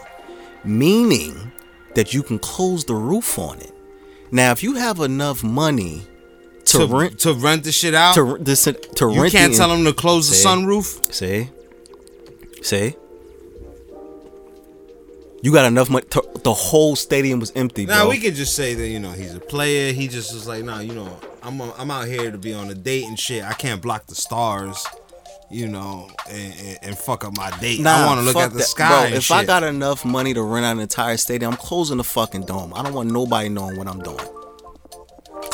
meaning 0.64 1.52
that 1.96 2.14
you 2.14 2.24
can 2.24 2.40
close 2.40 2.86
the 2.86 2.96
roof 2.96 3.38
on 3.40 3.60
it. 3.60 3.74
Now, 4.32 4.52
if 4.52 4.62
you 4.64 4.76
have 4.76 5.00
enough 5.00 5.44
money 5.44 6.06
to, 6.68 6.80
To, 6.80 6.86
rent 6.88 7.20
to 7.20 7.34
rent 7.34 7.64
the 7.64 7.72
shit 7.72 7.94
out, 7.94 8.16
to 8.16 8.38
this 8.40 8.68
uh, 8.68 8.74
to 8.74 9.06
you 9.06 9.22
rent, 9.22 9.34
You 9.34 9.40
can't 9.40 9.52
the, 9.54 9.58
tell 9.58 9.70
them 9.70 9.84
to 9.86 9.94
close 9.94 10.30
the 10.30 10.36
sunroof. 10.50 11.14
See, 11.14 11.50
see, 12.62 12.96
You 15.42 15.52
got 15.54 15.66
enough 15.66 15.90
money. 15.90 16.06
To, 16.12 16.24
the 16.44 16.54
whole 16.54 16.96
stadium 16.96 17.40
was 17.40 17.52
empty. 17.56 17.86
Now 17.86 18.10
we 18.10 18.20
could 18.20 18.36
just 18.36 18.56
say 18.56 18.74
that 18.74 18.88
you 18.88 19.00
know 19.00 19.12
he's 19.12 19.34
a 19.34 19.40
player. 19.40 19.94
He 19.94 20.08
just 20.08 20.34
was 20.34 20.48
like, 20.48 20.64
nah, 20.64 20.80
you 20.80 20.94
know, 20.94 21.20
I'm 21.44 21.62
i 21.62 21.72
I'm 21.78 21.92
out 21.92 22.08
here 22.08 22.32
to 22.32 22.38
be 22.38 22.54
on 22.54 22.70
a 22.70 22.76
date 22.76 23.06
and 23.06 23.20
shit. 23.20 23.44
I 23.44 23.54
can't 23.54 23.82
block 23.82 24.08
the 24.08 24.16
stars, 24.16 24.86
you 25.50 25.68
know, 25.68 26.10
and, 26.30 26.54
and, 26.54 26.78
and 26.82 26.98
fuck 26.98 27.24
up 27.24 27.36
my 27.38 27.50
date. 27.60 27.86
I 27.86 28.06
want 28.06 28.20
to 28.20 28.26
look 28.26 28.36
at 28.36 28.52
the 28.52 28.58
that. 28.60 28.64
sky. 28.64 29.10
Bro, 29.10 29.18
if 29.18 29.32
I 29.32 29.46
got 29.46 29.64
enough 29.64 30.04
money 30.04 30.34
to 30.34 30.42
rent 30.42 30.66
out 30.66 30.76
an 30.76 30.82
entire 30.82 31.18
stadium, 31.18 31.52
I'm 31.54 31.58
closing 31.58 31.98
the 31.98 32.04
fucking 32.04 32.44
dome. 32.46 32.74
I 32.74 32.84
don't 32.84 32.94
want 32.94 33.12
nobody 33.12 33.50
knowing 33.50 33.78
what 33.78 33.88
I'm 33.88 34.00
doing. 34.02 34.20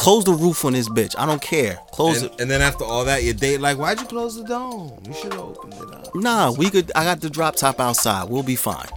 Close 0.03 0.25
the 0.25 0.33
roof 0.33 0.65
on 0.65 0.73
this 0.73 0.89
bitch. 0.89 1.15
I 1.17 1.25
don't 1.25 1.41
care. 1.41 1.79
Close 1.91 2.21
and, 2.21 2.31
it. 2.31 2.41
and 2.41 2.51
then 2.51 2.61
after 2.61 2.83
all 2.83 3.05
that, 3.05 3.23
your 3.23 3.33
date 3.33 3.61
like, 3.61 3.77
why'd 3.77 3.99
you 4.01 4.05
close 4.05 4.35
the 4.35 4.43
dome? 4.43 4.91
You 5.07 5.13
should 5.13 5.31
have 5.33 5.41
opened 5.41 5.73
it 5.73 5.93
up. 5.95 6.13
Nah, 6.15 6.51
we 6.51 6.69
could. 6.69 6.91
I 6.95 7.03
got 7.05 7.21
the 7.21 7.29
drop 7.29 7.55
top 7.55 7.79
outside. 7.79 8.29
We'll 8.29 8.43
be 8.43 8.55
fine. 8.57 8.87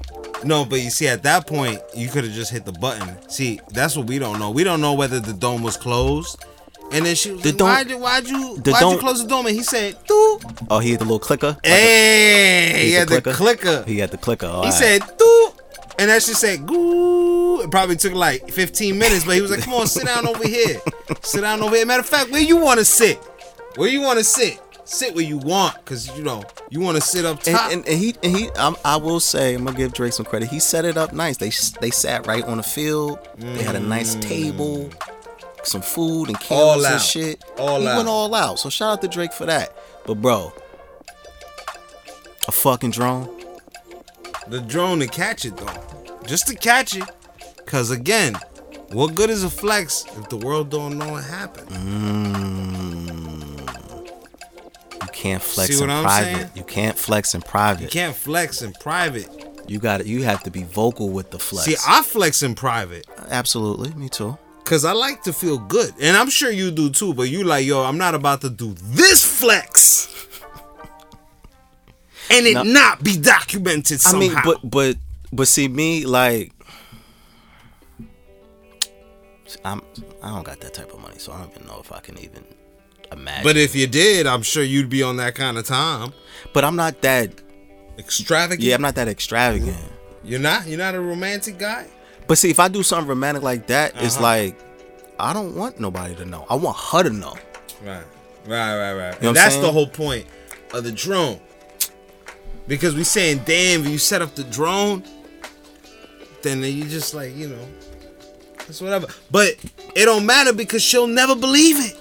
No, 0.44 0.64
but 0.64 0.80
you 0.80 0.90
see, 0.90 1.06
at 1.08 1.22
that 1.22 1.46
point, 1.46 1.80
you 1.94 2.08
could 2.08 2.24
have 2.24 2.32
just 2.32 2.50
hit 2.50 2.64
the 2.64 2.72
button. 2.72 3.16
See, 3.30 3.60
that's 3.70 3.96
what 3.96 4.06
we 4.06 4.18
don't 4.18 4.38
know. 4.38 4.50
We 4.50 4.64
don't 4.64 4.80
know 4.80 4.94
whether 4.94 5.18
the 5.20 5.32
dome 5.32 5.62
was 5.62 5.76
closed. 5.76 6.44
And 6.92 7.04
then 7.06 7.14
she 7.16 7.32
was 7.32 7.42
The 7.42 7.50
like, 7.50 7.56
dome- 7.58 7.68
why'd 7.68 7.88
you, 7.90 7.98
why'd 7.98 8.28
you, 8.28 8.58
the 8.58 8.70
why'd 8.72 8.92
you 8.92 8.98
close 8.98 9.22
the 9.22 9.28
dome? 9.28 9.46
And 9.46 9.56
he 9.56 9.62
said, 9.62 9.96
Doo. 10.06 10.38
Oh, 10.70 10.78
he 10.78 10.90
had 10.92 11.00
the 11.00 11.04
little 11.04 11.18
clicker. 11.18 11.56
Hey, 11.64 12.86
he 12.86 12.92
had 12.92 13.08
the 13.08 13.20
clicker. 13.22 13.82
He 13.86 13.98
had 13.98 14.10
the 14.10 14.18
clicker. 14.18 14.46
All 14.46 14.62
He 14.62 14.68
right. 14.70 14.74
said, 14.74 15.02
Doo. 15.18 15.50
And 15.98 16.10
that 16.10 16.22
shit 16.22 16.36
said, 16.36 16.66
Goo. 16.66 17.62
It 17.62 17.70
probably 17.70 17.96
took 17.96 18.12
like 18.12 18.50
15 18.50 18.98
minutes, 18.98 19.24
but 19.24 19.34
he 19.34 19.40
was 19.40 19.50
like, 19.50 19.60
come 19.62 19.72
on, 19.74 19.86
sit 19.86 20.04
down 20.06 20.26
over 20.28 20.46
here. 20.46 20.78
sit 21.22 21.40
down 21.40 21.62
over 21.62 21.74
here. 21.74 21.86
Matter 21.86 22.00
of 22.00 22.06
fact, 22.06 22.30
where 22.30 22.40
you 22.42 22.56
want 22.58 22.78
to 22.78 22.84
sit? 22.84 23.16
Where 23.76 23.88
you 23.88 24.02
want 24.02 24.18
to 24.18 24.24
sit? 24.24 24.60
Sit 24.84 25.14
where 25.14 25.24
you 25.24 25.38
want, 25.38 25.74
because, 25.76 26.06
you 26.16 26.22
know, 26.22 26.44
you 26.70 26.80
want 26.80 26.96
to 26.96 27.00
sit 27.00 27.24
up 27.24 27.38
And, 27.46 27.56
top. 27.56 27.72
and, 27.72 27.88
and 27.88 27.98
he 27.98 28.14
and 28.22 28.36
he 28.36 28.50
um, 28.50 28.76
I 28.84 28.96
will 28.96 29.18
say 29.20 29.54
I'm 29.54 29.64
gonna 29.64 29.76
give 29.76 29.92
Drake 29.94 30.12
some 30.12 30.24
credit. 30.26 30.48
He 30.48 30.60
set 30.60 30.84
it 30.84 30.96
up 30.96 31.12
nice. 31.12 31.38
They 31.38 31.50
they 31.80 31.90
sat 31.90 32.26
right 32.28 32.44
on 32.44 32.58
the 32.58 32.62
field. 32.62 33.18
They 33.36 33.64
had 33.64 33.74
a 33.74 33.80
nice 33.80 34.14
table, 34.16 34.88
some 35.64 35.80
food 35.82 36.28
and 36.28 36.36
Mm. 36.38 36.42
Candles 36.42 36.84
and 36.84 37.00
shit. 37.00 37.44
All 37.58 37.80
he 37.80 37.88
out. 37.88 37.96
went 37.96 38.08
all 38.08 38.32
out. 38.34 38.60
So 38.60 38.68
shout 38.70 38.92
out 38.92 39.02
to 39.02 39.08
Drake 39.08 39.32
for 39.32 39.46
that. 39.46 39.76
But 40.06 40.16
bro, 40.22 40.52
a 42.46 42.52
fucking 42.52 42.92
drone. 42.92 43.28
The 44.48 44.60
drone 44.60 44.98
to 45.00 45.06
catch 45.06 45.44
it 45.44 45.56
though, 45.56 46.20
just 46.26 46.46
to 46.48 46.54
catch 46.54 46.96
it. 46.96 47.04
Cause 47.66 47.90
again, 47.90 48.34
what 48.90 49.14
good 49.14 49.30
is 49.30 49.42
a 49.44 49.50
flex 49.50 50.04
if 50.16 50.28
the 50.28 50.36
world 50.36 50.70
don't 50.70 50.98
know 50.98 51.10
what 51.12 51.24
happened? 51.24 51.68
Mm. 51.70 53.36
You 55.02 55.08
can't 55.12 55.42
flex 55.42 55.76
See 55.76 55.82
in 55.82 55.88
private. 55.90 56.34
saying? 56.34 56.50
You 56.54 56.62
can't 56.64 56.96
flex 56.98 57.34
in 57.34 57.42
private. 57.42 57.82
You 57.82 57.88
can't 57.88 58.14
flex 58.14 58.62
in 58.62 58.72
private. 58.74 59.28
You 59.68 59.78
got 59.80 59.98
to 59.98 60.08
You 60.08 60.22
have 60.22 60.42
to 60.44 60.50
be 60.50 60.62
vocal 60.62 61.08
with 61.10 61.30
the 61.30 61.38
flex. 61.38 61.64
See, 61.66 61.76
I 61.88 62.02
flex 62.02 62.42
in 62.42 62.54
private. 62.54 63.06
Absolutely, 63.28 63.90
me 63.94 64.08
too. 64.08 64.38
Cause 64.64 64.84
I 64.84 64.92
like 64.92 65.22
to 65.22 65.32
feel 65.32 65.58
good, 65.58 65.92
and 66.00 66.16
I'm 66.16 66.28
sure 66.28 66.50
you 66.50 66.72
do 66.72 66.90
too. 66.90 67.14
But 67.14 67.24
you 67.28 67.44
like, 67.44 67.64
yo, 67.64 67.82
I'm 67.84 67.98
not 67.98 68.16
about 68.16 68.40
to 68.40 68.50
do 68.50 68.74
this 68.82 69.24
flex, 69.24 70.25
and 72.30 72.46
it 72.46 72.54
No. 72.54 72.62
not 72.62 73.02
be 73.02 73.16
documented 73.16 74.00
somehow. 74.00 74.18
I 74.18 74.20
mean, 74.34 74.38
but 74.44 74.70
but 74.70 74.96
but 75.32 75.48
see 75.48 75.68
me 75.68 76.04
like 76.06 76.52
I'm 79.64 79.80
I 80.22 80.28
don't 80.30 80.42
got 80.44 80.60
that 80.60 80.74
type 80.74 80.92
of 80.92 81.00
money, 81.00 81.18
so 81.18 81.32
I 81.32 81.38
don't 81.38 81.50
even 81.54 81.66
know 81.66 81.78
if 81.80 81.92
I 81.92 82.00
can 82.00 82.18
even 82.18 82.44
imagine. 83.12 83.44
But 83.44 83.56
if 83.56 83.74
you 83.76 83.86
did, 83.86 84.26
I'm 84.26 84.42
sure 84.42 84.62
you'd 84.62 84.88
be 84.90 85.02
on 85.02 85.16
that 85.18 85.34
kind 85.34 85.56
of 85.56 85.66
time. 85.66 86.12
but 86.52 86.64
I'm 86.64 86.76
not 86.76 87.00
that 87.02 87.30
Extravagant. 87.98 88.60
yeah, 88.62 88.74
I'm 88.74 88.82
not 88.82 88.94
that 88.96 89.08
extravagant. 89.08 89.76
You're 90.24 90.40
not. 90.40 90.66
You're 90.66 90.78
not 90.78 90.94
a 90.94 91.00
romantic 91.00 91.58
guy. 91.58 91.86
But 92.26 92.36
see, 92.38 92.50
if 92.50 92.58
I 92.58 92.68
do 92.68 92.82
something 92.82 93.08
romantic 93.08 93.42
like 93.42 93.68
that, 93.68 93.92
it's 94.02 94.16
Uh-huh. 94.16 94.22
like 94.24 94.58
I 95.18 95.32
don't 95.32 95.54
want 95.54 95.78
nobody 95.80 96.14
to 96.16 96.24
know. 96.26 96.44
I 96.50 96.56
want 96.56 96.76
her 96.76 97.04
to 97.04 97.10
know. 97.10 97.36
Right, 97.84 98.02
right, 98.46 98.76
right, 98.78 98.92
right. 98.92 99.14
You 99.14 99.22
know 99.22 99.28
and 99.28 99.36
that's 99.36 99.54
saying? 99.54 99.64
the 99.64 99.72
whole 99.72 99.86
point 99.86 100.26
of 100.74 100.82
the 100.84 100.92
drone. 100.92 101.40
Because 102.66 102.94
we 102.94 103.04
saying, 103.04 103.42
damn, 103.44 103.82
if 103.84 103.88
you 103.88 103.98
set 103.98 104.22
up 104.22 104.34
the 104.34 104.44
drone, 104.44 105.04
then 106.42 106.62
you 106.62 106.84
just 106.84 107.14
like, 107.14 107.34
you 107.36 107.48
know, 107.48 107.66
it's 108.68 108.80
whatever. 108.80 109.06
But 109.30 109.56
it 109.94 110.04
don't 110.06 110.26
matter 110.26 110.52
because 110.52 110.82
she'll 110.82 111.06
never 111.06 111.36
believe 111.36 111.76
it. 111.78 111.96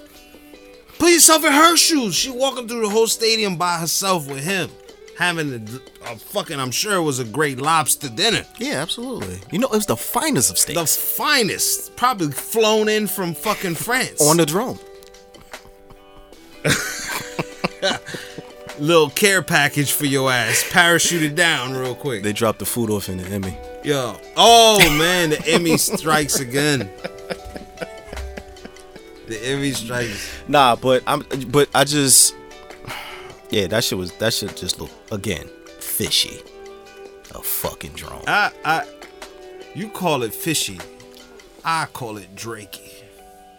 Put 0.98 1.12
yourself 1.12 1.44
in 1.46 1.52
her 1.52 1.76
shoes. 1.78 2.16
She 2.16 2.32
walking 2.32 2.68
through 2.68 2.82
the 2.82 2.90
whole 2.90 3.08
stadium 3.08 3.58
by 3.58 3.78
herself 3.78 4.28
with 4.28 4.44
him, 4.44 4.70
having 5.20 5.54
a, 5.54 6.12
a 6.12 6.16
fucking, 6.16 6.60
I'm 6.60 6.72
sure 6.72 6.96
it 6.96 7.02
was 7.02 7.20
a 7.20 7.26
great 7.26 7.60
lobster 7.60 8.10
dinner. 8.10 8.44
Yeah, 8.58 8.82
absolutely. 8.82 9.40
You 9.52 9.60
know, 9.60 9.68
it 9.68 9.76
was 9.76 9.86
the 9.86 9.98
finest 9.98 10.50
of 10.52 10.58
steaks 10.58 10.80
The 10.80 10.88
finest, 10.88 11.96
probably 11.96 12.32
flown 12.32 12.90
in 12.90 13.08
from 13.08 13.34
fucking 13.36 13.76
France. 13.76 14.20
on 14.22 14.38
the 14.38 14.46
drone. 14.46 14.80
little 18.80 19.10
care 19.10 19.42
package 19.42 19.92
for 19.92 20.06
your 20.06 20.32
ass. 20.32 20.64
Parachuted 20.70 21.36
down 21.36 21.74
real 21.74 21.96
quick. 21.96 22.24
They 22.24 22.34
dropped 22.34 22.60
the 22.60 22.66
food 22.66 22.90
off 22.90 23.10
in 23.10 23.18
the 23.18 23.26
Emmy. 23.26 23.58
Yo. 23.84 24.18
Oh 24.36 24.78
man, 24.98 25.30
the 25.32 25.48
Emmy 25.48 25.78
strikes 25.78 26.40
again. 26.40 26.90
The 29.28 29.44
Emmy 29.44 29.72
strikes. 29.72 30.32
Nah, 30.48 30.76
but 30.76 31.04
I'm 31.08 31.26
but 31.48 31.70
I 31.74 31.84
just 31.84 32.36
yeah, 33.50 33.68
that 33.68 33.84
shit 33.84 33.98
was 33.98 34.12
that 34.14 34.34
shit 34.34 34.56
just 34.56 34.80
look 34.80 34.92
again 35.12 35.50
fishy. 35.80 36.42
A 37.34 37.42
fucking 37.42 37.94
drone. 37.94 38.24
I 38.28 38.52
I 38.64 38.88
you 39.74 39.90
call 39.90 40.24
it 40.24 40.34
fishy. 40.34 40.80
I 41.64 41.88
call 41.92 42.18
it 42.18 42.36
Drakey. 42.36 42.92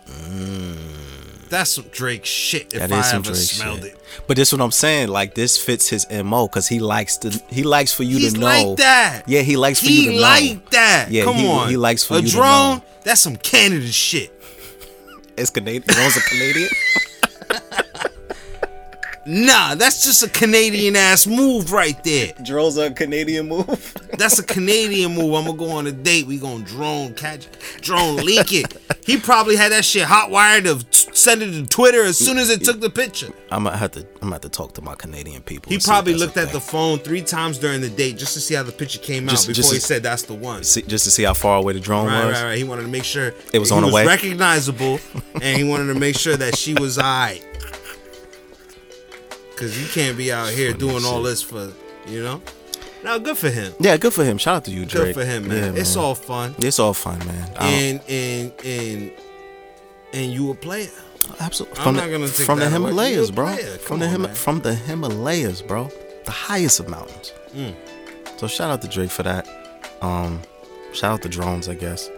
Mm. 0.06 1.05
That's 1.48 1.70
some 1.70 1.84
Drake 1.90 2.24
shit 2.24 2.74
if 2.74 2.80
That 2.80 2.92
I 2.92 3.02
some 3.02 3.16
ever 3.20 3.24
Drake 3.32 3.36
smelled 3.36 3.82
shit. 3.82 3.92
it. 3.94 4.00
But 4.26 4.36
this 4.36 4.52
what 4.52 4.60
I'm 4.60 4.70
saying. 4.72 5.08
Like 5.08 5.34
this 5.34 5.56
fits 5.58 5.88
his 5.88 6.06
mo 6.10 6.46
because 6.48 6.66
he 6.68 6.78
likes 6.80 7.16
to. 7.18 7.30
He 7.48 7.62
likes 7.62 7.92
for 7.92 8.02
you 8.02 8.18
He's 8.18 8.34
to 8.34 8.40
know. 8.40 8.46
like 8.46 8.76
that. 8.78 9.22
Yeah, 9.26 9.42
he 9.42 9.56
likes 9.56 9.80
for 9.80 9.86
He 9.86 10.06
you 10.06 10.10
to 10.12 10.20
know. 10.20 10.34
He 10.34 10.50
like 10.54 10.70
that. 10.70 11.10
Yeah, 11.10 11.24
Come 11.24 11.36
he- 11.36 11.48
on. 11.48 11.68
he 11.68 11.76
likes 11.76 12.04
for 12.04 12.14
a 12.14 12.20
you 12.20 12.28
to 12.28 12.32
drone. 12.32 12.78
know. 12.78 12.84
That's 13.04 13.20
some 13.20 13.36
Canada 13.36 13.86
shit. 13.86 14.32
It's 15.36 15.50
Canadian. 15.50 15.82
Drone's 15.86 16.16
a 16.16 16.20
Canadian. 16.20 16.68
Nah, 19.26 19.74
that's 19.74 20.04
just 20.04 20.22
a 20.22 20.28
Canadian 20.28 20.94
ass 20.94 21.26
move 21.26 21.72
right 21.72 22.02
there. 22.04 22.32
Drone's 22.44 22.76
a 22.76 22.90
Canadian 22.92 23.48
move. 23.48 23.66
That's 24.16 24.38
a 24.38 24.42
Canadian 24.42 25.14
move. 25.14 25.34
I'm 25.34 25.44
gonna 25.44 25.58
go 25.58 25.68
on 25.72 25.86
a 25.86 25.92
date. 25.92 26.26
We 26.26 26.38
gonna 26.38 26.64
drone 26.64 27.12
catch, 27.14 27.48
drone 27.82 28.16
leak 28.16 28.50
it. 28.54 28.74
He 29.04 29.18
probably 29.18 29.56
had 29.56 29.72
that 29.72 29.84
shit 29.84 30.04
hot 30.04 30.30
wired 30.30 30.64
to 30.64 30.78
t- 30.78 31.10
send 31.12 31.42
it 31.42 31.50
to 31.52 31.66
Twitter 31.66 32.02
as 32.02 32.16
soon 32.16 32.38
as 32.38 32.48
it 32.48 32.64
took 32.64 32.80
the 32.80 32.88
picture. 32.88 33.28
I'm 33.50 33.64
gonna 33.64 33.76
have 33.76 33.90
to. 33.92 34.00
I'm 34.00 34.06
gonna 34.20 34.34
have 34.36 34.40
to 34.42 34.48
talk 34.48 34.72
to 34.74 34.80
my 34.80 34.94
Canadian 34.94 35.42
people. 35.42 35.70
He 35.70 35.78
probably 35.78 36.14
looked 36.14 36.36
a 36.38 36.42
at 36.42 36.52
the 36.52 36.60
phone 36.60 36.98
three 37.00 37.20
times 37.20 37.58
during 37.58 37.82
the 37.82 37.90
date 37.90 38.16
just 38.16 38.32
to 38.34 38.40
see 38.40 38.54
how 38.54 38.62
the 38.62 38.72
picture 38.72 38.98
came 39.00 39.26
Just- 39.28 39.48
out 39.50 39.54
just 39.54 39.68
before 39.68 39.74
he 39.74 39.80
to- 39.80 39.84
said 39.86 40.02
that's 40.02 40.22
the 40.22 40.34
one. 40.34 40.64
See, 40.64 40.80
just 40.82 41.04
to 41.04 41.10
see 41.10 41.24
how 41.24 41.34
far 41.34 41.58
away 41.58 41.74
the 41.74 41.80
drone 41.80 42.06
Right, 42.06 42.24
was. 42.24 42.34
right, 42.36 42.44
right. 42.44 42.58
He 42.58 42.64
wanted 42.64 42.82
to 42.82 42.88
make 42.88 43.04
sure 43.04 43.34
It 43.52 43.58
was 43.58 43.70
on 43.70 43.82
the 43.82 43.92
way? 43.92 44.06
recognizable, 44.06 44.98
and 45.42 45.58
he 45.58 45.64
wanted 45.64 45.92
to 45.92 45.98
make 46.00 46.16
sure 46.16 46.36
that 46.36 46.56
she 46.56 46.72
was 46.74 46.96
alright. 46.98 47.44
Cause 49.56 49.80
you 49.80 49.88
can't 49.88 50.16
be 50.18 50.30
out 50.32 50.50
here 50.50 50.72
doing 50.72 51.04
all 51.04 51.22
this 51.22 51.42
for 51.42 51.72
you 52.06 52.22
know. 52.22 52.42
Now, 53.02 53.18
good 53.18 53.38
for 53.38 53.48
him. 53.50 53.72
Yeah, 53.78 53.96
good 53.96 54.12
for 54.12 54.24
him. 54.24 54.36
Shout 54.38 54.56
out 54.56 54.64
to 54.64 54.70
you, 54.70 54.84
Drake. 54.84 55.14
Good 55.14 55.22
for 55.22 55.24
him, 55.24 55.48
man. 55.48 55.74
Yeah, 55.74 55.80
It's 55.80 55.96
all 55.96 56.14
fun. 56.14 56.54
It's 56.58 56.78
all 56.78 56.92
fun, 56.92 57.18
man. 57.26 57.50
And 57.58 58.00
and 58.08 58.52
and 58.64 59.12
and 60.12 60.32
you 60.32 60.50
a 60.50 60.54
player. 60.54 60.88
Absolutely. 61.40 61.78
I'm 61.78 61.84
From 61.84 61.96
not 61.96 62.06
the, 62.06 62.12
gonna 62.12 62.28
take 62.28 62.46
from 62.46 62.58
the. 62.58 62.68
Himalayas, 62.70 63.30
bro. 63.30 63.56
From 63.56 64.00
the 64.00 64.06
on, 64.06 64.24
Him- 64.24 64.34
from 64.34 64.60
the 64.60 64.74
Himalayas, 64.74 65.62
bro. 65.62 65.88
The 66.24 66.30
highest 66.30 66.80
of 66.80 66.88
mountains. 66.88 67.32
Mm. 67.54 67.74
So 68.38 68.46
shout 68.46 68.70
out 68.70 68.82
to 68.82 68.88
Drake 68.88 69.10
for 69.10 69.22
that. 69.22 69.48
Um, 70.02 70.42
shout 70.92 71.12
out 71.14 71.22
to 71.22 71.28
drones, 71.28 71.68
I 71.68 71.74
guess. 71.74 72.10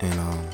And 0.00 0.18
um, 0.20 0.46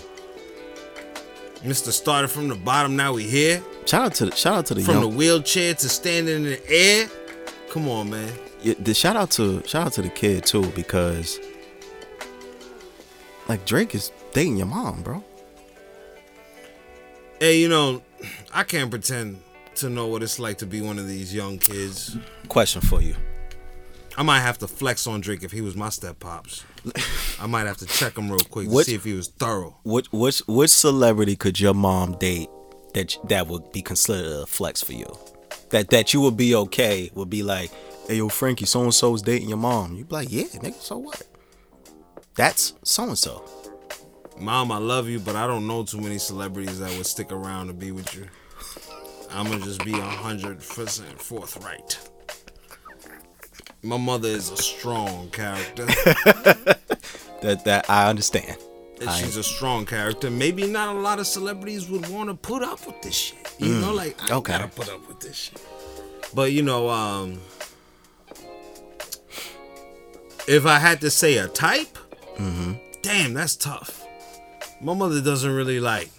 Mr. 1.65 1.91
Started 1.93 2.29
from 2.29 2.49
the 2.49 2.55
bottom, 2.55 2.95
now 2.95 3.15
we 3.15 3.23
here. 3.25 3.63
shout 3.87 4.03
out 4.03 4.15
to 4.15 4.27
the, 4.27 4.37
shout 4.37 4.55
out 4.59 4.67
to 4.67 4.75
the 4.75 4.83
From 4.83 5.01
the 5.01 5.09
wheelchair 5.09 5.73
to 5.75 5.89
standing 5.89 6.37
in 6.37 6.43
the 6.45 6.71
air. 6.71 7.09
Come 7.71 7.89
on, 7.89 8.11
man. 8.11 8.31
yeah, 8.63 8.75
the 8.79 8.93
shout 8.93 9.17
out 9.17 9.31
to 9.33 9.63
shout 9.67 9.87
out 9.87 9.93
to 9.95 10.03
the 10.03 10.11
kid 10.11 10.45
too 10.45 10.67
because 10.73 11.41
like 13.49 13.65
Drake 13.65 13.95
is 13.95 14.13
dating 14.33 14.59
your 14.59 14.67
mom, 14.67 15.03
bro. 15.03 15.25
Hey, 17.41 17.59
you 17.59 17.69
know, 17.69 18.03
I 18.53 18.63
can't 18.65 18.91
pretend 18.91 19.41
to 19.77 19.89
know 19.89 20.07
what 20.07 20.23
it's 20.23 20.39
like 20.39 20.59
to 20.59 20.67
be 20.67 20.81
one 20.83 20.99
of 20.99 21.09
these 21.09 21.35
young 21.35 21.59
kids. 21.59 22.17
Question 22.49 22.81
for 22.83 23.01
you. 23.03 23.17
I 24.17 24.23
might 24.23 24.41
have 24.41 24.59
to 24.59 24.69
flex 24.69 25.07
on 25.07 25.21
Drake 25.21 25.43
if 25.43 25.51
he 25.53 25.61
was 25.61 25.75
my 25.77 25.89
step 25.89 26.21
pops. 26.21 26.65
I 27.41 27.47
might 27.47 27.67
have 27.67 27.79
to 27.79 27.87
check 27.87 28.17
him 28.17 28.31
real 28.31 28.41
quick 28.41 28.69
to 28.69 28.73
What- 28.75 28.87
see 28.87 28.95
if 28.95 29.05
he 29.05 29.13
was 29.15 29.29
thorough. 29.29 29.77
Which 29.85 30.07
which 30.13 30.41
which 30.47 30.71
celebrity 30.71 31.35
could 31.37 31.59
your 31.59 31.75
mom 31.75 32.17
date 32.19 32.49
that 32.95 33.17
that 33.29 33.49
would 33.49 33.73
be 33.73 33.83
considered 33.83 34.43
a 34.43 34.47
flex 34.47 34.83
for 34.83 34.93
you? 34.93 35.07
That 35.71 35.91
that 35.91 36.15
you 36.15 36.21
would 36.21 36.37
be 36.37 36.55
okay 36.55 37.11
would 37.15 37.31
be 37.31 37.43
like, 37.43 37.71
hey 38.07 38.17
yo 38.17 38.29
Frankie, 38.29 38.67
so 38.67 38.83
and 38.83 38.95
so 38.95 39.15
is 39.15 39.23
dating 39.23 39.49
your 39.49 39.59
mom. 39.59 39.95
You'd 39.97 40.09
be 40.09 40.15
like, 40.15 40.31
yeah, 40.31 40.45
nigga, 40.45 40.75
so 40.81 40.99
what? 40.99 41.23
that's 42.37 42.75
so 42.85 43.05
and 43.05 43.19
so. 43.19 43.45
Mom, 44.39 44.73
I 44.73 44.79
love 44.79 45.09
you, 45.09 45.21
but 45.21 45.37
I 45.37 45.47
don't 45.47 45.67
know 45.69 45.85
too 45.85 46.01
many 46.01 46.19
celebrities 46.19 46.81
that 46.81 46.91
would 46.97 47.07
stick 47.07 47.31
around 47.31 47.69
to 47.69 47.73
be 47.73 47.93
with 47.93 48.13
you. 48.17 48.27
I'm 49.33 49.47
gonna 49.51 49.65
just 49.65 49.85
be 49.85 49.93
hundred 49.93 50.59
percent 50.61 51.21
forthright. 51.21 51.99
My 53.85 53.97
mother 53.99 54.29
is 54.29 54.51
a 54.51 54.57
strong 54.57 55.29
character. 55.31 55.87
That 57.43 57.63
that 57.67 57.91
I 57.91 58.09
understand. 58.09 58.57
And 59.03 59.11
I- 59.11 59.13
she's 59.21 59.37
a 59.37 59.43
strong 59.43 59.85
character. 59.85 60.31
Maybe 60.31 60.67
not 60.67 60.97
a 60.97 60.99
lot 60.99 61.19
of 61.19 61.27
celebrities 61.27 61.91
would 61.91 62.09
want 62.09 62.31
to 62.31 62.35
put 62.35 62.63
up 62.63 62.87
with 62.87 63.03
this 63.03 63.15
shit. 63.15 63.37
You 63.59 63.69
know, 63.83 63.93
like 63.93 64.17
I 64.23 64.29
Mm, 64.29 64.37
okay. 64.39 64.53
gotta 64.53 64.69
put 64.69 64.89
up 64.89 65.07
with 65.07 65.21
this 65.21 65.37
shit. 65.37 65.61
But 66.35 66.53
you 66.53 66.63
know, 66.63 66.89
um, 66.89 67.39
if 70.49 70.65
I 70.67 70.79
had 70.79 71.01
to 71.03 71.11
say 71.11 71.37
a 71.37 71.49
type, 71.49 71.99
Mm-hmm. 72.39 72.73
damn, 73.03 73.35
that's 73.35 73.55
tough. 73.57 74.03
My 74.81 74.95
mother 74.95 75.21
doesn't 75.21 75.55
really 75.55 75.81
like 75.81 76.11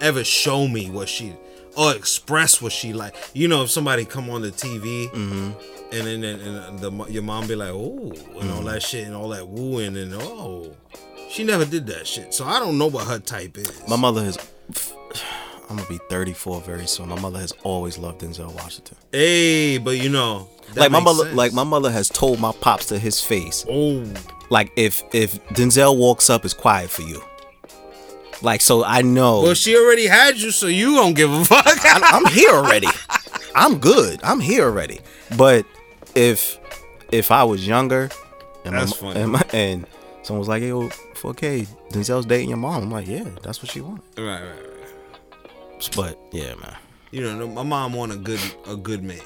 ever 0.00 0.22
show 0.24 0.66
me 0.68 0.90
what 0.90 1.08
she 1.08 1.32
or 1.76 1.94
express 1.94 2.60
what 2.60 2.72
she 2.72 2.92
like. 2.92 3.14
You 3.34 3.46
know, 3.46 3.62
if 3.62 3.70
somebody 3.70 4.04
come 4.04 4.28
on 4.30 4.42
the 4.42 4.50
TV 4.50 5.08
Mm-hmm. 5.10 5.52
And 5.92 6.06
then 6.06 6.24
and, 6.24 6.42
and 6.42 6.78
the 6.78 7.06
your 7.10 7.22
mom 7.22 7.46
be 7.46 7.56
like, 7.56 7.70
oh, 7.72 8.12
and 8.40 8.50
all 8.50 8.62
that 8.62 8.82
shit 8.82 9.06
and 9.06 9.14
all 9.14 9.28
that 9.30 9.46
wooing 9.46 9.96
and 9.96 10.14
oh, 10.14 10.74
she 11.30 11.44
never 11.44 11.64
did 11.64 11.86
that 11.86 12.06
shit. 12.06 12.34
So 12.34 12.44
I 12.44 12.58
don't 12.58 12.78
know 12.78 12.86
what 12.86 13.06
her 13.06 13.18
type 13.18 13.56
is. 13.58 13.82
My 13.88 13.96
mother 13.96 14.22
has. 14.24 14.38
I'm 15.68 15.76
gonna 15.76 15.88
be 15.88 16.00
34 16.08 16.62
very 16.62 16.86
soon. 16.86 17.08
My 17.08 17.20
mother 17.20 17.38
has 17.38 17.52
always 17.62 17.96
loved 17.96 18.22
Denzel 18.22 18.52
Washington. 18.54 18.96
hey, 19.12 19.78
but 19.78 19.98
you 19.98 20.08
know, 20.08 20.48
like 20.74 20.90
my 20.90 20.98
mother, 20.98 21.24
sense. 21.24 21.36
like 21.36 21.52
my 21.52 21.62
mother 21.62 21.92
has 21.92 22.08
told 22.08 22.40
my 22.40 22.50
pops 22.50 22.86
to 22.86 22.98
his 22.98 23.22
face, 23.22 23.64
oh, 23.68 24.04
like 24.50 24.72
if 24.76 25.04
if 25.12 25.42
Denzel 25.50 25.96
walks 25.96 26.28
up, 26.28 26.44
it's 26.44 26.54
quiet 26.54 26.90
for 26.90 27.02
you. 27.02 27.22
Like 28.42 28.62
so, 28.62 28.84
I 28.84 29.02
know 29.02 29.42
well, 29.42 29.54
she 29.54 29.76
already 29.76 30.06
had 30.06 30.38
you, 30.38 30.50
so 30.50 30.66
you 30.66 30.96
don't 30.96 31.14
give 31.14 31.30
a 31.30 31.44
fuck. 31.44 31.66
I, 31.66 32.00
I'm 32.02 32.26
here 32.32 32.50
already. 32.50 32.88
I'm 33.54 33.78
good. 33.78 34.20
I'm 34.22 34.40
here 34.40 34.64
already. 34.64 35.00
But 35.36 35.66
if 36.14 36.58
if 37.12 37.30
I 37.30 37.44
was 37.44 37.66
younger, 37.66 38.10
and 38.64 38.74
That's 38.74 39.00
my, 39.02 39.08
funny. 39.12 39.20
and, 39.22 39.32
my, 39.32 39.42
and 39.52 39.86
someone 40.22 40.40
was 40.40 40.48
like, 40.48 40.62
"Yo, 40.62 40.88
4K, 41.16 41.66
Denzel's 41.90 42.26
dating 42.26 42.48
your 42.50 42.58
mom," 42.58 42.84
I'm 42.84 42.90
like, 42.90 43.06
"Yeah, 43.08 43.24
that's 43.42 43.62
what 43.62 43.70
she 43.70 43.80
wanted." 43.80 44.02
right, 44.18 44.42
right, 44.42 44.52
right. 44.52 45.90
But 45.96 46.18
yeah, 46.32 46.54
man. 46.56 46.76
You 47.10 47.22
know, 47.22 47.48
my 47.48 47.62
mom 47.62 47.92
want 47.94 48.12
a 48.12 48.16
good 48.16 48.40
a 48.66 48.76
good 48.76 49.02
man. 49.02 49.20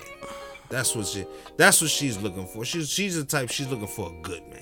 That's 0.71 0.95
what 0.97 1.07
she. 1.07 1.27
That's 1.57 1.81
what 1.83 1.91
she's 1.91 2.21
looking 2.21 2.47
for. 2.47 2.65
She's 2.65 2.89
she's 2.89 3.17
the 3.17 3.25
type. 3.25 3.51
She's 3.51 3.69
looking 3.69 3.87
for 3.87 4.11
a 4.11 4.23
good 4.23 4.43
man. 4.49 4.61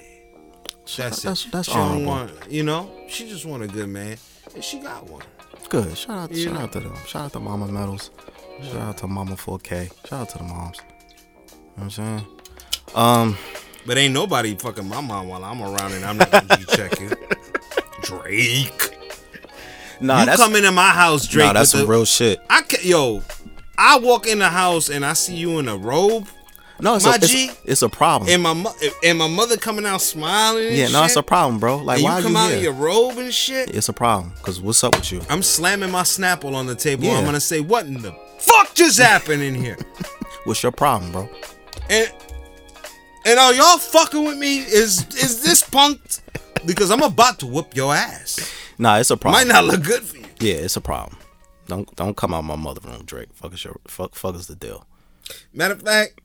That's 0.97 1.23
That's- 1.23 1.47
it. 1.47 1.53
that's 1.53 1.69
she 1.69 1.75
don't 1.75 2.05
want. 2.05 2.33
You 2.51 2.65
know, 2.65 2.91
she 3.09 3.29
just 3.29 3.47
want 3.47 3.63
a 3.63 3.69
good 3.69 3.89
man, 3.89 4.17
and 4.55 4.65
she 4.65 4.79
got 4.81 5.09
one. 5.09 5.23
Good. 5.69 5.97
Shout 5.97 6.19
out, 6.19 6.31
You 6.33 6.45
shout 6.45 6.55
know. 6.55 6.61
out 6.61 6.73
to 6.73 6.81
them. 6.81 6.97
Shout 7.07 7.27
out 7.27 7.33
to 7.35 7.41
Mama 7.41 7.67
Medals. 7.69 8.11
Shout 8.63 8.77
out 8.77 8.99
to 8.99 9.07
Mama 9.07 9.37
4K. 9.37 9.91
Shout 10.09 10.21
out 10.23 10.29
to 10.31 10.39
the 10.39 10.45
moms. 10.45 10.79
You 11.77 11.83
know 11.85 11.85
what 11.85 11.85
I'm 11.85 11.91
saying? 11.91 12.27
Um, 12.95 13.39
But 13.87 13.99
ain't 13.99 14.15
nobody 14.15 14.55
fucking 14.55 14.89
my 14.89 15.01
mom 15.01 15.29
while 15.29 15.43
I'm 15.45 15.61
around, 15.63 15.93
and 15.93 16.05
I'm 16.05 16.17
not 16.19 16.31
gonna 16.31 16.57
be 16.57 16.65
checking. 16.67 17.11
Drake, 18.03 18.97
nah, 20.01 20.21
you 20.21 20.27
that's 20.27 20.41
come 20.41 20.55
into 20.57 20.73
my 20.73 20.91
house, 20.91 21.27
Drake. 21.27 21.47
nah, 21.47 21.53
that's 21.53 21.71
some 21.71 21.81
the- 21.81 21.87
real 21.87 22.05
shit. 22.05 22.41
I 22.51 22.63
ca- 22.63 22.83
yo, 22.83 23.23
I 23.79 23.99
walk 23.99 24.27
in 24.27 24.39
the 24.41 24.49
house 24.49 24.89
and 24.89 25.05
I 25.05 25.13
see 25.15 25.35
you 25.37 25.59
in 25.61 25.69
a 25.69 25.77
robe, 25.77 26.27
No, 26.81 26.97
it's 26.97 27.05
My 27.05 27.13
a, 27.13 27.15
it's, 27.17 27.29
G. 27.29 27.51
it's 27.65 27.83
a 27.83 27.89
problem. 27.89 28.29
and 28.31 28.43
my 28.43 28.53
mo- 28.55 28.75
and 29.05 29.19
my 29.19 29.29
mother 29.29 29.57
coming 29.57 29.87
out 29.87 30.01
smiling. 30.03 30.75
Yeah, 30.75 30.89
no, 30.89 31.05
it's 31.05 31.15
a 31.17 31.23
problem, 31.23 31.61
bro. 31.61 31.77
Like, 31.79 31.99
and 31.99 32.05
why 32.05 32.19
you 32.19 32.23
come 32.25 32.37
are 32.37 32.39
you 32.41 32.45
out 32.45 32.49
here? 32.49 32.57
in 32.59 32.63
your 32.65 32.73
robe 32.73 33.19
and 33.19 33.33
shit. 33.33 33.75
It's 33.75 33.89
a 33.89 33.93
problem. 33.93 34.33
Cause 34.43 34.61
what's 34.61 34.83
up 34.83 34.95
with 34.97 35.11
you? 35.13 35.23
I'm 35.31 35.43
slamming 35.43 35.91
my 35.93 36.03
Snapple 36.03 36.55
on 36.55 36.67
the 36.67 36.75
table. 36.75 37.05
Yeah. 37.05 37.19
I'm 37.19 37.25
gonna 37.25 37.41
say, 37.41 37.61
what 37.61 37.87
in 37.87 38.03
the 38.03 38.13
fuck 38.39 38.75
just 38.75 38.99
happened 38.99 39.43
in 39.43 39.55
here? 39.55 39.77
What's 40.45 40.61
your 40.65 40.73
problem, 40.73 41.13
bro? 41.13 41.29
And 41.91 42.13
and 43.25 43.39
are 43.39 43.55
y'all 43.55 43.79
fucking 43.79 44.25
with 44.25 44.39
me? 44.39 44.59
Is 44.59 45.07
is 45.17 45.43
this 45.43 45.63
punked? 45.63 46.21
Because 46.67 46.91
I'm 46.91 47.03
about 47.03 47.39
to 47.41 47.47
whoop 47.47 47.75
your 47.75 47.95
ass. 47.95 48.53
Nah, 48.79 48.99
it's 48.99 49.11
a 49.11 49.17
problem. 49.17 49.47
Might 49.47 49.53
not 49.53 49.65
look 49.65 49.83
good 49.83 50.03
for 50.03 50.17
you. 50.17 50.25
Yeah, 50.41 50.55
it's 50.55 50.77
a 50.77 50.81
problem. 50.81 51.19
Don't 51.67 51.95
don't 51.97 52.17
come 52.17 52.35
out 52.35 52.43
my 52.45 52.57
mother 52.57 52.81
room, 52.89 53.05
Drake. 53.05 53.29
Fuck 53.35 53.55
is 53.55 53.65
your 53.65 53.77
fuck 53.87 54.15
fuck 54.15 54.35
is 54.35 54.47
the 54.47 54.57
deal? 54.57 54.87
Matter 55.53 55.75
of 55.75 55.83
fact, 55.83 56.21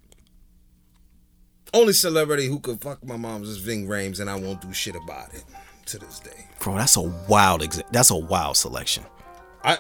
only 1.73 1.93
celebrity 1.93 2.47
who 2.47 2.59
could 2.59 2.81
fuck 2.81 3.03
my 3.05 3.17
mom's 3.17 3.49
is 3.49 3.57
Ving 3.57 3.87
Rhames, 3.87 4.19
and 4.19 4.29
I 4.29 4.35
won't 4.35 4.61
do 4.61 4.73
shit 4.73 4.95
about 4.95 5.33
it 5.33 5.43
to 5.87 5.99
this 5.99 6.19
day. 6.19 6.47
Bro, 6.59 6.75
that's 6.75 6.97
a 6.97 7.01
wild 7.01 7.61
exa- 7.61 7.89
that's 7.91 8.09
a 8.09 8.15
wild 8.17 8.57
selection. 8.57 9.03
I 9.63 9.73
uh, 9.73 9.77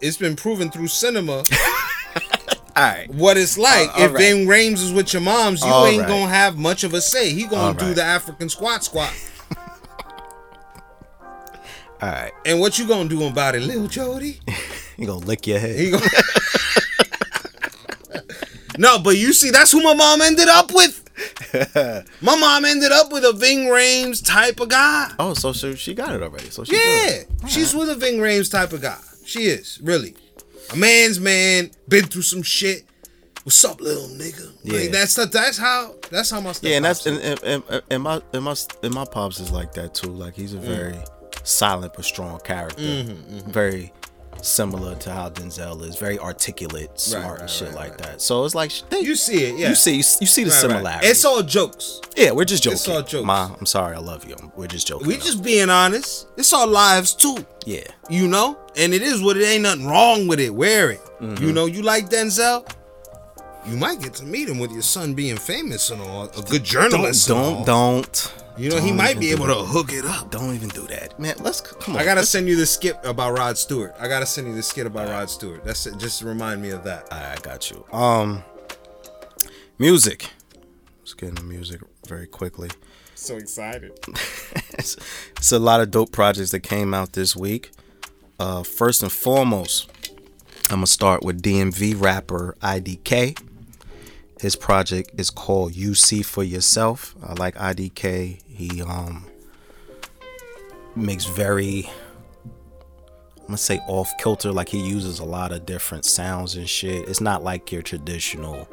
it's 0.00 0.16
been 0.16 0.36
proven 0.36 0.70
through 0.70 0.88
cinema 0.88 1.44
Alright. 2.76 3.10
what 3.14 3.36
it's 3.36 3.56
like. 3.56 3.88
Uh, 3.90 4.02
if 4.02 4.12
right. 4.12 4.20
Ving 4.20 4.46
Rhames 4.46 4.82
is 4.82 4.92
with 4.92 5.12
your 5.12 5.22
mom's, 5.22 5.62
you 5.62 5.68
All 5.68 5.86
ain't 5.86 6.00
right. 6.02 6.08
gonna 6.08 6.28
have 6.28 6.58
much 6.58 6.84
of 6.84 6.92
a 6.94 7.00
say. 7.00 7.30
He 7.30 7.44
gonna 7.46 7.62
All 7.68 7.74
do 7.74 7.86
right. 7.86 7.96
the 7.96 8.02
African 8.02 8.48
squat 8.48 8.84
squat. 8.84 9.12
Alright. 12.02 12.32
And 12.44 12.60
what 12.60 12.78
you 12.78 12.86
gonna 12.88 13.08
do 13.08 13.24
about 13.26 13.54
it, 13.54 13.62
Lil 13.62 13.86
Jody? 13.88 14.40
You 14.96 15.08
gonna 15.08 15.26
lick 15.26 15.44
your 15.48 15.58
head. 15.58 15.76
He 15.76 15.90
gonna... 15.90 16.06
no, 18.78 19.00
but 19.00 19.16
you 19.16 19.32
see, 19.32 19.50
that's 19.50 19.72
who 19.72 19.82
my 19.82 19.92
mom 19.92 20.22
ended 20.22 20.46
up 20.46 20.72
with. 20.72 21.00
my 22.20 22.36
mom 22.38 22.64
ended 22.64 22.92
up 22.92 23.10
with 23.12 23.24
a 23.24 23.32
Ving 23.32 23.66
Rhames 23.66 24.24
type 24.24 24.60
of 24.60 24.68
guy. 24.68 25.10
Oh, 25.18 25.34
so 25.34 25.52
she, 25.52 25.74
she 25.74 25.94
got 25.94 26.14
it 26.14 26.22
already. 26.22 26.48
So 26.50 26.62
she 26.62 26.76
Yeah, 26.76 27.22
she's 27.48 27.74
with 27.74 27.90
a 27.90 27.96
Ving 27.96 28.18
Rhames 28.20 28.48
type 28.50 28.72
of 28.72 28.82
guy. 28.82 29.00
She 29.24 29.46
is 29.46 29.80
really 29.82 30.14
a 30.72 30.76
man's 30.76 31.20
man. 31.20 31.70
Been 31.88 32.04
through 32.04 32.22
some 32.22 32.42
shit. 32.42 32.84
What's 33.44 33.62
up, 33.64 33.80
little 33.80 34.08
nigga? 34.08 34.50
Yeah. 34.62 34.80
Like, 34.80 34.90
that's 34.90 35.14
the, 35.14 35.26
that's 35.26 35.58
how 35.58 35.94
that's 36.10 36.30
how 36.30 36.40
my 36.40 36.52
stuff. 36.52 36.68
Yeah, 36.70 36.76
and 36.76 36.84
that's 36.84 37.04
and, 37.06 37.18
and, 37.18 37.42
and, 37.44 37.82
and 37.90 38.02
my 38.02 38.22
and 38.32 38.42
my 38.44 38.54
and 38.82 38.94
my 38.94 39.04
pops 39.04 39.38
is 39.40 39.50
like 39.50 39.72
that 39.74 39.94
too. 39.94 40.08
Like 40.10 40.34
he's 40.34 40.54
a 40.54 40.58
Mm. 40.58 40.62
very 40.62 40.98
silent 41.42 41.92
but 41.94 42.04
strong 42.06 42.38
character. 42.40 42.80
Mm-hmm, 42.82 43.50
Very 43.50 43.92
similar 44.46 44.94
to 44.96 45.12
how 45.12 45.30
Denzel 45.30 45.82
is. 45.82 45.96
Very 45.96 46.18
articulate, 46.18 46.98
smart, 46.98 47.24
right, 47.24 47.40
and 47.40 47.50
shit 47.50 47.68
right, 47.68 47.76
like 47.76 47.90
right. 47.90 47.98
that. 47.98 48.20
So 48.20 48.44
it's 48.44 48.54
like 48.54 48.72
they, 48.90 49.00
you 49.00 49.16
see 49.16 49.44
it. 49.44 49.58
Yeah, 49.58 49.70
you 49.70 49.74
see 49.74 49.96
you 49.96 50.02
see 50.02 50.44
the 50.44 50.50
similarity. 50.50 51.06
It's 51.06 51.24
all 51.24 51.42
jokes. 51.42 52.00
yeah, 52.16 52.30
we're 52.32 52.44
just 52.44 52.62
joking. 52.62 52.74
it's 52.74 52.88
all 52.88 53.02
jokes. 53.02 53.26
Ma, 53.26 53.54
I'm 53.58 53.66
sorry, 53.66 53.96
I 53.96 54.00
love 54.00 54.24
you. 54.28 54.36
We're 54.56 54.66
just 54.66 54.86
joking. 54.86 55.06
We're 55.06 55.18
just 55.18 55.42
being 55.42 55.70
honest. 55.70 56.28
It's 56.36 56.52
our 56.52 56.66
lives 56.66 57.14
too. 57.14 57.44
yeah. 57.64 57.84
You 58.10 58.28
know, 58.28 58.58
and 58.76 58.92
it 58.92 59.02
is 59.02 59.22
what 59.22 59.36
it 59.36 59.44
ain't 59.44 59.62
nothing 59.62 59.86
wrong 59.86 60.26
with 60.26 60.40
it. 60.40 60.54
Wear 60.54 60.90
it. 60.90 61.00
Mm-hmm. 61.20 61.42
You 61.42 61.52
know, 61.52 61.66
you 61.66 61.82
like 61.82 62.10
Denzel. 62.10 62.70
You 63.66 63.76
might 63.78 64.00
get 64.02 64.12
to 64.14 64.24
meet 64.24 64.48
him 64.48 64.58
with 64.58 64.72
your 64.72 64.82
son 64.82 65.14
being 65.14 65.38
famous 65.38 65.90
and 65.90 66.02
all, 66.02 66.24
a 66.24 66.28
good 66.42 66.64
Don't 66.64 66.64
journalist. 66.64 67.30
all. 67.30 67.64
don't 67.64 68.04
don't. 68.04 68.43
You 68.56 68.70
know, 68.70 68.78
he 68.78 68.88
don't 68.88 68.96
might 68.96 69.18
be 69.18 69.30
able 69.32 69.46
to 69.46 69.54
hook 69.54 69.92
it 69.92 70.04
up. 70.04 70.30
Don't 70.30 70.54
even 70.54 70.68
do 70.68 70.86
that, 70.86 71.18
man. 71.18 71.34
Let's 71.40 71.60
come 71.60 71.96
on. 71.96 72.00
I 72.00 72.04
gotta 72.04 72.20
let's- 72.20 72.30
send 72.30 72.48
you 72.48 72.56
the 72.56 72.66
skit 72.66 72.96
about 73.02 73.36
Rod 73.36 73.58
Stewart. 73.58 73.94
I 73.98 74.06
gotta 74.06 74.26
send 74.26 74.46
you 74.46 74.54
the 74.54 74.62
skit 74.62 74.86
about 74.86 75.08
Rod 75.08 75.28
Stewart. 75.28 75.64
That's 75.64 75.86
it. 75.86 75.98
Just 75.98 76.22
remind 76.22 76.62
me 76.62 76.70
of 76.70 76.84
that. 76.84 77.12
I 77.12 77.36
got 77.42 77.70
you. 77.70 77.84
Um, 77.92 78.44
music. 79.78 80.30
Let's 81.00 81.14
get 81.14 81.30
into 81.30 81.42
music 81.42 81.80
very 82.06 82.26
quickly. 82.26 82.70
So 83.16 83.36
excited. 83.36 83.92
it's, 84.78 84.96
it's 85.36 85.52
a 85.52 85.58
lot 85.58 85.80
of 85.80 85.90
dope 85.90 86.12
projects 86.12 86.50
that 86.50 86.60
came 86.60 86.94
out 86.94 87.12
this 87.14 87.34
week. 87.34 87.70
Uh, 88.38 88.62
first 88.62 89.02
and 89.02 89.10
foremost, 89.12 89.90
I'm 90.70 90.76
gonna 90.76 90.86
start 90.86 91.24
with 91.24 91.42
DMV 91.42 92.00
rapper 92.00 92.56
IDK. 92.62 93.36
His 94.44 94.56
project 94.56 95.12
is 95.18 95.30
called 95.30 95.74
"You 95.74 95.94
See 95.94 96.20
for 96.20 96.44
Yourself." 96.44 97.14
I 97.26 97.32
like 97.32 97.54
IDK. 97.54 98.42
He 98.46 98.82
um 98.82 99.24
makes 100.94 101.24
very 101.24 101.88
I'm 103.36 103.46
gonna 103.46 103.56
say 103.56 103.78
off 103.88 104.12
kilter. 104.18 104.52
Like 104.52 104.68
he 104.68 104.86
uses 104.86 105.18
a 105.18 105.24
lot 105.24 105.50
of 105.50 105.64
different 105.64 106.04
sounds 106.04 106.56
and 106.56 106.68
shit. 106.68 107.08
It's 107.08 107.22
not 107.22 107.42
like 107.42 107.72
your 107.72 107.80
traditional 107.80 108.68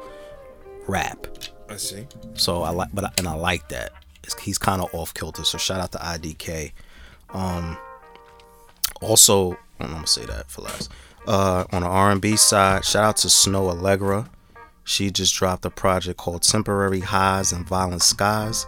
rap. 0.86 1.26
I 1.70 1.78
see. 1.78 2.06
So 2.34 2.64
I 2.64 2.68
like, 2.68 2.90
but 2.92 3.04
I, 3.04 3.10
and 3.16 3.26
I 3.26 3.32
like 3.32 3.70
that. 3.70 3.92
It's, 4.24 4.38
he's 4.40 4.58
kind 4.58 4.82
of 4.82 4.94
off 4.94 5.14
kilter. 5.14 5.42
So 5.42 5.56
shout 5.56 5.80
out 5.80 5.92
to 5.92 5.98
IDK. 5.98 6.72
Um, 7.30 7.78
also, 9.00 9.56
I'm 9.80 9.90
gonna 9.90 10.06
say 10.06 10.26
that 10.26 10.50
for 10.50 10.60
last. 10.60 10.90
Uh, 11.26 11.64
on 11.72 11.80
the 11.80 11.88
R&B 11.88 12.36
side, 12.36 12.84
shout 12.84 13.04
out 13.04 13.16
to 13.16 13.28
Snoh 13.28 13.74
Aalegra. 13.74 14.28
She 14.84 15.10
just 15.10 15.34
dropped 15.34 15.64
a 15.64 15.70
project 15.70 16.18
called 16.18 16.42
Temporary 16.42 17.00
Highs 17.00 17.52
and 17.52 17.66
Violent 17.66 18.02
Skies. 18.02 18.66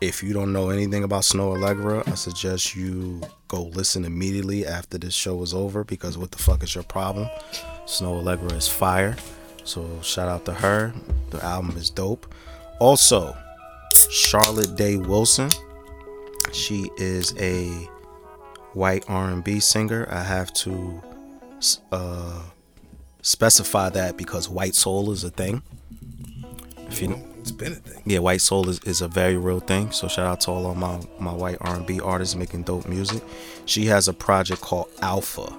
If 0.00 0.22
you 0.22 0.32
don't 0.32 0.52
know 0.52 0.70
anything 0.70 1.04
about 1.04 1.22
Snoh 1.22 1.56
Aalegra, 1.56 2.06
I 2.08 2.14
suggest 2.14 2.74
you 2.74 3.20
go 3.48 3.64
listen 3.64 4.04
immediately 4.04 4.66
after 4.66 4.98
this 4.98 5.14
show 5.14 5.40
is 5.42 5.54
over 5.54 5.84
because 5.84 6.18
what 6.18 6.32
the 6.32 6.38
fuck 6.38 6.62
is 6.62 6.74
your 6.74 6.84
problem? 6.84 7.28
Snoh 7.86 8.22
Aalegra 8.22 8.52
is 8.52 8.68
fire. 8.68 9.16
So 9.64 9.88
shout 10.02 10.28
out 10.28 10.44
to 10.44 10.52
her. 10.52 10.92
The 11.30 11.42
album 11.42 11.76
is 11.76 11.88
dope. 11.88 12.26
Also, 12.80 13.36
Charlotte 14.10 14.76
Day 14.76 14.96
Wilson. 14.96 15.50
She 16.52 16.90
is 16.98 17.34
a 17.38 17.68
white 18.74 19.04
R&B 19.08 19.60
singer. 19.60 20.06
I 20.10 20.22
have 20.22 20.52
to 20.54 21.02
uh, 21.92 22.42
specify 23.24 23.88
that 23.88 24.16
because 24.16 24.48
white 24.48 24.74
soul 24.74 25.10
is 25.10 25.24
a 25.24 25.30
thing. 25.30 25.62
If 26.88 27.00
you 27.00 27.08
know, 27.08 27.22
it's 27.40 27.50
been 27.50 27.72
a 27.72 27.76
thing. 27.76 28.02
Yeah, 28.06 28.18
white 28.20 28.42
soul 28.42 28.68
is, 28.68 28.78
is 28.80 29.00
a 29.00 29.08
very 29.08 29.36
real 29.36 29.60
thing. 29.60 29.90
So 29.90 30.06
shout 30.06 30.26
out 30.26 30.40
to 30.42 30.50
all 30.50 30.70
of 30.70 30.76
my 30.76 31.00
my 31.18 31.32
white 31.32 31.56
R&B 31.62 32.00
artists 32.00 32.36
making 32.36 32.62
dope 32.62 32.86
music. 32.86 33.22
She 33.64 33.86
has 33.86 34.06
a 34.06 34.12
project 34.12 34.60
called 34.60 34.90
Alpha. 35.00 35.52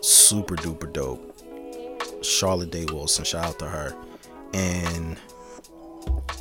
Super 0.00 0.54
duper 0.54 0.92
dope. 0.92 1.30
Charlotte 2.22 2.70
Day 2.70 2.84
Wilson, 2.84 3.24
shout 3.24 3.44
out 3.44 3.58
to 3.58 3.66
her. 3.66 3.96
And 4.52 5.18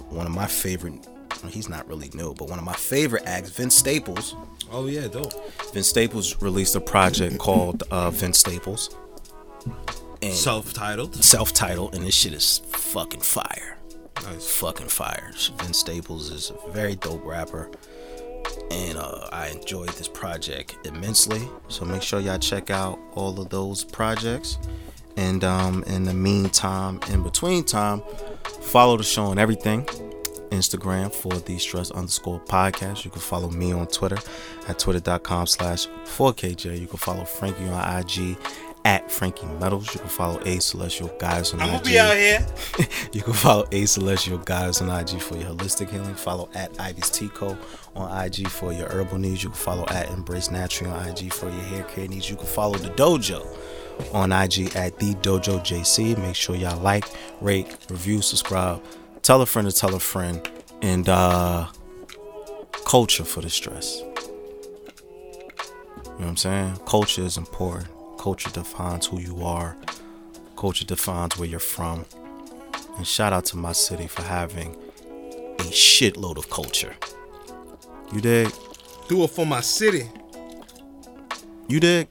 one 0.10 0.28
of 0.28 0.34
my 0.34 0.48
favorite 0.48 1.08
he's 1.50 1.68
not 1.68 1.88
really 1.88 2.10
new, 2.14 2.34
but 2.34 2.50
one 2.50 2.60
of 2.60 2.66
my 2.66 2.74
favorite 2.74 3.24
acts, 3.26 3.50
Vince 3.50 3.76
Staples. 3.76 4.36
Oh 4.72 4.88
yeah, 4.88 5.08
dope. 5.08 5.34
Vince 5.74 5.88
Staples 5.88 6.42
released 6.42 6.76
a 6.76 6.82
project 6.82 7.38
called 7.38 7.84
uh, 7.90 8.10
Vince 8.12 8.40
Staples. 8.40 8.96
And 10.24 10.34
self-titled. 10.34 11.24
Self-titled, 11.24 11.95
and 11.95 12.06
this 12.06 12.16
shit 12.16 12.34
is 12.34 12.62
fucking 12.68 13.22
fire. 13.22 13.78
Nice. 14.24 14.50
Fucking 14.60 14.88
fire. 14.88 15.32
Vince 15.58 15.78
Staples 15.78 16.32
is 16.32 16.52
a 16.52 16.72
very 16.72 16.95
dope 16.95 17.26
rapper. 17.26 17.70
And 18.72 18.98
uh, 18.98 19.28
I 19.32 19.50
enjoyed 19.50 19.90
this 19.90 20.08
project 20.08 20.78
immensely. 20.86 21.48
So 21.68 21.86
make 21.86 22.02
sure 22.02 22.20
y'all 22.20 22.40
check 22.40 22.70
out 22.70 23.00
all 23.16 23.40
of 23.40 23.50
those 23.50 23.84
projects. 23.84 24.58
And 25.18 25.44
um, 25.44 25.84
in 25.88 26.04
the 26.04 26.14
meantime, 26.14 27.00
in 27.10 27.22
between 27.22 27.64
time, 27.64 28.02
follow 28.62 28.98
the 28.98 29.04
show 29.04 29.32
and 29.32 29.40
everything. 29.40 29.86
Instagram 30.50 31.14
for 31.14 31.34
the 31.34 31.58
stress 31.58 31.91
underscore 31.91 32.40
podcast. 32.40 33.04
You 33.04 33.12
can 33.12 33.22
follow 33.22 33.50
me 33.50 33.74
on 33.74 33.88
Twitter 33.88 34.20
at 34.68 34.80
twitter.com 34.80 35.48
slash 35.48 35.88
4KJ. 36.06 36.80
You 36.80 36.88
can 36.88 36.98
follow 36.98 37.26
Frankie 37.26 37.68
on 37.68 38.00
IG 38.00 38.38
at 38.85 39.10
Frankie 39.11 39.45
Metals. 39.60 39.93
You 39.93 39.99
can 39.99 40.10
follow 40.10 40.39
A 40.45 40.60
Celestial 40.60 41.10
Guys 41.19 41.53
on 41.53 41.61
I'm 41.61 41.76
IG. 41.76 41.95
I'm 41.95 42.11
out 42.11 42.18
here. 42.18 42.45
you 43.14 43.22
can 43.22 43.34
follow 43.34 43.65
A 43.72 43.85
Celestial 43.85 44.38
Guys 44.39 44.81
on 44.81 44.89
IG 44.89 45.22
for 45.22 45.38
your 45.38 45.51
holistic 45.51 45.89
healing. 45.89 46.15
Follow 46.15 46.49
at 46.53 46.77
Ivy's 46.80 47.10
Tico 47.10 47.57
on 47.95 48.26
IG 48.26 48.47
for 48.47 48.73
your 48.73 48.89
herbal 48.89 49.19
needs. 49.19 49.43
You 49.43 49.49
can 49.49 49.57
follow 49.57 49.85
at 49.89 50.10
Embrace 50.10 50.51
Natural 50.51 50.91
on 50.91 51.07
IG 51.07 51.31
for 51.31 51.49
your 51.49 51.61
hair 51.61 51.84
care 51.84 52.07
needs. 52.07 52.30
You 52.30 52.35
can 52.35 52.45
follow 52.45 52.77
the 52.77 52.89
dojo 52.89 53.45
on 54.14 54.31
IG 54.31 54.76
at 54.76 54.97
the 54.99 55.14
Dojo 55.15 55.60
JC. 55.60 56.18
Make 56.18 56.35
sure 56.35 56.55
y'all 56.55 56.80
like, 56.80 57.05
rate, 57.41 57.77
review, 57.89 58.22
subscribe 58.22 58.81
tell 59.23 59.41
a 59.41 59.45
friend 59.45 59.68
to 59.68 59.76
tell 59.76 59.95
a 59.95 59.99
friend, 59.99 60.47
and 60.81 61.10
uh, 61.10 61.68
culture 62.85 63.23
for 63.23 63.41
the 63.41 63.49
stress. 63.49 63.99
You 63.99 64.05
know 66.19 66.27
what 66.27 66.27
I'm 66.27 66.38
saying? 66.38 66.76
Culture 66.85 67.23
is 67.23 67.38
important. 67.38 67.88
Culture 68.24 68.52
defines 68.52 69.08
who 69.08 69.20
you 69.20 69.44
are. 69.44 69.76
Culture 70.56 70.86
defines 70.86 71.38
where 71.38 71.45
you're 71.45 71.60
from. 71.60 72.06
And 72.95 73.06
shout 73.06 73.34
out 73.34 73.44
to 73.48 73.58
my 73.58 73.74
city 73.74 74.08
for 74.08 74.22
having 74.22 74.78
a 75.60 75.64
shitload 75.64 76.38
of 76.38 76.50
culture. 76.50 76.95
You 78.14 78.22
dig? 78.22 78.50
Do 79.10 79.24
it 79.26 79.30
for 79.30 79.45
my 79.45 79.60
city. 79.60 80.10
You 81.68 81.82
dig? 81.82 82.08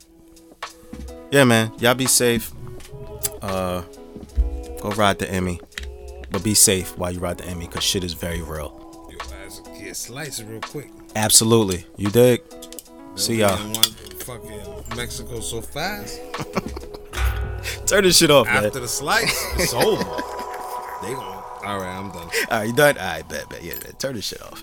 Yeah, 1.31 1.45
man. 1.45 1.73
Y'all 1.79 1.95
be 1.95 2.05
safe. 2.05 2.53
Uh, 3.41 3.81
go 4.83 4.91
ride 4.91 5.19
the 5.19 5.31
Emmy. 5.31 5.63
But 6.31 6.45
be 6.45 6.53
safe 6.53 6.99
while 6.99 7.11
you 7.11 7.21
ride 7.21 7.39
the 7.39 7.47
Emmy 7.47 7.69
because 7.69 7.85
shit 7.85 8.05
is 8.05 8.13
very 8.13 8.43
real. 8.43 9.09
Yo, 9.11 9.81
get 9.81 9.97
sliced 9.97 10.45
real 10.45 10.61
quick. 10.61 10.91
Absolutely. 11.17 11.87
You 11.97 12.11
dig? 12.11 12.43
See 13.15 13.37
y'all. 13.37 13.57
Fucking 14.25 14.97
Mexico 14.97 15.41
so 15.41 15.61
fast. 15.61 16.21
Turn 17.87 18.05
this 18.05 18.19
shit 18.19 18.31
off, 18.31 18.47
After 18.49 18.71
man. 18.71 18.83
the 18.83 18.89
slice, 18.89 19.47
it's 19.59 19.75
over. 19.75 20.03
They 21.03 21.15
gonna. 21.15 21.43
All 21.65 21.81
right, 21.81 21.99
I'm 21.99 22.13
done. 22.13 22.31
All 22.49 22.59
right, 22.59 22.67
you 22.69 22.73
done? 22.73 22.97
All 22.97 23.05
right, 23.05 23.29
bet, 23.29 23.49
bet. 23.49 23.65
Yeah, 23.65 23.75
turn 23.99 24.15
this 24.15 24.25
shit 24.25 24.41
off. 24.41 24.63